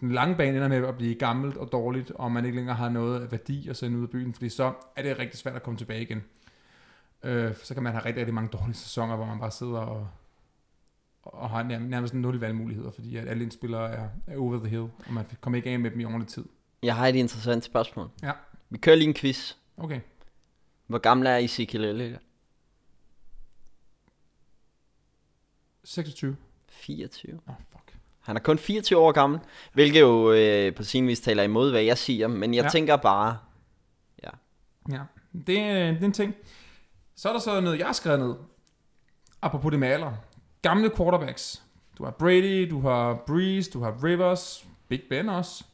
den 0.00 0.12
lange 0.12 0.36
bane 0.36 0.56
ender 0.56 0.68
med 0.68 0.88
at 0.88 0.96
blive 0.96 1.14
gammelt 1.14 1.56
og 1.56 1.72
dårligt, 1.72 2.10
og 2.10 2.32
man 2.32 2.44
ikke 2.44 2.56
længere 2.56 2.76
har 2.76 2.88
noget 2.88 3.32
værdi 3.32 3.68
at 3.68 3.76
sende 3.76 3.98
ud 3.98 4.02
af 4.02 4.10
byen, 4.10 4.34
fordi 4.34 4.48
så 4.48 4.72
er 4.96 5.02
det 5.02 5.18
rigtig 5.18 5.38
svært 5.38 5.56
at 5.56 5.62
komme 5.62 5.78
tilbage 5.78 6.02
igen. 6.02 6.22
Øh, 7.22 7.54
så 7.62 7.74
kan 7.74 7.82
man 7.82 7.92
have 7.92 8.04
rigtig, 8.04 8.20
rigtig 8.20 8.34
mange 8.34 8.50
dårlige 8.58 8.76
sæsoner, 8.76 9.16
hvor 9.16 9.24
man 9.26 9.38
bare 9.38 9.50
sidder 9.50 9.78
og, 9.78 10.08
og 11.22 11.50
har 11.50 11.62
nærmest, 11.62 12.14
nul 12.14 12.40
valgmuligheder, 12.40 12.90
fordi 12.90 13.16
at 13.16 13.28
alle 13.28 13.44
ens 13.44 13.54
spillere 13.54 13.90
er, 13.90 14.08
er 14.26 14.38
over 14.38 14.58
the 14.58 14.68
hill, 14.68 14.82
og 14.82 15.12
man 15.12 15.24
kommer 15.40 15.56
ikke 15.56 15.70
af 15.70 15.78
med 15.80 15.90
dem 15.90 16.00
i 16.00 16.04
ordentlig 16.04 16.28
tid. 16.28 16.44
Jeg 16.82 16.96
har 16.96 17.06
et 17.06 17.14
interessant 17.16 17.64
spørgsmål. 17.64 18.10
Ja. 18.22 18.32
Vi 18.70 18.78
kører 18.78 18.96
lige 18.96 19.08
en 19.08 19.14
quiz. 19.14 19.54
Okay. 19.76 20.00
Hvor 20.86 20.98
gammel 20.98 21.26
er 21.26 21.36
Ezekiel 21.36 21.84
Elliott? 21.84 22.22
26. 25.84 26.36
24. 26.68 27.34
Åh, 27.34 27.40
oh, 27.48 27.54
fuck. 27.70 27.94
Han 28.20 28.36
er 28.36 28.40
kun 28.40 28.58
24 28.58 28.98
år 28.98 29.12
gammel, 29.12 29.40
hvilket 29.72 30.00
jo 30.00 30.32
øh, 30.32 30.74
på 30.74 30.82
sin 30.82 31.06
vis 31.06 31.20
taler 31.20 31.42
imod, 31.42 31.70
hvad 31.70 31.82
jeg 31.82 31.98
siger, 31.98 32.28
men 32.28 32.54
jeg 32.54 32.62
Ja. 32.64 32.68
tænker 32.68 32.96
bare, 32.96 33.38
ja, 34.22 34.30
Ja, 34.90 35.02
det, 35.46 35.58
er- 35.58 35.90
det 35.92 36.00
er 36.02 36.04
en 36.06 36.12
ting. 36.12 36.34
Så 37.18 37.28
er 37.28 37.32
der 37.32 37.40
så 37.40 37.60
noget, 37.60 37.78
jeg 37.78 37.86
har 37.86 37.92
skrevet 37.92 38.20
ned. 38.20 38.34
Apropos 39.42 39.70
det 39.70 39.80
med 39.80 39.88
alder. 39.88 40.12
Gamle 40.62 40.90
quarterbacks. 40.96 41.62
Du 41.98 42.04
har 42.04 42.10
Brady, 42.10 42.70
du 42.70 42.80
har 42.80 43.14
Breeze, 43.26 43.70
du 43.70 43.82
har 43.82 44.04
Rivers, 44.04 44.66
Big 44.88 45.02
Ben 45.10 45.28
også. 45.28 45.64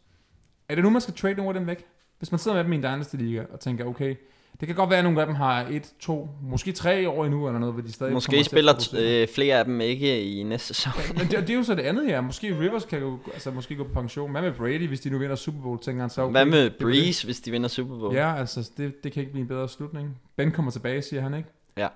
Er 0.68 0.74
det 0.74 0.84
nu, 0.84 0.90
man 0.90 1.00
skal 1.00 1.14
trade 1.14 1.34
nogle 1.34 1.48
af 1.48 1.54
dem 1.54 1.66
væk? 1.66 1.86
Hvis 2.18 2.32
man 2.32 2.38
sidder 2.38 2.56
med 2.56 2.64
dem 2.64 2.72
i 2.72 2.76
en 2.76 2.82
Dynasty 2.82 3.16
Liga 3.16 3.44
og 3.52 3.60
tænker, 3.60 3.84
okay, 3.84 4.16
det 4.60 4.66
kan 4.68 4.76
godt 4.76 4.90
være, 4.90 4.98
at 4.98 5.04
nogle 5.04 5.20
af 5.20 5.26
dem 5.26 5.34
har 5.34 5.66
et, 5.70 5.92
to, 6.00 6.28
måske 6.42 6.72
tre 6.72 7.08
år 7.08 7.24
endnu, 7.24 7.46
eller 7.46 7.60
noget, 7.60 7.74
hvor 7.74 7.82
de 7.82 7.92
stadig 7.92 8.12
måske 8.12 8.44
spiller 8.44 8.90
øh, 8.98 9.28
flere 9.34 9.58
af 9.58 9.64
dem 9.64 9.80
ikke 9.80 10.22
i 10.22 10.42
næste 10.42 10.74
sæson. 10.74 10.92
Men 11.16 11.26
det, 11.26 11.30
det, 11.46 11.50
er 11.50 11.54
jo 11.54 11.62
så 11.62 11.74
det 11.74 11.82
andet 11.82 12.06
her. 12.06 12.20
Måske 12.20 12.60
Rivers 12.60 12.84
kan 12.84 12.98
jo 12.98 13.18
altså, 13.32 13.50
måske 13.50 13.76
gå 13.76 13.84
på 13.84 13.92
pension. 13.94 14.30
Hvad 14.30 14.42
med 14.42 14.52
Brady, 14.52 14.88
hvis 14.88 15.00
de 15.00 15.10
nu 15.10 15.18
vinder 15.18 15.36
Super 15.36 15.62
Bowl, 15.62 15.78
tænker 15.78 16.02
han 16.02 16.10
så, 16.10 16.22
okay, 16.22 16.32
Hvad 16.32 16.44
med 16.44 16.64
det. 16.64 16.76
Breeze, 16.80 17.24
hvis 17.24 17.40
de 17.40 17.50
vinder 17.50 17.68
Super 17.68 17.98
Bowl? 17.98 18.14
Ja, 18.14 18.36
altså, 18.36 18.70
det, 18.76 19.04
det 19.04 19.12
kan 19.12 19.20
ikke 19.20 19.32
blive 19.32 19.42
en 19.42 19.48
bedre 19.48 19.68
slutning. 19.68 20.20
Ben 20.36 20.52
kommer 20.52 20.70
tilbage, 20.70 21.02
siger 21.02 21.22
han, 21.22 21.34
ikke? 21.34 21.48
Ja. 21.76 21.88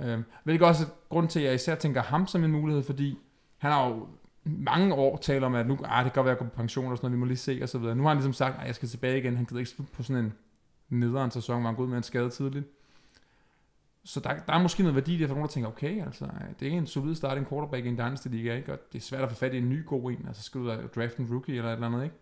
Øhm, 0.00 0.24
hvilket 0.44 0.66
også 0.66 0.84
er 0.84 0.88
grund 1.08 1.28
til, 1.28 1.40
at 1.40 1.46
jeg 1.46 1.54
især 1.54 1.74
tænker 1.74 2.02
ham 2.02 2.26
som 2.26 2.44
en 2.44 2.52
mulighed, 2.52 2.82
fordi 2.82 3.18
han 3.58 3.72
har 3.72 3.88
jo 3.88 4.06
mange 4.44 4.94
år 4.94 5.16
talt 5.16 5.44
om, 5.44 5.54
at 5.54 5.66
nu, 5.66 5.78
ah, 5.84 6.04
det 6.04 6.12
kan 6.12 6.22
godt 6.22 6.24
være, 6.24 6.34
at 6.34 6.38
jeg 6.38 6.38
går 6.38 6.44
på 6.44 6.56
pension 6.56 6.92
og 6.92 6.96
sådan 6.96 7.06
noget, 7.06 7.16
vi 7.16 7.20
må 7.20 7.26
lige 7.26 7.36
se 7.36 7.58
og 7.62 7.68
så 7.68 7.78
videre. 7.78 7.96
Nu 7.96 8.02
har 8.02 8.08
han 8.08 8.16
ligesom 8.16 8.32
sagt, 8.32 8.60
at 8.60 8.66
jeg 8.66 8.74
skal 8.74 8.88
tilbage 8.88 9.18
igen. 9.18 9.36
Han 9.36 9.44
gider 9.44 9.58
ikke 9.58 9.70
slutte 9.70 9.92
på 9.92 10.02
sådan 10.02 10.24
en 10.24 10.32
nederen 10.90 11.30
sæson, 11.30 11.60
hvor 11.60 11.70
han 11.70 11.78
ud 11.78 11.86
med 11.86 11.96
en 11.96 12.02
skade 12.02 12.30
tidligt. 12.30 12.66
Så 14.04 14.20
der, 14.20 14.34
der 14.46 14.52
er 14.52 14.62
måske 14.62 14.82
noget 14.82 14.94
værdi 14.94 15.14
i 15.14 15.18
det, 15.18 15.28
for 15.28 15.34
nogen, 15.34 15.48
der 15.48 15.52
tænker, 15.52 15.68
okay, 15.68 16.04
altså, 16.04 16.28
det 16.60 16.68
er 16.68 16.72
en 16.72 16.86
solid 16.86 17.14
starting 17.14 17.48
quarterback 17.48 17.84
i 17.84 17.88
en 17.88 17.96
Dynasty 17.96 18.28
Liga, 18.28 18.56
ikke? 18.56 18.72
Og 18.72 18.78
det 18.92 18.98
er 18.98 19.02
svært 19.02 19.22
at 19.22 19.28
få 19.28 19.34
fat 19.34 19.54
i 19.54 19.58
en 19.58 19.68
ny 19.68 19.86
god 19.86 20.10
en, 20.10 20.24
altså 20.28 20.42
skal 20.42 20.60
ud 20.60 20.68
og 20.68 20.94
drafte 20.94 21.20
en 21.20 21.28
rookie 21.30 21.56
eller 21.56 21.70
et 21.70 21.74
eller 21.74 21.86
andet, 21.86 22.04
ikke? 22.04 22.16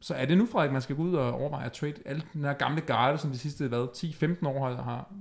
Så 0.00 0.14
er 0.14 0.24
det 0.24 0.38
nu, 0.38 0.46
Frederik, 0.46 0.72
man 0.72 0.82
skal 0.82 0.96
gå 0.96 1.02
ud 1.02 1.14
og 1.14 1.32
overveje 1.32 1.66
at 1.66 1.72
trade 1.72 1.94
alle 2.04 2.22
den 2.32 2.44
her 2.44 2.52
gamle 2.52 2.80
garde, 2.80 3.18
som 3.18 3.30
de 3.30 3.38
sidste 3.38 3.68
hvad, 3.68 3.86
10-15 4.42 4.48
år 4.48 4.68
har, 4.68 4.82
har 4.82 5.12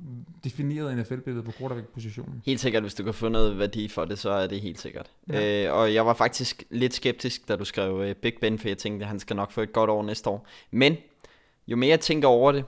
defineret 0.44 0.98
NFL-billedet 0.98 1.46
på 1.46 1.52
quarterback-positionen? 1.52 2.42
Helt 2.46 2.60
sikkert, 2.60 2.84
hvis 2.84 2.94
du 2.94 3.04
kan 3.04 3.14
få 3.14 3.30
noget 3.30 3.60
værdi 3.60 3.88
for 3.88 4.06
det, 4.06 4.20
så 4.20 4.30
er 4.30 4.48
det 4.48 4.62
helt 4.62 4.80
sikkert. 4.80 5.12
Ja. 5.30 5.66
Øh, 5.66 5.74
og 5.74 5.94
jeg 5.94 6.06
var 6.06 6.14
faktisk 6.14 6.64
lidt 6.70 6.94
skeptisk, 6.94 7.48
da 7.48 7.56
du 7.56 7.66
skrev 7.66 8.02
øh, 8.02 8.16
Big 8.16 8.34
Ben, 8.42 8.60
for 8.60 8.68
jeg 8.68 8.78
tænkte, 8.78 9.04
at 9.04 9.10
han 9.10 9.20
skal 9.20 9.36
nok 9.36 9.52
få 9.52 9.62
et 9.62 9.74
godt 9.74 9.90
år 9.90 10.04
næste 10.04 10.30
år. 10.30 10.48
Men 10.72 10.98
jo 11.68 11.76
mere 11.76 11.90
jeg 11.90 12.00
tænker 12.00 12.28
over 12.28 12.52
det, 12.52 12.66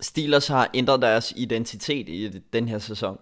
Steelers 0.00 0.48
har 0.48 0.70
ændret 0.74 1.02
deres 1.02 1.32
identitet 1.36 2.08
i 2.08 2.38
den 2.52 2.68
her 2.68 2.78
sæson. 2.78 3.18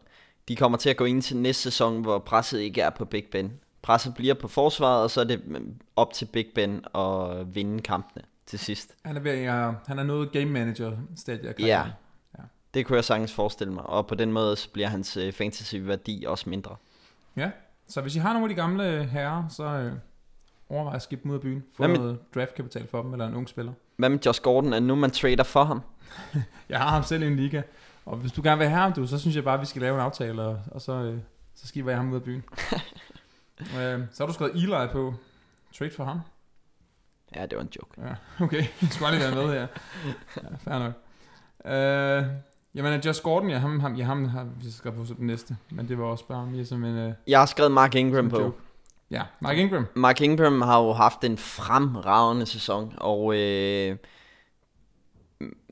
De 0.48 0.56
kommer 0.56 0.78
til 0.78 0.90
at 0.90 0.96
gå 0.96 1.04
ind 1.04 1.22
til 1.22 1.36
næste 1.36 1.62
sæson, 1.62 2.02
hvor 2.02 2.18
presset 2.18 2.60
ikke 2.60 2.80
er 2.80 2.90
på 2.90 3.04
Big 3.04 3.24
Ben. 3.32 3.52
Presset 3.82 4.14
bliver 4.14 4.34
på 4.34 4.48
forsvaret, 4.48 5.02
og 5.02 5.10
så 5.10 5.20
er 5.20 5.24
det 5.24 5.46
mm, 5.46 5.74
op 5.96 6.12
til 6.12 6.24
Big 6.24 6.46
Ben 6.54 6.84
at 6.94 7.54
vinde 7.54 7.82
kampene 7.82 8.24
til 8.46 8.58
sidst. 8.58 8.94
Han 9.04 9.16
er, 9.16 9.20
ved, 9.20 9.30
at, 9.30 9.74
han 9.86 9.98
er 9.98 10.02
noget 10.02 10.32
game 10.32 10.46
manager 10.46 10.92
stadie 11.16 11.48
af 11.48 11.54
Ja. 11.58 11.84
Ja. 12.38 12.42
det 12.74 12.86
kunne 12.86 12.96
jeg 12.96 13.04
sagtens 13.04 13.32
forestille 13.32 13.72
mig. 13.72 13.86
Og 13.86 14.06
på 14.06 14.14
den 14.14 14.32
måde 14.32 14.56
så 14.56 14.70
bliver 14.70 14.88
hans 14.88 15.16
øh, 15.16 15.32
fantasy-værdi 15.32 16.24
også 16.26 16.50
mindre. 16.50 16.76
ja. 17.36 17.50
Så 17.90 18.00
hvis 18.00 18.16
I 18.16 18.18
har 18.18 18.32
nogle 18.32 18.44
af 18.44 18.48
de 18.48 18.54
gamle 18.54 19.04
herrer, 19.04 19.48
så 19.48 19.64
øh, 19.64 19.92
overvej 20.68 20.94
at 20.96 21.02
skifte 21.02 21.22
dem 21.22 21.30
ud 21.30 21.36
af 21.36 21.42
byen. 21.42 21.64
Få 21.76 21.86
noget 21.86 22.18
draftkapital 22.34 22.86
for 22.86 23.02
dem, 23.02 23.12
eller 23.12 23.26
en 23.26 23.34
ung 23.34 23.48
spiller. 23.48 23.72
Hvad 23.98 24.08
med 24.08 24.18
Josh 24.26 24.42
Gordon? 24.42 24.72
Er 24.72 24.80
nu, 24.80 24.94
man 24.94 25.10
trader 25.10 25.42
for 25.42 25.64
ham? 25.64 25.80
Jeg 26.68 26.78
har 26.78 26.88
ham 26.90 27.02
selv 27.02 27.22
i 27.22 27.26
en 27.26 27.36
liga, 27.36 27.62
og 28.06 28.16
hvis 28.16 28.32
du 28.32 28.42
gerne 28.44 28.58
vil 28.58 28.68
have 28.68 28.80
ham, 28.80 28.92
du, 28.92 29.06
så 29.06 29.18
synes 29.18 29.36
jeg 29.36 29.44
bare, 29.44 29.54
at 29.54 29.60
vi 29.60 29.66
skal 29.66 29.82
lave 29.82 29.94
en 29.94 30.00
aftale, 30.00 30.42
og, 30.42 30.60
og 30.70 30.80
så, 30.80 30.92
øh, 30.92 31.18
så 31.54 31.66
skiver 31.66 31.90
jeg 31.90 31.98
ham 31.98 32.10
ud 32.10 32.16
af 32.16 32.22
byen. 32.22 32.44
øh, 33.78 34.00
så 34.12 34.16
har 34.18 34.26
du 34.26 34.32
skrevet 34.32 34.54
Eli 34.54 34.88
på. 34.92 35.14
Trade 35.78 35.90
for 35.96 36.04
ham. 36.04 36.20
Ja, 37.36 37.46
det 37.46 37.56
var 37.56 37.62
en 37.62 37.70
joke. 37.76 38.08
Ja, 38.08 38.44
okay. 38.44 38.56
Jeg 38.82 38.88
skal 38.90 39.04
bare 39.04 39.12
lige 39.14 39.24
være 39.24 39.34
med 39.46 39.52
her. 39.52 39.66
Ja, 40.36 40.56
fair 40.58 40.78
nok. 40.78 40.92
Øh, 41.64 42.34
jamen, 42.74 43.00
Josh 43.00 43.22
Gordon, 43.22 43.50
ja, 43.50 43.58
ham, 43.58 43.80
ham, 43.80 43.94
ja, 43.94 44.04
ham 44.04 44.24
har 44.24 44.44
vi 44.62 44.70
skrevet 44.70 44.98
på 44.98 45.04
som 45.04 45.16
den 45.16 45.26
næste. 45.26 45.56
Men 45.70 45.88
det 45.88 45.98
var 45.98 46.04
også 46.04 46.26
bare 46.26 46.46
mere 46.46 46.64
som 46.64 46.84
en, 46.84 46.96
øh, 46.96 47.12
Jeg 47.26 47.38
har 47.38 47.46
skrevet 47.46 47.72
Mark 47.72 47.94
Ingram 47.94 48.28
på. 48.28 48.40
joke. 48.40 48.58
Ja, 49.10 49.22
Mark 49.40 49.56
Ingram. 49.56 49.86
Mark 49.94 50.20
Ingram 50.20 50.60
har 50.60 50.82
jo 50.82 50.92
haft 50.92 51.24
en 51.24 51.38
fremragende 51.38 52.46
sæson, 52.46 52.94
og 52.96 53.34
øh, 53.34 53.96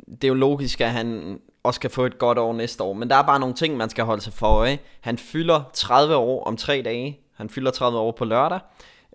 det 0.08 0.24
er 0.24 0.28
jo 0.28 0.34
logisk, 0.34 0.80
at 0.80 0.90
han 0.90 1.38
også 1.62 1.80
kan 1.80 1.90
få 1.90 2.04
et 2.04 2.18
godt 2.18 2.38
år 2.38 2.52
næste 2.52 2.82
år. 2.82 2.92
Men 2.92 3.10
der 3.10 3.16
er 3.16 3.22
bare 3.22 3.40
nogle 3.40 3.54
ting, 3.54 3.76
man 3.76 3.90
skal 3.90 4.04
holde 4.04 4.22
sig 4.22 4.32
for 4.32 4.46
øje. 4.46 4.78
Han 5.00 5.18
fylder 5.18 5.70
30 5.74 6.16
år 6.16 6.44
om 6.44 6.56
tre 6.56 6.82
dage. 6.84 7.20
Han 7.34 7.50
fylder 7.50 7.70
30 7.70 7.98
år 7.98 8.12
på 8.12 8.24
lørdag. 8.24 8.60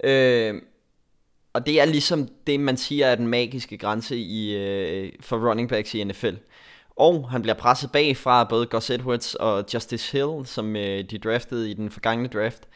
Øh, 0.04 0.62
og 1.54 1.66
det 1.66 1.82
er 1.82 1.86
ligesom 1.86 2.28
det, 2.48 2.60
man 2.60 2.78
siger 2.78 3.08
er 3.08 3.16
den 3.16 3.28
magiske 3.28 3.78
grænse 3.78 4.18
i, 4.18 4.56
øh, 4.56 5.12
for 5.20 5.50
running 5.50 5.70
backs 5.70 5.94
i 5.94 6.04
NFL. 6.04 6.36
Og 6.96 7.30
han 7.30 7.42
bliver 7.42 7.56
presset 7.56 7.92
bagfra 7.92 8.40
af 8.40 8.50
både 8.50 8.66
Gus 8.66 8.90
Edwards 8.90 9.36
og 9.36 9.66
Justice 9.74 10.12
Hill, 10.12 10.46
som 10.46 10.76
øh, 10.76 11.04
de 11.04 11.18
draftede 11.18 11.72
i 11.72 11.74
den 11.74 11.90
forgangne 11.90 12.28
draft. 12.28 12.68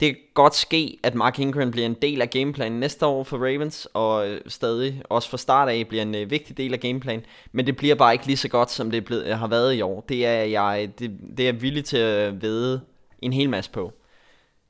Det 0.00 0.14
kan 0.14 0.16
godt 0.34 0.54
ske, 0.54 0.98
at 1.02 1.14
Mark 1.14 1.38
Ingram 1.38 1.70
bliver 1.70 1.86
en 1.86 1.94
del 2.02 2.22
af 2.22 2.30
gameplanen 2.30 2.80
næste 2.80 3.06
år 3.06 3.24
for 3.24 3.36
Ravens, 3.36 3.88
og 3.94 4.28
øh, 4.28 4.40
stadig 4.46 5.02
også 5.04 5.30
fra 5.30 5.36
start 5.36 5.68
af 5.68 5.86
bliver 5.88 6.02
en 6.02 6.14
øh, 6.14 6.30
vigtig 6.30 6.56
del 6.56 6.72
af 6.72 6.80
gameplanen, 6.80 7.24
men 7.52 7.66
det 7.66 7.76
bliver 7.76 7.94
bare 7.94 8.12
ikke 8.12 8.26
lige 8.26 8.36
så 8.36 8.48
godt, 8.48 8.70
som 8.70 8.90
det 8.90 9.04
blevet, 9.04 9.38
har 9.38 9.46
været 9.46 9.74
i 9.74 9.80
år. 9.80 10.00
Det 10.00 10.26
er 10.26 10.42
jeg 10.42 10.90
det, 10.98 11.18
det 11.36 11.40
er 11.40 11.44
jeg 11.44 11.62
villig 11.62 11.84
til 11.84 11.96
at 11.96 12.42
vide 12.42 12.80
en 13.22 13.32
hel 13.32 13.50
masse 13.50 13.70
på. 13.70 13.92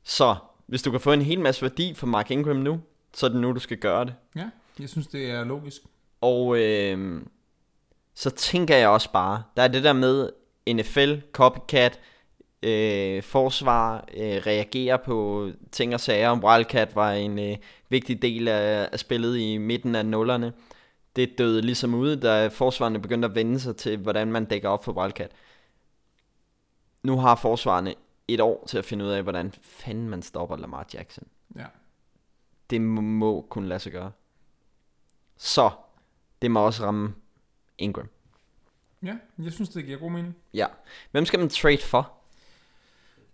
Så 0.05 0.37
hvis 0.67 0.83
du 0.83 0.91
kan 0.91 1.01
få 1.01 1.13
en 1.13 1.23
hel 1.23 1.41
masse 1.41 1.63
værdi 1.63 1.95
for 1.95 2.07
Mark 2.07 2.31
Ingram 2.31 2.57
nu, 2.57 2.81
så 3.15 3.27
er 3.27 3.31
det 3.31 3.41
nu, 3.41 3.53
du 3.53 3.61
skal 3.61 3.77
gøre 3.77 4.05
det. 4.05 4.15
Ja, 4.37 4.51
jeg 4.81 4.89
synes, 4.89 5.07
det 5.07 5.31
er 5.31 5.45
logisk. 5.45 5.83
Og 6.21 6.59
øh, 6.59 7.23
så 8.15 8.31
tænker 8.31 8.77
jeg 8.77 8.89
også 8.89 9.13
bare, 9.13 9.43
der 9.57 9.63
er 9.63 9.69
det 9.69 9.85
der 9.85 9.93
med 9.93 10.31
NFL, 10.75 11.15
copycat, 11.33 12.01
øh, 12.63 13.23
forsvar, 13.23 14.05
øh, 14.17 14.37
reagere 14.47 14.99
på 14.99 15.51
ting 15.73 15.95
og 15.95 16.01
sager. 16.01 16.45
Wildcat 16.45 16.97
var 16.97 17.13
en 17.13 17.39
øh, 17.39 17.57
vigtig 17.89 18.23
del 18.23 18.49
af, 18.49 18.89
af 18.93 18.99
spillet 18.99 19.39
i 19.39 19.59
midten 19.59 19.95
af 19.95 20.07
nullerne. 20.07 20.53
Det 21.17 21.39
døde 21.39 21.63
ligesom 21.63 21.95
ude, 21.95 22.21
da 22.21 22.49
forsvarerne 22.49 23.03
begyndte 23.03 23.29
at 23.29 23.35
vende 23.35 23.61
sig 23.61 23.77
til, 23.77 23.97
hvordan 23.97 24.33
man 24.33 24.45
dækker 24.45 24.69
op 24.69 24.85
for 24.85 24.93
Wildcat. 24.93 25.33
Nu 27.03 27.17
har 27.17 27.35
forsvarerne 27.35 27.95
et 28.29 28.41
år 28.41 28.65
til 28.67 28.79
at 28.79 28.85
finde 28.85 29.05
ud 29.05 29.11
af, 29.11 29.23
hvordan 29.23 29.53
fanden 29.63 30.09
man 30.09 30.23
stopper 30.23 30.57
Lamar 30.57 30.87
Jackson. 30.95 31.25
Ja. 31.57 31.67
Det 32.71 32.81
må, 32.81 33.01
må 33.01 33.47
kunne 33.51 33.69
lade 33.69 33.81
sig 33.81 33.93
gøre. 33.93 34.13
Så, 35.37 35.71
det 36.43 36.51
må 36.51 36.61
også 36.61 36.85
ramme 36.85 37.15
Ingram. 37.79 38.09
Ja, 39.03 39.17
jeg 39.39 39.53
synes, 39.53 39.69
det 39.69 39.87
giver 39.87 39.99
god 39.99 40.11
mening. 40.11 40.37
Ja. 40.55 40.67
Hvem 41.11 41.27
skal 41.27 41.41
man 41.41 41.49
trade 41.49 41.83
for? 41.83 42.18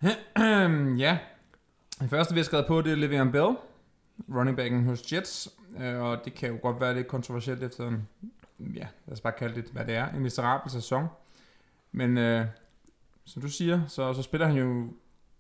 ja, 0.99 1.19
den 2.01 2.09
første, 2.09 2.35
vi 2.35 2.41
har 2.41 2.45
skrevet 2.45 2.67
på, 2.67 2.83
det 2.83 2.93
er 2.93 2.97
Le'Veon 2.97 3.31
Bell, 3.31 3.57
running 4.35 4.57
backen 4.57 4.85
hos 4.85 5.13
Jets, 5.13 5.49
øh, 5.81 6.01
og 6.01 6.25
det 6.25 6.35
kan 6.35 6.49
jo 6.49 6.59
godt 6.63 6.81
være 6.81 6.95
lidt 6.95 7.09
kontroversielt 7.09 7.63
efter 7.63 7.89
en, 7.89 8.09
ja, 8.59 8.87
lad 9.07 9.13
os 9.13 9.21
bare 9.21 9.33
kalde 9.39 9.55
det, 9.55 9.65
hvad 9.73 9.85
det 9.85 9.95
er, 9.95 10.09
en 10.09 10.21
miserabel 10.21 10.73
sæson. 10.73 11.07
Men 11.93 12.19
øh, 12.19 12.47
som 13.25 13.43
du 13.43 13.49
siger, 13.49 13.81
så, 13.89 14.15
så 14.15 14.23
spiller 14.23 14.47
han 14.47 14.57
jo 14.57 14.89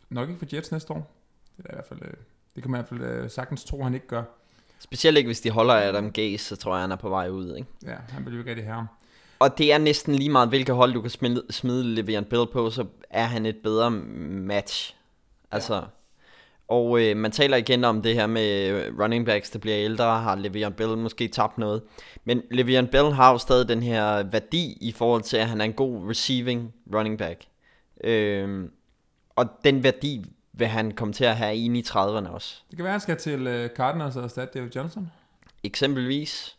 nok 0.08 0.28
ikke 0.28 0.38
for 0.38 0.56
Jets 0.56 0.72
næste 0.72 0.92
år. 0.92 1.14
Det 1.56 1.66
er 1.66 1.70
i 1.70 1.74
hvert 1.74 1.86
fald, 1.86 2.02
øh, 2.02 2.14
det 2.54 2.62
kan 2.62 2.70
man 2.70 2.80
i 2.80 2.82
hvert 2.82 2.88
fald 2.88 3.22
øh, 3.24 3.30
sagtens 3.30 3.64
tro, 3.64 3.82
han 3.82 3.94
ikke 3.94 4.06
gør. 4.06 4.22
Specielt 4.78 5.16
ikke, 5.16 5.28
hvis 5.28 5.40
de 5.40 5.50
holder 5.50 5.74
Adam 5.74 6.12
Gase, 6.12 6.44
så 6.44 6.56
tror 6.56 6.74
jeg, 6.74 6.80
han 6.80 6.92
er 6.92 6.96
på 6.96 7.08
vej 7.08 7.28
ud, 7.28 7.56
ikke? 7.56 7.68
Ja, 7.82 7.96
han 8.08 8.24
vil 8.24 8.32
jo 8.32 8.38
ikke 8.38 8.50
rigtig 8.50 8.66
have 8.66 8.74
ham. 8.74 8.86
Og 9.38 9.58
det 9.58 9.72
er 9.72 9.78
næsten 9.78 10.14
lige 10.14 10.30
meget, 10.30 10.48
hvilket 10.48 10.74
hold 10.74 10.92
du 10.92 11.00
kan 11.00 11.10
smide, 11.10 11.42
smide 11.50 12.00
Le'Veon 12.00 12.24
Bell 12.24 12.46
på, 12.52 12.70
så 12.70 12.86
er 13.10 13.24
han 13.24 13.46
et 13.46 13.56
bedre 13.56 13.90
match. 13.90 14.96
Altså, 15.50 15.74
ja. 15.74 15.80
og 16.68 17.02
øh, 17.02 17.16
man 17.16 17.30
taler 17.30 17.56
igen 17.56 17.84
om 17.84 18.02
det 18.02 18.14
her 18.14 18.26
med 18.26 18.70
running 19.00 19.26
backs, 19.26 19.50
der 19.50 19.58
bliver 19.58 19.78
ældre, 19.78 20.04
har 20.04 20.36
Le'Veon 20.36 20.74
Bell 20.74 20.98
måske 20.98 21.28
tabt 21.28 21.58
noget. 21.58 21.82
Men 22.24 22.38
Le'Veon 22.38 22.86
Bell 22.86 23.12
har 23.12 23.32
jo 23.32 23.38
stadig 23.38 23.68
den 23.68 23.82
her 23.82 24.22
værdi 24.22 24.78
i 24.80 24.92
forhold 24.92 25.22
til, 25.22 25.36
at 25.36 25.48
han 25.48 25.60
er 25.60 25.64
en 25.64 25.72
god 25.72 26.10
receiving 26.10 26.74
running 26.94 27.18
back. 27.18 27.44
Øh, 28.04 28.64
og 29.36 29.46
den 29.64 29.82
værdi 29.82 30.24
vil 30.52 30.66
han 30.66 30.90
komme 30.90 31.14
til 31.14 31.24
at 31.24 31.36
have 31.36 31.56
ind 31.56 31.76
i 31.76 31.82
30'erne 31.82 32.28
også. 32.28 32.62
Det 32.70 32.76
kan 32.76 32.84
være, 32.84 32.94
at 32.94 33.00
han 33.00 33.00
skal 33.00 33.16
til 33.16 33.46
øh, 33.46 33.70
Cardinals 33.76 34.16
og 34.16 34.24
erstatte 34.24 34.58
David 34.58 34.70
Johnson. 34.76 35.10
Eksempelvis. 35.64 36.56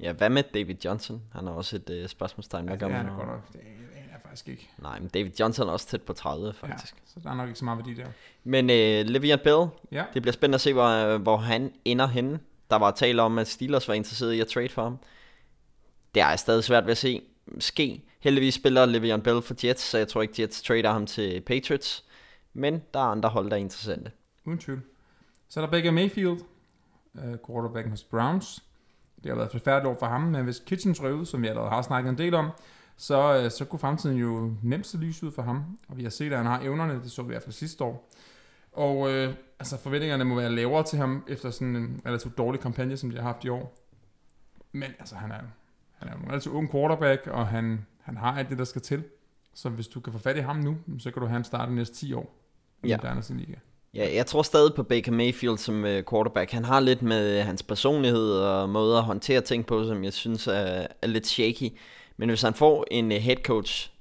Ja, 0.00 0.12
hvad 0.12 0.30
med 0.30 0.42
David 0.54 0.74
Johnson? 0.84 1.22
Han 1.32 1.46
har 1.46 1.52
også 1.52 1.76
et 1.76 1.90
øh, 1.90 2.08
spørgsmålstegn. 2.08 2.68
Ja, 2.68 2.74
det 2.74 2.82
er 2.82 2.88
han 2.88 3.06
godt 3.06 3.28
nok. 3.28 3.52
Det 3.52 3.60
er 3.60 3.98
han 4.00 4.10
er 4.12 4.18
faktisk 4.22 4.48
ikke. 4.48 4.70
Nej, 4.78 4.98
men 5.00 5.08
David 5.08 5.30
Johnson 5.40 5.68
er 5.68 5.72
også 5.72 5.86
tæt 5.86 6.02
på 6.02 6.12
30, 6.12 6.52
faktisk. 6.52 6.94
Ja, 6.94 7.00
så 7.06 7.20
der 7.22 7.30
er 7.30 7.34
nok 7.34 7.48
ikke 7.48 7.58
så 7.58 7.64
meget 7.64 7.78
værdi 7.78 7.94
der. 7.94 8.06
Men 8.44 8.70
øh, 8.70 9.00
Le'Veon 9.00 9.42
Bell, 9.42 9.66
Ja, 9.92 10.04
det 10.14 10.22
bliver 10.22 10.32
spændende 10.32 10.54
at 10.54 10.60
se, 10.60 10.72
hvor, 10.72 11.18
hvor 11.18 11.36
han 11.36 11.72
ender 11.84 12.06
henne. 12.06 12.40
Der 12.70 12.76
var 12.76 12.90
tale 12.90 13.22
om, 13.22 13.38
at 13.38 13.48
Steelers 13.48 13.88
var 13.88 13.94
interesseret 13.94 14.32
i 14.32 14.40
at 14.40 14.46
trade 14.46 14.68
for 14.68 14.82
ham. 14.82 14.98
Det 16.14 16.22
er 16.22 16.36
stadig 16.36 16.64
svært 16.64 16.84
ved 16.84 16.90
at 16.90 16.98
se 16.98 17.22
ske. 17.58 18.02
Heldigvis 18.20 18.54
spiller 18.54 18.86
Le'Veon 18.86 19.20
Bell 19.22 19.42
for 19.42 19.54
Jets, 19.66 19.82
så 19.82 19.98
jeg 19.98 20.08
tror 20.08 20.22
ikke, 20.22 20.42
Jets 20.42 20.62
trader 20.62 20.92
ham 20.92 21.06
til 21.06 21.40
Patriots. 21.40 22.04
Men 22.54 22.82
der 22.94 23.00
er 23.00 23.04
andre 23.04 23.28
hold, 23.28 23.50
der 23.50 23.56
er 23.56 23.60
interessante. 23.60 24.10
uden 24.44 24.58
tvivl. 24.58 24.82
Så 25.48 25.60
er 25.60 25.64
der 25.64 25.70
Baker 25.70 25.90
Mayfield, 25.90 26.38
uh, 27.14 27.22
quarterbacken 27.46 27.90
hos 27.90 28.04
Browns. 28.04 28.64
Det 29.22 29.30
har 29.30 29.34
været 29.34 29.46
et 29.46 29.52
forfærdeligt 29.52 29.90
år 29.94 29.98
for 29.98 30.06
ham, 30.06 30.20
men 30.20 30.44
hvis 30.44 30.62
Kitchens 30.66 31.02
røv 31.02 31.14
ud, 31.14 31.26
som 31.26 31.42
vi 31.42 31.46
allerede 31.46 31.70
har 31.70 31.82
snakket 31.82 32.10
en 32.10 32.18
del 32.18 32.34
om, 32.34 32.50
så, 32.96 33.44
uh, 33.44 33.50
så 33.50 33.64
kunne 33.64 33.78
fremtiden 33.78 34.16
jo 34.16 34.54
nemt 34.62 34.86
se 34.86 34.98
lys 34.98 35.22
ud 35.22 35.32
for 35.32 35.42
ham. 35.42 35.78
Og 35.88 35.96
vi 35.96 36.02
har 36.02 36.10
set, 36.10 36.32
at 36.32 36.36
han 36.36 36.46
har 36.46 36.60
evnerne, 36.60 36.94
det 36.94 37.10
så 37.10 37.22
vi 37.22 37.26
i 37.26 37.32
hvert 37.32 37.42
fald 37.42 37.52
sidste 37.52 37.84
år. 37.84 38.10
Og 38.72 38.98
uh, 38.98 39.34
altså 39.58 39.78
forventningerne 39.78 40.24
må 40.24 40.34
være 40.34 40.50
lavere 40.50 40.82
til 40.84 40.98
ham, 40.98 41.24
efter 41.28 41.50
sådan 41.50 41.76
en 41.76 42.00
relativt 42.06 42.38
dårlig 42.38 42.60
kampagne, 42.60 42.96
som 42.96 43.10
de 43.10 43.16
har 43.16 43.22
haft 43.22 43.44
i 43.44 43.48
år. 43.48 43.78
Men 44.72 44.90
altså, 44.98 45.14
han 45.14 45.30
er, 45.30 45.40
han 45.92 46.08
er 46.08 46.12
en 46.12 46.28
relativt 46.28 46.54
ung 46.54 46.70
quarterback, 46.70 47.26
og 47.26 47.46
han, 47.46 47.86
han 48.00 48.16
har 48.16 48.38
alt 48.38 48.50
det, 48.50 48.58
der 48.58 48.64
skal 48.64 48.82
til. 48.82 49.04
Så 49.54 49.68
hvis 49.68 49.88
du 49.88 50.00
kan 50.00 50.12
få 50.12 50.18
fat 50.18 50.36
i 50.36 50.40
ham 50.40 50.56
nu, 50.56 50.76
så 50.98 51.10
kan 51.10 51.20
du 51.20 51.26
have 51.26 51.32
han 51.32 51.44
starte 51.44 51.70
de 51.70 51.76
næste 51.76 51.94
10 51.94 52.12
år 52.12 52.34
i 52.82 52.88
Ja. 52.88 52.98
Dynasty 53.02 53.32
Liga. 53.32 53.54
Ja, 53.96 54.14
jeg 54.14 54.26
tror 54.26 54.42
stadig 54.42 54.74
på 54.74 54.82
Baker 54.82 55.12
Mayfield 55.12 55.58
som 55.58 55.84
øh, 55.84 56.04
quarterback. 56.10 56.50
Han 56.50 56.64
har 56.64 56.80
lidt 56.80 57.02
med 57.02 57.42
hans 57.42 57.62
personlighed 57.62 58.32
og 58.32 58.68
måde 58.68 58.96
at 58.96 59.02
håndtere 59.02 59.40
ting 59.40 59.66
på, 59.66 59.84
som 59.84 60.04
jeg 60.04 60.12
synes 60.12 60.46
er, 60.46 60.86
er 61.02 61.06
lidt 61.06 61.26
shaky. 61.26 61.78
Men 62.16 62.28
hvis 62.28 62.42
han 62.42 62.54
får 62.54 62.84
en 62.90 63.12
øh, 63.12 63.18
head 63.18 63.36
coach, 63.36 63.92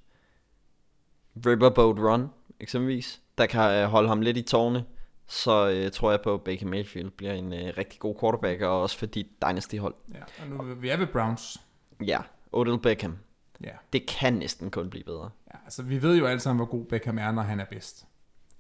Riverboat 1.46 2.00
Run 2.00 2.30
eksempelvis, 2.60 3.22
der 3.38 3.46
kan 3.46 3.84
øh, 3.84 3.88
holde 3.88 4.08
ham 4.08 4.22
lidt 4.22 4.38
i 4.38 4.41
tårne, 4.41 4.86
så 5.28 5.70
øh, 5.70 5.91
tror 5.91 6.12
jeg 6.12 6.22
på, 6.22 6.34
at 6.34 6.41
Baker 6.41 6.66
Mayfield 6.66 7.12
bliver 7.12 7.34
en 7.34 7.54
øh, 7.54 7.74
rigtig 7.78 8.00
god 8.00 8.16
quarterback, 8.20 8.62
og 8.62 8.82
også 8.82 8.98
for 8.98 9.06
dit 9.06 9.28
dynasty-hold. 9.41 9.96
Ja, 10.14 10.43
og 10.43 10.68
nu 10.68 10.76
vi 10.76 10.89
er 10.89 10.98
ved 10.98 11.08
Browns. 11.08 11.62
Ja, 12.06 12.20
Odell 12.52 12.80
Beckham. 12.80 13.18
Ja. 13.64 13.72
Det 13.93 14.06
kan 14.06 14.34
næsten 14.34 14.72
kun 14.72 14.89
blive 14.89 15.04
bedre. 15.04 15.30
ja, 15.54 15.58
altså 15.66 15.84
vi 15.84 16.02
ved 16.02 16.18
jo 16.18 16.26
alle 16.26 16.39
sammen, 16.39 16.66
hvor 16.66 16.78
god 16.78 16.86
Beckham 16.86 17.18
er, 17.18 17.32
når 17.32 17.41
han 17.41 17.60
er 17.60 17.66
bedst. 17.66 18.06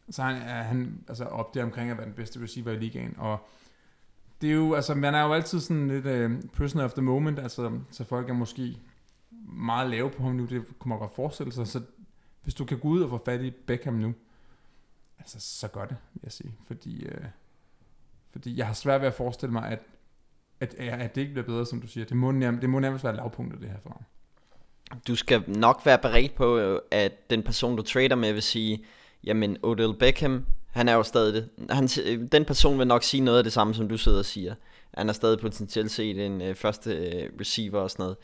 Så 0.09 0.23
han 0.23 0.35
er 0.35 0.63
han, 0.63 1.03
altså 1.07 1.23
op 1.23 1.53
der 1.53 1.63
omkring 1.63 1.91
at 1.91 1.97
være 1.97 2.05
den 2.05 2.13
bedste 2.13 2.41
receiver 2.43 2.71
i 2.71 2.79
ligaen, 2.79 3.15
og 3.17 3.47
det 4.41 4.49
er 4.49 4.53
jo, 4.53 4.73
altså 4.73 4.95
man 4.95 5.15
er 5.15 5.23
jo 5.23 5.33
altid 5.33 5.59
sådan 5.59 5.87
lidt 5.87 6.05
uh, 6.05 6.49
prisoner 6.49 6.83
of 6.83 6.93
the 6.93 7.01
moment, 7.01 7.39
altså 7.39 7.79
så 7.91 8.03
folk 8.03 8.29
er 8.29 8.33
måske 8.33 8.77
meget 9.47 9.89
lave 9.89 10.09
på 10.09 10.23
ham 10.23 10.31
nu, 10.31 10.45
det 10.45 10.79
kunne 10.79 10.89
man 10.89 10.99
godt 10.99 11.15
forestille 11.15 11.51
sig, 11.51 11.67
så 11.67 11.81
hvis 12.43 12.53
du 12.53 12.65
kan 12.65 12.79
gå 12.79 12.87
ud 12.87 13.01
og 13.01 13.09
få 13.09 13.21
fat 13.25 13.41
i 13.41 13.51
Beckham 13.51 13.93
nu, 13.93 14.13
altså 15.19 15.39
så 15.39 15.67
gør 15.67 15.85
det, 15.85 15.97
vil 16.13 16.21
jeg 16.23 16.31
sige, 16.31 16.53
fordi, 16.67 17.07
uh, 17.07 17.25
fordi 18.31 18.57
jeg 18.57 18.67
har 18.67 18.73
svært 18.73 19.01
ved 19.01 19.07
at 19.07 19.13
forestille 19.13 19.53
mig, 19.53 19.67
at, 19.69 19.79
at, 20.59 20.73
at 20.73 21.15
det 21.15 21.21
ikke 21.21 21.33
bliver 21.33 21.45
bedre, 21.45 21.65
som 21.65 21.81
du 21.81 21.87
siger. 21.87 22.05
Det 22.05 22.17
må, 22.17 22.31
nærmest, 22.31 22.61
det 22.61 22.69
må 22.69 22.79
nærmest 22.79 23.03
være 23.03 23.15
lavpunktet, 23.15 23.61
det 23.61 23.69
her 23.69 23.79
for 23.83 23.89
ham. 23.89 24.03
Du 25.07 25.15
skal 25.15 25.43
nok 25.47 25.81
være 25.85 25.97
beredt 25.97 26.35
på, 26.35 26.57
øh, 26.57 26.79
at 26.91 27.29
den 27.29 27.43
person, 27.43 27.77
du 27.77 27.81
trader 27.81 28.15
med, 28.15 28.33
vil 28.33 28.41
sige, 28.41 28.83
jamen 29.25 29.57
Odell 29.63 29.93
Beckham, 29.99 30.45
han 30.71 30.89
er 30.89 30.93
jo 30.93 31.03
stadig 31.03 31.33
det. 31.33 31.49
Han, 31.69 31.89
øh, 32.05 32.27
den 32.31 32.45
person 32.45 32.79
vil 32.79 32.87
nok 32.87 33.03
sige 33.03 33.21
noget 33.21 33.37
af 33.37 33.43
det 33.43 33.53
samme, 33.53 33.73
som 33.73 33.89
du 33.89 33.97
sidder 33.97 34.19
og 34.19 34.25
siger. 34.25 34.55
Han 34.93 35.09
er 35.09 35.13
stadig 35.13 35.39
potentielt 35.39 35.91
set 35.91 36.25
en 36.25 36.41
øh, 36.41 36.55
første 36.55 36.91
øh, 36.95 37.29
receiver 37.39 37.79
og 37.79 37.91
sådan 37.91 38.03
noget. 38.03 38.17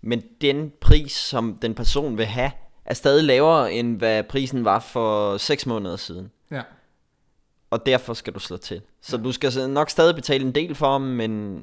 Men 0.00 0.22
den 0.40 0.72
pris, 0.80 1.12
som 1.12 1.58
den 1.62 1.74
person 1.74 2.18
vil 2.18 2.26
have, 2.26 2.50
er 2.84 2.94
stadig 2.94 3.24
lavere, 3.24 3.72
end 3.72 3.98
hvad 3.98 4.22
prisen 4.24 4.64
var 4.64 4.78
for 4.78 5.36
6 5.36 5.66
måneder 5.66 5.96
siden. 5.96 6.30
Ja, 6.50 6.62
Og 7.70 7.86
derfor 7.86 8.14
skal 8.14 8.34
du 8.34 8.38
slå 8.38 8.56
til. 8.56 8.80
Så 9.02 9.16
du 9.16 9.32
skal 9.32 9.70
nok 9.70 9.90
stadig 9.90 10.14
betale 10.14 10.44
en 10.44 10.54
del 10.54 10.74
for 10.74 10.92
ham, 10.92 11.00
men 11.00 11.62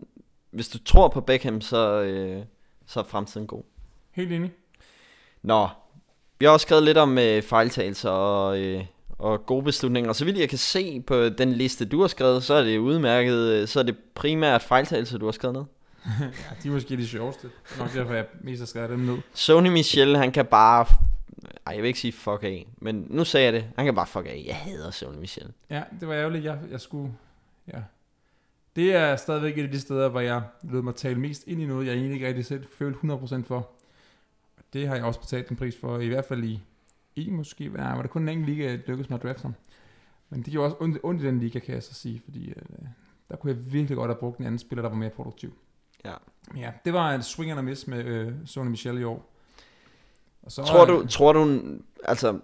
hvis 0.52 0.70
du 0.70 0.78
tror 0.84 1.08
på 1.08 1.22
Beckham, 1.22 1.62
så, 1.62 2.02
øh, 2.02 2.44
så 2.86 3.00
er 3.00 3.04
fremtiden 3.04 3.48
god. 3.48 3.64
helt 4.12 4.32
enig. 4.32 4.52
Nå, 5.42 5.68
vi 6.46 6.48
har 6.48 6.54
også 6.54 6.66
skrevet 6.66 6.84
lidt 6.84 6.98
om 6.98 7.18
øh, 7.18 7.42
fejltagelser 7.42 8.10
og, 8.10 8.60
øh, 8.60 8.84
og 9.10 9.46
gode 9.46 9.64
beslutninger. 9.64 10.10
Og 10.10 10.16
så 10.16 10.26
vidt 10.26 10.38
jeg 10.38 10.50
kan 10.50 10.58
se 10.58 11.02
på 11.02 11.30
den 11.30 11.54
liste, 11.54 11.86
du 11.86 12.02
har 12.02 12.08
skrevet, 12.08 12.44
så 12.44 12.54
er 12.54 12.64
det 12.64 12.78
udmærket, 12.78 13.38
øh, 13.38 13.68
så 13.68 13.80
er 13.80 13.84
det 13.84 13.98
primært 14.16 14.62
fejltagelser, 14.62 15.18
du 15.18 15.26
har 15.26 15.32
skrevet 15.32 15.56
ned. 15.56 15.64
Ja, 16.20 16.56
de 16.64 16.68
er 16.68 16.72
måske 16.72 16.98
de 16.98 17.08
sjoveste. 17.08 17.48
Det 17.48 17.76
er 17.76 17.84
nok 17.84 17.94
derfor, 17.94 18.14
jeg 18.14 18.26
mest 18.42 18.62
har 18.62 18.66
skrevet 18.66 18.90
dem 18.90 19.00
ned. 19.00 19.18
Sony 19.34 19.68
Michel, 19.68 20.18
han 20.18 20.32
kan 20.32 20.46
bare... 20.46 20.86
Ej, 21.68 21.74
jeg 21.74 21.82
vil 21.82 21.88
ikke 21.88 22.00
sige 22.00 22.14
fuck 22.14 22.44
af, 22.44 22.68
men 22.78 23.08
nu 23.10 23.26
sagde 23.26 23.46
jeg 23.46 23.54
det. 23.54 23.66
Han 23.76 23.86
kan 23.86 23.96
bare 23.96 24.08
fuck 24.08 24.26
af. 24.26 24.44
Jeg 24.48 24.56
hader 24.56 24.92
Sony 24.92 25.18
Michel. 25.18 25.48
Ja, 25.70 25.82
det 26.00 26.08
var 26.08 26.14
ærgerligt. 26.14 26.46
Jeg, 26.46 26.58
jeg 26.72 26.82
skulle... 26.82 27.12
Ja. 27.74 27.80
Det 28.76 28.96
er 28.96 29.16
stadigvæk 29.16 29.58
et 29.58 29.64
af 29.64 29.72
de 29.72 29.80
steder, 29.80 30.10
hvor 30.10 30.20
jeg 30.20 30.42
lød 30.64 30.82
mig 30.82 30.96
tale 30.96 31.20
mest 31.20 31.44
ind 31.48 31.62
i 31.62 31.66
noget, 31.66 31.88
jeg 31.88 31.94
egentlig 31.94 32.14
ikke 32.14 32.28
rigtig 32.28 32.46
selv 32.46 32.66
følte 32.78 33.00
100% 33.04 33.44
for. 33.48 33.70
Det 34.76 34.88
har 34.88 34.96
jeg 34.96 35.04
også 35.04 35.20
betalt 35.20 35.50
en 35.50 35.56
pris 35.56 35.78
for, 35.78 36.00
i 36.00 36.08
hvert 36.08 36.26
fald 36.26 36.44
i 36.44 36.62
i 37.16 37.30
måske, 37.30 37.64
ja, 37.64 37.96
var 37.96 38.02
det 38.02 38.12
kun 38.12 38.22
en 38.22 38.30
enkelt 38.30 38.50
liga, 38.50 38.72
det 38.72 38.88
lykkedes 38.88 39.10
mig 39.10 39.18
at 39.18 39.24
drafte 39.24 39.42
ham. 39.42 39.56
Men 40.30 40.42
det 40.42 40.52
gjorde 40.52 40.66
også 40.66 40.78
ondt, 40.80 40.98
ondt 41.04 41.24
i 41.24 41.26
den 41.26 41.40
liga, 41.40 41.60
kan 41.60 41.74
jeg 41.74 41.84
så 41.84 41.94
sige, 41.94 42.22
fordi 42.24 42.50
øh, 42.50 42.62
der 43.30 43.36
kunne 43.36 43.54
jeg 43.54 43.74
virkelig 43.74 43.98
godt 43.98 44.10
have 44.10 44.20
brugt 44.20 44.38
en 44.38 44.46
anden 44.46 44.60
spiller, 44.60 44.82
der 44.82 44.90
var 44.90 44.98
mere 44.98 45.10
produktiv. 45.10 45.54
Ja. 46.06 46.14
Ja, 46.56 46.72
det 46.86 46.94
var 46.94 47.16
en 47.16 47.24
swing 47.24 47.52
and 47.52 47.60
a 47.60 47.64
miss 47.64 47.88
med 47.88 48.06
øh, 48.06 48.34
Sonny 48.46 48.70
Michel 48.70 48.98
i 48.98 49.04
år. 49.04 49.32
Og 50.42 50.52
så, 50.52 50.64
Tror 50.64 50.82
øh, 50.82 50.88
du, 50.88 51.08
tror 51.08 51.34
du, 51.34 51.62
altså, 52.04 52.40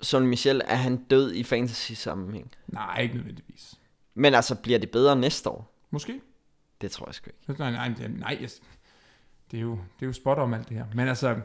Sonny 0.00 0.28
Michel, 0.28 0.62
er 0.64 0.76
han 0.76 0.96
død 0.96 1.32
i 1.32 1.42
fantasy 1.42 1.92
sammenhæng? 1.92 2.52
Nej, 2.66 3.00
ikke 3.00 3.14
nødvendigvis. 3.14 3.80
Men 4.14 4.34
altså, 4.34 4.54
bliver 4.54 4.78
det 4.78 4.90
bedre 4.90 5.16
næste 5.16 5.50
år? 5.50 5.74
Måske. 5.90 6.20
Det 6.80 6.90
tror 6.90 7.06
jeg 7.06 7.14
sgu 7.14 7.30
ikke. 7.48 7.60
Nej, 7.60 7.70
nej, 7.70 7.88
nej, 7.88 8.08
nej 8.08 8.38
yes. 8.42 8.62
det, 9.50 9.56
er 9.56 9.60
jo, 9.60 9.70
det 9.70 10.02
er 10.02 10.06
jo 10.06 10.12
spot 10.12 10.38
om 10.38 10.54
alt 10.54 10.68
det 10.68 10.76
her. 10.76 10.86
Men 10.94 11.08
altså, 11.08 11.40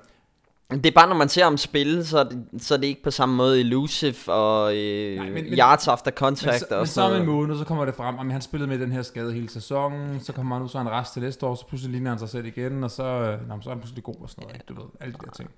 Det 0.71 0.85
er 0.85 0.91
bare, 0.91 1.07
når 1.09 1.15
man 1.15 1.29
ser 1.29 1.43
ham 1.43 1.57
spille, 1.57 2.05
så 2.05 2.19
er 2.19 2.23
det, 2.23 2.47
så 2.57 2.73
er 2.73 2.77
det 2.77 2.87
ikke 2.87 3.03
på 3.03 3.11
samme 3.11 3.35
måde 3.35 3.59
elusive 3.59 4.15
og 4.33 4.75
øh, 4.77 5.15
Nej, 5.15 5.25
men- 5.25 5.33
men- 5.33 5.45
yards 5.45 5.87
after 5.87 6.11
men, 6.11 6.17
contact 6.17 6.59
så, 6.59 6.65
og 6.71 6.77
men 6.77 6.87
så 6.87 6.93
sådan 6.93 7.11
om 7.15 7.21
en 7.21 7.25
måned, 7.27 7.57
så 7.57 7.63
kommer 7.65 7.85
det 7.85 7.95
frem, 7.95 8.19
at 8.19 8.31
han 8.31 8.41
spillede 8.41 8.69
med 8.69 8.79
den 8.79 8.91
her 8.91 9.01
skade 9.01 9.33
hele 9.33 9.49
sæsonen, 9.49 10.19
så 10.19 10.33
kommer 10.33 10.55
han 10.55 10.63
ud, 10.63 10.69
så 10.69 10.77
han 10.77 10.89
rest 10.89 11.13
til 11.13 11.21
næste 11.21 11.45
år, 11.45 11.55
så 11.55 11.67
pludselig 11.67 11.91
ligner 11.91 12.09
han 12.09 12.19
sig 12.19 12.29
selv 12.29 12.45
igen, 12.45 12.83
og 12.83 12.91
så, 12.91 13.03
øh, 13.03 13.47
nå, 13.47 13.55
men 13.55 13.63
så 13.63 13.69
er 13.69 13.73
han 13.73 13.79
pludselig 13.81 14.03
god 14.03 14.15
og 14.21 14.29
sådan 14.29 14.41
noget, 14.41 14.55
ikke? 14.55 14.65
du 14.69 14.73
ved, 14.81 14.89
alle 15.01 15.13
de 15.13 15.17
der 15.25 15.31
ting. 15.31 15.49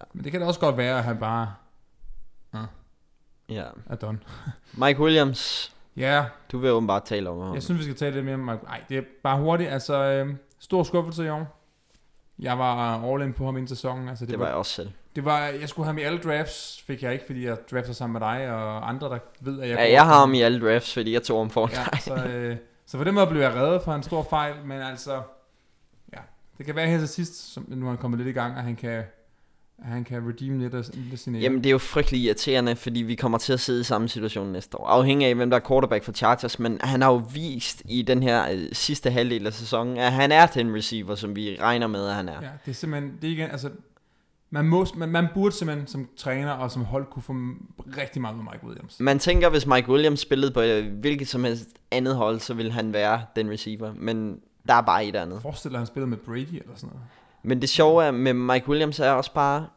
Ja. 0.00 0.04
Men 0.12 0.24
det 0.24 0.32
kan 0.32 0.40
da 0.40 0.46
også 0.46 0.60
godt 0.60 0.76
være, 0.76 0.98
at 0.98 1.04
han 1.04 1.16
bare 1.18 1.52
Ja. 3.48 3.64
er 3.86 3.96
done. 3.96 4.18
Mike 4.84 5.00
Williams, 5.00 5.72
Ja, 5.96 6.24
du 6.52 6.58
vil 6.58 6.70
åbenbart 6.70 7.02
tale 7.04 7.30
om 7.30 7.40
ham. 7.40 7.54
jeg 7.54 7.62
synes, 7.62 7.78
vi 7.78 7.84
skal 7.84 7.96
tale 7.96 8.14
lidt 8.14 8.24
mere 8.24 8.34
om 8.34 8.40
Mike. 8.40 8.66
Ej, 8.68 8.80
det 8.88 8.98
er 8.98 9.02
bare 9.22 9.38
hurtigt, 9.38 9.70
altså, 9.70 9.94
øh, 10.04 10.34
stor 10.58 10.82
skuffelse 10.82 11.24
i 11.24 11.28
år. 11.28 11.55
Jeg 12.38 12.58
var 12.58 13.04
all 13.12 13.22
in 13.22 13.32
på 13.32 13.44
ham 13.44 13.56
inden 13.56 13.68
sæsonen. 13.68 14.08
Altså, 14.08 14.24
det, 14.24 14.30
det 14.32 14.38
var 14.40 14.46
jeg 14.46 14.54
også 14.54 14.72
selv. 14.72 14.90
Det 15.16 15.24
var, 15.24 15.38
jeg 15.40 15.68
skulle 15.68 15.86
have 15.86 15.92
ham 15.92 15.98
i 15.98 16.02
alle 16.02 16.18
drafts, 16.18 16.82
fik 16.86 17.02
jeg 17.02 17.12
ikke, 17.12 17.26
fordi 17.26 17.46
jeg 17.46 17.56
drafter 17.70 17.92
sammen 17.92 18.12
med 18.12 18.28
dig 18.28 18.50
og 18.52 18.88
andre, 18.88 19.08
der 19.08 19.18
ved, 19.40 19.60
at 19.60 19.68
jeg... 19.68 19.76
Ja, 19.78 19.92
jeg 19.92 20.04
har 20.06 20.18
ham 20.18 20.34
i 20.34 20.40
alle 20.42 20.60
drafts, 20.68 20.94
fordi 20.94 21.12
jeg 21.12 21.22
tog 21.22 21.38
ham 21.40 21.50
for 21.50 21.68
Ja, 21.72 21.84
dig. 21.92 22.00
så, 22.02 22.14
øh, 22.14 22.56
så 22.86 22.98
på 22.98 23.04
den 23.04 23.14
måde 23.14 23.26
blev 23.26 23.40
jeg 23.40 23.54
reddet 23.54 23.82
for 23.82 23.92
en 23.92 24.02
stor 24.02 24.26
fejl, 24.30 24.54
men 24.64 24.80
altså, 24.82 25.22
ja, 26.12 26.18
det 26.58 26.66
kan 26.66 26.76
være 26.76 26.86
her 26.86 26.98
til 26.98 27.08
sidst, 27.08 27.52
som 27.52 27.64
nu 27.68 27.86
er 27.86 27.90
han 27.90 27.98
kommet 27.98 28.18
lidt 28.18 28.28
i 28.28 28.32
gang, 28.32 28.56
at 28.56 28.62
han 28.64 28.76
kan, 28.76 29.04
han 29.82 30.04
kan 30.04 30.28
redeem 30.28 30.58
lidt 30.58 30.74
af 30.74 30.82
af 31.12 31.18
sine 31.18 31.38
Jamen, 31.38 31.58
det 31.58 31.66
er 31.66 31.70
jo 31.70 31.78
frygtelig 31.78 32.20
irriterende, 32.20 32.76
fordi 32.76 33.02
vi 33.02 33.14
kommer 33.14 33.38
til 33.38 33.52
at 33.52 33.60
sidde 33.60 33.80
i 33.80 33.84
samme 33.84 34.08
situation 34.08 34.52
næste 34.52 34.80
år. 34.80 34.86
Afhængig 34.86 35.28
af, 35.28 35.34
hvem 35.34 35.50
der 35.50 35.56
er 35.56 35.68
quarterback 35.68 36.04
for 36.04 36.12
Chargers, 36.12 36.58
men 36.58 36.78
han 36.80 37.02
har 37.02 37.12
jo 37.12 37.22
vist 37.34 37.82
i 37.88 38.02
den 38.02 38.22
her 38.22 38.50
øh, 38.52 38.68
sidste 38.72 39.10
halvdel 39.10 39.46
af 39.46 39.52
sæsonen, 39.52 39.96
at 39.96 40.12
han 40.12 40.32
er 40.32 40.46
den 40.46 40.74
receiver, 40.74 41.14
som 41.14 41.36
vi 41.36 41.56
regner 41.60 41.86
med, 41.86 42.08
at 42.08 42.14
han 42.14 42.28
er. 42.28 42.42
Ja, 42.42 42.48
det 42.64 42.70
er 42.70 42.74
simpelthen, 42.74 43.12
det 43.22 43.28
er 43.28 43.32
igen, 43.32 43.50
altså, 43.50 43.70
man, 44.50 44.64
må, 44.64 44.86
man, 44.94 45.08
man 45.08 45.26
burde 45.34 45.54
simpelthen 45.54 45.86
som 45.86 46.08
træner 46.16 46.50
og 46.50 46.70
som 46.70 46.84
hold 46.84 47.06
kunne 47.10 47.22
få 47.22 47.32
rigtig 47.96 48.22
meget 48.22 48.36
med 48.36 48.44
Mike 48.52 48.66
Williams. 48.66 49.00
Man 49.00 49.18
tænker, 49.18 49.48
hvis 49.48 49.66
Mike 49.66 49.88
Williams 49.88 50.20
spillede 50.20 50.52
på 50.52 50.60
øh, 50.60 50.92
hvilket 51.00 51.28
som 51.28 51.44
helst 51.44 51.68
andet 51.90 52.16
hold, 52.16 52.40
så 52.40 52.54
ville 52.54 52.72
han 52.72 52.92
være 52.92 53.22
den 53.36 53.50
receiver, 53.50 53.94
men 53.94 54.40
der 54.68 54.74
er 54.74 54.82
bare 54.82 55.04
et 55.04 55.16
andet. 55.16 55.42
Forestil 55.42 55.70
dig, 55.70 55.76
at 55.76 55.80
han 55.80 55.86
spillede 55.86 56.10
med 56.10 56.18
Brady 56.18 56.38
eller 56.38 56.76
sådan 56.76 56.88
noget. 56.88 57.02
Men 57.46 57.60
det 57.60 57.68
sjove 57.68 58.04
er 58.04 58.10
med 58.10 58.32
Mike 58.34 58.68
Williams 58.68 59.00
er 59.00 59.10
også 59.10 59.32
bare, 59.32 59.68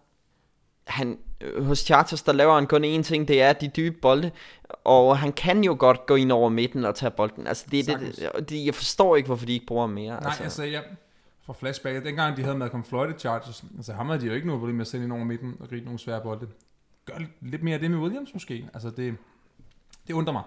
han, 0.87 1.19
øh, 1.41 1.65
hos 1.65 1.79
Chargers, 1.79 2.21
der 2.23 2.33
laver 2.33 2.55
han 2.55 2.67
kun 2.67 2.83
én 2.83 3.03
ting, 3.03 3.27
det 3.27 3.41
er 3.41 3.53
de 3.53 3.67
dybe 3.67 3.97
bolde, 4.01 4.31
og 4.83 5.17
han 5.17 5.31
kan 5.31 5.63
jo 5.63 5.75
godt 5.79 6.05
gå 6.05 6.15
ind 6.15 6.31
over 6.31 6.49
midten 6.49 6.85
og 6.85 6.95
tage 6.95 7.11
bolden. 7.11 7.47
Altså, 7.47 7.65
det, 7.71 7.89
er 7.89 7.97
det, 7.97 8.49
det, 8.49 8.65
jeg 8.65 8.75
forstår 8.75 9.15
ikke, 9.15 9.27
hvorfor 9.27 9.45
de 9.45 9.53
ikke 9.53 9.65
bruger 9.65 9.81
ham 9.81 9.89
mere. 9.89 10.21
Nej, 10.21 10.33
altså, 10.39 10.63
jeg 10.63 10.83
får 11.45 11.53
flashback. 11.53 12.05
Dengang 12.05 12.37
de 12.37 12.43
havde 12.43 12.57
Malcolm 12.57 12.83
Floyd 12.83 13.09
i 13.15 13.19
Chargers, 13.19 13.63
altså 13.77 13.93
ham 13.93 14.07
havde 14.07 14.21
de 14.21 14.25
jo 14.25 14.33
ikke 14.33 14.47
noget 14.47 14.59
problem 14.59 14.75
med 14.75 14.81
at 14.81 14.87
sende 14.87 15.05
ind 15.05 15.13
over 15.13 15.23
midten 15.23 15.57
og 15.59 15.69
gribe 15.69 15.85
nogle 15.85 15.99
svære 15.99 16.21
bolde. 16.21 16.47
Gør 17.05 17.13
lidt 17.41 17.63
mere 17.63 17.73
af 17.73 17.79
det 17.79 17.91
med 17.91 17.99
Williams 17.99 18.33
måske. 18.33 18.69
Altså 18.73 18.89
det, 18.89 19.15
det 20.07 20.13
undrer 20.13 20.33
mig. 20.33 20.43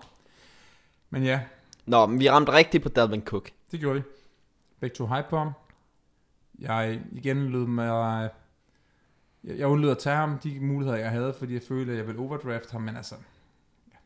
Men 1.11 1.23
ja, 1.25 1.41
Nå, 1.87 2.07
men 2.07 2.21
vi 2.21 2.31
ramte 2.31 2.53
rigtigt 2.53 2.83
på 2.83 2.89
Dalvin 2.89 3.23
Cook. 3.23 3.51
det 3.73 3.81
gjorde 3.81 3.99
de. 3.99 4.05
Begge 4.81 4.97
to 4.97 5.07
hype 5.07 5.27
på 5.31 5.39
ham. 5.39 5.53
Jeg 6.63 7.01
igen 7.13 7.49
lød 7.49 7.67
mig... 7.67 8.31
Jeg, 9.45 9.59
jeg 9.59 9.67
undlod 9.67 9.91
at 9.91 9.99
tage 9.99 10.17
ham 10.17 10.39
de 10.39 10.61
muligheder, 10.61 10.99
jeg 10.99 11.11
havde, 11.11 11.35
fordi 11.39 11.55
jeg 11.55 11.63
følte, 11.69 11.93
at 11.93 11.99
jeg 11.99 12.07
ville 12.07 12.21
overdraft 12.21 12.71
ham, 12.71 12.81
men 12.81 12.97
altså... 12.97 13.15
Ja, 13.93 13.97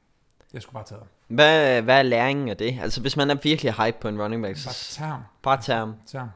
jeg 0.52 0.62
skulle 0.62 0.74
bare 0.74 0.84
tage 0.84 0.98
ham. 0.98 1.08
Hvad, 1.28 1.82
hvad 1.82 1.98
er 1.98 2.02
læringen 2.02 2.48
af 2.48 2.56
det? 2.56 2.78
Altså, 2.82 3.00
hvis 3.00 3.16
man 3.16 3.30
er 3.30 3.34
virkelig 3.42 3.72
hype 3.72 3.96
på 4.00 4.08
en 4.08 4.22
running 4.22 4.42
back, 4.42 4.54
Bare 4.54 4.74
så 4.74 4.94
tage 4.94 5.08
ham. 5.08 5.20
bare 5.42 5.62
tag 5.62 5.76
ham. 5.76 5.94
Tag 6.06 6.20
ham. 6.20 6.28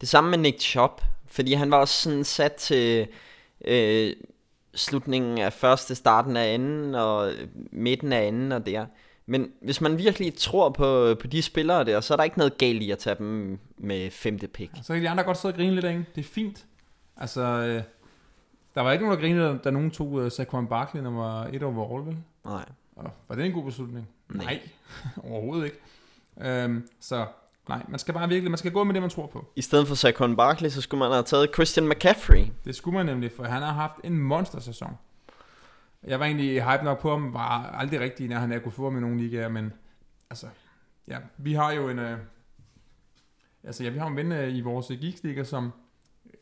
Det 0.00 0.08
samme 0.08 0.30
med 0.30 0.38
Nick 0.38 0.60
Chubb, 0.60 1.00
fordi 1.26 1.52
han 1.54 1.70
var 1.70 1.76
også 1.76 2.02
sådan 2.02 2.24
sat 2.24 2.52
til 2.54 3.08
øh, 3.64 4.12
slutningen 4.74 5.38
af 5.38 5.52
første, 5.52 5.94
starten 5.94 6.36
af 6.36 6.54
anden, 6.54 6.94
og 6.94 7.32
midten 7.72 8.12
af 8.12 8.26
anden 8.26 8.52
og 8.52 8.66
der. 8.66 8.86
Men 9.26 9.52
hvis 9.62 9.80
man 9.80 9.98
virkelig 9.98 10.34
tror 10.34 10.70
på, 10.70 11.14
på 11.20 11.26
de 11.26 11.42
spillere 11.42 11.84
der, 11.84 12.00
så 12.00 12.14
er 12.14 12.16
der 12.16 12.24
ikke 12.24 12.38
noget 12.38 12.58
galt 12.58 12.82
i 12.82 12.90
at 12.90 12.98
tage 12.98 13.16
dem 13.18 13.58
med 13.78 14.10
femte 14.10 14.48
pick. 14.48 14.72
Så 14.82 14.94
kan 14.94 15.02
de 15.02 15.08
andre 15.08 15.24
godt 15.24 15.36
sidde 15.36 15.52
og 15.52 15.56
grine 15.56 15.74
lidt 15.74 15.84
af. 15.84 16.04
Det 16.14 16.20
er 16.20 16.28
fint. 16.28 16.66
Altså, 17.16 17.40
øh, 17.40 17.82
der 18.74 18.80
var 18.80 18.92
ikke 18.92 19.04
nogen, 19.04 19.18
der 19.18 19.28
grinede, 19.28 19.58
da 19.64 19.70
nogen 19.70 19.90
tog 19.90 20.12
uh, 20.12 20.30
Saquon 20.30 20.66
Barkley 20.66 21.02
nummer 21.02 21.44
1 21.44 21.62
overall, 21.62 22.06
vel? 22.06 22.16
Nej. 22.44 22.64
Og 22.96 23.10
var 23.28 23.34
det 23.34 23.46
en 23.46 23.52
god 23.52 23.64
beslutning? 23.64 24.08
Nej. 24.28 24.44
Nej, 24.44 24.60
overhovedet 25.30 25.64
ikke. 25.64 25.78
Øhm, 26.40 26.88
så 27.00 27.26
nej, 27.68 27.82
man 27.88 27.98
skal 27.98 28.14
bare 28.14 28.28
virkelig, 28.28 28.50
man 28.50 28.58
skal 28.58 28.72
gå 28.72 28.84
med 28.84 28.94
det, 28.94 29.02
man 29.02 29.10
tror 29.10 29.26
på. 29.26 29.44
I 29.56 29.62
stedet 29.62 29.88
for 29.88 29.94
Saquon 29.94 30.36
Barkley, 30.36 30.70
så 30.70 30.80
skulle 30.80 30.98
man 30.98 31.10
have 31.10 31.22
taget 31.22 31.50
Christian 31.54 31.88
McCaffrey. 31.88 32.46
Det 32.64 32.76
skulle 32.76 32.96
man 32.96 33.06
nemlig, 33.06 33.32
for 33.36 33.44
han 33.44 33.62
har 33.62 33.72
haft 33.72 33.94
en 34.04 34.18
monster-sæson. 34.18 34.98
Jeg 36.06 36.20
var 36.20 36.26
egentlig 36.26 36.64
hype 36.64 36.84
nok 36.84 36.98
på 37.00 37.10
ham, 37.10 37.34
var 37.34 37.66
aldrig 37.66 38.00
rigtig 38.00 38.28
nær 38.28 38.38
han 38.38 38.52
er 38.52 38.58
kunne 38.58 38.72
få 38.72 38.90
i 38.90 39.00
nogle 39.00 39.16
ligaer, 39.16 39.48
men 39.48 39.72
altså, 40.30 40.46
ja, 41.08 41.18
vi 41.36 41.52
har 41.52 41.72
jo 41.72 41.88
en, 41.88 41.98
øh, 41.98 42.18
altså 43.64 43.84
ja, 43.84 43.90
vi 43.90 43.98
har 43.98 44.06
en 44.06 44.16
ven 44.16 44.32
øh, 44.32 44.56
i 44.56 44.60
vores 44.60 44.86
Geeks-liga, 44.86 45.44
som, 45.44 45.72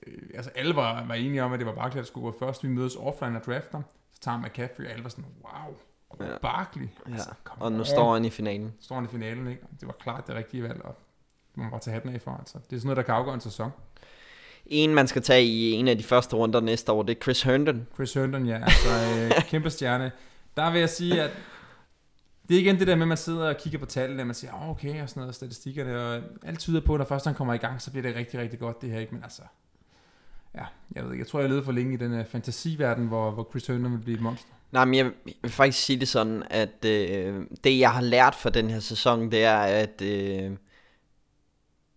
øh, 0.06 0.18
altså 0.34 0.50
alle 0.54 0.76
var, 0.76 1.06
var 1.06 1.14
enige 1.14 1.42
om, 1.42 1.52
at 1.52 1.58
det 1.58 1.66
var 1.66 1.74
Barkley, 1.74 1.98
der 1.98 2.06
skulle 2.06 2.32
gå 2.32 2.38
først. 2.38 2.64
Vi 2.64 2.68
mødes 2.68 2.96
offline 2.96 3.36
og 3.36 3.44
drafter, 3.44 3.82
så 4.12 4.20
tager 4.20 4.38
McCaffrey, 4.38 4.84
og 4.84 4.90
alle 4.90 5.04
var 5.04 5.10
sådan, 5.10 5.24
wow, 5.42 5.74
Ja. 6.20 6.30
ja. 6.32 6.38
Barkley. 6.38 6.88
Ja. 7.08 7.16
come 7.44 7.62
Og 7.62 7.72
nu 7.72 7.78
on. 7.78 7.84
står 7.84 8.12
han 8.14 8.24
i 8.24 8.30
finalen. 8.30 8.74
står 8.80 8.94
han 8.94 9.04
i 9.04 9.08
finalen, 9.08 9.46
ikke? 9.48 9.62
Det 9.80 9.86
var 9.88 9.92
klart 10.00 10.26
det 10.26 10.34
rigtige 10.34 10.62
valg, 10.62 10.82
og 10.84 10.96
man 11.54 11.70
bare 11.70 11.80
tage 11.80 11.92
hatten 11.94 12.14
af 12.14 12.20
for. 12.20 12.30
Altså. 12.30 12.58
Det 12.70 12.76
er 12.76 12.80
sådan 12.80 12.86
noget, 12.86 12.96
der 12.96 13.02
kan 13.02 13.14
afgøre 13.14 13.34
en 13.34 13.40
sæson. 13.40 13.70
En, 14.66 14.94
man 14.94 15.06
skal 15.06 15.22
tage 15.22 15.44
i 15.44 15.72
en 15.72 15.88
af 15.88 15.98
de 15.98 16.04
første 16.04 16.36
runder 16.36 16.60
næste 16.60 16.92
år, 16.92 17.02
det 17.02 17.16
er 17.16 17.22
Chris 17.22 17.42
Herndon. 17.42 17.86
Chris 17.94 18.14
Herndon, 18.14 18.46
ja, 18.46 18.62
altså 18.62 18.88
øh, 19.18 19.42
kæmpe 19.50 19.70
stjerne. 19.70 20.12
Der 20.56 20.70
vil 20.70 20.80
jeg 20.80 20.90
sige, 20.90 21.22
at 21.22 21.30
det 22.48 22.56
er 22.56 22.60
igen 22.60 22.78
det 22.78 22.86
der 22.86 22.94
med, 22.94 23.02
at 23.02 23.08
man 23.08 23.16
sidder 23.16 23.48
og 23.48 23.56
kigger 23.56 23.78
på 23.78 23.86
tallene, 23.86 24.22
og 24.22 24.26
man 24.26 24.34
siger, 24.34 24.52
oh, 24.52 24.70
okay, 24.70 25.02
og 25.02 25.08
sådan 25.08 25.20
noget, 25.20 25.34
statistikkerne, 25.34 26.00
og 26.00 26.22
alt 26.46 26.58
tyder 26.58 26.80
på, 26.80 26.94
at 26.94 26.98
når 26.98 27.04
først 27.04 27.24
han 27.24 27.34
kommer 27.34 27.54
i 27.54 27.56
gang, 27.56 27.82
så 27.82 27.90
bliver 27.90 28.02
det 28.02 28.16
rigtig, 28.16 28.40
rigtig 28.40 28.58
godt, 28.58 28.82
det 28.82 28.90
her, 28.90 29.00
ikke? 29.00 29.14
Men 29.14 29.22
altså, 29.22 29.42
ja, 30.54 30.64
jeg 30.94 31.04
ved 31.04 31.12
ikke, 31.12 31.22
jeg 31.22 31.28
tror, 31.28 31.40
jeg 31.40 31.48
levede 31.48 31.64
for 31.64 31.72
længe 31.72 31.94
i 31.94 31.96
den 31.96 32.20
uh, 32.20 32.26
fantasiverden, 32.26 33.06
hvor, 33.06 33.30
hvor 33.30 33.48
Chris 33.50 33.66
Herndon 33.66 33.92
vil 33.92 33.98
blive 33.98 34.16
et 34.16 34.22
monster. 34.22 34.48
Nej, 34.72 34.84
men 34.84 34.94
jeg 34.94 35.10
vil 35.42 35.50
faktisk 35.50 35.84
sige 35.84 36.00
det 36.00 36.08
sådan, 36.08 36.42
at 36.50 36.84
øh, 36.84 37.46
det 37.64 37.78
jeg 37.78 37.92
har 37.92 38.00
lært 38.00 38.34
for 38.34 38.50
den 38.50 38.70
her 38.70 38.80
sæson, 38.80 39.30
det 39.30 39.44
er 39.44 39.58
at 39.58 40.02
øh, 40.02 40.52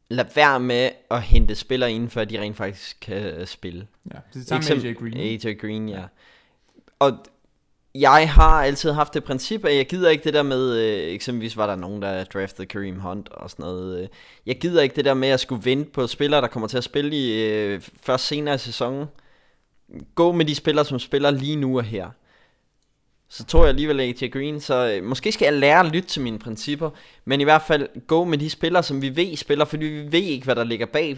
lade 0.09 0.29
være 0.35 0.59
med 0.59 0.89
at 1.11 1.21
hente 1.21 1.55
spillere 1.55 1.91
inden 1.91 2.09
for, 2.09 2.21
at 2.21 2.29
de 2.29 2.41
rent 2.41 2.57
faktisk 2.57 2.97
kan 3.01 3.47
spille. 3.47 3.87
Ja, 4.13 4.19
det 4.33 4.51
er 4.51 4.55
det 4.55 4.65
samme 4.65 4.81
med 4.81 4.89
AJ 4.89 4.93
Green. 4.93 5.17
AJ 5.17 5.53
Green, 5.53 5.89
ja. 5.89 6.03
Og 6.99 7.17
jeg 7.95 8.29
har 8.33 8.63
altid 8.63 8.91
haft 8.91 9.13
det 9.13 9.23
princip, 9.23 9.65
at 9.65 9.75
jeg 9.75 9.87
gider 9.87 10.09
ikke 10.09 10.23
det 10.23 10.33
der 10.33 10.43
med, 10.43 10.77
øh, 10.77 11.13
eksempelvis 11.13 11.57
var 11.57 11.67
der 11.67 11.75
nogen, 11.75 12.01
der 12.01 12.23
draftede 12.23 12.67
Kareem 12.67 12.99
Hunt 12.99 13.29
og 13.29 13.49
sådan 13.49 13.63
noget. 13.63 14.01
Øh, 14.01 14.07
jeg 14.45 14.59
gider 14.59 14.81
ikke 14.81 14.95
det 14.95 15.05
der 15.05 15.13
med 15.13 15.29
at 15.29 15.39
skulle 15.39 15.65
vente 15.65 15.91
på 15.91 16.07
spillere, 16.07 16.41
der 16.41 16.47
kommer 16.47 16.67
til 16.67 16.77
at 16.77 16.83
spille 16.83 17.15
i 17.15 17.43
øh, 17.43 17.81
først 18.01 18.27
senere 18.27 18.55
i 18.55 18.57
sæsonen. 18.57 19.05
Gå 20.15 20.31
med 20.31 20.45
de 20.45 20.55
spillere, 20.55 20.85
som 20.85 20.99
spiller 20.99 21.31
lige 21.31 21.55
nu 21.55 21.77
og 21.77 21.83
her. 21.83 22.09
Så 23.29 23.45
tror 23.45 23.61
jeg 23.61 23.69
alligevel 23.69 23.99
AJ 23.99 24.29
Green, 24.29 24.59
så 24.59 24.93
øh, 24.95 25.03
måske 25.03 25.31
skal 25.31 25.45
jeg 25.45 25.53
lære 25.53 25.79
at 25.79 25.85
lytte 25.85 26.09
til 26.09 26.21
mine 26.21 26.39
principper, 26.39 26.89
men 27.25 27.41
i 27.41 27.43
hvert 27.43 27.61
fald 27.61 28.07
gå 28.07 28.23
med 28.23 28.37
de 28.37 28.49
spillere, 28.49 28.83
som 28.83 29.01
vi 29.01 29.15
ved 29.15 29.35
spiller, 29.35 29.65
fordi 29.65 29.85
vi 29.85 30.11
ved 30.11 30.19
ikke, 30.19 30.45
hvad 30.45 30.55
der 30.55 30.63
ligger 30.63 30.85
bag, 30.85 31.17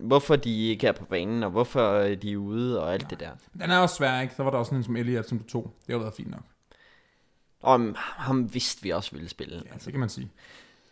hvorfor 0.00 0.36
de 0.36 0.66
ikke 0.66 0.86
er 0.86 0.92
på 0.92 1.04
banen, 1.04 1.42
og 1.42 1.50
hvorfor 1.50 1.92
øh, 1.92 2.22
de 2.22 2.32
er 2.32 2.36
ude, 2.36 2.82
og 2.82 2.94
alt 2.94 3.10
det 3.10 3.20
der. 3.20 3.30
Den 3.60 3.70
er 3.70 3.78
også 3.78 3.94
svær, 3.94 4.20
ikke? 4.20 4.34
Så 4.34 4.42
var 4.42 4.50
der 4.50 4.58
også 4.58 4.74
en 4.74 4.84
som 4.84 4.96
Elliot, 4.96 5.28
som 5.28 5.38
du 5.38 5.44
tog. 5.44 5.74
Det 5.86 5.92
har 5.92 5.98
været 5.98 6.14
fint 6.14 6.30
nok. 6.30 6.42
Og 7.60 7.94
ham 7.96 8.54
vidste 8.54 8.82
vi 8.82 8.90
også 8.90 9.12
ville 9.12 9.28
spille. 9.28 9.62
Ja, 9.66 9.78
det 9.84 9.92
kan 9.92 10.00
man 10.00 10.08
sige. 10.08 10.30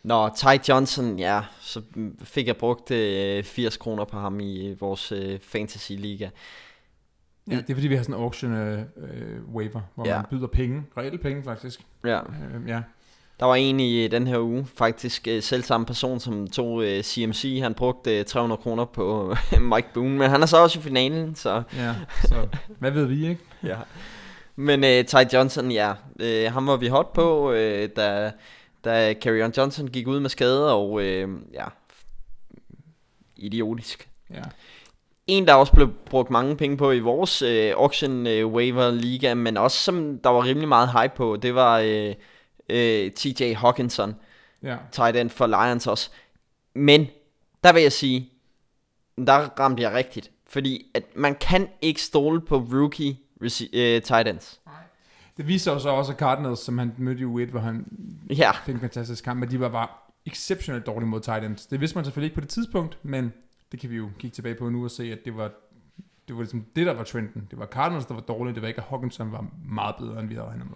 Nå, 0.03 0.29
Ty 0.29 0.69
Johnson, 0.69 1.19
ja, 1.19 1.41
så 1.61 1.81
fik 2.23 2.47
jeg 2.47 2.57
brugt 2.57 2.91
øh, 2.91 3.43
80 3.43 3.77
kroner 3.77 4.05
på 4.05 4.19
ham 4.19 4.39
i 4.39 4.67
øh, 4.67 4.81
vores 4.81 5.11
øh, 5.11 5.39
fantasy-liga. 5.39 6.29
Ja, 7.51 7.55
det 7.55 7.69
er 7.69 7.73
fordi, 7.73 7.87
vi 7.87 7.95
har 7.95 8.03
sådan 8.03 8.15
en 8.15 8.21
auction 8.21 8.53
øh, 8.53 8.79
øh, 8.97 9.43
waiver, 9.53 9.81
hvor 9.95 10.07
Ja. 10.07 10.15
man 10.15 10.25
byder 10.29 10.47
penge, 10.47 10.83
reelle 10.97 11.17
penge 11.17 11.43
faktisk. 11.43 11.81
Ja. 12.05 12.19
Øh, 12.19 12.67
ja. 12.67 12.81
Der 13.39 13.45
var 13.45 13.55
en 13.55 13.79
i 13.79 14.07
den 14.07 14.27
her 14.27 14.39
uge, 14.39 14.67
faktisk 14.75 15.27
øh, 15.27 15.43
selv 15.43 15.63
samme 15.63 15.85
person, 15.85 16.19
som 16.19 16.47
tog 16.47 16.83
øh, 16.83 17.03
CMC. 17.03 17.59
Han 17.61 17.73
brugte 17.73 18.19
øh, 18.19 18.25
300 18.25 18.61
kroner 18.61 18.85
på 18.85 19.31
øh, 19.55 19.61
Mike 19.73 19.87
Boone, 19.93 20.17
men 20.17 20.29
han 20.29 20.41
er 20.41 20.45
så 20.45 20.57
også 20.57 20.79
i 20.79 20.81
finalen, 20.81 21.35
så... 21.35 21.63
Ja, 21.75 21.95
så 22.21 22.47
hvad 22.79 22.91
ved 22.91 23.05
vi, 23.05 23.27
ikke? 23.29 23.41
ja. 23.63 23.77
Men 24.55 24.83
øh, 24.83 25.05
Ty 25.05 25.15
Johnson, 25.33 25.71
ja, 25.71 25.93
øh, 26.19 26.51
ham 26.53 26.67
var 26.67 26.75
vi 26.77 26.87
hot 26.87 27.13
på, 27.13 27.51
øh, 27.51 27.89
da, 27.95 28.31
da 28.85 29.13
Carrion 29.21 29.53
Johnson 29.57 29.87
gik 29.87 30.07
ud 30.07 30.19
med 30.19 30.29
skade, 30.29 30.73
og 30.73 31.01
øh, 31.03 31.29
ja, 31.53 31.65
idiotisk. 33.35 34.09
Ja. 34.33 34.41
En, 35.27 35.47
der 35.47 35.53
også 35.53 35.73
blev 35.73 35.93
brugt 36.05 36.29
mange 36.29 36.55
penge 36.57 36.77
på 36.77 36.91
i 36.91 36.99
vores 36.99 37.41
øh, 37.41 37.73
auction 37.77 38.27
øh, 38.27 38.47
waiver 38.47 38.91
liga, 38.91 39.33
men 39.33 39.57
også 39.57 39.77
som 39.77 40.19
der 40.23 40.29
var 40.29 40.43
rimelig 40.43 40.67
meget 40.67 40.89
hype 41.01 41.13
på, 41.15 41.35
det 41.41 41.55
var 41.55 41.79
øh, 41.79 42.15
øh, 42.69 43.11
TJ 43.11 43.53
Hawkinson, 43.53 44.15
Ja. 44.63 44.77
tight 44.91 45.17
end 45.17 45.29
for 45.29 45.47
Lions 45.47 45.87
også. 45.87 46.09
Men, 46.75 47.07
der 47.63 47.73
vil 47.73 47.81
jeg 47.81 47.91
sige, 47.91 48.29
der 49.27 49.33
ramte 49.59 49.83
jeg 49.83 49.93
rigtigt. 49.93 50.31
Fordi 50.49 50.85
at 50.93 51.03
man 51.15 51.35
kan 51.35 51.67
ikke 51.81 52.01
stole 52.01 52.41
på 52.41 52.57
rookie 52.57 53.17
øh, 53.73 54.01
tight 54.01 54.27
ends. 54.27 54.59
Det 55.37 55.47
viser 55.47 55.73
jo 55.73 55.79
så 55.79 55.89
også 55.89 56.11
at 56.11 56.17
Cardinals, 56.17 56.59
som 56.59 56.77
han 56.77 56.93
mødte 56.97 57.21
i 57.21 57.25
U1, 57.25 57.51
hvor 57.51 57.59
han 57.59 57.85
Ja, 58.37 58.51
fik 58.65 58.75
en 58.75 58.81
fantastisk 58.81 59.23
kamp, 59.23 59.39
men 59.39 59.51
de 59.51 59.59
var 59.59 59.69
bare 59.69 59.87
exceptionelt 60.25 60.85
dårlige 60.85 61.07
mod 61.09 61.19
tight 61.21 61.43
ends. 61.45 61.65
Det 61.65 61.81
vidste 61.81 61.97
man 61.97 62.05
selvfølgelig 62.05 62.25
ikke 62.27 62.35
på 62.35 62.41
det 62.41 62.49
tidspunkt, 62.49 62.97
men 63.03 63.33
det 63.71 63.79
kan 63.79 63.89
vi 63.89 63.95
jo 63.95 64.09
kigge 64.19 64.35
tilbage 64.35 64.55
på 64.55 64.69
nu 64.69 64.83
og 64.83 64.91
se, 64.91 65.11
at 65.11 65.19
det 65.25 65.37
var 65.37 65.51
det 66.27 66.35
var 66.35 66.41
ligesom 66.41 66.65
det, 66.75 66.85
der 66.85 66.93
var 66.93 67.03
trenden. 67.03 67.47
Det 67.51 67.59
var 67.59 67.65
Cardinals, 67.65 68.05
der 68.05 68.13
var 68.13 68.21
dårlige. 68.21 68.53
Det 68.55 68.61
var 68.61 68.67
ikke, 68.67 68.81
at 68.81 68.87
Hawkinson 68.89 69.31
var 69.31 69.45
meget 69.65 69.95
bedre, 69.99 70.19
end 70.19 70.27
vi 70.29 70.35
havde 70.35 70.47
regnet 70.47 70.65
med. 70.65 70.75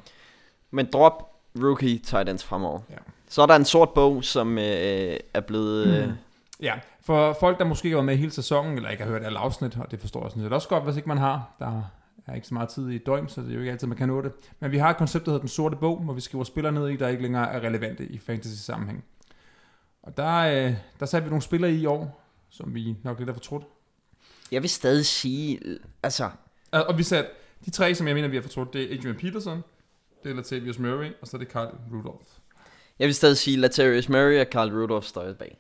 men 0.71 0.87
drop 0.93 1.27
rookie 1.63 1.97
tight 1.99 2.29
ends 2.29 2.43
fremover. 2.43 2.79
Ja. 2.89 2.95
Så 3.27 3.41
er 3.41 3.45
der 3.45 3.55
en 3.55 3.65
sort 3.65 3.89
bog, 3.89 4.23
som 4.23 4.57
øh, 4.57 5.17
er 5.33 5.41
blevet... 5.47 5.87
Øh, 6.03 6.13
Ja, 6.61 6.73
for 7.01 7.37
folk, 7.39 7.59
der 7.59 7.65
måske 7.65 7.85
ikke 7.85 7.95
været 7.95 8.05
med 8.05 8.15
hele 8.17 8.31
sæsonen, 8.31 8.75
eller 8.75 8.89
ikke 8.89 9.03
har 9.03 9.11
hørt 9.11 9.23
alle 9.23 9.39
afsnit, 9.39 9.77
og 9.77 9.91
det 9.91 9.99
forstår 9.99 10.23
jeg 10.23 10.31
sådan 10.31 10.43
set 10.43 10.53
også 10.53 10.67
godt, 10.67 10.83
hvis 10.83 10.95
ikke 10.95 11.07
man 11.07 11.17
har. 11.17 11.55
Der 11.59 11.83
er 12.27 12.35
ikke 12.35 12.47
så 12.47 12.53
meget 12.53 12.69
tid 12.69 12.89
i 12.89 12.97
døgn, 12.97 13.29
så 13.29 13.41
det 13.41 13.49
er 13.49 13.53
jo 13.53 13.59
ikke 13.59 13.71
altid, 13.71 13.87
man 13.87 13.97
kan 13.97 14.07
nå 14.07 14.21
det. 14.21 14.31
Men 14.59 14.71
vi 14.71 14.77
har 14.77 14.89
et 14.89 14.97
koncept, 14.97 15.25
der 15.25 15.31
hedder 15.31 15.39
Den 15.39 15.49
Sorte 15.49 15.75
Bog, 15.75 15.99
hvor 15.99 16.13
vi 16.13 16.21
skriver 16.21 16.43
spillere 16.43 16.73
ned 16.73 16.87
i, 16.89 16.95
der 16.95 17.07
ikke 17.07 17.21
længere 17.21 17.51
er 17.51 17.59
relevante 17.59 18.05
i 18.05 18.17
fantasy-sammenhæng. 18.17 19.03
Og 20.03 20.17
der, 20.17 20.37
øh, 20.37 20.73
der 20.99 21.05
satte 21.05 21.23
vi 21.25 21.29
nogle 21.29 21.41
spillere 21.41 21.71
i 21.71 21.75
i 21.81 21.85
år, 21.85 22.20
som 22.51 22.75
vi 22.75 22.95
nok 23.03 23.17
lidt 23.19 23.29
har 23.29 23.33
fortrudt. 23.33 23.63
jeg 24.51 24.61
vil 24.61 24.69
stadig 24.69 25.05
sige... 25.05 25.59
Altså, 26.03 26.29
Og 26.71 26.83
og 26.83 26.97
vi 26.97 27.03
satte 27.03 27.29
de 27.65 27.69
tre, 27.71 27.95
som 27.95 28.07
jeg 28.07 28.15
mener, 28.15 28.27
vi 28.27 28.35
har 28.35 28.41
fortrudt, 28.41 28.73
det 28.73 28.93
er 28.93 28.97
Adrian 28.97 29.15
Peterson, 29.15 29.63
det 30.23 30.31
er 30.31 30.35
Latavius 30.35 30.79
Murray, 30.79 31.11
og 31.21 31.27
så 31.27 31.37
er 31.37 31.39
det 31.39 31.47
Carl 31.47 31.75
Rudolph. 31.93 32.29
jeg 32.99 33.05
vil 33.07 33.15
stadig 33.15 33.37
sige, 33.37 33.57
Latarius 33.57 34.09
Murray 34.09 34.39
og 34.39 34.47
Carl 34.51 34.69
Rudolph 34.81 35.05
står 35.05 35.33
bag. 35.33 35.57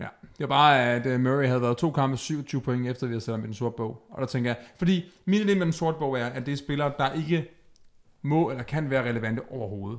Ja, 0.00 0.06
det 0.20 0.40
var 0.40 0.46
bare, 0.46 0.84
at 0.94 1.06
øh, 1.06 1.20
Murray 1.20 1.46
havde 1.46 1.62
været 1.62 1.76
to 1.76 1.90
kampe 1.90 2.16
27 2.16 2.60
point, 2.60 2.86
efter 2.88 3.06
vi 3.06 3.12
havde 3.12 3.20
sat 3.24 3.32
ham 3.34 3.42
i 3.42 3.46
den 3.46 3.54
sorte 3.54 3.76
bog. 3.76 4.06
Og 4.10 4.20
der 4.20 4.26
tænker 4.26 4.50
jeg, 4.50 4.58
fordi 4.78 5.12
min 5.24 5.42
idé 5.42 5.54
med 5.54 5.60
den 5.60 5.72
sorte 5.72 5.98
bog 5.98 6.18
er, 6.18 6.26
at 6.26 6.46
det 6.46 6.52
er 6.52 6.56
spillere, 6.56 6.92
der 6.98 7.12
ikke 7.12 7.50
må 8.22 8.50
eller 8.50 8.62
kan 8.62 8.90
være 8.90 9.08
relevante 9.08 9.42
overhovedet. 9.50 9.98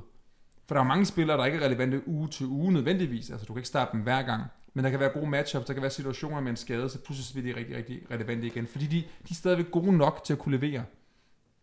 For 0.68 0.74
der 0.74 0.80
er 0.82 0.86
mange 0.86 1.06
spillere, 1.06 1.36
der 1.36 1.44
ikke 1.44 1.58
er 1.58 1.64
relevante 1.64 2.08
uge 2.08 2.28
til 2.28 2.46
uge 2.46 2.72
nødvendigvis. 2.72 3.30
Altså 3.30 3.46
du 3.46 3.52
kan 3.52 3.60
ikke 3.60 3.68
starte 3.68 3.92
dem 3.92 4.00
hver 4.00 4.22
gang. 4.22 4.42
Men 4.74 4.84
der 4.84 4.90
kan 4.90 5.00
være 5.00 5.08
gode 5.08 5.26
matchups, 5.26 5.66
der 5.66 5.72
kan 5.72 5.82
være 5.82 5.90
situationer 5.90 6.40
med 6.40 6.50
en 6.50 6.56
skade, 6.56 6.88
så 6.88 6.98
pludselig 6.98 7.42
bliver 7.42 7.54
de 7.54 7.60
rigtig, 7.60 7.76
rigtig 7.76 8.02
relevante 8.10 8.46
igen. 8.46 8.66
Fordi 8.66 8.86
de, 8.86 8.96
de 8.96 9.04
er 9.30 9.34
stadigvæk 9.34 9.70
gode 9.70 9.96
nok 9.96 10.24
til 10.24 10.32
at 10.32 10.38
kunne 10.38 10.56
levere. 10.58 10.84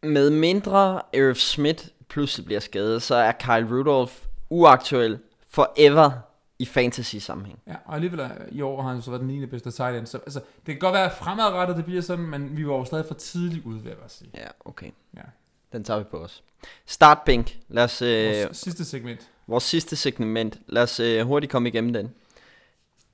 Med 0.04 0.30
mindre 0.30 1.02
Irv 1.14 1.36
Smith 1.36 1.88
pludselig 2.08 2.46
bliver 2.46 2.60
skadet, 2.60 3.02
så 3.02 3.16
er 3.16 3.32
Kyle 3.32 3.78
Rudolph 3.78 4.14
uaktuel 4.50 5.20
forever 5.50 6.12
i 6.60 6.66
fantasy-sammenhæng. 6.66 7.60
Ja, 7.68 7.76
og 7.86 7.96
alligevel 7.96 8.30
i 8.52 8.62
år 8.62 8.82
har 8.82 8.90
han 8.94 9.02
så 9.02 9.12
været 9.12 9.22
den 9.22 9.28
9. 9.28 9.46
bedste 9.46 9.72
tight 9.72 9.98
end. 9.98 10.06
Så 10.06 10.18
altså, 10.18 10.40
det 10.40 10.66
kan 10.66 10.80
godt 10.80 10.94
være 10.94 11.12
fremadrettet, 11.12 11.78
det 11.78 11.86
bliver 11.86 12.02
sådan, 12.02 12.26
men 12.26 12.58
vi 12.58 12.68
var 12.68 12.74
jo 12.74 12.86
stadig 12.86 13.06
for 13.06 13.14
tidligt 13.14 13.66
ude, 13.66 13.80
vil 13.82 13.90
jeg 13.90 13.98
bare 13.98 14.10
sige. 14.10 14.30
Ja, 14.34 14.48
okay. 14.66 14.92
Ja. 15.16 15.22
Den 15.74 15.84
tager 15.84 15.98
vi 15.98 16.04
på 16.04 16.18
os. 16.18 16.44
Startbænk. 16.86 17.58
Lad 17.70 17.84
os, 17.84 18.02
øh, 18.02 18.26
Vores 18.44 18.58
sidste 18.58 18.86
segment. 18.86 19.30
vores 19.48 19.64
sidste 19.64 19.96
segment. 19.96 20.60
Lad 20.68 20.84
os 20.84 21.00
øh, 21.00 21.22
hurtigt 21.28 21.52
komme 21.52 21.70
igennem 21.70 21.94
den. 21.94 22.12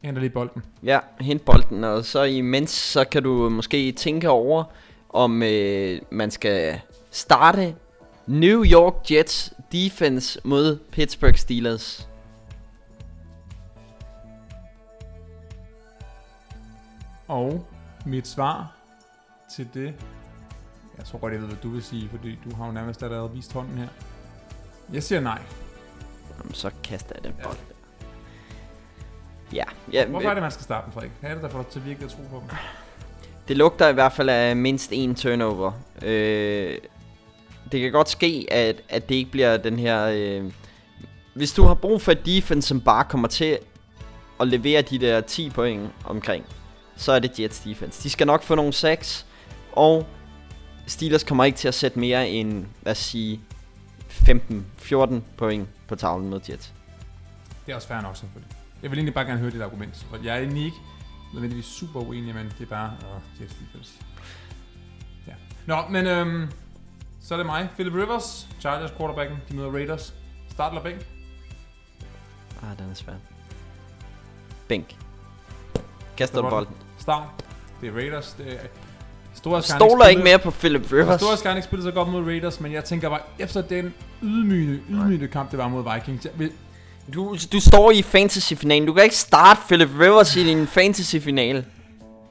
Henter 0.05 0.21
lige 0.21 0.29
bolden. 0.29 0.63
Ja, 0.83 0.99
hent 1.19 1.45
bolden, 1.45 1.83
og 1.83 2.05
så 2.05 2.23
imens, 2.23 2.69
så 2.69 3.05
kan 3.05 3.23
du 3.23 3.49
måske 3.49 3.91
tænke 3.91 4.29
over, 4.29 4.63
om 5.09 5.43
øh, 5.43 6.01
man 6.11 6.31
skal 6.31 6.81
starte 7.11 7.75
New 8.27 8.65
York 8.65 9.11
Jets 9.11 9.53
defense 9.71 10.39
mod 10.43 10.79
Pittsburgh 10.91 11.35
Steelers. 11.35 12.09
Og 17.27 17.67
mit 18.05 18.27
svar 18.27 18.75
til 19.55 19.67
det, 19.73 19.93
jeg 20.97 21.05
tror 21.05 21.19
godt, 21.19 21.33
jeg 21.33 21.41
ved, 21.41 21.47
hvad 21.47 21.57
du 21.63 21.69
vil 21.69 21.83
sige, 21.83 22.09
fordi 22.09 22.39
du 22.49 22.55
har 22.55 22.65
jo 22.65 22.71
nærmest 22.71 23.03
allerede 23.03 23.31
vist 23.31 23.53
hånden 23.53 23.77
her. 23.77 23.87
Jeg 24.93 25.03
siger 25.03 25.21
nej. 25.21 25.41
Jamen, 26.37 26.53
så 26.53 26.71
kaster 26.83 27.15
jeg 27.15 27.23
den 27.23 27.33
bold. 27.43 27.57
Ja, 27.57 27.74
ja 29.53 30.05
Hvorfor 30.05 30.29
er 30.29 30.33
det, 30.33 30.43
man 30.43 30.51
skal 30.51 30.63
starte 30.63 30.85
den, 30.85 30.93
Frederik? 30.93 31.11
Hvad 31.19 31.29
er 31.29 31.33
det, 31.33 31.43
der 31.43 31.49
får 31.49 31.61
dig 31.61 31.67
til 31.67 31.85
virkelig 31.85 32.05
at 32.05 32.11
tro 32.11 32.21
på 32.31 32.43
dem? 32.49 32.57
Det 33.47 33.57
lugter 33.57 33.87
i 33.89 33.93
hvert 33.93 34.11
fald 34.11 34.29
af 34.29 34.55
mindst 34.55 34.89
en 34.93 35.15
turnover. 35.15 35.71
Øh, 36.01 36.77
det 37.71 37.81
kan 37.81 37.91
godt 37.91 38.09
ske, 38.09 38.47
at, 38.51 38.81
at 38.89 39.09
det 39.09 39.15
ikke 39.15 39.31
bliver 39.31 39.57
den 39.57 39.79
her... 39.79 40.05
Øh, 40.05 40.51
hvis 41.33 41.53
du 41.53 41.63
har 41.63 41.73
brug 41.73 42.01
for 42.01 42.11
et 42.11 42.25
defense, 42.25 42.67
som 42.67 42.81
bare 42.81 43.03
kommer 43.03 43.27
til 43.27 43.57
at 44.39 44.47
levere 44.47 44.81
de 44.81 44.99
der 44.99 45.21
10 45.21 45.49
point 45.49 45.89
omkring, 46.05 46.45
så 46.95 47.11
er 47.11 47.19
det 47.19 47.39
Jets 47.39 47.59
defense. 47.59 48.03
De 48.03 48.09
skal 48.09 48.27
nok 48.27 48.43
få 48.43 48.55
nogle 48.55 48.73
sacks, 48.73 49.25
og 49.71 50.07
Steelers 50.87 51.23
kommer 51.23 51.43
ikke 51.43 51.57
til 51.57 51.67
at 51.67 51.73
sætte 51.73 51.99
mere 51.99 52.29
end, 52.29 52.65
lad 52.83 52.91
os 52.91 52.97
sige, 52.97 53.41
15-14 54.09 55.13
point 55.37 55.67
på 55.87 55.95
tavlen 55.95 56.29
mod 56.29 56.39
Jets. 56.49 56.73
Det 57.65 57.71
er 57.71 57.75
også 57.75 57.87
fair 57.87 58.01
nok, 58.01 58.17
selvfølgelig. 58.17 58.51
Jeg 58.83 58.91
vil 58.91 58.97
egentlig 58.97 59.13
bare 59.13 59.25
gerne 59.25 59.39
høre 59.39 59.51
dit 59.51 59.61
argument. 59.61 60.05
For 60.09 60.17
jeg 60.23 60.35
er 60.35 60.39
egentlig 60.39 60.65
ikke 60.65 60.77
nødvendigvis 61.33 61.65
super 61.65 61.99
uenig, 61.99 62.35
men 62.35 62.45
det 62.45 62.61
er 62.61 62.69
bare... 62.69 62.91
Åh, 63.01 63.41
Jets 63.41 63.53
defense. 63.53 63.91
Ja. 65.27 65.33
Nå, 65.65 65.77
men 65.89 66.07
øhm, 66.07 66.49
så 67.21 67.33
er 67.33 67.37
det 67.37 67.45
mig. 67.45 67.69
Philip 67.73 67.93
Rivers, 67.93 68.47
Chargers 68.59 68.91
quarterbacken. 68.97 69.37
De 69.49 69.55
møder 69.55 69.71
Raiders. 69.71 70.13
Start 70.49 70.71
eller 70.71 70.83
bænk? 70.83 71.07
Ah, 72.63 72.77
den 72.77 72.89
er 72.89 72.93
svær. 72.93 73.13
Bænk. 74.67 74.95
Kaster 76.17 76.41
du 76.41 76.49
bolden. 76.49 76.75
Start. 76.97 77.23
Det 77.81 77.89
er 77.89 77.93
Raiders. 77.93 78.33
Det 78.33 78.53
er, 78.53 78.67
Store 79.33 79.61
Stoler 79.61 80.07
ikke 80.07 80.23
mere 80.23 80.39
på 80.39 80.51
Philip 80.51 80.91
Rivers. 80.91 81.21
Store 81.21 81.55
ikke 81.55 81.61
spille 81.61 81.83
så 81.83 81.91
godt 81.91 82.09
mod 82.09 82.23
Raiders, 82.23 82.59
men 82.59 82.71
jeg 82.71 82.83
tænker 82.83 83.09
bare, 83.09 83.19
efter 83.39 83.61
den 83.61 83.93
ydmygende, 84.23 84.81
ydmygende 84.89 85.27
kamp, 85.27 85.51
det 85.51 85.59
var 85.59 85.67
mod 85.67 85.93
Vikings, 85.93 86.25
jeg 86.25 86.33
vil, 86.35 86.51
du, 87.13 87.37
du 87.51 87.59
står 87.59 87.91
i 87.91 88.01
fantasy-finalen. 88.01 88.87
Du 88.87 88.93
kan 88.93 89.03
ikke 89.03 89.15
starte 89.15 89.61
Philip 89.67 89.89
Rivers 89.99 90.35
i 90.35 90.43
din 90.43 90.67
fantasy-finale. 90.67 91.65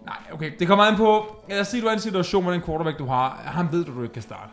Nej, 0.04 0.16
okay, 0.32 0.52
det 0.58 0.66
kommer 0.68 0.84
an 0.84 0.96
på... 0.96 1.36
Lad 1.48 1.60
os 1.60 1.68
sige, 1.68 1.80
du 1.80 1.86
er 1.86 1.90
i 1.90 1.94
en 1.94 2.00
situation, 2.00 2.44
med 2.44 2.52
den 2.52 2.62
quarterback, 2.62 2.98
du 2.98 3.06
har, 3.06 3.42
Han 3.44 3.72
ved 3.72 3.84
du, 3.84 3.94
du 3.94 4.02
ikke 4.02 4.12
kan 4.12 4.22
starte. 4.22 4.50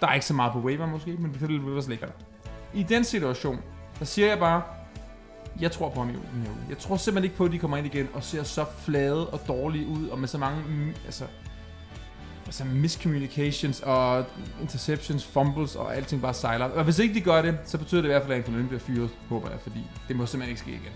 Der 0.00 0.06
er 0.06 0.14
ikke 0.14 0.26
så 0.26 0.34
meget 0.34 0.52
på 0.52 0.58
waiver 0.58 0.86
måske, 0.86 1.10
men 1.18 1.32
Philip 1.32 1.62
Rivers 1.66 1.88
ligger 1.88 2.06
der. 2.06 2.12
I 2.74 2.82
den 2.82 3.04
situation, 3.04 3.60
der 3.98 4.04
siger 4.04 4.28
jeg 4.28 4.38
bare, 4.38 4.62
jeg 5.60 5.72
tror 5.72 5.88
på 5.88 6.00
ham 6.00 6.08
i 6.08 6.12
den 6.12 6.42
her 6.42 6.50
uge. 6.50 6.60
Jeg 6.68 6.78
tror 6.78 6.96
simpelthen 6.96 7.24
ikke 7.24 7.36
på, 7.36 7.44
at 7.44 7.52
de 7.52 7.58
kommer 7.58 7.76
ind 7.76 7.86
igen 7.86 8.08
og 8.14 8.24
ser 8.24 8.42
så 8.42 8.64
flade 8.78 9.26
og 9.26 9.40
dårlige 9.48 9.86
ud, 9.86 10.08
og 10.08 10.18
med 10.18 10.28
så 10.28 10.38
mange 10.38 10.62
altså, 11.04 11.24
altså 12.50 12.64
miscommunications 12.64 13.80
og 13.80 14.24
interceptions, 14.60 15.24
fumbles 15.24 15.76
og 15.76 15.96
alting 15.96 16.22
bare 16.22 16.34
sejler. 16.34 16.64
Og 16.64 16.84
hvis 16.84 16.98
ikke 16.98 17.14
de 17.14 17.20
gør 17.20 17.42
det, 17.42 17.58
så 17.64 17.78
betyder 17.78 18.00
det 18.00 18.08
i 18.08 18.12
hvert 18.12 18.22
fald, 18.22 18.32
at 18.32 18.38
Anthony 18.38 18.62
bliver 18.62 18.80
fyret, 18.80 19.10
håber 19.28 19.50
jeg, 19.50 19.58
fordi 19.62 19.80
det 20.08 20.16
må 20.16 20.26
simpelthen 20.26 20.50
ikke 20.50 20.60
ske 20.60 20.70
igen. 20.70 20.92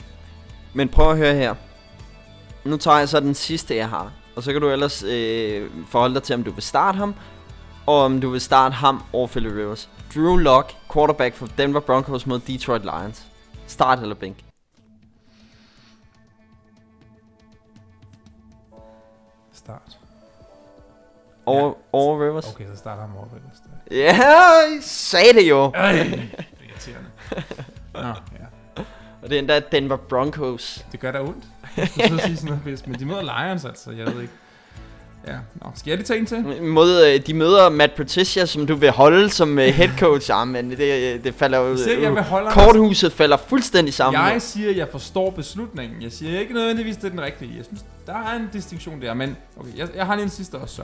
Men 0.73 0.89
prøv 0.89 1.11
at 1.11 1.17
høre 1.17 1.35
her. 1.35 1.55
Nu 2.65 2.77
tager 2.77 2.99
jeg 2.99 3.09
så 3.09 3.21
den 3.21 3.35
sidste, 3.35 3.77
jeg 3.77 3.89
har. 3.89 4.13
Og 4.37 4.43
så 4.43 4.53
kan 4.53 4.61
du 4.61 4.71
ellers 4.71 5.03
øh, 5.03 5.71
forholde 5.87 6.15
dig 6.15 6.23
til, 6.23 6.35
om 6.35 6.45
du 6.45 6.51
vil 6.51 6.63
starte 6.63 6.97
ham, 6.99 7.15
og 7.87 8.01
om 8.01 8.21
du 8.21 8.31
vil 8.31 8.41
starte 8.41 8.75
ham 8.75 9.03
over 9.13 9.27
Philip 9.27 9.53
Rivers. 9.53 9.91
Drew 10.15 10.37
Lock, 10.37 10.73
quarterback 10.93 11.35
for 11.35 11.47
Denver 11.47 11.81
Broncos 11.81 12.27
mod 12.27 12.39
Detroit 12.39 12.83
Lions. 12.83 13.27
Start 13.67 13.99
eller 13.99 14.15
bænk? 14.15 14.37
Start. 19.53 20.04
Over, 21.47 21.67
Ja. 21.67 21.73
over 21.93 22.25
Rivers? 22.27 22.47
Okay, 22.49 22.65
så 22.73 22.77
starter 22.77 23.03
han 23.03 23.11
over 23.17 23.27
Rivers. 23.27 23.59
Ja, 23.91 24.25
jeg 24.25 24.79
sagde 24.83 25.33
det 25.33 25.49
jo. 25.51 25.73
Er 25.75 25.91
irriterende. 25.93 27.11
Nå, 27.95 28.01
ja. 28.01 28.83
Og 29.23 29.31
det 29.31 29.33
er 29.35 29.39
endda 29.39 29.61
Denver 29.73 29.97
Broncos. 29.97 30.85
Det 30.93 31.01
gør 31.01 31.13
da 31.13 31.21
ondt. 31.21 31.45
Jeg 31.77 31.89
skulle 31.89 32.23
sige 32.23 32.37
sådan 32.37 32.47
noget, 32.49 32.63
hvis- 32.63 32.87
men 32.87 32.99
de 33.01 33.05
møder 33.07 33.23
Lions 33.47 33.65
altså, 33.65 33.91
jeg 33.91 34.07
ved 34.07 34.21
ikke. 34.21 34.33
Ja, 35.27 35.37
Nå, 35.63 35.71
skal 35.75 35.91
jeg 35.91 35.99
lige 35.99 36.07
tage 36.07 36.19
en 36.21 36.27
til? 36.27 36.63
Mod, 36.63 37.05
øh, 37.07 37.27
de 37.27 37.35
møder 37.35 37.69
Matt 37.69 37.95
Patricia, 37.95 38.47
som 38.47 38.67
du 38.67 38.75
vil 38.75 38.91
holde 38.91 39.31
som 39.31 39.59
øh, 39.59 39.65
head 39.67 39.89
coach. 39.99 40.31
Ja, 40.31 40.45
men 40.45 40.71
det, 40.71 41.25
det 41.25 41.35
falder 41.35 41.59
jo... 41.59 41.77
Se, 41.77 41.91
jeg 42.03 42.15
vil 42.15 42.23
holde 42.23 42.51
korthuset 42.51 43.13
falder 43.13 43.37
fuldstændig 43.37 43.95
sammen. 43.95 44.23
Jeg 44.23 44.43
siger, 44.43 44.71
at 44.71 44.77
jeg 44.77 44.89
forstår 44.89 45.31
beslutningen. 45.31 46.03
Jeg 46.03 46.13
siger 46.13 46.41
ikke 46.41 46.55
nødvendigvis, 46.55 46.97
det 46.97 47.05
er 47.05 47.09
den 47.11 47.21
rigtige. 47.23 47.53
Jeg 47.57 47.65
synes, 47.65 47.85
der 48.07 48.13
er 48.15 48.37
en 48.37 48.49
distinktion 48.53 49.03
der, 49.03 49.15
men 49.15 49.37
okay, 49.57 49.71
jeg, 49.77 49.89
jeg 49.97 50.07
har 50.07 50.15
lige 50.15 50.25
en 50.25 50.31
sidste 50.31 50.55
også 50.55 50.75
så. 50.77 50.83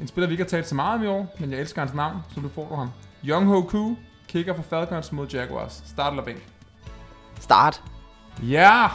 En 0.00 0.08
spiller, 0.08 0.28
vi 0.28 0.32
ikke 0.34 0.44
har 0.44 0.48
talt 0.48 0.68
så 0.68 0.74
meget 0.74 0.94
om 0.94 1.04
i 1.04 1.06
år, 1.06 1.36
men 1.40 1.50
jeg 1.52 1.60
elsker 1.60 1.80
hans 1.80 1.94
navn, 1.94 2.16
så 2.34 2.40
du 2.40 2.48
får 2.48 2.68
du 2.68 2.74
ham. 2.74 2.90
Young 3.24 3.46
Ho 3.46 3.62
Koo, 3.62 3.96
kicker 4.28 4.54
for 4.54 4.62
Falcons 4.62 5.12
mod 5.12 5.28
Jaguars. 5.28 5.82
Start 5.86 6.12
eller 6.12 6.24
bænk? 6.24 6.42
Start. 7.40 7.82
Ja! 8.42 8.88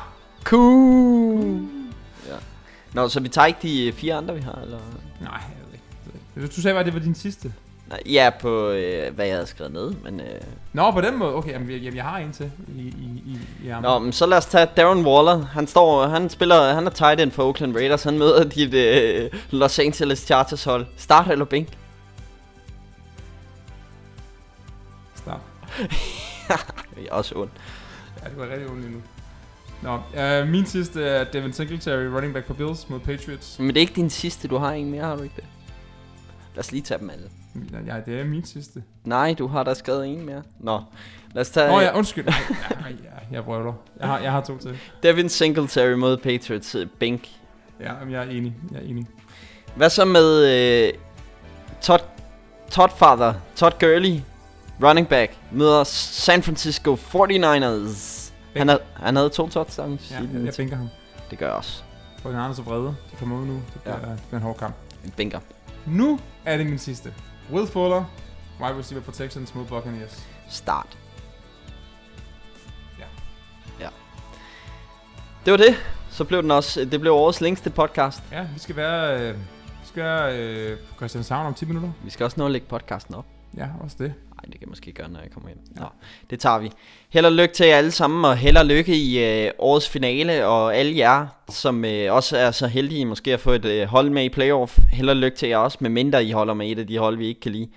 Cool. 0.44 1.68
Ja. 2.28 2.36
Nå, 2.94 3.10
så 3.10 3.20
vi 3.20 3.30
tager 3.30 3.46
ikke 3.46 3.60
de 3.62 3.94
fire 3.94 4.16
andre, 4.16 4.36
vi 4.36 4.42
har, 4.42 4.54
eller? 4.54 4.80
Nej, 5.22 5.32
jeg 5.32 5.66
ved 5.66 5.74
ikke. 5.74 5.86
Jeg 6.06 6.14
ved 6.36 6.44
ikke. 6.44 6.56
Du 6.56 6.62
sagde 6.62 6.74
bare, 6.74 6.80
at 6.80 6.86
det 6.86 6.94
var 6.94 7.00
din 7.00 7.16
sidste. 7.16 7.54
Nej, 7.90 8.02
ja, 8.06 8.30
på 8.42 8.70
øh, 8.70 9.16
hvad 9.16 9.26
jeg 9.26 9.36
havde 9.36 9.48
skrevet 9.48 9.74
ned, 9.74 9.92
men... 10.04 10.20
Øh... 10.20 10.42
Nå, 10.74 10.92
på 10.92 11.02
den 11.02 11.18
måde. 11.18 11.36
Okay, 11.36 11.52
jamen, 11.52 11.84
jeg, 11.84 11.96
jeg 11.96 12.04
har 12.04 12.18
en 12.18 12.32
til 12.32 12.52
i, 12.76 12.82
i, 12.82 13.24
i, 13.26 13.40
i. 13.68 13.72
Nå, 13.82 14.00
men 14.00 14.12
så 14.14 14.26
lad 14.26 14.38
os 14.38 14.46
tage 14.46 14.68
Darren 14.78 15.06
Waller. 15.06 15.46
Han 15.46 15.68
står, 15.68 16.08
han 16.08 16.30
spiller, 16.30 16.74
han 16.74 16.86
er 16.86 16.92
tight 16.92 17.22
end 17.22 17.32
for 17.32 17.44
Oakland 17.44 17.76
Raiders. 17.76 18.04
Han 18.04 18.18
møder 18.18 18.44
dit 18.56 18.74
øh, 18.74 19.32
Los 19.50 19.80
Angeles 19.80 20.20
Chargers 20.20 20.64
hold. 20.64 20.86
Start 20.98 21.32
eller 21.32 21.46
bænk? 21.46 21.68
Start. 25.16 25.42
Det 26.96 27.08
er 27.10 27.14
også 27.14 27.36
ondt. 27.36 27.52
Ja, 28.24 28.30
det 28.30 28.38
var 28.38 28.44
rigtig 28.44 28.70
ondt 28.70 28.82
lige 28.82 28.94
nu. 28.94 29.02
Nå, 29.82 30.22
øh, 30.22 30.48
min 30.48 30.66
sidste 30.66 31.04
er 31.04 31.24
Devin 31.24 31.54
Singletary, 31.54 32.06
running 32.06 32.34
back 32.34 32.48
for 32.48 32.54
Bills 32.54 32.90
mod 32.90 33.00
Patriots. 33.00 33.60
Men 33.60 33.68
det 33.68 33.78
er 33.78 33.82
ikke 33.82 33.94
din 33.96 34.10
sidste, 34.10 34.48
du 34.48 34.58
har 34.58 34.72
en 34.72 34.92
mere, 34.92 35.04
har 35.04 35.16
du 35.16 35.24
ikke 35.24 35.36
det? 35.36 35.46
Lad 36.56 36.60
os 36.60 36.72
lige 36.72 36.82
tage 36.82 37.00
dem 37.00 37.10
alle. 37.10 37.30
Ja, 37.88 37.96
det 38.06 38.20
er 38.20 38.26
min 38.26 38.46
sidste. 38.46 38.84
Nej, 39.04 39.36
du 39.40 39.48
har 39.48 39.64
da 39.64 39.74
skrevet 39.74 40.08
en 40.08 40.26
mere. 40.26 40.44
Nå, 40.60 40.82
lad 41.34 41.42
os 41.42 41.50
tage 41.50 41.68
Nå 41.68 41.80
ja, 41.80 41.98
undskyld. 41.98 42.28
Ej, 42.28 42.34
ja, 42.80 42.86
ja, 42.90 43.36
jeg 43.36 43.44
brøvler. 43.44 43.74
Jeg 44.00 44.08
har, 44.08 44.20
jeg 44.20 44.32
har 44.32 44.42
to 44.42 44.58
til. 44.58 44.78
Devin 45.04 45.30
Singletary 45.30 45.94
mod 45.94 46.18
Patriots 46.18 46.76
øh, 46.76 46.88
bænk. 47.00 47.30
Ja, 47.80 47.94
jeg 48.10 48.26
er 48.26 48.30
enig. 48.30 48.56
Jeg 48.72 48.78
er 48.78 48.86
enig. 48.86 49.08
Hvad 49.76 49.90
så 49.90 50.06
med 50.06 50.46
øh, 50.46 50.94
Todd, 51.82 52.02
Todd 52.72 52.92
Father, 52.98 53.34
Todd 53.56 53.74
Gurley, 53.80 54.20
running 54.84 55.08
back, 55.08 55.38
møder 55.52 55.84
San 55.84 56.44
Francisco 56.44 56.96
49ers. 56.96 58.32
Han, 58.56 58.68
havde, 58.68 58.82
han 58.96 59.16
havde 59.16 59.30
to 59.30 59.50
touchdowns. 59.50 60.12
Ja, 60.12 60.16
jeg, 60.16 60.46
jeg 60.46 60.54
bænker 60.58 60.76
ham. 60.76 60.90
Det 61.30 61.38
gør 61.40 61.46
jeg 61.46 61.56
også. 61.56 61.84
For 62.22 62.30
den 62.30 62.40
er 62.40 62.54
så 62.54 62.62
vrede. 62.62 62.96
De 63.12 63.16
kommer 63.20 63.38
ud 63.40 63.46
nu. 63.46 63.54
Det 63.54 63.82
bliver, 63.82 64.00
ja. 64.00 64.12
det 64.12 64.22
bliver 64.28 64.40
en 64.40 64.44
hård 64.44 64.58
kamp. 64.58 64.76
En 65.06 65.12
bænker. 65.18 65.40
Nu 65.86 66.20
er 66.46 66.58
det 66.58 66.66
min 66.66 66.78
sidste. 66.78 67.14
Will 67.52 67.68
Fuller, 67.68 68.04
wide 68.62 68.78
receiver 68.78 69.02
for 69.04 69.12
Texans 69.12 69.56
mod 69.56 69.66
Buccaneers. 69.66 70.28
Start. 70.50 70.98
Ja. 73.00 73.06
Ja. 73.80 73.90
Det 75.46 75.52
var 75.52 75.58
det. 75.58 75.76
Så 76.10 76.24
blev 76.24 76.42
den 76.42 76.52
også, 76.52 76.86
det 76.86 77.02
blev 77.02 77.14
årets 77.14 77.42
længste 77.42 77.70
podcast. 77.70 78.24
Ja, 78.32 78.48
vi 78.54 78.60
skal 78.60 78.76
være, 78.76 79.20
øh, 79.22 79.36
vi 79.82 79.88
skal 79.88 80.04
være 80.04 80.38
øh, 80.38 80.78
Christianshavn 80.98 81.46
om 81.48 81.54
10 81.54 81.66
minutter. 81.66 81.92
Vi 82.04 82.10
skal 82.10 82.24
også 82.24 82.40
nå 82.40 82.46
at 82.46 82.52
lægge 82.52 82.68
podcasten 82.68 83.16
op. 83.16 83.26
Ja, 83.58 83.68
også 83.84 83.96
det. 84.00 84.14
Nej, 84.50 84.52
det 84.52 84.60
kan 84.60 84.68
jeg 84.68 84.70
måske 84.70 84.92
gøre, 84.92 85.10
når 85.10 85.20
jeg 85.20 85.32
kommer 85.32 85.50
hjem. 85.50 85.60
Ja. 85.76 85.80
Nå, 85.82 85.88
det 86.30 86.40
tager 86.40 86.60
vi. 86.60 86.72
Held 87.10 87.26
og 87.26 87.32
lykke 87.32 87.54
til 87.54 87.66
jer 87.68 87.78
alle 87.78 87.92
sammen, 87.92 88.26
og 88.26 88.38
held 88.38 88.58
og 88.58 88.66
lykke 88.66 88.96
i 88.96 89.24
øh, 89.46 89.52
årets 89.58 89.90
finale, 89.90 90.46
og 90.46 90.76
alle 90.76 90.98
jer, 90.98 91.28
som 91.50 91.86
øh, 91.86 92.14
også 92.14 92.38
er 92.38 92.52
så 92.52 92.68
heldige 92.68 93.06
måske 93.06 93.34
at 93.34 93.40
få 93.40 93.52
et 93.52 93.66
øh, 93.66 93.88
hold 93.88 94.10
med 94.10 94.24
i 94.24 94.30
playoff. 94.30 94.80
Held 94.92 95.10
og 95.10 95.16
lykke 95.16 95.38
til 95.38 95.50
jer 95.50 95.58
også, 95.58 95.78
med 95.82 95.90
mindre 95.90 96.26
I 96.26 96.32
holder 96.32 96.54
med 96.54 96.72
et 96.72 96.80
af 96.80 96.88
de 96.88 96.98
hold, 96.98 97.18
vi 97.18 97.28
ikke 97.28 97.42
kan 97.42 97.52
lide. 97.52 97.70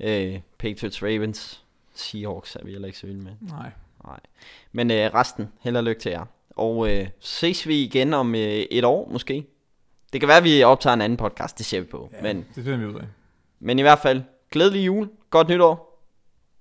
Øh, 0.00 0.40
Patriots, 0.58 1.02
Ravens, 1.02 1.62
Seahawks 1.94 2.56
er 2.56 2.64
vi 2.64 2.70
heller 2.70 2.86
ikke 2.86 2.98
så 2.98 3.06
vilde 3.06 3.22
med. 3.22 3.32
Nej. 3.40 3.70
Nej. 4.06 4.20
Men 4.72 4.90
øh, 4.90 5.14
resten, 5.14 5.48
held 5.60 5.76
og 5.76 5.84
lykke 5.84 6.00
til 6.00 6.10
jer. 6.10 6.24
Og 6.50 6.90
øh, 6.92 7.06
ses 7.20 7.68
vi 7.68 7.82
igen 7.82 8.14
om 8.14 8.34
øh, 8.34 8.40
et 8.70 8.84
år 8.84 9.08
måske. 9.12 9.44
Det 10.12 10.20
kan 10.20 10.28
være, 10.28 10.36
at 10.36 10.44
vi 10.44 10.62
optager 10.62 10.94
en 10.94 11.00
anden 11.00 11.16
podcast, 11.16 11.58
det 11.58 11.66
ser 11.66 11.80
vi 11.80 11.86
på. 11.86 12.10
Ja, 12.12 12.22
Men, 12.22 12.36
det 12.54 12.64
finder 12.64 12.78
vi 12.78 12.86
ud 12.86 12.94
af. 12.94 13.04
men 13.60 13.78
i 13.78 13.82
hvert 13.82 13.98
fald, 13.98 14.22
glædelig 14.50 14.86
jul, 14.86 15.08
godt 15.30 15.48
nytår. 15.48 15.87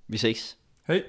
Vi 0.07 0.17
ses. 0.17 0.57
Hej. 0.88 1.03